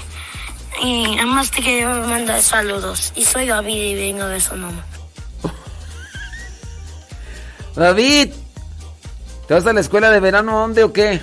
Y 0.82 1.04
además 1.18 1.50
te 1.50 1.60
quiero 1.60 2.06
mandar 2.06 2.40
saludos. 2.40 3.12
Y 3.16 3.24
soy 3.24 3.46
David 3.46 3.74
y 3.74 3.94
vengo 3.96 4.24
de 4.24 4.40
Sonoma. 4.40 4.82
David, 7.76 8.30
¿te 9.46 9.54
vas 9.54 9.66
a 9.66 9.72
la 9.74 9.80
escuela 9.80 10.10
de 10.10 10.20
verano 10.20 10.58
dónde 10.58 10.84
o 10.84 10.92
qué? 10.92 11.20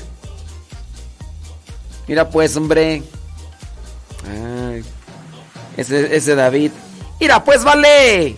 Mira 2.07 2.29
pues, 2.29 2.55
hombre. 2.55 3.01
Ese 5.75 6.35
David. 6.35 6.71
Mira 7.19 7.43
pues, 7.43 7.63
vale. 7.63 8.35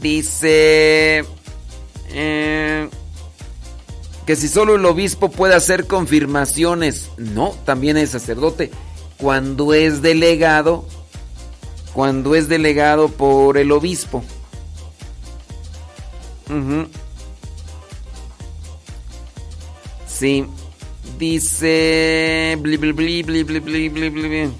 Dice 0.00 1.24
eh, 2.08 2.88
que 4.24 4.36
si 4.36 4.48
solo 4.48 4.74
el 4.74 4.84
obispo 4.86 5.30
puede 5.30 5.54
hacer 5.54 5.86
confirmaciones. 5.86 7.10
No, 7.16 7.54
también 7.64 7.96
es 7.96 8.10
sacerdote. 8.10 8.70
Cuando 9.18 9.74
es 9.74 10.02
delegado, 10.02 10.86
cuando 11.92 12.34
es 12.34 12.48
delegado 12.48 13.08
por 13.08 13.58
el 13.58 13.72
obispo. 13.72 14.22
Ujú. 16.48 16.88
Sí. 20.06 20.46
Dice. 21.18 22.56
Bli, 22.60 22.76
bli, 22.76 23.22
bli, 23.22 24.52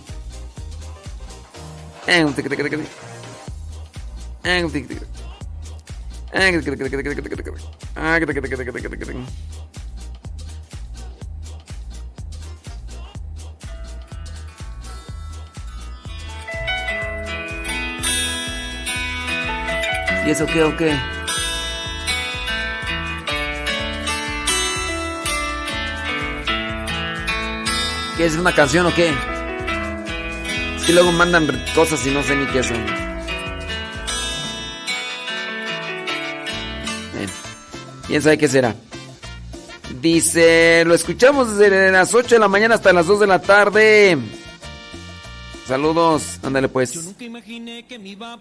¿Y 20.26 20.30
eso 20.30 20.44
qué 20.46 20.62
o 20.62 20.76
qué? 20.76 20.92
¿Qué 28.16 28.26
es 28.26 28.36
una 28.36 28.52
canción 28.52 28.86
o 28.86 28.94
qué? 28.94 29.35
Que 30.86 30.92
luego 30.92 31.10
mandan 31.10 31.47
cosas 31.74 32.06
y 32.06 32.10
no 32.10 32.23
sé 32.23 32.36
ni 32.36 32.47
qué 32.47 32.62
son. 32.62 32.84
Bueno, 37.12 37.32
¿Quién 38.06 38.23
sabe 38.23 38.39
qué 38.39 38.48
será? 38.48 38.76
Dice, 40.00 40.84
lo 40.86 40.94
escuchamos 40.94 41.56
desde 41.56 41.90
las 41.90 42.15
8 42.15 42.36
de 42.36 42.39
la 42.39 42.48
mañana 42.48 42.76
hasta 42.76 42.92
las 42.92 43.06
2 43.06 43.20
de 43.20 43.26
la 43.26 43.40
tarde. 43.40 44.18
Saludos, 45.66 46.39
ándale 46.44 46.68
pues. 46.68 46.97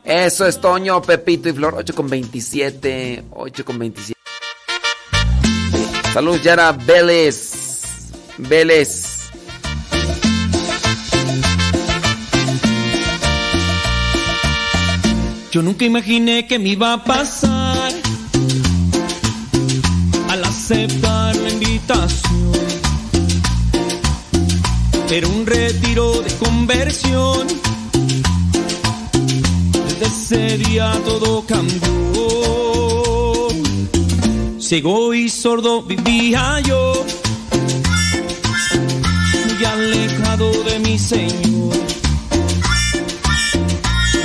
Eso 0.03 0.45
es 0.45 0.61
Toño, 0.61 1.01
Pepito 1.01 1.49
y 1.49 1.53
Flor, 1.53 1.73
8 1.75 1.95
con 1.95 2.07
27. 2.07 3.23
8 3.31 3.65
con 3.65 3.79
27. 3.79 4.19
Saludos, 6.13 6.43
Yara 6.43 6.71
Vélez. 6.71 7.53
Vélez. 8.37 9.14
Yo 15.55 15.61
nunca 15.61 15.85
imaginé 15.85 16.45
que 16.47 16.59
me 16.59 16.67
iba 16.67 16.91
a 16.91 17.01
pasar 17.01 17.93
al 20.27 20.43
aceptar 20.43 21.33
la 21.33 21.49
invitación. 21.49 22.51
Pero 25.07 25.29
un 25.29 25.45
retiro 25.45 26.21
de 26.23 26.33
conversión. 26.35 27.47
Desde 29.87 30.05
ese 30.07 30.57
día 30.57 30.91
todo 31.05 31.45
cambió. 31.45 31.87
Ciego 34.59 35.13
y 35.13 35.29
sordo 35.29 35.83
vivía 35.83 36.59
yo, 36.67 37.05
muy 39.45 39.63
alejado 39.63 40.51
de 40.63 40.79
mi 40.79 40.99
Señor. 40.99 41.44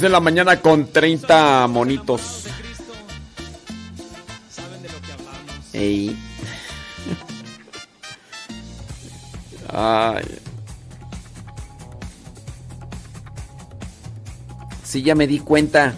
De 0.00 0.08
la 0.08 0.20
mañana 0.20 0.60
con 0.60 0.90
30 0.90 1.66
monitos. 1.68 2.44
Ey. 5.72 6.16
Ay. 9.72 10.24
Sí, 14.82 15.02
ya 15.02 15.14
me 15.14 15.26
di 15.26 15.38
cuenta. 15.38 15.94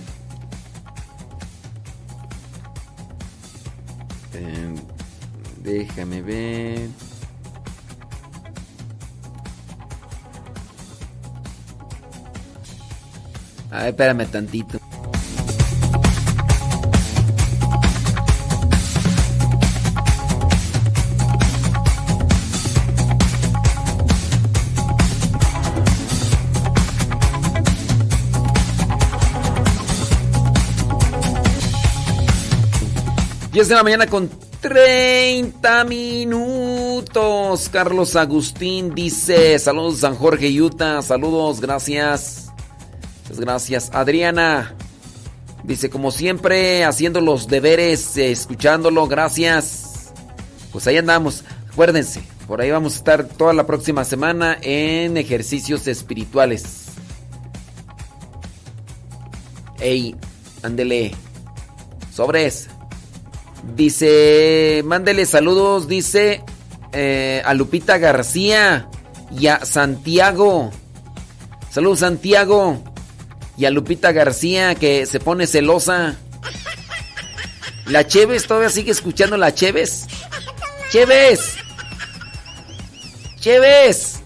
Espérame 13.89 14.27
tantito. 14.27 14.79
Diez 33.53 33.69
de 33.69 33.75
la 33.75 33.83
mañana 33.83 34.07
con 34.07 34.31
30 34.63 35.85
minutos. 35.85 37.69
Carlos 37.69 38.17
Agustín 38.17 38.95
dice: 38.95 39.59
Saludos, 39.59 39.99
San 39.99 40.15
Jorge, 40.15 40.49
Utah. 40.59 41.03
Saludos, 41.03 41.61
gracias. 41.61 42.42
Gracias. 43.39 43.91
Adriana 43.93 44.75
dice, 45.65 45.91
como 45.91 46.11
siempre, 46.11 46.85
haciendo 46.85 47.21
los 47.21 47.49
deberes, 47.49 48.17
eh, 48.17 48.31
escuchándolo, 48.31 49.07
gracias. 49.07 50.13
Pues 50.73 50.87
ahí 50.87 50.97
andamos. 50.97 51.45
Acuérdense, 51.71 52.23
por 52.47 52.61
ahí 52.61 52.71
vamos 52.71 52.95
a 52.95 52.97
estar 52.97 53.25
toda 53.25 53.53
la 53.53 53.67
próxima 53.67 54.05
semana 54.05 54.59
en 54.61 55.17
ejercicios 55.17 55.87
espirituales. 55.87 56.87
Ey, 59.81 60.15
ándele. 60.63 61.13
Sobres. 62.15 62.69
Dice, 63.77 64.83
mándele 64.85 65.25
saludos, 65.25 65.87
dice 65.87 66.43
eh, 66.93 67.43
a 67.45 67.55
Lupita 67.55 67.97
García 67.99 68.89
y 69.39 69.47
a 69.47 69.65
Santiago. 69.65 70.71
Saludos, 71.71 72.01
Santiago. 72.01 72.83
Y 73.63 73.65
a 73.65 73.71
Lupita 73.71 74.11
García 74.11 74.75
que 74.75 75.07
se 75.07 75.21
pone 75.21 75.47
celosa. 75.47 76.17
La 77.87 78.05
Cheves 78.05 78.49
todavía 78.49 78.71
sigue 78.71 78.91
escuchando 78.91 79.37
la 79.37 79.55
Cheves. 79.55 80.09
Cheves. 80.91 81.55
Cheves. 83.39 84.21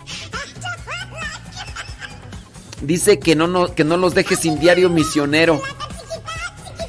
Dice 2.80 3.18
que 3.18 3.36
no, 3.36 3.46
no, 3.46 3.74
que 3.74 3.84
no 3.84 3.98
los 3.98 4.14
deje 4.14 4.36
sin 4.36 4.58
diario 4.58 4.88
misionero. 4.88 5.60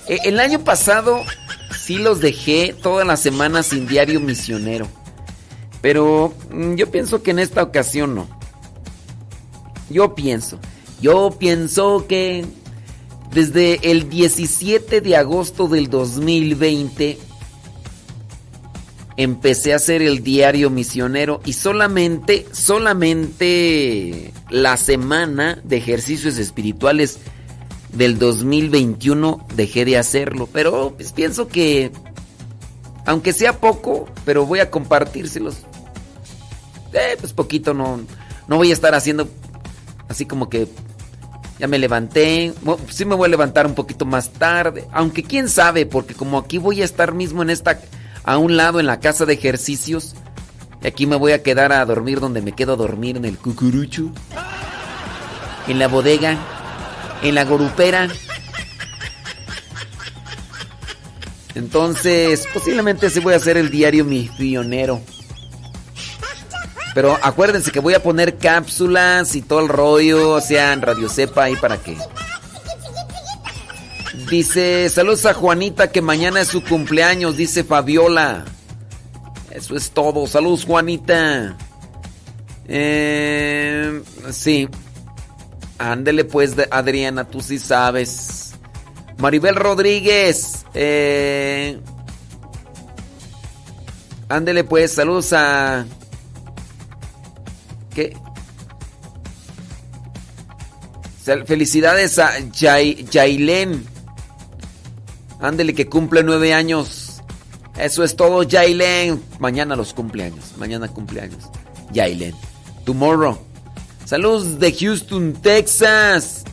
E- 0.07 0.21
El 0.23 0.39
año 0.39 0.63
pasado 0.63 1.25
sí 1.77 1.97
los 1.97 2.21
dejé 2.21 2.73
toda 2.81 3.03
la 3.03 3.17
semana 3.17 3.61
sin 3.61 3.87
diario 3.89 4.21
misionero. 4.21 4.87
Pero 5.81 6.33
mm, 6.49 6.75
yo 6.75 6.89
pienso 6.91 7.21
que 7.21 7.31
en 7.31 7.39
esta 7.39 7.61
ocasión 7.61 8.15
no. 8.15 8.29
Yo 9.89 10.15
pienso. 10.15 10.57
Yo 11.01 11.35
pienso 11.37 12.05
que 12.07 12.45
desde 13.31 13.91
el 13.91 14.09
17 14.09 15.01
de 15.01 15.15
agosto 15.15 15.67
del 15.67 15.89
2020 15.89 17.19
empecé 19.17 19.73
a 19.73 19.77
hacer 19.77 20.01
el 20.01 20.23
diario 20.23 20.69
misionero 20.69 21.41
y 21.43 21.53
solamente, 21.53 22.45
solamente 22.51 24.31
la 24.49 24.77
semana 24.77 25.59
de 25.63 25.77
ejercicios 25.77 26.37
espirituales 26.37 27.19
del 27.93 28.19
2021 28.19 29.45
dejé 29.55 29.85
de 29.85 29.97
hacerlo. 29.97 30.47
Pero 30.51 30.93
pues, 30.95 31.11
pienso 31.11 31.47
que, 31.47 31.91
aunque 33.05 33.33
sea 33.33 33.59
poco, 33.59 34.07
pero 34.23 34.45
voy 34.45 34.59
a 34.59 34.69
compartírselos. 34.69 35.57
Eh, 36.93 37.17
pues 37.19 37.33
poquito, 37.33 37.73
no, 37.73 37.99
no 38.47 38.57
voy 38.57 38.69
a 38.69 38.73
estar 38.73 38.95
haciendo 38.95 39.27
así 40.09 40.25
como 40.25 40.49
que 40.49 40.67
ya 41.59 41.67
me 41.67 41.79
levanté. 41.79 42.53
Bueno, 42.61 42.83
sí 42.89 43.05
me 43.05 43.15
voy 43.15 43.27
a 43.27 43.29
levantar 43.29 43.65
un 43.65 43.75
poquito 43.75 44.05
más 44.05 44.29
tarde. 44.31 44.87
Aunque 44.91 45.23
quién 45.23 45.49
sabe, 45.49 45.85
porque 45.85 46.13
como 46.13 46.37
aquí 46.37 46.57
voy 46.57 46.81
a 46.81 46.85
estar 46.85 47.13
mismo 47.13 47.41
en 47.41 47.49
esta, 47.49 47.79
a 48.23 48.37
un 48.37 48.57
lado 48.57 48.79
en 48.79 48.85
la 48.85 48.99
casa 48.99 49.25
de 49.25 49.33
ejercicios. 49.33 50.15
Y 50.83 50.87
aquí 50.87 51.07
me 51.07 51.15
voy 51.15 51.31
a 51.31 51.41
quedar 51.41 51.71
a 51.71 51.83
dormir 51.85 52.19
donde 52.19 52.41
me 52.41 52.51
quedo 52.51 52.73
a 52.73 52.77
dormir 52.77 53.17
en 53.17 53.25
el 53.25 53.37
cucurucho. 53.37 54.11
En 55.67 55.79
la 55.79 55.87
bodega. 55.87 56.37
En 57.23 57.35
la 57.35 57.45
gorupera. 57.45 58.07
Entonces, 61.55 62.47
posiblemente 62.53 63.09
sí 63.09 63.19
voy 63.19 63.33
a 63.33 63.37
hacer 63.37 63.57
el 63.57 63.71
diario 63.71 64.05
misionero. 64.05 65.01
Pero 66.97 67.15
acuérdense 67.21 67.71
que 67.71 67.79
voy 67.79 67.93
a 67.93 68.01
poner 68.01 68.39
cápsulas 68.39 69.35
y 69.35 69.43
todo 69.43 69.59
el 69.59 69.69
rollo, 69.69 70.31
o 70.31 70.41
sea, 70.41 70.73
en 70.73 70.81
Radio 70.81 71.07
Cepa 71.07 71.43
ahí 71.43 71.55
para 71.55 71.77
que. 71.77 71.95
Dice, 74.27 74.89
saludos 74.89 75.27
a 75.27 75.35
Juanita 75.35 75.91
que 75.91 76.01
mañana 76.01 76.41
es 76.41 76.47
su 76.47 76.63
cumpleaños, 76.63 77.37
dice 77.37 77.63
Fabiola. 77.63 78.45
Eso 79.51 79.75
es 79.75 79.91
todo. 79.91 80.25
Saludos, 80.25 80.65
Juanita. 80.65 81.55
Eh, 82.67 84.01
sí. 84.31 84.67
Ándele 85.77 86.25
pues, 86.25 86.55
Adriana, 86.71 87.25
tú 87.25 87.41
sí 87.41 87.59
sabes. 87.59 88.55
Maribel 89.19 89.55
Rodríguez. 89.55 90.65
Eh, 90.73 91.79
ándele 94.29 94.63
pues, 94.63 94.93
saludos 94.93 95.31
a... 95.33 95.85
Felicidades 101.45 102.19
a 102.19 102.31
Jailen. 102.53 103.85
Ándele 105.41 105.73
que 105.73 105.87
cumple 105.87 106.23
nueve 106.23 106.53
años. 106.53 107.21
Eso 107.77 108.03
es 108.03 108.15
todo, 108.15 108.47
Jailen. 108.47 109.21
Mañana 109.39 109.75
los 109.75 109.93
cumpleaños. 109.93 110.53
Mañana 110.57 110.87
cumpleaños. 110.87 111.43
Jailen. 111.93 112.33
Tomorrow. 112.85 113.37
Saludos 114.05 114.59
de 114.59 114.71
Houston, 114.71 115.33
Texas. 115.33 116.45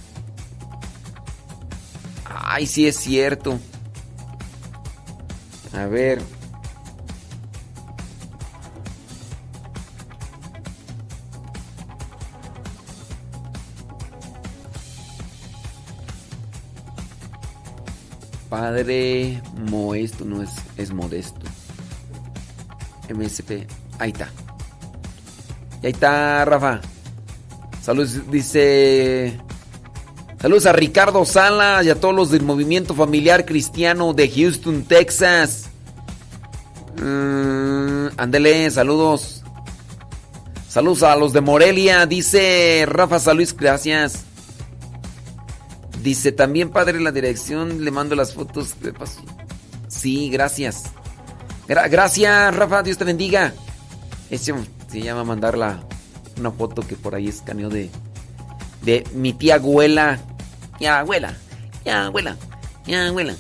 Ay, 2.24 2.66
sí 2.66 2.86
es 2.86 2.97
cierto. 2.97 3.58
A 5.73 5.86
ver. 5.86 6.20
Padre 18.55 19.42
Modesto, 19.68 20.24
no 20.24 20.41
es, 20.41 20.50
es 20.76 20.92
modesto. 20.92 21.41
MSP. 23.12 23.66
Ahí 23.99 24.12
está. 24.12 24.31
Y 25.83 25.86
ahí 25.86 25.92
está, 25.92 26.44
Rafa. 26.44 26.81
Saludos, 27.83 28.31
dice. 28.31 29.36
Saludos 30.41 30.66
a 30.66 30.73
Ricardo 30.73 31.24
Sala 31.24 31.83
y 31.83 31.91
a 31.91 31.99
todos 31.99 32.15
los 32.15 32.31
del 32.31 32.44
Movimiento 32.44 32.94
Familiar 32.94 33.44
Cristiano 33.44 34.12
de 34.12 34.31
Houston, 34.31 34.84
Texas. 34.84 35.65
Mm, 37.02 38.07
ándele, 38.16 38.70
saludos. 38.70 39.42
Saludos 40.68 41.02
a 41.02 41.16
los 41.16 41.33
de 41.33 41.41
Morelia, 41.41 42.07
dice 42.07 42.84
Rafa 42.86 43.18
Salud, 43.18 43.49
gracias. 43.58 44.26
Dice 46.05 46.33
también, 46.33 46.68
padre, 46.68 47.00
la 47.00 47.12
dirección, 47.12 47.83
le 47.83 47.91
mando 47.91 48.15
las 48.15 48.34
fotos 48.34 48.78
de 48.83 48.92
paso. 48.92 49.23
Sí, 49.89 50.28
gracias. 50.28 50.83
gracias, 51.66 52.55
Rafa, 52.55 52.83
Dios 52.83 52.99
te 52.99 53.05
bendiga. 53.05 53.55
Ese 54.28 54.52
se 54.92 55.00
llama 55.00 55.24
mandar 55.24 55.57
una 55.57 56.50
foto 56.50 56.86
que 56.86 56.94
por 56.94 57.15
ahí 57.15 57.28
escaneó 57.28 57.70
de, 57.70 57.89
de 58.83 59.02
mi 59.15 59.33
tía 59.33 59.55
abuela. 59.55 60.20
Ya, 60.78 61.00
abuela, 61.00 61.39
ya, 61.86 62.05
abuela, 62.05 62.36
ya, 62.86 63.08
abuela. 63.08 63.34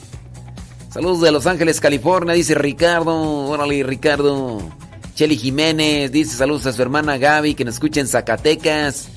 Saludos 0.88 1.20
de 1.20 1.32
Los 1.32 1.46
Ángeles, 1.46 1.82
California, 1.82 2.32
dice 2.32 2.54
Ricardo. 2.54 3.46
Órale, 3.46 3.82
Ricardo. 3.82 4.62
Cheli 5.14 5.36
Jiménez 5.36 6.10
dice 6.10 6.34
saludos 6.34 6.64
a 6.64 6.72
su 6.72 6.80
hermana 6.80 7.18
Gaby 7.18 7.54
que 7.54 7.66
nos 7.66 7.74
escucha 7.74 8.00
en 8.00 8.08
Zacatecas. 8.08 9.10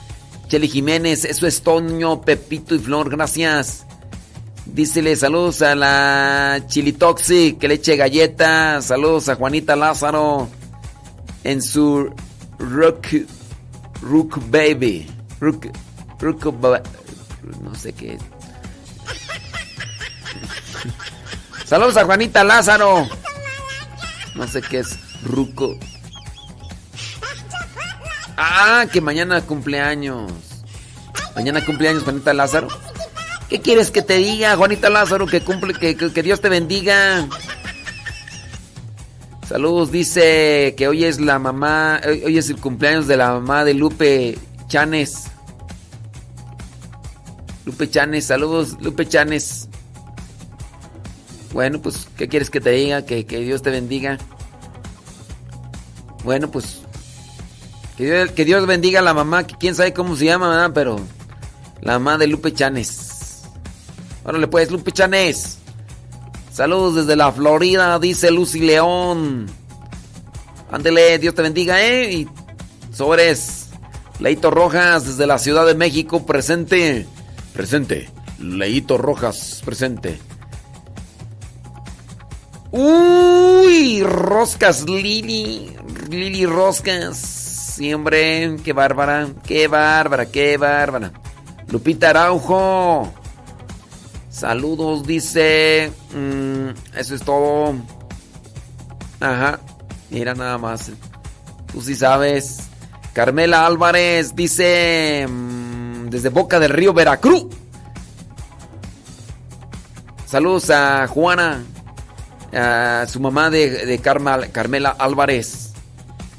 Cheli 0.48 0.68
Jiménez, 0.68 1.26
eso 1.26 1.46
es 1.46 1.62
Toño, 1.62 2.22
Pepito 2.22 2.74
y 2.76 2.80
Flor, 2.80 3.10
gracias. 3.10 3.86
Dícele 4.66 5.16
saludos 5.16 5.62
a 5.62 5.76
la 5.76 6.62
Chilitoxi 6.68 7.58
que 7.60 7.68
le 7.68 7.76
eche 7.76 7.96
galleta. 7.96 8.82
Saludos 8.82 9.30
a 9.30 9.36
Juanita 9.36 9.76
Lázaro 9.76 10.50
en 11.44 11.62
su 11.62 12.14
Rook, 12.60 13.08
Rook 14.02 14.40
Baby. 14.50 15.08
Rook, 15.40 15.68
Rook, 16.20 16.46
no 17.62 17.76
sé 17.76 17.94
qué. 17.94 18.18
Saludos 21.66 21.98
a 21.98 22.06
Juanita 22.06 22.44
Lázaro. 22.44 23.08
No 24.36 24.48
sé 24.48 24.62
qué 24.62 24.80
es 24.80 25.00
Ruco. 25.24 25.78
Ah, 28.38 28.86
que 28.92 29.02
mañana 29.02 29.42
cumpleaños. 29.42 30.32
Mañana 31.36 31.66
cumpleaños 31.66 32.04
Juanita 32.04 32.34
Lázaro. 32.34 32.68
¿Qué 33.50 33.62
quieres 33.62 33.92
que 33.92 34.02
te 34.02 34.18
diga, 34.18 34.56
Juanita 34.56 34.90
Lázaro? 34.90 35.26
Que 35.26 35.42
cumple, 35.42 35.74
que, 35.74 35.96
que 35.96 36.24
Dios 36.24 36.42
te 36.42 36.50
bendiga. 36.50 37.28
Saludos, 39.48 39.92
dice 39.92 40.76
que 40.78 40.90
hoy 40.90 41.06
es 41.06 41.22
la 41.22 41.40
mamá, 41.40 42.02
hoy 42.06 42.38
es 42.38 42.50
el 42.50 42.58
cumpleaños 42.58 43.08
de 43.08 43.16
la 43.16 43.32
mamá 43.32 43.64
de 43.64 43.74
Lupe 43.74 44.38
Chanes. 44.68 45.28
Lupe 47.66 47.90
Chanes, 47.90 48.26
saludos, 48.26 48.76
Lupe 48.82 49.08
Chanes. 49.08 49.70
Bueno, 51.54 51.82
pues, 51.82 52.08
¿qué 52.18 52.28
quieres 52.28 52.50
que 52.50 52.60
te 52.60 52.72
diga? 52.72 53.06
Que, 53.06 53.24
Dios 53.24 53.62
te 53.62 53.70
bendiga. 53.70 54.18
Bueno, 56.26 56.52
pues, 56.52 56.82
que 57.98 58.46
Dios, 58.46 58.68
bendiga 58.68 59.00
a 59.00 59.04
la 59.04 59.16
mamá, 59.16 59.48
que 59.48 59.56
quién 59.56 59.74
sabe 59.74 59.92
cómo 59.92 60.16
se 60.16 60.26
llama, 60.26 60.50
¿verdad? 60.50 60.72
Pero 60.74 61.00
la 61.82 61.94
mamá 61.94 62.18
de 62.20 62.28
Lupe 62.28 62.54
Chanes. 62.54 63.44
Órale, 64.24 64.48
pues, 64.48 64.70
Lupe 64.70 64.92
Chanes. 64.92 65.58
Saludos 66.54 66.96
desde 66.96 67.16
la 67.16 67.32
Florida, 67.32 67.98
dice 67.98 68.30
Lucy 68.30 68.60
León. 68.60 69.48
Ándele, 70.72 71.18
Dios 71.18 71.34
te 71.34 71.42
bendiga, 71.42 71.82
¿eh? 71.82 72.14
Y 72.14 72.28
sobres. 72.94 73.70
Leito 74.20 74.52
Rojas 74.52 75.06
desde 75.06 75.28
la 75.28 75.40
Ciudad 75.40 75.66
de 75.66 75.76
México, 75.76 76.26
presente. 76.26 77.08
Presente. 77.54 78.10
Leito 78.40 78.98
Rojas, 78.98 79.62
presente. 79.66 80.20
Uy, 82.72 84.04
roscas 84.04 84.88
Lili. 84.88 85.76
Lili 86.10 86.46
Roscas. 86.46 87.37
Siempre, 87.78 88.56
qué 88.64 88.74
bárbara, 88.74 89.28
qué 89.46 89.68
bárbara, 89.68 90.26
qué 90.26 90.58
bárbara. 90.58 91.12
Lupita 91.68 92.10
Araujo. 92.10 93.14
Saludos, 94.32 95.06
dice. 95.06 95.92
Mm, 96.12 96.70
eso 96.98 97.14
es 97.14 97.22
todo. 97.22 97.76
Ajá. 99.20 99.60
Mira 100.10 100.34
nada 100.34 100.58
más. 100.58 100.90
Tú 101.72 101.80
sí 101.80 101.94
sabes. 101.94 102.68
Carmela 103.14 103.68
Álvarez 103.68 104.36
dice. 104.36 105.28
Mm, 105.30 106.10
desde 106.10 106.30
Boca 106.30 106.60
del 106.60 106.72
Río, 106.72 106.94
Veracruz. 106.94 107.46
Saludos 110.26 110.72
a 110.72 111.06
Juana. 111.06 111.64
A 112.52 113.06
su 113.08 113.20
mamá 113.20 113.52
de, 113.52 113.86
de 113.86 114.00
Carmela 114.00 114.96
Álvarez. 114.98 115.67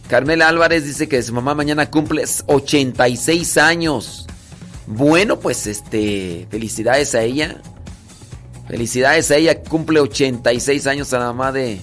Carmela 0.08 0.48
Álvarez 0.48 0.84
dice 0.84 1.08
que 1.08 1.22
su 1.22 1.32
mamá 1.34 1.54
mañana 1.54 1.90
cumple 1.90 2.24
86 2.46 3.58
años. 3.58 4.26
Bueno, 4.86 5.38
pues 5.38 5.66
este. 5.66 6.46
Felicidades 6.50 7.14
a 7.14 7.22
ella. 7.22 7.60
Felicidades 8.68 9.30
a 9.30 9.36
ella, 9.36 9.62
cumple 9.62 10.00
86 10.00 10.86
años 10.86 11.12
a 11.14 11.18
la 11.18 11.26
mamá 11.26 11.52
de 11.52 11.80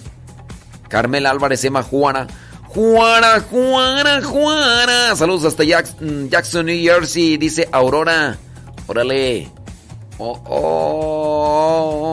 Carmela 0.87 1.31
Álvarez, 1.31 1.59
se 1.59 1.67
llama 1.67 1.81
Juana. 1.83 2.27
Juana, 2.63 3.43
Juana, 3.49 4.21
Juana. 4.21 5.15
Saludos 5.15 5.45
hasta 5.45 5.63
mm, 5.63 6.27
Jackson, 6.29 6.65
New 6.65 6.77
Jersey, 6.77 7.37
dice 7.37 7.67
Aurora. 7.71 8.37
Órale. 8.85 9.49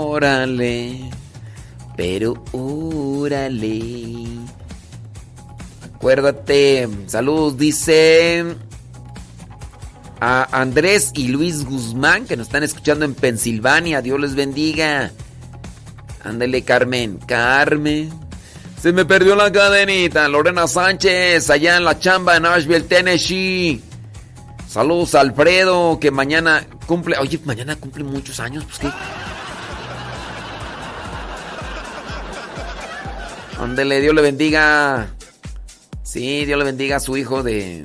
órale. 0.06 1.10
Pero 1.96 2.42
órale. 2.52 4.41
Acuérdate. 6.02 6.88
Saludos, 7.06 7.56
dice 7.56 8.56
a 10.20 10.60
Andrés 10.60 11.12
y 11.14 11.28
Luis 11.28 11.64
Guzmán 11.64 12.26
que 12.26 12.36
nos 12.36 12.48
están 12.48 12.64
escuchando 12.64 13.04
en 13.04 13.14
Pensilvania. 13.14 14.02
Dios 14.02 14.18
les 14.18 14.34
bendiga. 14.34 15.12
Ándele, 16.24 16.64
Carmen. 16.64 17.18
Carmen. 17.18 18.10
Se 18.82 18.92
me 18.92 19.04
perdió 19.04 19.36
la 19.36 19.52
cadenita. 19.52 20.26
Lorena 20.26 20.66
Sánchez, 20.66 21.48
allá 21.50 21.76
en 21.76 21.84
la 21.84 21.96
chamba 21.96 22.36
en 22.36 22.42
Nashville, 22.42 22.82
Tennessee. 22.82 23.80
Saludos 24.68 25.14
Alfredo, 25.14 26.00
que 26.00 26.10
mañana 26.10 26.66
cumple. 26.88 27.16
Oye, 27.18 27.38
mañana 27.44 27.76
cumple 27.76 28.02
muchos 28.02 28.40
años. 28.40 28.64
Pues 28.64 28.80
qué. 28.80 28.90
Ándele, 33.60 34.00
Dios 34.00 34.16
le 34.16 34.22
bendiga. 34.22 35.08
Sí, 36.12 36.44
Dios 36.44 36.58
le 36.58 36.64
bendiga 36.66 36.96
a 36.96 37.00
su 37.00 37.16
hijo 37.16 37.42
de. 37.42 37.82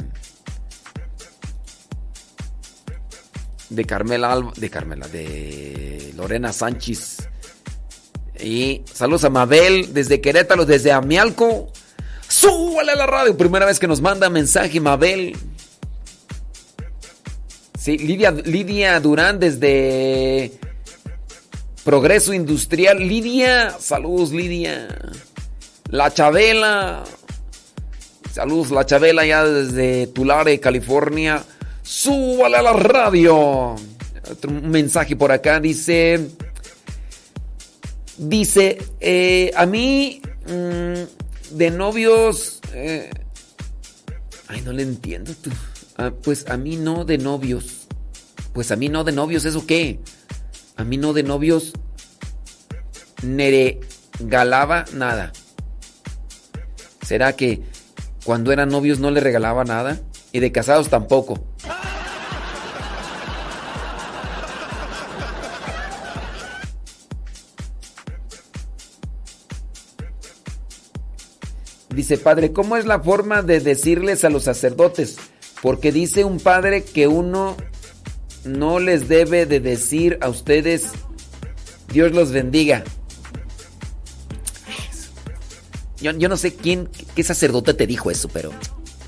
De 3.70 3.86
Carmela 3.86 4.34
Alba- 4.34 4.52
de 4.58 4.70
Carmela, 4.70 5.08
de 5.08 6.12
Lorena 6.18 6.52
Sánchez. 6.52 7.30
Y 8.44 8.82
saludos 8.94 9.24
a 9.24 9.30
Mabel 9.30 9.94
desde 9.94 10.20
Querétaro, 10.20 10.66
desde 10.66 10.92
Amialco. 10.92 11.72
¡Súbale 12.28 12.92
a 12.92 12.96
la 12.98 13.06
radio! 13.06 13.38
Primera 13.38 13.66
vez 13.66 13.80
que 13.80 13.88
nos 13.88 14.02
manda 14.02 14.30
mensaje, 14.30 14.82
Mabel. 14.82 15.34
Sí, 17.80 17.98
Lidia, 17.98 18.32
Lidia 18.32 19.00
Durán 19.00 19.40
desde 19.40 20.52
Progreso 21.86 22.34
Industrial. 22.34 23.00
Lidia, 23.00 23.78
saludos, 23.80 24.32
Lidia. 24.32 24.90
La 25.90 26.14
Chabela. 26.14 27.06
Saludos, 28.38 28.70
La 28.70 28.86
Chabela, 28.86 29.26
ya 29.26 29.44
desde 29.44 30.06
Tulare, 30.06 30.60
California. 30.60 31.44
¡Súbale 31.82 32.58
a 32.58 32.62
la 32.62 32.74
radio! 32.74 33.74
Otro 34.30 34.52
mensaje 34.52 35.16
por 35.16 35.32
acá 35.32 35.60
dice. 35.60 36.30
Dice, 38.16 38.78
eh, 39.00 39.52
a 39.56 39.66
mí 39.66 40.22
mm, 40.46 41.56
de 41.58 41.72
novios... 41.72 42.60
eh, 42.74 43.10
ay, 44.50 44.62
no 44.62 44.72
le 44.72 44.84
entiendo 44.84 45.34
tú. 45.42 45.50
Ah, 45.98 46.12
pues 46.22 46.48
a 46.48 46.58
mí 46.58 46.76
no 46.76 47.06
de 47.06 47.18
novios. 47.18 47.88
Pues 48.54 48.70
a 48.70 48.76
mí 48.76 48.88
no 48.88 49.04
de 49.04 49.14
novios, 49.14 49.46
¿eso 49.46 49.66
qué? 49.66 50.00
A 50.76 50.84
mí 50.84 50.98
no 50.98 51.14
de 51.14 51.24
novios. 51.24 51.74
Neregalaba 53.24 54.86
nada. 54.94 55.34
¿Será 57.02 57.36
que 57.36 57.64
cuando 58.28 58.52
eran 58.52 58.68
novios 58.68 59.00
no 59.00 59.10
le 59.10 59.22
regalaba 59.22 59.64
nada? 59.64 60.02
Y 60.34 60.42
de 60.42 60.52
casados 60.52 60.90
tampoco. 60.90 61.40
Dice, 71.88 72.18
padre, 72.18 72.52
¿cómo 72.52 72.76
es 72.76 72.86
la 72.86 73.00
forma 73.00 73.44
de 73.44 73.62
decirles 73.62 74.26
a 74.26 74.30
los 74.30 74.44
sacerdotes? 74.44 75.16
Porque 75.62 75.94
dice 75.94 76.26
un 76.26 76.42
padre 76.42 76.84
que 76.84 77.08
uno 77.08 77.56
no 78.44 78.80
les 78.80 79.08
debe 79.08 79.46
de 79.46 79.62
decir 79.62 80.18
a 80.20 80.28
ustedes, 80.28 80.90
Dios 81.94 82.12
los 82.12 82.34
bendiga. 82.34 82.84
Yo, 86.00 86.30
no 86.30 86.38
sé 86.38 86.56
quién, 86.56 86.90
qué 87.16 87.24
sacerdote 87.24 87.74
te 87.74 87.88
dijo 87.88 88.12
eso, 88.12 88.30
pero 88.30 88.52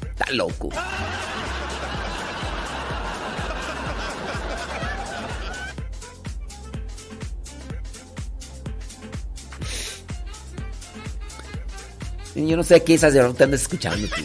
está 0.01 0.31
loco. 0.31 0.69
Yo 12.35 12.55
no 12.55 12.63
sé 12.63 12.75
a 12.75 12.79
qué 12.83 12.97
sacerdote 12.97 13.43
andas 13.43 13.61
escuchando 13.61 14.07
tú. 14.07 14.23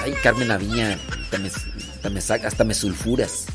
Ay, 0.00 0.12
Carmen 0.22 0.50
Aviña, 0.50 0.98
hasta 1.22 1.38
me, 1.38 2.18
hasta 2.18 2.34
hasta 2.46 2.64
me 2.64 2.74
sulfuras. 2.74 3.46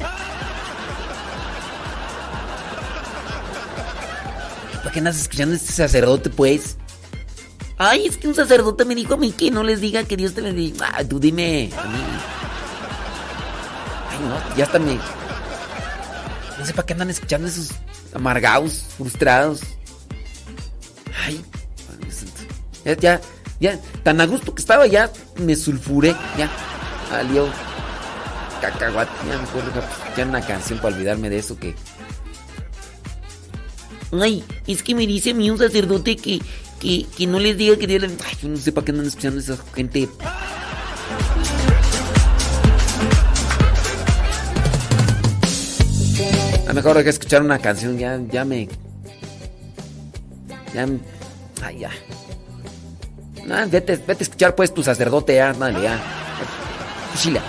¿Para 4.81 4.91
qué 4.91 4.99
andas 4.99 5.19
escuchando 5.19 5.55
este 5.55 5.71
sacerdote, 5.71 6.29
pues? 6.29 6.77
Ay, 7.77 8.05
es 8.07 8.17
que 8.17 8.27
un 8.27 8.35
sacerdote 8.35 8.85
me 8.85 8.95
dijo 8.95 9.15
a 9.15 9.17
mí 9.17 9.31
que 9.31 9.51
no 9.51 9.63
les 9.63 9.81
diga 9.81 10.03
que 10.03 10.17
Dios 10.17 10.33
te 10.33 10.41
bendiga. 10.41 10.91
Ah, 10.93 11.03
tú 11.03 11.19
dime 11.19 11.71
a 11.77 11.83
mí. 11.85 11.99
Ay, 14.09 14.19
no, 14.27 14.55
ya 14.55 14.65
hasta 14.65 14.79
me... 14.79 14.99
No 16.57 16.65
sé 16.65 16.73
para 16.73 16.85
qué 16.85 16.93
andan 16.93 17.09
escuchando 17.09 17.47
esos 17.47 17.71
amargados, 18.13 18.85
frustrados. 18.97 19.61
Ay, 21.25 21.43
ya, 22.99 23.21
ya, 23.59 23.79
tan 24.03 24.21
a 24.21 24.25
gusto 24.25 24.53
que 24.53 24.61
estaba, 24.61 24.87
ya 24.87 25.11
me 25.37 25.55
sulfuré, 25.55 26.15
ya, 26.37 26.49
salió 27.09 27.47
cacahuate, 28.61 29.11
ya 29.27 29.37
mejor 29.37 29.63
ya 30.15 30.25
una 30.25 30.41
canción 30.41 30.79
para 30.79 30.95
olvidarme 30.95 31.29
de 31.29 31.39
eso 31.39 31.57
que... 31.57 31.75
Ay, 34.11 34.43
es 34.67 34.83
que 34.83 34.93
me 34.95 35.07
dice 35.07 35.31
a 35.31 35.33
mí 35.33 35.49
un 35.49 35.57
sacerdote 35.57 36.15
que, 36.17 36.41
que, 36.79 37.05
que 37.17 37.27
no 37.27 37.39
les 37.39 37.57
diga 37.57 37.77
que 37.77 37.87
Dios 37.87 38.01
les... 38.01 38.11
Ay, 38.25 38.37
yo 38.43 38.49
no 38.49 38.57
sé 38.57 38.71
para 38.71 38.85
qué 38.85 38.91
andan 38.91 39.07
escuchando 39.07 39.39
a 39.39 39.43
esa 39.43 39.57
gente... 39.73 40.09
A 46.65 46.67
lo 46.69 46.73
mejor 46.75 46.97
hay 46.97 47.03
que 47.03 47.09
escuchar 47.09 47.41
una 47.41 47.59
canción, 47.59 47.97
ya, 47.97 48.19
ya 48.31 48.45
me... 48.45 48.67
Ya... 50.73 50.87
me- 50.87 50.99
Ay, 51.63 51.79
ya. 51.79 51.89
Vete, 53.67 53.97
vete 53.97 54.11
a 54.11 54.23
escuchar 54.23 54.55
pues 54.55 54.73
tu 54.73 54.81
sacerdote, 54.83 55.35
ya, 55.35 55.53
dale, 55.53 55.81
ya. 55.81 55.99
Fuchila. 57.13 57.41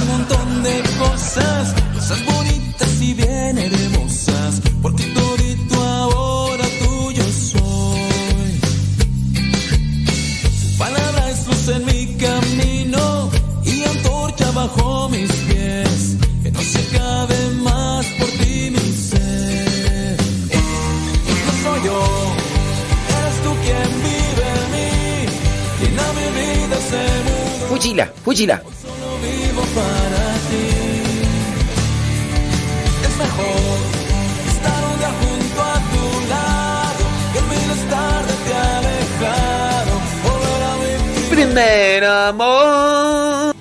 un 0.00 0.08
montón 0.08 0.62
de 0.62 0.82
cosas, 0.98 1.74
cosas 1.94 2.24
bonitas 2.24 3.00
y 3.02 3.14
bien 3.14 3.58
hermosas, 3.58 4.60
porque 4.80 5.06
bajo 14.66 15.08
mis 15.10 15.30
pies, 15.48 16.16
que 16.42 16.50
no 16.50 16.60
se 16.60 16.78
acabe 16.78 17.38
más 17.62 18.06
por 18.18 18.28
ti 18.38 18.70
mi 18.70 18.92
ser. 19.08 20.16
No 21.46 21.52
soy 21.62 21.80
yo, 21.88 22.00
eres 23.16 23.36
tú 23.44 23.50
quien 23.64 23.90
vive 24.08 24.46
en 24.56 24.66
mí, 24.74 24.90
quien 25.78 25.94
a 26.06 26.08
mi 26.18 26.26
vida 26.40 26.76
se 26.90 27.02
mudó. 27.24 27.68
Fuchila, 27.68 28.06
fuchila. 28.24 28.62
Solo 28.82 29.08
vivo 29.26 29.62
para 29.78 30.24
ti. 30.48 30.66
Es 33.06 33.14
mejor 33.24 33.76
estar 34.52 34.80
un 34.90 34.96
día 35.00 35.12
junto 35.22 35.58
a 35.74 35.76
tu 35.92 36.04
lado 36.32 37.04
que 37.32 37.40
mil 37.50 37.70
estar 37.80 38.20
de 38.28 38.34
ti 38.44 38.52
alejado. 38.78 39.94
Volver 40.24 40.62
a 40.70 40.74
mi 40.80 40.92
Primer 41.34 42.04
amor. 42.04 43.53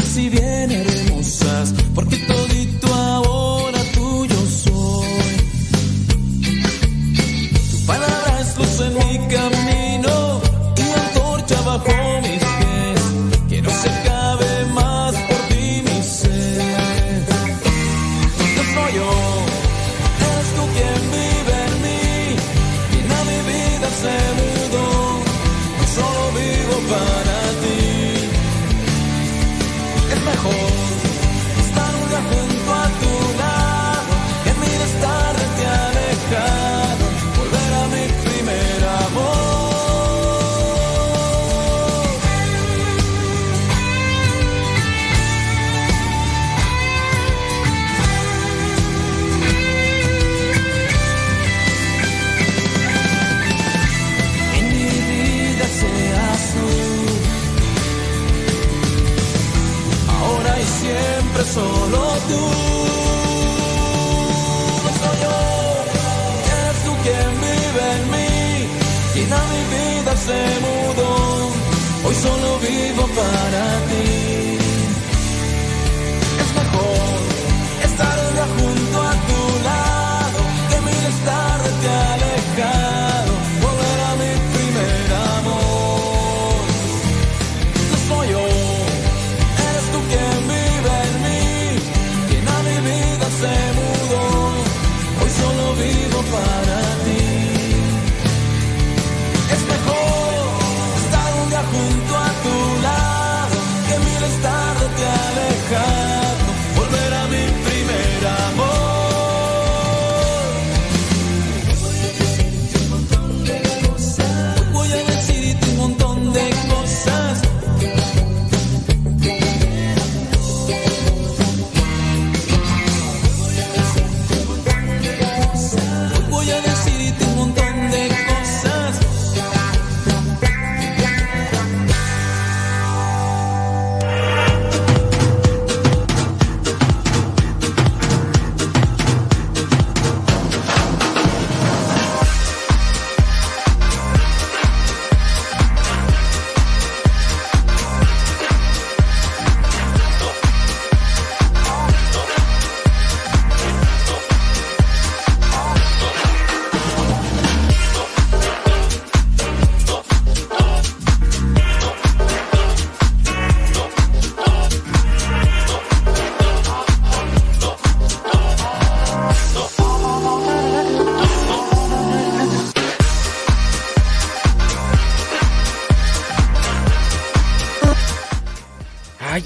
Bonitas 0.00 0.16
y 0.16 0.28
bien 0.28 0.70
hermosas, 0.70 1.74
porque 1.94 2.16
todito 2.16 2.79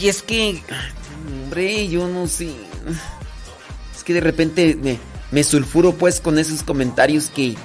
Oye, 0.04 0.10
es 0.10 0.22
que. 0.22 0.62
Hombre, 1.44 1.88
yo 1.88 2.06
no 2.06 2.26
sé. 2.26 2.54
Es 3.96 4.04
que 4.04 4.12
de 4.12 4.20
repente 4.20 4.76
me, 4.78 4.98
me 5.30 5.42
sulfuro 5.42 5.94
pues 5.94 6.20
con 6.20 6.38
esos 6.38 6.62
comentarios 6.62 7.30
que. 7.30 7.56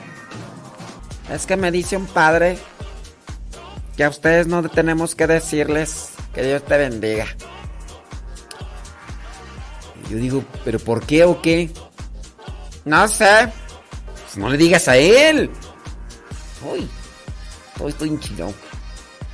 Es 1.29 1.45
que 1.45 1.57
me 1.57 1.69
dice 1.69 1.97
un 1.97 2.05
padre 2.05 2.57
que 3.97 4.05
a 4.05 4.09
ustedes 4.09 4.47
no 4.47 4.63
tenemos 4.69 5.15
que 5.15 5.27
decirles 5.27 6.11
que 6.33 6.43
Dios 6.43 6.63
te 6.63 6.77
bendiga. 6.77 7.25
Y 10.05 10.13
yo 10.13 10.17
digo, 10.17 10.45
¿pero 10.63 10.79
por 10.79 11.05
qué 11.05 11.25
o 11.25 11.41
qué? 11.41 11.69
No 12.85 13.05
sé. 13.09 13.51
Pues 14.23 14.37
no 14.37 14.49
le 14.49 14.57
digas 14.57 14.87
a 14.87 14.95
él. 14.95 15.51
Uy, 16.63 16.87
hoy 17.81 17.89
estoy 17.91 18.07
enchilado. 18.07 18.53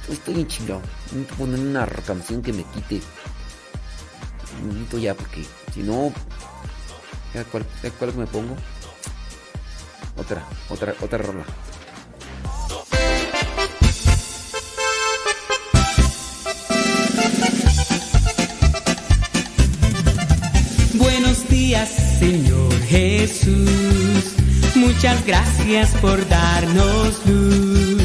Hoy 0.09 0.15
estoy 0.15 0.39
enchilado. 0.39 0.81
Necesito 1.15 1.35
poner 1.35 1.59
una 1.61 1.85
canción 1.85 2.41
que 2.41 2.51
me 2.51 2.65
quite. 2.73 3.01
Necesito 4.65 4.97
ya, 4.97 5.13
porque 5.15 5.45
si 5.73 5.81
no. 5.81 6.11
¿sabes 7.31 7.47
¿Cuál, 7.51 7.65
cuál 7.97 8.15
me 8.15 8.27
pongo? 8.27 8.55
Otra, 10.17 10.45
otra, 10.67 10.93
otra 10.99 11.17
rola. 11.19 11.45
Buenos 20.95 21.47
días, 21.47 21.89
Señor 22.19 22.77
Jesús. 22.87 24.35
Muchas 24.75 25.25
gracias 25.25 25.91
por 26.01 26.27
darnos 26.27 27.25
luz. 27.25 28.04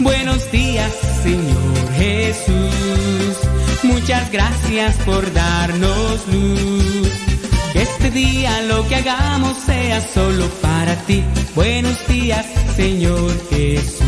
Buenos 0.00 0.50
días, 0.52 0.92
Señor 1.22 1.92
Jesús. 1.96 3.36
Muchas 3.82 4.30
gracias 4.30 4.96
por 4.98 5.32
darnos 5.32 6.26
luz. 6.28 7.08
Que 7.72 7.82
este 7.82 8.10
día 8.10 8.62
lo 8.62 8.86
que 8.86 8.96
hagamos 8.96 9.58
sea 9.58 10.00
solo 10.00 10.46
para 10.62 10.94
ti. 11.06 11.24
Buenos 11.56 11.96
días, 12.06 12.46
Señor 12.76 13.32
Jesús. 13.50 13.98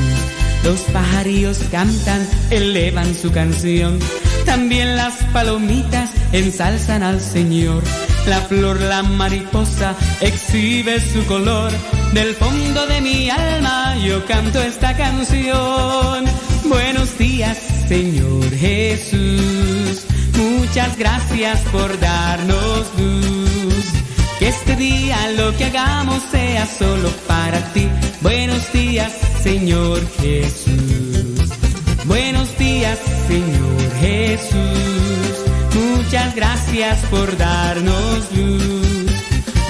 Los 0.62 0.80
pajarillos 0.92 1.58
cantan, 1.72 2.28
elevan 2.50 3.14
su 3.14 3.32
canción. 3.32 3.98
También 4.46 4.96
las 4.96 5.14
palomitas 5.32 6.10
ensalzan 6.32 7.02
al 7.02 7.20
Señor. 7.20 7.82
La 8.26 8.40
flor, 8.42 8.80
la 8.80 9.02
mariposa, 9.02 9.96
exhibe 10.20 11.00
su 11.00 11.24
color. 11.26 11.72
Del 12.12 12.34
fondo 12.34 12.86
de 12.88 13.00
mi 13.00 13.30
alma 13.30 13.96
yo 13.98 14.24
canto 14.26 14.60
esta 14.60 14.96
canción. 14.96 16.24
Buenos 16.64 17.16
días, 17.16 17.56
Señor 17.88 18.50
Jesús. 18.50 20.06
Muchas 20.36 20.98
gracias 20.98 21.60
por 21.70 21.98
darnos 22.00 22.86
luz. 22.98 23.86
Que 24.40 24.48
este 24.48 24.74
día 24.74 25.30
lo 25.36 25.56
que 25.56 25.66
hagamos 25.66 26.20
sea 26.32 26.66
solo 26.66 27.10
para 27.28 27.60
ti. 27.72 27.88
Buenos 28.22 28.72
días, 28.72 29.12
Señor 29.44 30.00
Jesús. 30.20 31.48
Buenos 32.06 32.58
días, 32.58 32.98
Señor 33.28 34.00
Jesús. 34.00 34.56
Muchas 35.74 36.34
gracias 36.34 36.98
por 37.10 37.36
darnos 37.36 38.32
luz. 38.32 38.99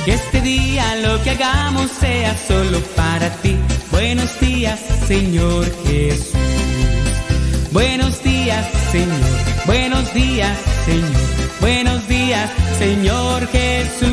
Que 0.05 0.15
este 0.15 0.41
día 0.41 0.97
lo 0.97 1.23
que 1.23 1.31
hagamos 1.31 1.91
sea 1.91 2.35
solo 2.49 2.81
para 2.97 3.29
ti. 3.43 3.55
Buenos 3.91 4.41
días, 4.41 4.81
Señor 5.07 5.67
Jesús. 5.85 6.33
Buenos 7.71 8.23
días, 8.23 8.67
Señor. 8.91 9.21
Buenos 9.67 10.15
días, 10.15 10.59
Señor. 10.87 11.11
Buenos 11.61 12.09
días, 12.09 12.51
Señor 12.79 13.47
Jesús. 13.49 14.11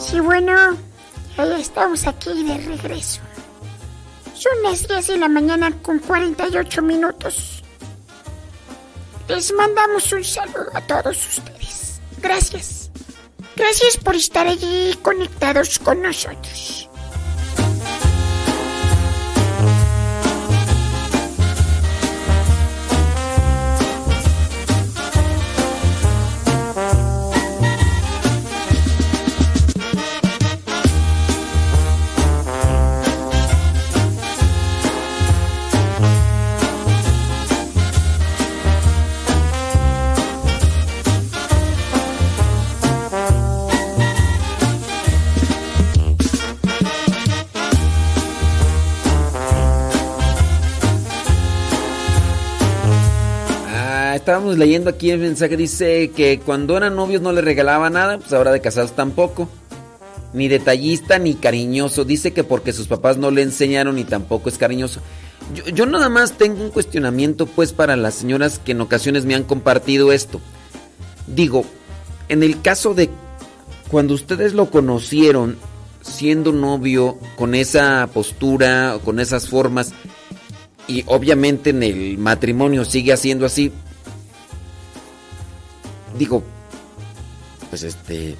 Sí, 0.00 0.20
bueno, 0.20 0.76
ya 1.36 1.58
estamos 1.58 2.06
aquí 2.06 2.42
de 2.42 2.56
regreso. 2.56 3.20
Son 4.46 4.62
las 4.62 4.86
10 4.86 5.06
de 5.08 5.16
la 5.16 5.28
mañana 5.28 5.72
con 5.82 5.98
48 5.98 6.80
minutos. 6.80 7.64
Les 9.26 9.52
mandamos 9.52 10.12
un 10.12 10.22
saludo 10.22 10.70
a 10.72 10.80
todos 10.82 11.16
ustedes. 11.26 12.00
Gracias. 12.22 12.90
Gracias 13.56 13.96
por 13.96 14.14
estar 14.14 14.46
allí 14.46 14.96
conectados 15.02 15.80
con 15.80 16.00
nosotros. 16.00 16.85
Leyendo 54.54 54.90
aquí 54.90 55.10
el 55.10 55.18
mensaje, 55.18 55.56
dice 55.56 56.10
que 56.14 56.38
cuando 56.38 56.76
eran 56.76 56.94
novios 56.94 57.22
no 57.22 57.32
le 57.32 57.40
regalaba 57.40 57.90
nada, 57.90 58.18
pues 58.18 58.32
ahora 58.32 58.52
de 58.52 58.60
casados 58.60 58.94
tampoco. 58.94 59.48
Ni 60.32 60.48
detallista 60.48 61.18
ni 61.18 61.34
cariñoso. 61.34 62.04
Dice 62.04 62.32
que 62.32 62.44
porque 62.44 62.72
sus 62.72 62.86
papás 62.86 63.16
no 63.16 63.30
le 63.30 63.42
enseñaron 63.42 63.98
y 63.98 64.04
tampoco 64.04 64.48
es 64.48 64.58
cariñoso. 64.58 65.00
Yo, 65.54 65.64
yo 65.68 65.86
nada 65.86 66.08
más 66.08 66.32
tengo 66.32 66.62
un 66.62 66.70
cuestionamiento 66.70 67.46
pues 67.46 67.72
para 67.72 67.96
las 67.96 68.14
señoras 68.14 68.58
que 68.58 68.72
en 68.72 68.80
ocasiones 68.80 69.24
me 69.24 69.34
han 69.34 69.44
compartido 69.44 70.12
esto. 70.12 70.40
Digo, 71.26 71.64
en 72.28 72.42
el 72.42 72.60
caso 72.60 72.94
de 72.94 73.10
cuando 73.90 74.14
ustedes 74.14 74.52
lo 74.52 74.70
conocieron 74.70 75.56
siendo 76.02 76.52
novio 76.52 77.18
con 77.36 77.54
esa 77.54 78.08
postura, 78.12 78.98
con 79.04 79.20
esas 79.20 79.48
formas, 79.48 79.92
y 80.88 81.04
obviamente 81.06 81.70
en 81.70 81.82
el 81.82 82.18
matrimonio 82.18 82.84
sigue 82.84 83.12
haciendo 83.12 83.46
así, 83.46 83.72
digo, 86.16 86.42
pues 87.70 87.82
este, 87.82 88.36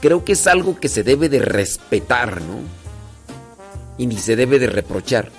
creo 0.00 0.24
que 0.24 0.32
es 0.32 0.46
algo 0.46 0.78
que 0.78 0.88
se 0.88 1.02
debe 1.02 1.28
de 1.28 1.40
respetar, 1.40 2.40
¿no? 2.42 2.60
Y 3.98 4.06
ni 4.06 4.16
se 4.16 4.36
debe 4.36 4.58
de 4.58 4.66
reprochar. 4.66 5.30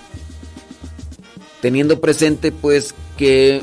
Teniendo 1.61 1.99
presente, 2.01 2.51
pues, 2.51 2.93
que, 3.17 3.61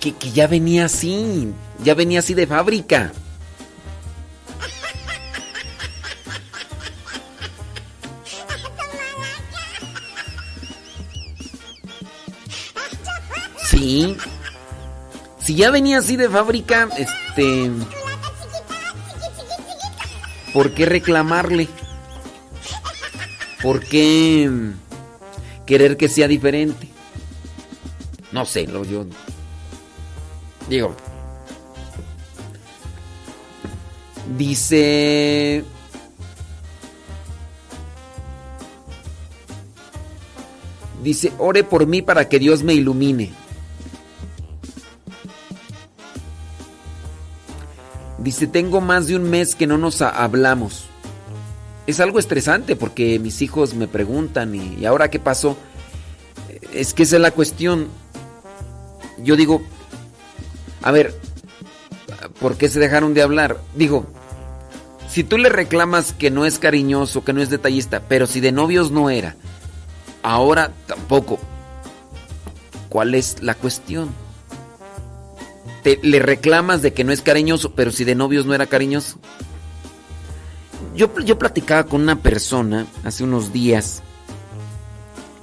que, 0.00 0.14
que 0.14 0.30
ya 0.30 0.46
venía 0.46 0.86
así, 0.86 1.52
ya 1.82 1.94
venía 1.94 2.20
así 2.20 2.34
de 2.34 2.46
fábrica. 2.46 3.12
Sí. 13.68 14.16
Si 15.48 15.54
ya 15.54 15.70
venía 15.70 15.96
así 15.96 16.16
de 16.16 16.28
fábrica, 16.28 16.90
este. 16.98 17.70
¿Por 20.52 20.74
qué 20.74 20.84
reclamarle? 20.84 21.68
¿Por 23.62 23.80
qué 23.80 24.50
querer 25.64 25.96
que 25.96 26.10
sea 26.10 26.28
diferente? 26.28 26.86
No 28.30 28.44
sé, 28.44 28.66
lo 28.66 28.84
yo. 28.84 29.06
Digo. 30.68 30.94
Dice. 34.36 35.64
Dice, 41.02 41.32
ore 41.38 41.64
por 41.64 41.86
mí 41.86 42.02
para 42.02 42.28
que 42.28 42.38
Dios 42.38 42.62
me 42.62 42.74
ilumine. 42.74 43.37
Dice, 48.18 48.46
tengo 48.46 48.80
más 48.80 49.06
de 49.06 49.16
un 49.16 49.30
mes 49.30 49.54
que 49.54 49.66
no 49.66 49.78
nos 49.78 50.02
ha- 50.02 50.10
hablamos. 50.10 50.86
Es 51.86 52.00
algo 52.00 52.18
estresante 52.18 52.76
porque 52.76 53.18
mis 53.18 53.40
hijos 53.42 53.74
me 53.74 53.88
preguntan, 53.88 54.54
¿y, 54.54 54.74
¿y 54.80 54.84
ahora 54.86 55.10
qué 55.10 55.18
pasó? 55.18 55.56
Es 56.72 56.92
que 56.94 57.04
esa 57.04 57.16
es 57.16 57.22
la 57.22 57.30
cuestión. 57.30 57.88
Yo 59.18 59.36
digo, 59.36 59.62
a 60.82 60.90
ver, 60.90 61.14
¿por 62.40 62.56
qué 62.56 62.68
se 62.68 62.78
dejaron 62.80 63.14
de 63.14 63.22
hablar? 63.22 63.58
Digo, 63.74 64.06
si 65.08 65.24
tú 65.24 65.38
le 65.38 65.48
reclamas 65.48 66.12
que 66.12 66.30
no 66.30 66.44
es 66.44 66.58
cariñoso, 66.58 67.24
que 67.24 67.32
no 67.32 67.40
es 67.40 67.50
detallista, 67.50 68.02
pero 68.08 68.26
si 68.26 68.40
de 68.40 68.52
novios 68.52 68.90
no 68.90 69.08
era, 69.10 69.36
ahora 70.22 70.72
tampoco, 70.86 71.38
¿cuál 72.90 73.14
es 73.14 73.42
la 73.42 73.54
cuestión? 73.54 74.10
Le 75.96 76.18
reclamas 76.18 76.82
de 76.82 76.92
que 76.92 77.04
no 77.04 77.12
es 77.12 77.22
cariñoso, 77.22 77.72
pero 77.74 77.90
si 77.90 78.04
de 78.04 78.14
novios 78.14 78.46
no 78.46 78.54
era 78.54 78.66
cariñoso. 78.66 79.18
Yo, 80.94 81.16
yo 81.20 81.38
platicaba 81.38 81.84
con 81.84 82.02
una 82.02 82.20
persona 82.20 82.86
hace 83.04 83.24
unos 83.24 83.52
días 83.52 84.02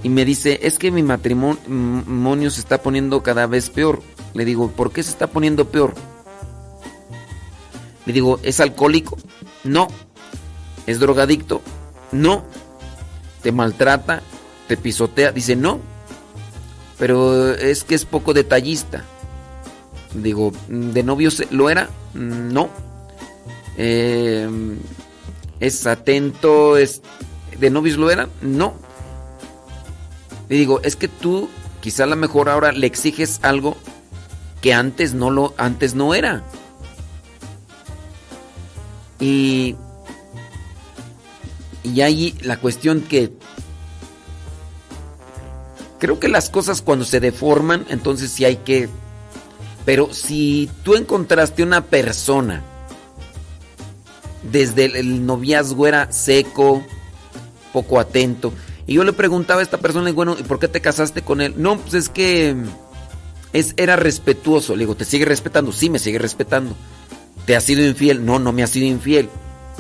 y 0.06 0.09
me 0.09 0.24
dice, 0.24 0.59
es 0.61 0.77
que 0.77 0.91
mi 0.91 1.01
matrimonio 1.01 2.51
se 2.51 2.59
está 2.59 2.80
poniendo 2.80 3.24
cada 3.24 3.48
vez 3.48 3.72
peor. 3.72 4.03
Le 4.35 4.45
digo, 4.45 4.69
¿por 4.69 4.91
qué 4.91 5.01
se 5.01 5.09
está 5.09 5.25
poniendo 5.25 5.69
peor? 5.69 5.95
Le 8.06 8.14
digo, 8.14 8.40
¿es 8.43 8.59
alcohólico? 8.59 9.17
No. 9.64 9.88
¿Es 10.85 10.99
drogadicto? 10.99 11.64
No. 12.11 12.45
¿Te 13.41 13.51
maltrata? 13.51 14.22
¿Te 14.67 14.77
pisotea? 14.77 15.32
Dice, 15.32 15.56
no. 15.56 15.80
Pero 16.99 17.53
es 17.56 17.83
que 17.83 17.95
es 17.95 18.06
poco 18.06 18.33
detallista. 18.35 19.06
Digo, 20.16 20.52
¿de 20.68 21.03
novio 21.03 21.30
se- 21.32 21.48
lo 21.52 21.69
era? 21.69 21.90
No. 22.14 22.69
Eh, 23.77 24.50
¿Es 25.60 25.85
atento? 25.88 26.77
¿Es 26.77 27.02
¿De 27.60 27.69
novios 27.69 27.98
lo 27.98 28.10
era? 28.11 28.27
No. 28.42 28.74
Le 30.50 30.58
digo, 30.58 30.82
es 30.84 30.95
que 30.95 31.08
tú 31.08 31.50
quizá 31.82 32.03
a 32.03 32.08
lo 32.08 32.16
mejor 32.16 32.50
ahora 32.50 32.72
le 32.72 32.88
exiges 32.88 33.40
algo 33.44 33.76
que 34.61 34.74
antes 34.74 35.14
no 35.14 35.30
lo 35.32 35.53
antes 35.58 35.95
no 35.95 36.14
era. 36.14 36.44
Y 39.19 39.76
y 41.84 42.02
ahí 42.02 42.35
la 42.42 42.58
cuestión 42.58 43.02
que 43.02 43.32
creo 46.00 46.19
que 46.19 46.27
las 46.27 46.50
cosas 46.50 46.82
cuando 46.82 47.06
se 47.06 47.19
deforman, 47.19 47.85
entonces 47.90 48.32
sí 48.32 48.44
hay 48.45 48.58
que 48.58 48.90
pero 49.85 50.14
si 50.14 50.69
tú 50.83 50.95
encontraste 50.95 51.64
una 51.64 51.85
persona 51.85 52.64
desde 54.51 54.85
el, 54.85 55.25
noviazgo 55.25 55.88
era 55.88 56.11
seco, 56.11 56.83
poco 57.72 57.99
atento, 57.99 58.51
y 58.88 58.95
yo 58.95 59.03
le 59.03 59.14
preguntaba 59.14 59.59
a 59.59 59.64
esta 59.64 59.77
persona, 59.77 60.11
bueno, 60.11 60.35
¿y 60.39 60.43
por 60.43 60.59
qué 60.59 60.67
te 60.67 60.81
casaste 60.81 61.22
con 61.22 61.41
él? 61.41 61.53
No, 61.57 61.77
pues 61.77 61.93
es 61.93 62.09
que 62.09 62.55
es, 63.53 63.73
era 63.77 63.95
respetuoso. 63.95 64.75
Le 64.75 64.81
digo, 64.81 64.95
¿te 64.95 65.05
sigue 65.05 65.25
respetando? 65.25 65.72
Sí, 65.72 65.89
me 65.89 65.97
sigue 65.97 66.19
respetando. 66.19 66.75
¿Te 67.45 67.55
ha 67.55 67.61
sido 67.61 67.83
infiel? 67.83 68.25
No, 68.25 68.38
no 68.38 68.51
me 68.51 68.64
ha 68.64 68.67
sido 68.67 68.85
infiel. 68.85 69.30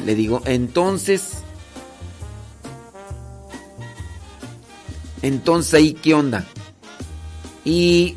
Le 0.05 0.15
digo, 0.15 0.41
entonces... 0.45 1.39
Entonces 5.21 5.73
ahí, 5.73 5.93
¿qué 5.93 6.13
onda? 6.13 6.45
Y 7.63 8.15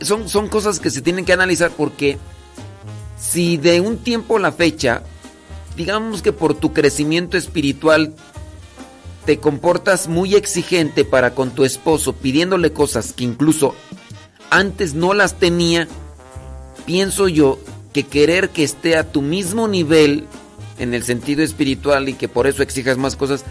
son, 0.00 0.28
son 0.28 0.48
cosas 0.48 0.80
que 0.80 0.90
se 0.90 1.02
tienen 1.02 1.24
que 1.24 1.32
analizar 1.32 1.70
porque 1.70 2.18
si 3.18 3.56
de 3.56 3.80
un 3.80 3.98
tiempo 3.98 4.36
a 4.36 4.40
la 4.40 4.52
fecha, 4.52 5.02
digamos 5.76 6.22
que 6.22 6.32
por 6.32 6.54
tu 6.54 6.72
crecimiento 6.72 7.36
espiritual 7.36 8.14
te 9.24 9.38
comportas 9.38 10.08
muy 10.08 10.34
exigente 10.34 11.04
para 11.04 11.34
con 11.34 11.50
tu 11.50 11.64
esposo, 11.64 12.12
pidiéndole 12.14 12.72
cosas 12.72 13.12
que 13.12 13.24
incluso 13.24 13.74
antes 14.50 14.94
no 14.94 15.14
las 15.14 15.38
tenía, 15.38 15.88
pienso 16.86 17.28
yo 17.28 17.58
que 17.92 18.04
querer 18.04 18.50
que 18.50 18.64
esté 18.64 18.96
a 18.96 19.10
tu 19.10 19.22
mismo 19.22 19.68
nivel 19.68 20.26
en 20.78 20.94
el 20.94 21.04
sentido 21.04 21.42
espiritual 21.42 22.08
y 22.08 22.14
que 22.14 22.28
por 22.28 22.46
eso 22.46 22.62
exijas 22.62 22.98
más 22.98 23.16
cosas, 23.16 23.44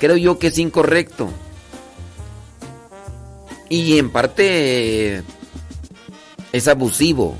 creo 0.00 0.16
yo 0.16 0.38
que 0.38 0.48
es 0.48 0.58
incorrecto. 0.58 1.30
Y 3.68 3.98
en 3.98 4.10
parte 4.10 5.22
es 6.52 6.68
abusivo. 6.68 7.36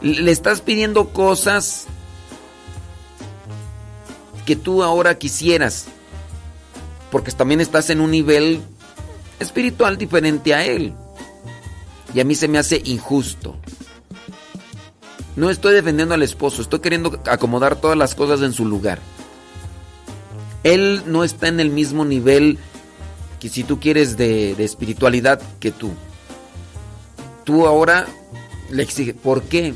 Le 0.00 0.30
estás 0.30 0.60
pidiendo 0.60 1.08
cosas 1.10 1.86
que 4.44 4.56
tú 4.56 4.82
ahora 4.82 5.18
quisieras. 5.18 5.86
Porque 7.10 7.30
también 7.32 7.60
estás 7.60 7.90
en 7.90 8.00
un 8.00 8.10
nivel 8.10 8.62
espiritual 9.38 9.98
diferente 9.98 10.54
a 10.54 10.64
él. 10.64 10.94
Y 12.14 12.20
a 12.20 12.24
mí 12.24 12.34
se 12.34 12.48
me 12.48 12.58
hace 12.58 12.80
injusto. 12.84 13.56
No 15.34 15.50
estoy 15.50 15.74
defendiendo 15.74 16.14
al 16.14 16.22
esposo, 16.22 16.60
estoy 16.60 16.80
queriendo 16.80 17.20
acomodar 17.26 17.76
todas 17.76 17.96
las 17.96 18.14
cosas 18.14 18.42
en 18.42 18.52
su 18.52 18.66
lugar. 18.66 18.98
Él 20.62 21.02
no 21.06 21.24
está 21.24 21.48
en 21.48 21.58
el 21.58 21.70
mismo 21.70 22.04
nivel 22.04 22.58
que 23.40 23.48
si 23.48 23.64
tú 23.64 23.80
quieres 23.80 24.16
de, 24.16 24.54
de 24.54 24.64
espiritualidad 24.64 25.40
que 25.58 25.70
tú. 25.70 25.92
Tú 27.44 27.66
ahora 27.66 28.06
le 28.70 28.82
exiges. 28.82 29.14
¿Por 29.14 29.42
qué? 29.42 29.74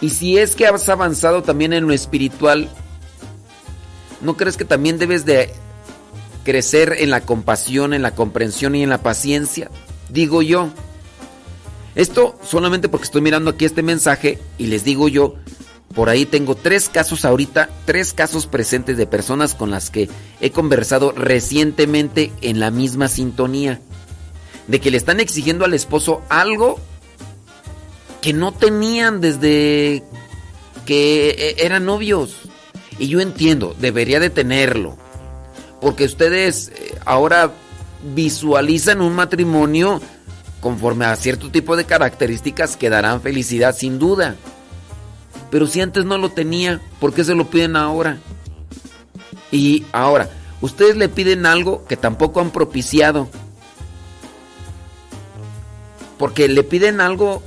Y 0.00 0.10
si 0.10 0.38
es 0.38 0.54
que 0.54 0.66
has 0.66 0.88
avanzado 0.88 1.42
también 1.42 1.72
en 1.72 1.86
lo 1.86 1.92
espiritual, 1.92 2.68
¿no 4.20 4.36
crees 4.36 4.56
que 4.56 4.64
también 4.64 4.98
debes 4.98 5.24
de 5.24 5.52
crecer 6.44 6.96
en 6.98 7.10
la 7.10 7.22
compasión, 7.22 7.92
en 7.94 8.02
la 8.02 8.14
comprensión 8.14 8.74
y 8.74 8.82
en 8.82 8.90
la 8.90 9.02
paciencia? 9.02 9.70
Digo 10.08 10.42
yo. 10.42 10.70
Esto 11.94 12.38
solamente 12.44 12.88
porque 12.88 13.06
estoy 13.06 13.22
mirando 13.22 13.50
aquí 13.50 13.64
este 13.64 13.82
mensaje 13.82 14.38
y 14.56 14.66
les 14.66 14.84
digo 14.84 15.08
yo, 15.08 15.34
por 15.94 16.08
ahí 16.08 16.26
tengo 16.26 16.54
tres 16.54 16.88
casos 16.88 17.24
ahorita, 17.24 17.70
tres 17.86 18.12
casos 18.12 18.46
presentes 18.46 18.96
de 18.96 19.06
personas 19.06 19.56
con 19.56 19.72
las 19.72 19.90
que 19.90 20.08
he 20.40 20.52
conversado 20.52 21.10
recientemente 21.10 22.30
en 22.40 22.60
la 22.60 22.70
misma 22.70 23.08
sintonía. 23.08 23.80
De 24.68 24.80
que 24.80 24.90
le 24.90 24.96
están 24.96 25.18
exigiendo 25.18 25.64
al 25.64 25.74
esposo 25.74 26.22
algo 26.28 26.78
que 28.20 28.32
no 28.32 28.52
tenían 28.52 29.20
desde 29.20 30.02
que 30.86 31.30
e- 31.30 31.66
eran 31.66 31.84
novios. 31.84 32.36
Y 32.98 33.08
yo 33.08 33.20
entiendo, 33.20 33.74
debería 33.78 34.20
de 34.20 34.30
tenerlo. 34.30 34.96
Porque 35.80 36.04
ustedes 36.04 36.68
eh, 36.68 36.98
ahora 37.04 37.52
visualizan 38.14 39.00
un 39.00 39.14
matrimonio 39.14 40.00
conforme 40.60 41.04
a 41.04 41.16
cierto 41.16 41.50
tipo 41.50 41.76
de 41.76 41.84
características 41.84 42.76
que 42.76 42.90
darán 42.90 43.20
felicidad 43.22 43.76
sin 43.76 43.98
duda. 43.98 44.36
Pero 45.50 45.66
si 45.66 45.80
antes 45.80 46.04
no 46.04 46.18
lo 46.18 46.30
tenía, 46.30 46.80
¿por 47.00 47.14
qué 47.14 47.24
se 47.24 47.34
lo 47.34 47.48
piden 47.48 47.76
ahora? 47.76 48.18
Y 49.50 49.84
ahora, 49.92 50.28
ustedes 50.60 50.96
le 50.96 51.08
piden 51.08 51.46
algo 51.46 51.86
que 51.86 51.96
tampoco 51.96 52.40
han 52.40 52.50
propiciado. 52.50 53.28
Porque 56.18 56.48
le 56.48 56.64
piden 56.64 57.00
algo 57.00 57.42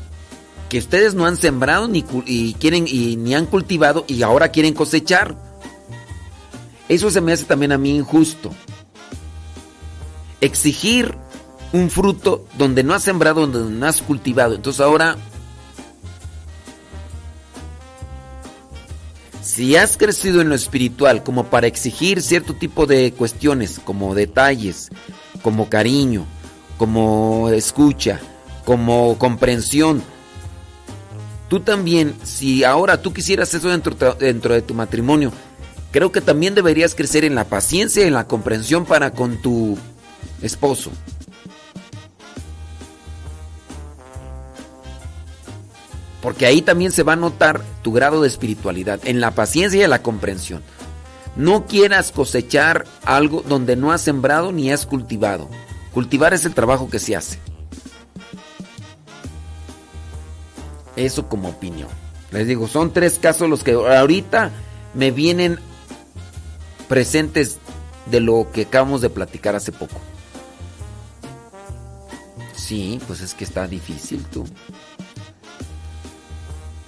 que 0.69 0.79
ustedes 0.79 1.13
no 1.13 1.25
han 1.25 1.35
sembrado 1.35 1.89
ni 1.89 2.03
quieren 2.53 2.87
y 2.87 3.17
ni 3.17 3.35
han 3.35 3.45
cultivado 3.45 4.05
y 4.07 4.23
ahora 4.23 4.49
quieren 4.49 4.73
cosechar. 4.73 5.35
Eso 6.87 7.11
se 7.11 7.21
me 7.21 7.33
hace 7.33 7.43
también 7.43 7.73
a 7.73 7.77
mí 7.77 7.95
injusto. 7.95 8.51
Exigir 10.39 11.15
un 11.73 11.89
fruto 11.89 12.45
donde 12.57 12.83
no 12.83 12.93
has 12.93 13.03
sembrado, 13.03 13.47
donde 13.47 13.73
no 13.73 13.85
has 13.85 14.01
cultivado. 14.01 14.55
Entonces 14.55 14.79
ahora, 14.79 15.17
si 19.41 19.75
has 19.75 19.97
crecido 19.97 20.39
en 20.39 20.49
lo 20.49 20.55
espiritual 20.55 21.23
como 21.23 21.47
para 21.47 21.67
exigir 21.67 22.21
cierto 22.21 22.55
tipo 22.55 22.85
de 22.85 23.11
cuestiones, 23.11 23.79
como 23.83 24.15
detalles, 24.15 24.89
como 25.41 25.69
cariño, 25.69 26.25
como 26.77 27.49
escucha, 27.49 28.19
como 28.65 29.17
comprensión. 29.17 30.03
Tú 31.49 31.59
también, 31.59 32.15
si 32.23 32.63
ahora 32.63 33.01
tú 33.01 33.13
quisieras 33.13 33.53
eso 33.53 33.69
dentro, 33.69 34.15
dentro 34.15 34.53
de 34.53 34.61
tu 34.61 34.73
matrimonio, 34.73 35.31
creo 35.91 36.11
que 36.11 36.21
también 36.21 36.55
deberías 36.55 36.95
crecer 36.95 37.25
en 37.25 37.35
la 37.35 37.45
paciencia 37.45 38.03
y 38.03 38.07
en 38.07 38.13
la 38.13 38.27
comprensión 38.27 38.85
para 38.85 39.11
con 39.11 39.41
tu 39.41 39.77
esposo. 40.41 40.91
Porque 46.21 46.45
ahí 46.45 46.61
también 46.61 46.91
se 46.91 47.03
va 47.03 47.13
a 47.13 47.17
notar 47.17 47.61
tu 47.81 47.91
grado 47.91 48.21
de 48.21 48.27
espiritualidad, 48.27 48.99
en 49.05 49.19
la 49.19 49.31
paciencia 49.31 49.79
y 49.79 49.83
en 49.83 49.89
la 49.89 50.03
comprensión. 50.03 50.61
No 51.35 51.65
quieras 51.65 52.11
cosechar 52.11 52.85
algo 53.03 53.43
donde 53.47 53.75
no 53.75 53.91
has 53.91 54.01
sembrado 54.01 54.51
ni 54.51 54.71
has 54.71 54.85
cultivado. 54.85 55.49
Cultivar 55.93 56.33
es 56.33 56.45
el 56.45 56.53
trabajo 56.53 56.89
que 56.89 56.99
se 56.99 57.15
hace. 57.15 57.39
Eso 61.05 61.27
como 61.27 61.49
opinión. 61.49 61.89
Les 62.31 62.47
digo, 62.47 62.67
son 62.67 62.93
tres 62.93 63.17
casos 63.19 63.49
los 63.49 63.63
que 63.63 63.71
ahorita 63.73 64.51
me 64.93 65.11
vienen 65.11 65.59
presentes 66.87 67.57
de 68.05 68.19
lo 68.19 68.47
que 68.53 68.63
acabamos 68.63 69.01
de 69.01 69.09
platicar 69.09 69.55
hace 69.55 69.71
poco. 69.71 69.99
Sí, 72.55 72.99
pues 73.07 73.21
es 73.21 73.33
que 73.33 73.43
está 73.43 73.67
difícil 73.67 74.23
tú. 74.25 74.45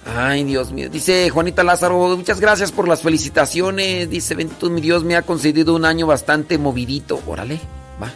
Ay, 0.06 0.44
Dios 0.44 0.70
mío. 0.70 0.88
Dice 0.88 1.28
Juanita 1.30 1.64
Lázaro, 1.64 2.16
muchas 2.16 2.38
gracias 2.38 2.70
por 2.70 2.86
las 2.86 3.02
felicitaciones. 3.02 4.08
Dice, 4.08 4.36
bendito 4.36 4.70
mi 4.70 4.80
Dios, 4.80 5.02
me 5.02 5.16
ha 5.16 5.22
concedido 5.22 5.74
un 5.74 5.84
año 5.84 6.06
bastante 6.06 6.56
movidito. 6.56 7.20
Órale, 7.26 7.58
va. 8.00 8.12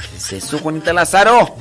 ¿Qué 0.00 0.16
es 0.16 0.32
eso, 0.32 0.58
Juanita 0.58 0.92
Lázaro? 0.92 1.54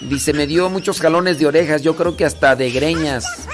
Dice, 0.00 0.32
me 0.32 0.46
dio 0.46 0.70
muchos 0.70 1.00
jalones 1.00 1.38
de 1.38 1.46
orejas, 1.46 1.82
yo 1.82 1.96
creo 1.96 2.16
que 2.16 2.24
hasta 2.24 2.54
de 2.56 2.70
greñas. 2.70 3.48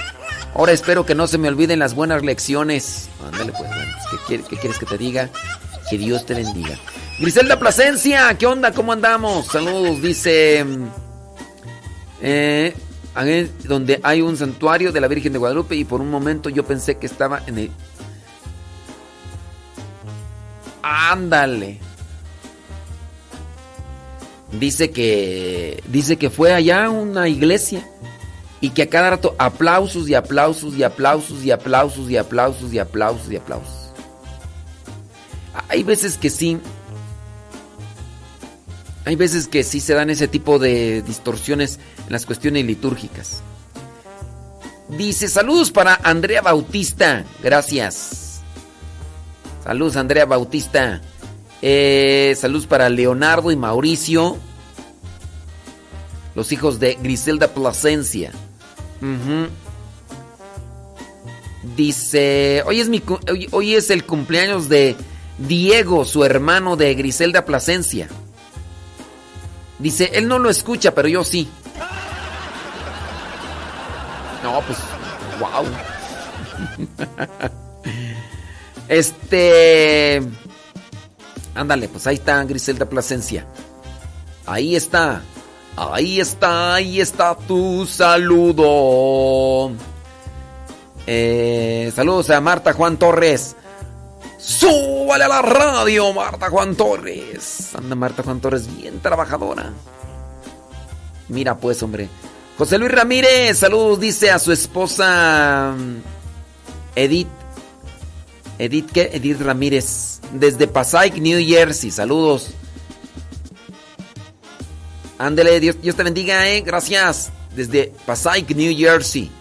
Ahora 0.53 0.71
espero 0.71 1.05
que 1.05 1.15
no 1.15 1.27
se 1.27 1.37
me 1.37 1.47
olviden 1.47 1.79
las 1.79 1.95
buenas 1.95 2.23
lecciones. 2.23 3.09
Ándale, 3.25 3.51
pues, 3.51 3.67
bueno, 3.67 3.91
¿qué, 4.27 4.41
¿qué 4.41 4.57
quieres 4.57 4.77
que 4.77 4.85
te 4.85 4.97
diga? 4.97 5.29
Que 5.89 5.97
Dios 5.97 6.25
te 6.25 6.33
bendiga. 6.33 6.77
Griselda 7.19 7.57
Plasencia, 7.57 8.35
¿qué 8.37 8.45
onda? 8.45 8.71
¿Cómo 8.71 8.93
andamos? 8.93 9.47
Saludos, 9.47 10.01
dice... 10.01 10.65
Eh, 12.21 12.75
donde 13.63 13.99
hay 14.03 14.21
un 14.21 14.35
santuario 14.35 14.91
de 14.91 14.99
la 14.99 15.07
Virgen 15.07 15.31
de 15.31 15.39
Guadalupe 15.39 15.75
y 15.75 15.85
por 15.85 16.01
un 16.01 16.09
momento 16.09 16.49
yo 16.49 16.65
pensé 16.65 16.97
que 16.97 17.05
estaba 17.05 17.41
en 17.47 17.57
el... 17.57 17.71
Ándale. 20.81 21.79
Dice 24.59 24.91
que 24.91 25.83
dice 25.87 26.17
que 26.17 26.29
fue 26.29 26.53
allá 26.53 26.89
una 26.89 27.27
iglesia 27.27 27.87
y 28.61 28.69
que 28.69 28.83
a 28.83 28.89
cada 28.89 29.11
rato 29.11 29.35
aplausos 29.37 30.07
y 30.07 30.15
aplausos 30.15 30.75
y 30.75 30.83
aplausos 30.83 31.43
y 31.43 31.51
aplausos 31.51 32.09
y 32.09 32.17
aplausos 32.17 32.73
y 32.73 32.79
aplausos 32.79 33.31
y 33.31 33.35
aplausos. 33.35 33.91
Hay 35.69 35.83
veces 35.83 36.17
que 36.17 36.29
sí. 36.29 36.59
Hay 39.05 39.15
veces 39.15 39.47
que 39.47 39.63
sí 39.63 39.79
se 39.79 39.93
dan 39.93 40.09
ese 40.09 40.27
tipo 40.27 40.57
de 40.57 41.03
distorsiones 41.03 41.79
en 42.05 42.11
las 42.11 42.25
cuestiones 42.25 42.65
litúrgicas. 42.65 43.41
Dice, 44.89 45.27
saludos 45.27 45.71
para 45.71 45.99
Andrea 46.03 46.41
Bautista. 46.41 47.23
Gracias. 47.43 48.25
Saludos, 49.63 49.95
Andrea 49.95 50.25
Bautista. 50.25 51.01
Eh, 51.67 52.35
saludos 52.37 52.67
para 52.67 52.89
Leonardo 52.89 53.49
y 53.49 53.55
Mauricio. 53.55 54.37
Los 56.35 56.51
hijos 56.51 56.79
de 56.79 56.93
Griselda 57.01 57.47
Plasencia. 57.55 58.31
Dice, 61.75 62.61
hoy 62.67 62.81
es, 62.81 62.87
mi, 62.87 63.01
el 63.89 64.05
cumpleaños 64.05 64.69
de 64.69 64.95
Diego, 65.39 66.05
su 66.05 66.23
hermano 66.23 66.75
de 66.75 66.93
Griselda 66.93 67.45
Plasencia. 67.45 68.09
Dice, 69.79 70.11
él 70.13 70.27
no 70.27 70.37
lo 70.37 70.51
escucha, 70.51 70.93
pero 70.93 71.07
yo 71.07 71.23
sí. 71.23 71.49
No, 74.43 74.61
pues, 74.61 74.77
wow. 75.39 75.65
Este... 78.87 80.21
Ándale, 81.55 81.87
pues 81.87 82.05
ahí 82.05 82.15
está 82.15 82.43
Griselda 82.43 82.85
Plasencia. 82.85 83.47
Ahí 84.45 84.75
está. 84.75 85.21
Ahí 85.77 86.19
está, 86.19 86.75
ahí 86.75 87.01
está 87.01 87.35
tu 87.35 87.85
saludo. 87.85 89.71
Eh, 91.07 91.91
saludos 91.95 92.29
a 92.29 92.39
Marta 92.41 92.73
Juan 92.73 92.97
Torres. 92.97 93.55
¡Súbale 94.37 95.23
a 95.23 95.27
la 95.27 95.41
radio, 95.41 96.13
Marta 96.13 96.49
Juan 96.49 96.75
Torres! 96.75 97.73
Anda 97.75 97.95
Marta 97.95 98.21
Juan 98.21 98.39
Torres, 98.39 98.67
bien 98.77 98.99
trabajadora. 98.99 99.73
Mira 101.29 101.57
pues, 101.57 101.81
hombre. 101.81 102.09
José 102.57 102.77
Luis 102.77 102.91
Ramírez, 102.91 103.57
saludos, 103.57 103.99
dice 103.99 104.31
a 104.31 104.39
su 104.39 104.51
esposa 104.51 105.73
mm, 105.75 105.95
Edith. 106.95 107.27
Edith, 108.59 108.91
¿qué? 108.91 109.09
Edith 109.13 109.41
Ramírez. 109.41 110.14
Desde 110.39 110.67
Passaic, 110.67 111.15
New 111.15 111.39
Jersey. 111.45 111.91
Saludos. 111.91 112.51
Ándele, 115.17 115.59
Dios, 115.59 115.95
te 115.95 116.03
bendiga, 116.03 116.47
eh. 116.49 116.61
Gracias. 116.61 117.31
Desde 117.55 117.93
Passaic, 118.05 118.53
New 118.55 118.75
Jersey. 118.77 119.31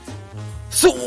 ¡Súbale 0.71 0.99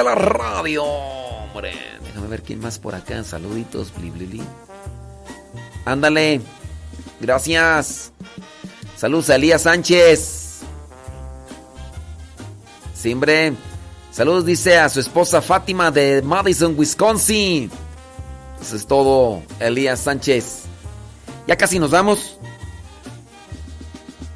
a 0.00 0.02
la 0.02 0.14
radio, 0.14 0.84
hombre! 0.84 1.72
Déjame 2.04 2.28
ver 2.28 2.42
quién 2.42 2.60
más 2.60 2.78
por 2.78 2.94
acá. 2.94 3.22
Saluditos, 3.22 3.92
bli, 3.94 4.10
bli, 4.10 4.26
bli. 4.26 4.42
Ándale. 5.84 6.40
Gracias. 7.20 8.12
Saludos 8.96 9.30
a 9.30 9.36
Elías 9.36 9.62
Sánchez. 9.62 10.60
Siempre. 12.94 13.52
Saludos, 14.10 14.46
dice 14.46 14.78
a 14.78 14.88
su 14.88 15.00
esposa 15.00 15.42
Fátima 15.42 15.90
de 15.90 16.22
Madison, 16.22 16.74
Wisconsin. 16.78 17.70
Eso 18.66 18.74
es 18.74 18.86
todo, 18.88 19.44
Elías 19.60 20.00
Sánchez. 20.00 20.62
Ya 21.46 21.54
casi 21.54 21.78
nos 21.78 21.92
vamos. 21.92 22.36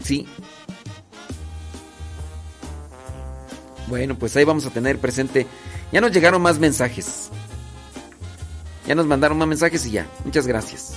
Sí. 0.04 0.28
Bueno, 3.88 4.16
pues 4.16 4.36
ahí 4.36 4.44
vamos 4.44 4.64
a 4.66 4.70
tener 4.70 5.00
presente. 5.00 5.48
Ya 5.90 6.00
nos 6.00 6.12
llegaron 6.12 6.40
más 6.40 6.60
mensajes. 6.60 7.28
Ya 8.86 8.94
nos 8.94 9.06
mandaron 9.06 9.36
más 9.36 9.48
mensajes 9.48 9.84
y 9.86 9.90
ya. 9.90 10.06
Muchas 10.24 10.46
gracias. 10.46 10.92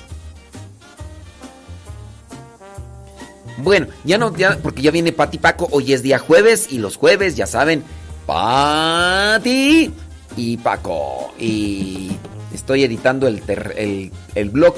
Bueno, 3.58 3.88
ya 4.03 4.20
no, 4.20 4.38
ya, 4.38 4.60
porque 4.62 4.84
ya 4.84 4.92
viene 4.92 5.12
Pati 5.12 5.40
Paco. 5.40 5.68
Hoy 5.72 5.94
es 5.94 6.03
día 6.03 6.20
jueves 6.20 6.68
y 6.70 6.78
los 6.78 6.98
jueves, 6.98 7.36
ya 7.36 7.48
saben, 7.48 7.84
Pati 8.28 9.92
y 10.38 10.58
Paco. 10.58 11.34
Y 11.40 12.12
estoy 12.54 12.84
editando 12.84 13.28
el, 13.28 14.12
el, 14.36 14.50
blog 14.50 14.76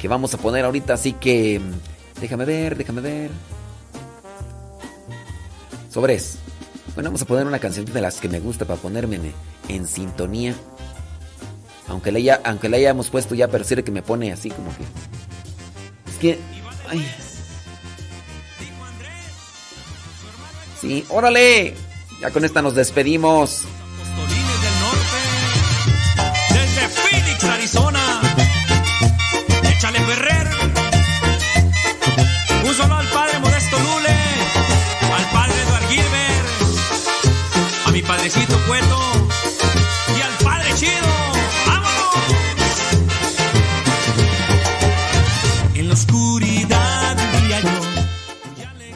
que 0.00 0.08
vamos 0.08 0.34
a 0.34 0.38
poner 0.38 0.64
ahorita, 0.64 0.94
así 0.94 1.12
que 1.12 1.60
déjame 2.20 2.44
ver, 2.44 2.76
déjame 2.76 3.00
ver. 3.00 3.30
Sobres. 5.90 6.38
Bueno, 6.94 7.10
vamos 7.10 7.22
a 7.22 7.26
poner 7.26 7.46
una 7.46 7.58
canción 7.58 7.86
de 7.86 8.00
las 8.00 8.20
que 8.20 8.28
me 8.28 8.40
gusta 8.40 8.64
para 8.64 8.80
ponerme 8.80 9.20
en, 9.68 9.86
sintonía. 9.86 10.54
Aunque 11.86 12.12
le, 12.12 12.18
haya, 12.18 12.40
aunque 12.44 12.68
le 12.68 12.78
hayamos 12.78 13.08
puesto 13.08 13.34
ya, 13.34 13.48
pero 13.48 13.64
sirve 13.64 13.84
que 13.84 13.92
me 13.92 14.02
pone 14.02 14.32
así 14.32 14.50
como 14.50 14.70
que. 14.76 14.82
Es 16.10 16.16
que. 16.18 16.38
Ay. 16.88 17.06
Sí, 20.80 21.04
órale. 21.08 21.74
Ya 22.20 22.30
con 22.30 22.44
esta 22.44 22.62
nos 22.62 22.74
despedimos. 22.74 23.64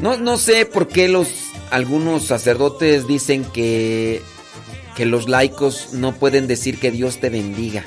No, 0.03 0.19
no 0.19 0.37
sé 0.37 0.67
por 0.67 0.89
qué 0.89 1.09
los 1.09 1.29
algunos 1.71 2.25
sacerdotes 2.25 3.07
dicen 3.07 3.45
que 3.45 4.21
que 4.95 5.07
los 5.07 5.29
laicos 5.29 5.91
no 5.93 6.15
pueden 6.15 6.47
decir 6.47 6.79
que 6.79 6.91
Dios 6.91 7.19
te 7.19 7.31
bendiga. 7.31 7.85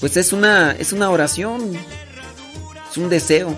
pues 0.00 0.16
es 0.16 0.32
una, 0.32 0.72
es 0.72 0.92
una 0.92 1.10
oración, 1.10 1.76
es 2.90 2.96
un 2.96 3.08
deseo. 3.08 3.56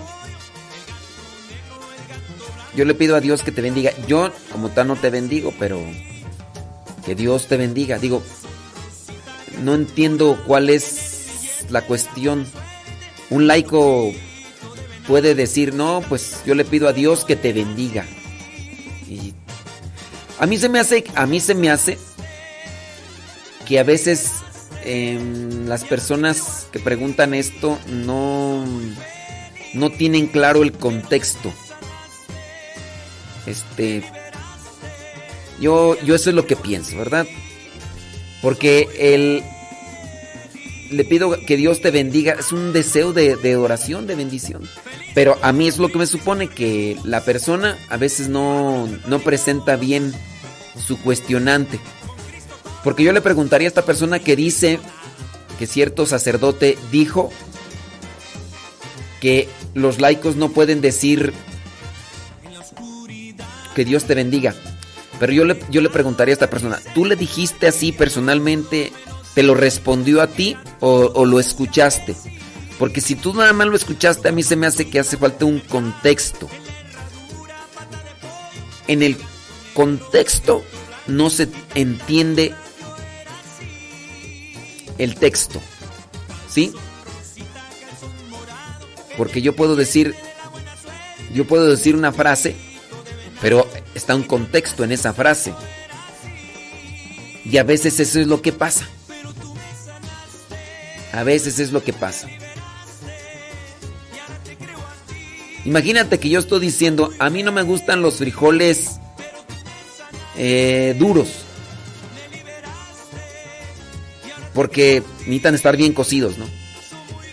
Yo 2.75 2.85
le 2.85 2.93
pido 2.93 3.15
a 3.15 3.21
Dios 3.21 3.43
que 3.43 3.51
te 3.51 3.61
bendiga. 3.61 3.91
Yo 4.07 4.31
como 4.51 4.69
tal 4.69 4.87
no 4.87 4.95
te 4.95 5.09
bendigo, 5.09 5.53
pero 5.59 5.79
que 7.05 7.15
Dios 7.15 7.47
te 7.47 7.57
bendiga. 7.57 7.99
Digo, 7.99 8.21
no 9.61 9.75
entiendo 9.75 10.41
cuál 10.45 10.69
es 10.69 11.65
la 11.69 11.81
cuestión. 11.81 12.45
Un 13.29 13.47
laico 13.47 14.11
puede 15.07 15.35
decir, 15.35 15.73
no, 15.73 16.01
pues 16.07 16.41
yo 16.45 16.55
le 16.55 16.65
pido 16.65 16.87
a 16.87 16.93
Dios 16.93 17.25
que 17.25 17.35
te 17.35 17.53
bendiga. 17.53 18.05
Y 19.09 19.33
a 20.39 20.45
mí 20.45 20.57
se 20.57 20.69
me 20.69 20.79
hace, 20.79 21.03
a 21.15 21.25
mí 21.25 21.39
se 21.39 21.55
me 21.55 21.69
hace 21.69 21.97
que 23.65 23.79
a 23.79 23.83
veces 23.83 24.31
em, 24.83 25.67
las 25.67 25.83
personas 25.83 26.67
que 26.71 26.79
preguntan 26.79 27.33
esto 27.33 27.79
no, 27.87 28.65
no 29.73 29.89
tienen 29.91 30.27
claro 30.27 30.63
el 30.63 30.71
contexto. 30.71 31.53
Este, 33.45 34.03
yo, 35.59 35.99
yo 36.03 36.15
eso 36.15 36.29
es 36.29 36.35
lo 36.35 36.47
que 36.47 36.55
pienso, 36.55 36.97
¿verdad? 36.97 37.27
Porque 38.41 38.87
el, 38.99 39.43
le 40.91 41.03
pido 41.05 41.37
que 41.45 41.57
Dios 41.57 41.81
te 41.81 41.91
bendiga, 41.91 42.33
es 42.33 42.51
un 42.51 42.73
deseo 42.73 43.13
de, 43.13 43.35
de, 43.35 43.55
oración, 43.55 44.07
de 44.07 44.15
bendición. 44.15 44.63
Pero 45.13 45.37
a 45.41 45.51
mí 45.51 45.67
es 45.67 45.77
lo 45.77 45.89
que 45.89 45.97
me 45.97 46.07
supone 46.07 46.47
que 46.47 46.97
la 47.03 47.21
persona 47.21 47.77
a 47.89 47.97
veces 47.97 48.29
no, 48.29 48.87
no 49.07 49.19
presenta 49.19 49.75
bien 49.75 50.13
su 50.77 50.99
cuestionante. 50.99 51.79
Porque 52.83 53.03
yo 53.03 53.13
le 53.13 53.21
preguntaría 53.21 53.67
a 53.67 53.69
esta 53.69 53.85
persona 53.85 54.19
que 54.19 54.35
dice 54.35 54.79
que 55.57 55.67
cierto 55.67 56.05
sacerdote 56.05 56.77
dijo 56.91 57.31
que 59.21 59.47
los 59.73 59.99
laicos 59.99 60.35
no 60.35 60.49
pueden 60.49 60.81
decir 60.81 61.33
que 63.73 63.85
Dios 63.85 64.05
te 64.05 64.15
bendiga. 64.15 64.53
Pero 65.19 65.33
yo 65.33 65.45
le, 65.45 65.59
yo 65.69 65.81
le 65.81 65.89
preguntaría 65.89 66.33
a 66.33 66.35
esta 66.35 66.49
persona, 66.49 66.79
¿tú 66.93 67.05
le 67.05 67.15
dijiste 67.15 67.67
así 67.67 67.91
personalmente, 67.91 68.91
te 69.35 69.43
lo 69.43 69.53
respondió 69.53 70.21
a 70.21 70.27
ti 70.27 70.57
o, 70.79 71.25
lo 71.25 71.39
escuchaste? 71.39 72.15
Porque 72.79 73.01
si 73.01 73.15
tú 73.15 73.33
nada 73.33 73.53
más 73.53 73.67
lo 73.67 73.75
escuchaste, 73.75 74.29
a 74.29 74.31
mí 74.31 74.41
se 74.41 74.55
me 74.55 74.65
hace 74.65 74.89
que 74.89 74.99
hace 74.99 75.17
falta 75.17 75.45
un 75.45 75.59
contexto. 75.59 76.49
En 78.87 79.03
el 79.03 79.17
contexto 79.73 80.63
no 81.07 81.29
se 81.29 81.49
entiende 81.75 82.53
el 84.97 85.15
texto. 85.15 85.61
¿Sí? 86.49 86.73
Porque 89.17 89.41
yo 89.41 89.55
puedo 89.55 89.75
decir, 89.75 90.15
yo 91.33 91.45
puedo 91.45 91.69
decir 91.69 91.95
una 91.95 92.11
frase, 92.11 92.55
pero 93.41 93.67
está 93.93 94.15
un 94.15 94.23
contexto 94.23 94.83
en 94.83 94.91
esa 94.91 95.13
frase. 95.13 95.53
Y 97.45 97.57
a 97.57 97.63
veces 97.63 97.99
eso 97.99 98.19
es 98.19 98.27
lo 98.27 98.41
que 98.41 98.51
pasa. 98.51 98.87
A 101.15 101.23
veces 101.23 101.59
es 101.59 101.71
lo 101.71 101.81
que 101.81 101.93
pasa. 101.93 102.27
Imagínate 105.63 106.19
que 106.19 106.29
yo 106.29 106.39
estoy 106.39 106.59
diciendo, 106.59 107.11
a 107.19 107.29
mí 107.29 107.41
no 107.41 107.51
me 107.51 107.63
gustan 107.63 108.01
los 108.01 108.17
frijoles 108.17 108.99
eh, 110.37 110.93
duros. 110.99 111.29
Porque 114.53 115.03
necesitan 115.19 115.55
estar 115.55 115.77
bien 115.77 115.93
cocidos, 115.93 116.37
¿no? 116.37 116.45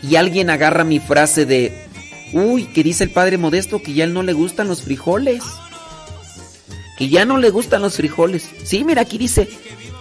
Y 0.03 0.17
alguien 0.17 0.49
agarra 0.49 0.85
mi 0.85 1.01
frase 1.01 1.45
de, 1.45 1.87
uy, 2.33 2.67
que 2.67 2.83
dice 2.83 3.05
el 3.05 3.11
padre 3.11 3.37
modesto 3.37 3.83
que 3.83 3.95
ya 3.95 4.05
él 4.05 4.15
no 4.15 4.23
le 4.23 4.33
gustan 4.33 4.69
los 4.69 4.83
frijoles. 4.83 5.43
Que 6.97 7.09
ya 7.09 7.25
no 7.25 7.37
le 7.37 7.51
gustan 7.51 7.83
los 7.83 7.97
frijoles. 7.97 8.49
Sí, 8.65 8.85
mira, 8.85 9.03
aquí 9.03 9.19
dice, 9.19 9.49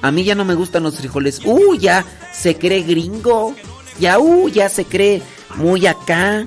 a 0.02 0.12
mí 0.12 0.24
ya 0.24 0.36
no 0.36 0.46
me 0.46 0.56
gustan 0.56 0.84
los 0.84 0.98
frijoles. 0.98 1.42
Uy, 1.46 1.80
ya 1.80 2.06
se 2.32 2.56
cree 2.56 2.84
gringo. 2.84 3.56
Ya, 4.00 4.18
ya 4.52 4.70
se 4.70 4.86
cree 4.86 5.22
muy 5.56 5.86
acá. 5.88 6.46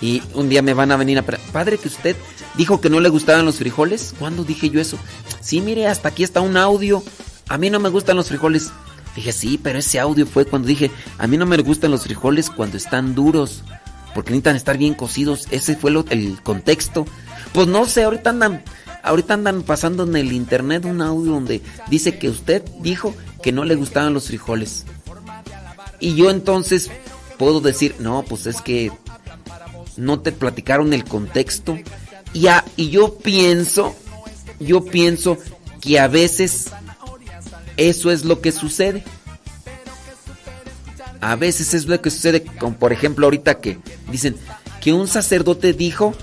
Y 0.00 0.22
un 0.34 0.48
día 0.48 0.62
me 0.62 0.74
van 0.74 0.92
a 0.92 0.96
venir 0.96 1.18
a... 1.18 1.22
Padre, 1.22 1.78
que 1.78 1.88
usted 1.88 2.16
dijo 2.56 2.80
que 2.80 2.90
no 2.90 3.00
le 3.00 3.08
gustaban 3.08 3.44
los 3.44 3.56
frijoles. 3.56 4.14
¿Cuándo 4.18 4.44
dije 4.44 4.70
yo 4.70 4.80
eso? 4.80 4.98
Sí, 5.40 5.60
mire, 5.60 5.86
hasta 5.86 6.08
aquí 6.08 6.22
está 6.22 6.40
un 6.40 6.56
audio. 6.56 7.02
A 7.48 7.58
mí 7.58 7.70
no 7.70 7.80
me 7.80 7.88
gustan 7.88 8.16
los 8.16 8.28
frijoles. 8.28 8.70
Dije, 9.14 9.32
sí, 9.32 9.58
pero 9.62 9.78
ese 9.78 9.98
audio 9.98 10.26
fue 10.26 10.44
cuando 10.44 10.68
dije, 10.68 10.90
a 11.18 11.26
mí 11.26 11.38
no 11.38 11.46
me 11.46 11.56
gustan 11.58 11.90
los 11.90 12.04
frijoles 12.04 12.50
cuando 12.50 12.76
están 12.76 13.14
duros. 13.14 13.62
Porque 14.14 14.30
necesitan 14.30 14.56
estar 14.56 14.78
bien 14.78 14.94
cocidos. 14.94 15.46
Ese 15.50 15.76
fue 15.76 15.90
el 16.10 16.42
contexto. 16.42 17.06
Pues 17.52 17.66
no 17.66 17.86
sé, 17.86 18.04
ahorita 18.04 18.30
andan, 18.30 18.62
ahorita 19.02 19.34
andan 19.34 19.62
pasando 19.62 20.04
en 20.04 20.16
el 20.16 20.32
internet 20.32 20.84
un 20.84 21.00
audio 21.00 21.32
donde 21.32 21.62
dice 21.88 22.18
que 22.18 22.28
usted 22.28 22.62
dijo 22.80 23.14
que 23.42 23.52
no 23.52 23.64
le 23.64 23.74
gustaban 23.74 24.12
los 24.12 24.26
frijoles. 24.26 24.84
Y 26.00 26.14
yo 26.14 26.30
entonces 26.30 26.90
puedo 27.38 27.60
decir, 27.60 27.96
no, 27.98 28.24
pues 28.24 28.46
es 28.46 28.62
que 28.62 28.92
no 29.96 30.20
te 30.20 30.32
platicaron 30.32 30.92
el 30.92 31.04
contexto. 31.04 31.78
Y, 32.32 32.48
a, 32.48 32.64
y 32.76 32.90
yo 32.90 33.16
pienso, 33.16 33.94
yo 34.60 34.84
pienso 34.84 35.38
que 35.80 35.98
a 35.98 36.08
veces 36.08 36.70
eso 37.76 38.10
es 38.10 38.24
lo 38.24 38.40
que 38.40 38.52
sucede. 38.52 39.04
A 41.20 41.36
veces 41.36 41.74
es 41.74 41.86
lo 41.86 42.00
que 42.00 42.10
sucede, 42.10 42.44
como 42.44 42.76
por 42.76 42.92
ejemplo 42.92 43.26
ahorita 43.26 43.60
que 43.60 43.78
dicen 44.10 44.36
que 44.80 44.92
un 44.92 45.08
sacerdote 45.08 45.72
dijo 45.72 46.14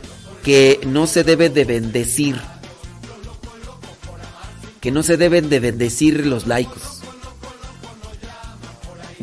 que 0.43 0.79
no 0.85 1.07
se 1.07 1.23
debe 1.23 1.49
de 1.49 1.65
bendecir. 1.65 2.39
Que 4.79 4.91
no 4.91 5.01
se 5.01 5.17
deben 5.17 5.49
de 5.49 5.59
bendecir 5.59 6.25
los 6.25 6.45
laicos. 6.45 6.92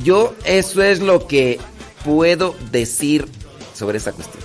Yo 0.03 0.35
eso 0.45 0.83
es 0.83 1.01
lo 1.01 1.27
que 1.27 1.59
puedo 2.05 2.57
decir 2.71 3.27
sobre 3.75 3.99
esa 3.99 4.13
cuestión. 4.13 4.43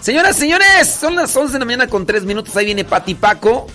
Señoras, 0.00 0.36
señores, 0.36 0.88
son 0.88 1.16
las 1.16 1.36
11 1.36 1.54
de 1.54 1.58
la 1.58 1.64
mañana 1.64 1.86
con 1.88 2.06
3 2.06 2.24
minutos. 2.24 2.56
Ahí 2.56 2.66
viene 2.66 2.84
Pati 2.84 3.14
Paco. 3.14 3.66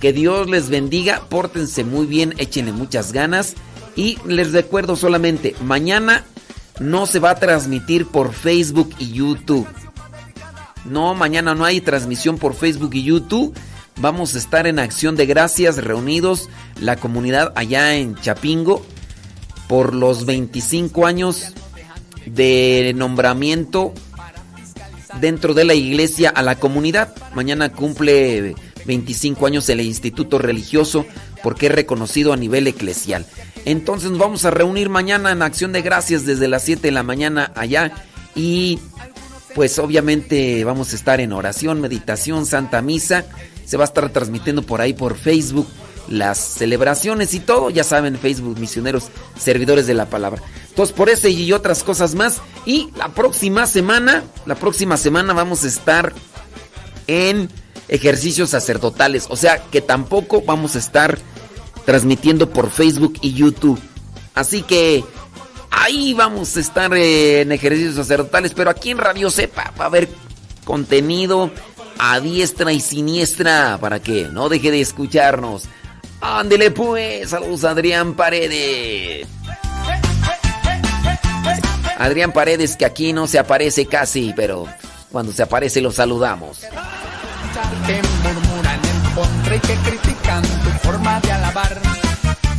Que 0.00 0.12
Dios 0.12 0.48
les 0.48 0.68
bendiga. 0.68 1.22
Pórtense 1.28 1.82
muy 1.82 2.06
bien, 2.06 2.34
échenle 2.38 2.72
muchas 2.72 3.12
ganas. 3.12 3.54
Y 3.96 4.18
les 4.26 4.52
recuerdo 4.52 4.94
solamente, 4.94 5.56
mañana 5.62 6.24
no 6.78 7.06
se 7.06 7.18
va 7.18 7.30
a 7.30 7.34
transmitir 7.36 8.06
por 8.06 8.34
Facebook 8.34 8.94
y 8.98 9.12
YouTube. 9.12 9.66
No, 10.84 11.14
mañana 11.14 11.54
no 11.54 11.64
hay 11.64 11.80
transmisión 11.80 12.38
por 12.38 12.54
Facebook 12.54 12.90
y 12.92 13.02
YouTube. 13.02 13.54
Vamos 13.98 14.34
a 14.34 14.38
estar 14.38 14.66
en 14.66 14.78
acción 14.78 15.16
de 15.16 15.24
gracias 15.24 15.78
reunidos 15.78 16.50
la 16.78 16.96
comunidad 16.96 17.52
allá 17.56 17.94
en 17.96 18.14
Chapingo 18.16 18.84
por 19.68 19.94
los 19.94 20.26
25 20.26 21.06
años 21.06 21.52
de 22.26 22.92
nombramiento 22.96 23.92
dentro 25.20 25.54
de 25.54 25.64
la 25.64 25.74
iglesia 25.74 26.30
a 26.30 26.42
la 26.42 26.56
comunidad. 26.56 27.14
Mañana 27.34 27.72
cumple 27.72 28.54
25 28.86 29.46
años 29.46 29.68
el 29.68 29.80
instituto 29.80 30.38
religioso 30.38 31.06
porque 31.42 31.66
es 31.66 31.72
reconocido 31.72 32.32
a 32.32 32.36
nivel 32.36 32.66
eclesial. 32.66 33.26
Entonces 33.64 34.10
nos 34.10 34.18
vamos 34.18 34.44
a 34.44 34.50
reunir 34.50 34.88
mañana 34.88 35.32
en 35.32 35.42
acción 35.42 35.72
de 35.72 35.82
gracias 35.82 36.24
desde 36.24 36.48
las 36.48 36.62
7 36.62 36.82
de 36.82 36.92
la 36.92 37.02
mañana 37.02 37.52
allá 37.54 37.92
y 38.34 38.78
pues 39.54 39.78
obviamente 39.78 40.64
vamos 40.64 40.92
a 40.92 40.96
estar 40.96 41.20
en 41.20 41.32
oración, 41.32 41.80
meditación, 41.80 42.46
santa 42.46 42.82
misa. 42.82 43.24
Se 43.64 43.76
va 43.76 43.84
a 43.84 43.86
estar 43.86 44.08
transmitiendo 44.10 44.62
por 44.62 44.80
ahí 44.80 44.92
por 44.92 45.16
Facebook 45.16 45.66
las 46.08 46.38
celebraciones 46.38 47.34
y 47.34 47.40
todo, 47.40 47.70
ya 47.70 47.84
saben, 47.84 48.18
Facebook 48.18 48.58
Misioneros 48.58 49.08
Servidores 49.38 49.86
de 49.86 49.94
la 49.94 50.06
Palabra. 50.06 50.42
Entonces, 50.68 50.94
por 50.94 51.08
ese 51.08 51.30
y 51.30 51.52
otras 51.52 51.82
cosas 51.82 52.14
más. 52.14 52.40
Y 52.64 52.90
la 52.96 53.08
próxima 53.08 53.66
semana, 53.66 54.24
la 54.44 54.54
próxima 54.54 54.96
semana 54.96 55.32
vamos 55.32 55.64
a 55.64 55.68
estar 55.68 56.12
en 57.06 57.48
ejercicios 57.88 58.50
sacerdotales. 58.50 59.26
O 59.30 59.36
sea 59.36 59.58
que 59.70 59.80
tampoco 59.80 60.42
vamos 60.42 60.76
a 60.76 60.78
estar 60.78 61.18
transmitiendo 61.84 62.50
por 62.50 62.70
Facebook 62.70 63.14
y 63.20 63.32
YouTube. 63.32 63.80
Así 64.34 64.62
que 64.62 65.04
ahí 65.70 66.14
vamos 66.14 66.56
a 66.56 66.60
estar 66.60 66.92
en 66.94 67.52
ejercicios 67.52 67.94
sacerdotales. 67.94 68.52
Pero 68.54 68.70
aquí 68.70 68.90
en 68.90 68.98
Radio 68.98 69.30
Sepa 69.30 69.72
va 69.78 69.84
a 69.84 69.88
haber 69.88 70.08
contenido 70.64 71.50
a 71.98 72.20
diestra 72.20 72.72
y 72.72 72.80
siniestra 72.80 73.78
para 73.80 74.00
que 74.00 74.28
no 74.30 74.48
deje 74.48 74.70
de 74.70 74.80
escucharnos. 74.80 75.64
Ándele 76.20 76.70
pues, 76.70 77.30
saludos 77.30 77.64
a 77.64 77.70
Adrián 77.70 78.14
Paredes. 78.14 79.26
Adrián 81.98 82.32
Paredes 82.32 82.76
que 82.76 82.84
aquí 82.84 83.12
no 83.12 83.26
se 83.26 83.38
aparece 83.38 83.86
casi, 83.86 84.32
pero 84.34 84.66
cuando 85.10 85.32
se 85.32 85.42
aparece 85.42 85.80
lo 85.80 85.90
saludamos. 85.90 86.58
Que 87.86 88.02
murmuran 88.22 88.80
en 88.84 89.14
contra 89.14 89.56
y 89.56 89.60
que 89.60 89.74
critican 89.76 90.42
tu 90.42 90.70
forma 90.86 91.20
de 91.20 91.32
alabar, 91.32 91.80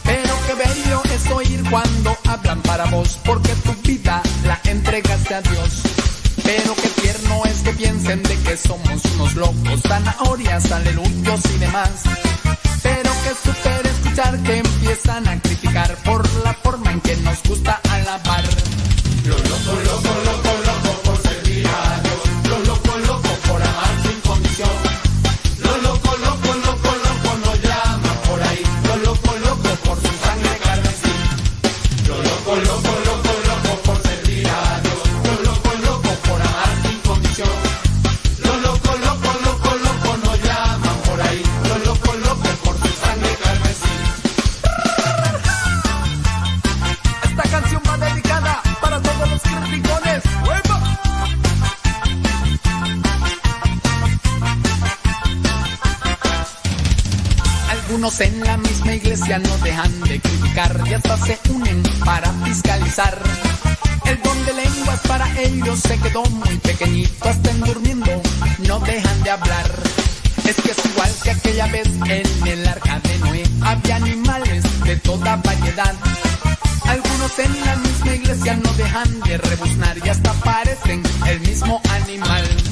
pero 0.03 0.34
que 0.48 0.53
bello 0.56 1.02
quieres 1.02 1.32
oír 1.32 1.64
cuando 1.69 2.18
hablan 2.27 2.61
para 2.64 2.86
vos, 2.86 3.19
porque 3.26 3.53
tu 3.64 3.74
vida 3.84 4.22
la 4.45 4.60
entregaste 4.66 5.36
a 5.36 5.42
Dios. 5.42 5.84
Pero 6.44 6.76
qué 6.76 7.02
tierno 7.02 7.44
es 7.45 7.61
que 7.61 7.72
piensen 7.74 8.24
de 8.24 8.36
que 8.38 8.58
somos 8.58 9.06
unos 9.16 9.36
locos, 9.36 9.82
zanahorias, 9.88 10.72
aleluyos 10.72 11.42
y 11.53 11.58
demás. 11.60 12.03
Pero 12.83 13.09
que 13.23 13.49
super 13.49 13.88
escuchar 13.88 14.43
que 14.43 14.57
empiezan 14.57 15.27
a 15.27 15.39
criticar 15.41 15.95
por 16.03 16.27
la 16.43 16.53
forma 16.53 16.91
en 16.91 17.01
que 17.01 17.15
nos 17.17 17.43
gusta 17.43 17.80
alabar. 17.89 18.43
Algunos 57.98 58.22
en 58.22 58.40
la 58.42 58.58
misma 58.58 58.93
iglesia 58.93 59.40
no 59.40 59.58
dejan 59.58 60.01
de 60.01 60.19
criticar 60.19 60.84
y 60.88 60.93
hasta 60.93 61.17
se 61.17 61.40
unen 61.50 61.82
para 62.06 62.32
fiscalizar. 62.45 63.19
El 64.06 64.22
don 64.22 64.45
de 64.45 64.53
lenguas 64.53 65.00
para 65.08 65.42
ellos 65.42 65.80
se 65.80 65.98
quedó 65.98 66.24
muy 66.26 66.58
pequeñito, 66.58 67.27
estén 67.27 67.59
durmiendo, 67.59 68.22
no 68.67 68.80
dejan 68.82 69.24
de 69.24 69.32
hablar. 69.32 69.72
Es 70.48 70.56
que 70.58 70.72
es 70.74 70.85
igual 70.85 71.11
que 71.24 71.32
aquella 71.32 71.67
vez 71.69 71.88
en 71.88 72.48
el 72.48 72.67
arca 72.67 73.00
de 73.00 73.17
Noé, 73.17 73.43
había 73.64 73.95
animales 73.95 74.64
de 74.84 74.95
toda 74.98 75.38
variedad. 75.38 75.95
Algunos 76.85 77.40
en 77.40 77.66
la 77.66 77.76
misma 77.77 78.14
iglesia 78.14 78.58
no 78.58 78.74
dejan 78.74 79.19
de 79.22 79.40
rebuznar 79.40 79.98
y 80.06 80.09
hasta 80.09 80.34
parecen 80.34 81.01
el 81.26 81.40
mismo 81.40 81.82
animal. 81.90 82.67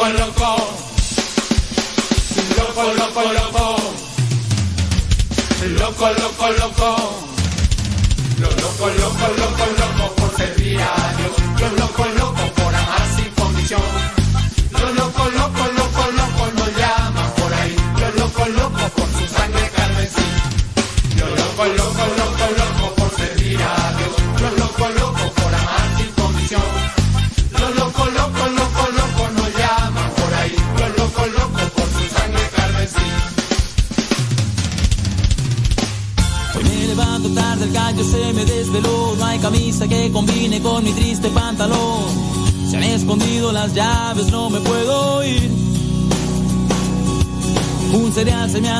Loco, 0.00 0.12
loco, 0.12 0.32
loco. 0.40 1.76
Loco, 2.56 2.82
loco, 2.94 3.22
loco. 3.32 3.76
Loco, 5.78 6.06
loco, 6.08 6.46
loco. 6.58 6.88
Lo 8.38 8.48
loco, 8.48 8.86
loco, 8.88 9.26
loco, 9.36 9.64
loco 9.76 10.14
por 10.14 10.30
servir 10.36 10.80
a 10.80 10.84
Dios. 11.18 11.36
Lo 11.60 11.68
loco, 11.76 12.04
combine 40.08 40.60
con 40.62 40.82
mi 40.82 40.92
triste 40.92 41.28
pantalón. 41.28 42.04
Se 42.70 42.76
han 42.76 42.84
escondido 42.84 43.52
las 43.52 43.74
llaves, 43.74 44.30
no 44.30 44.48
me 44.48 44.60
puedo 44.60 45.22
ir. 45.24 45.50
Un 47.92 48.12
cereal 48.12 48.48
se 48.48 48.60
me 48.60 48.70
ha 48.70 48.78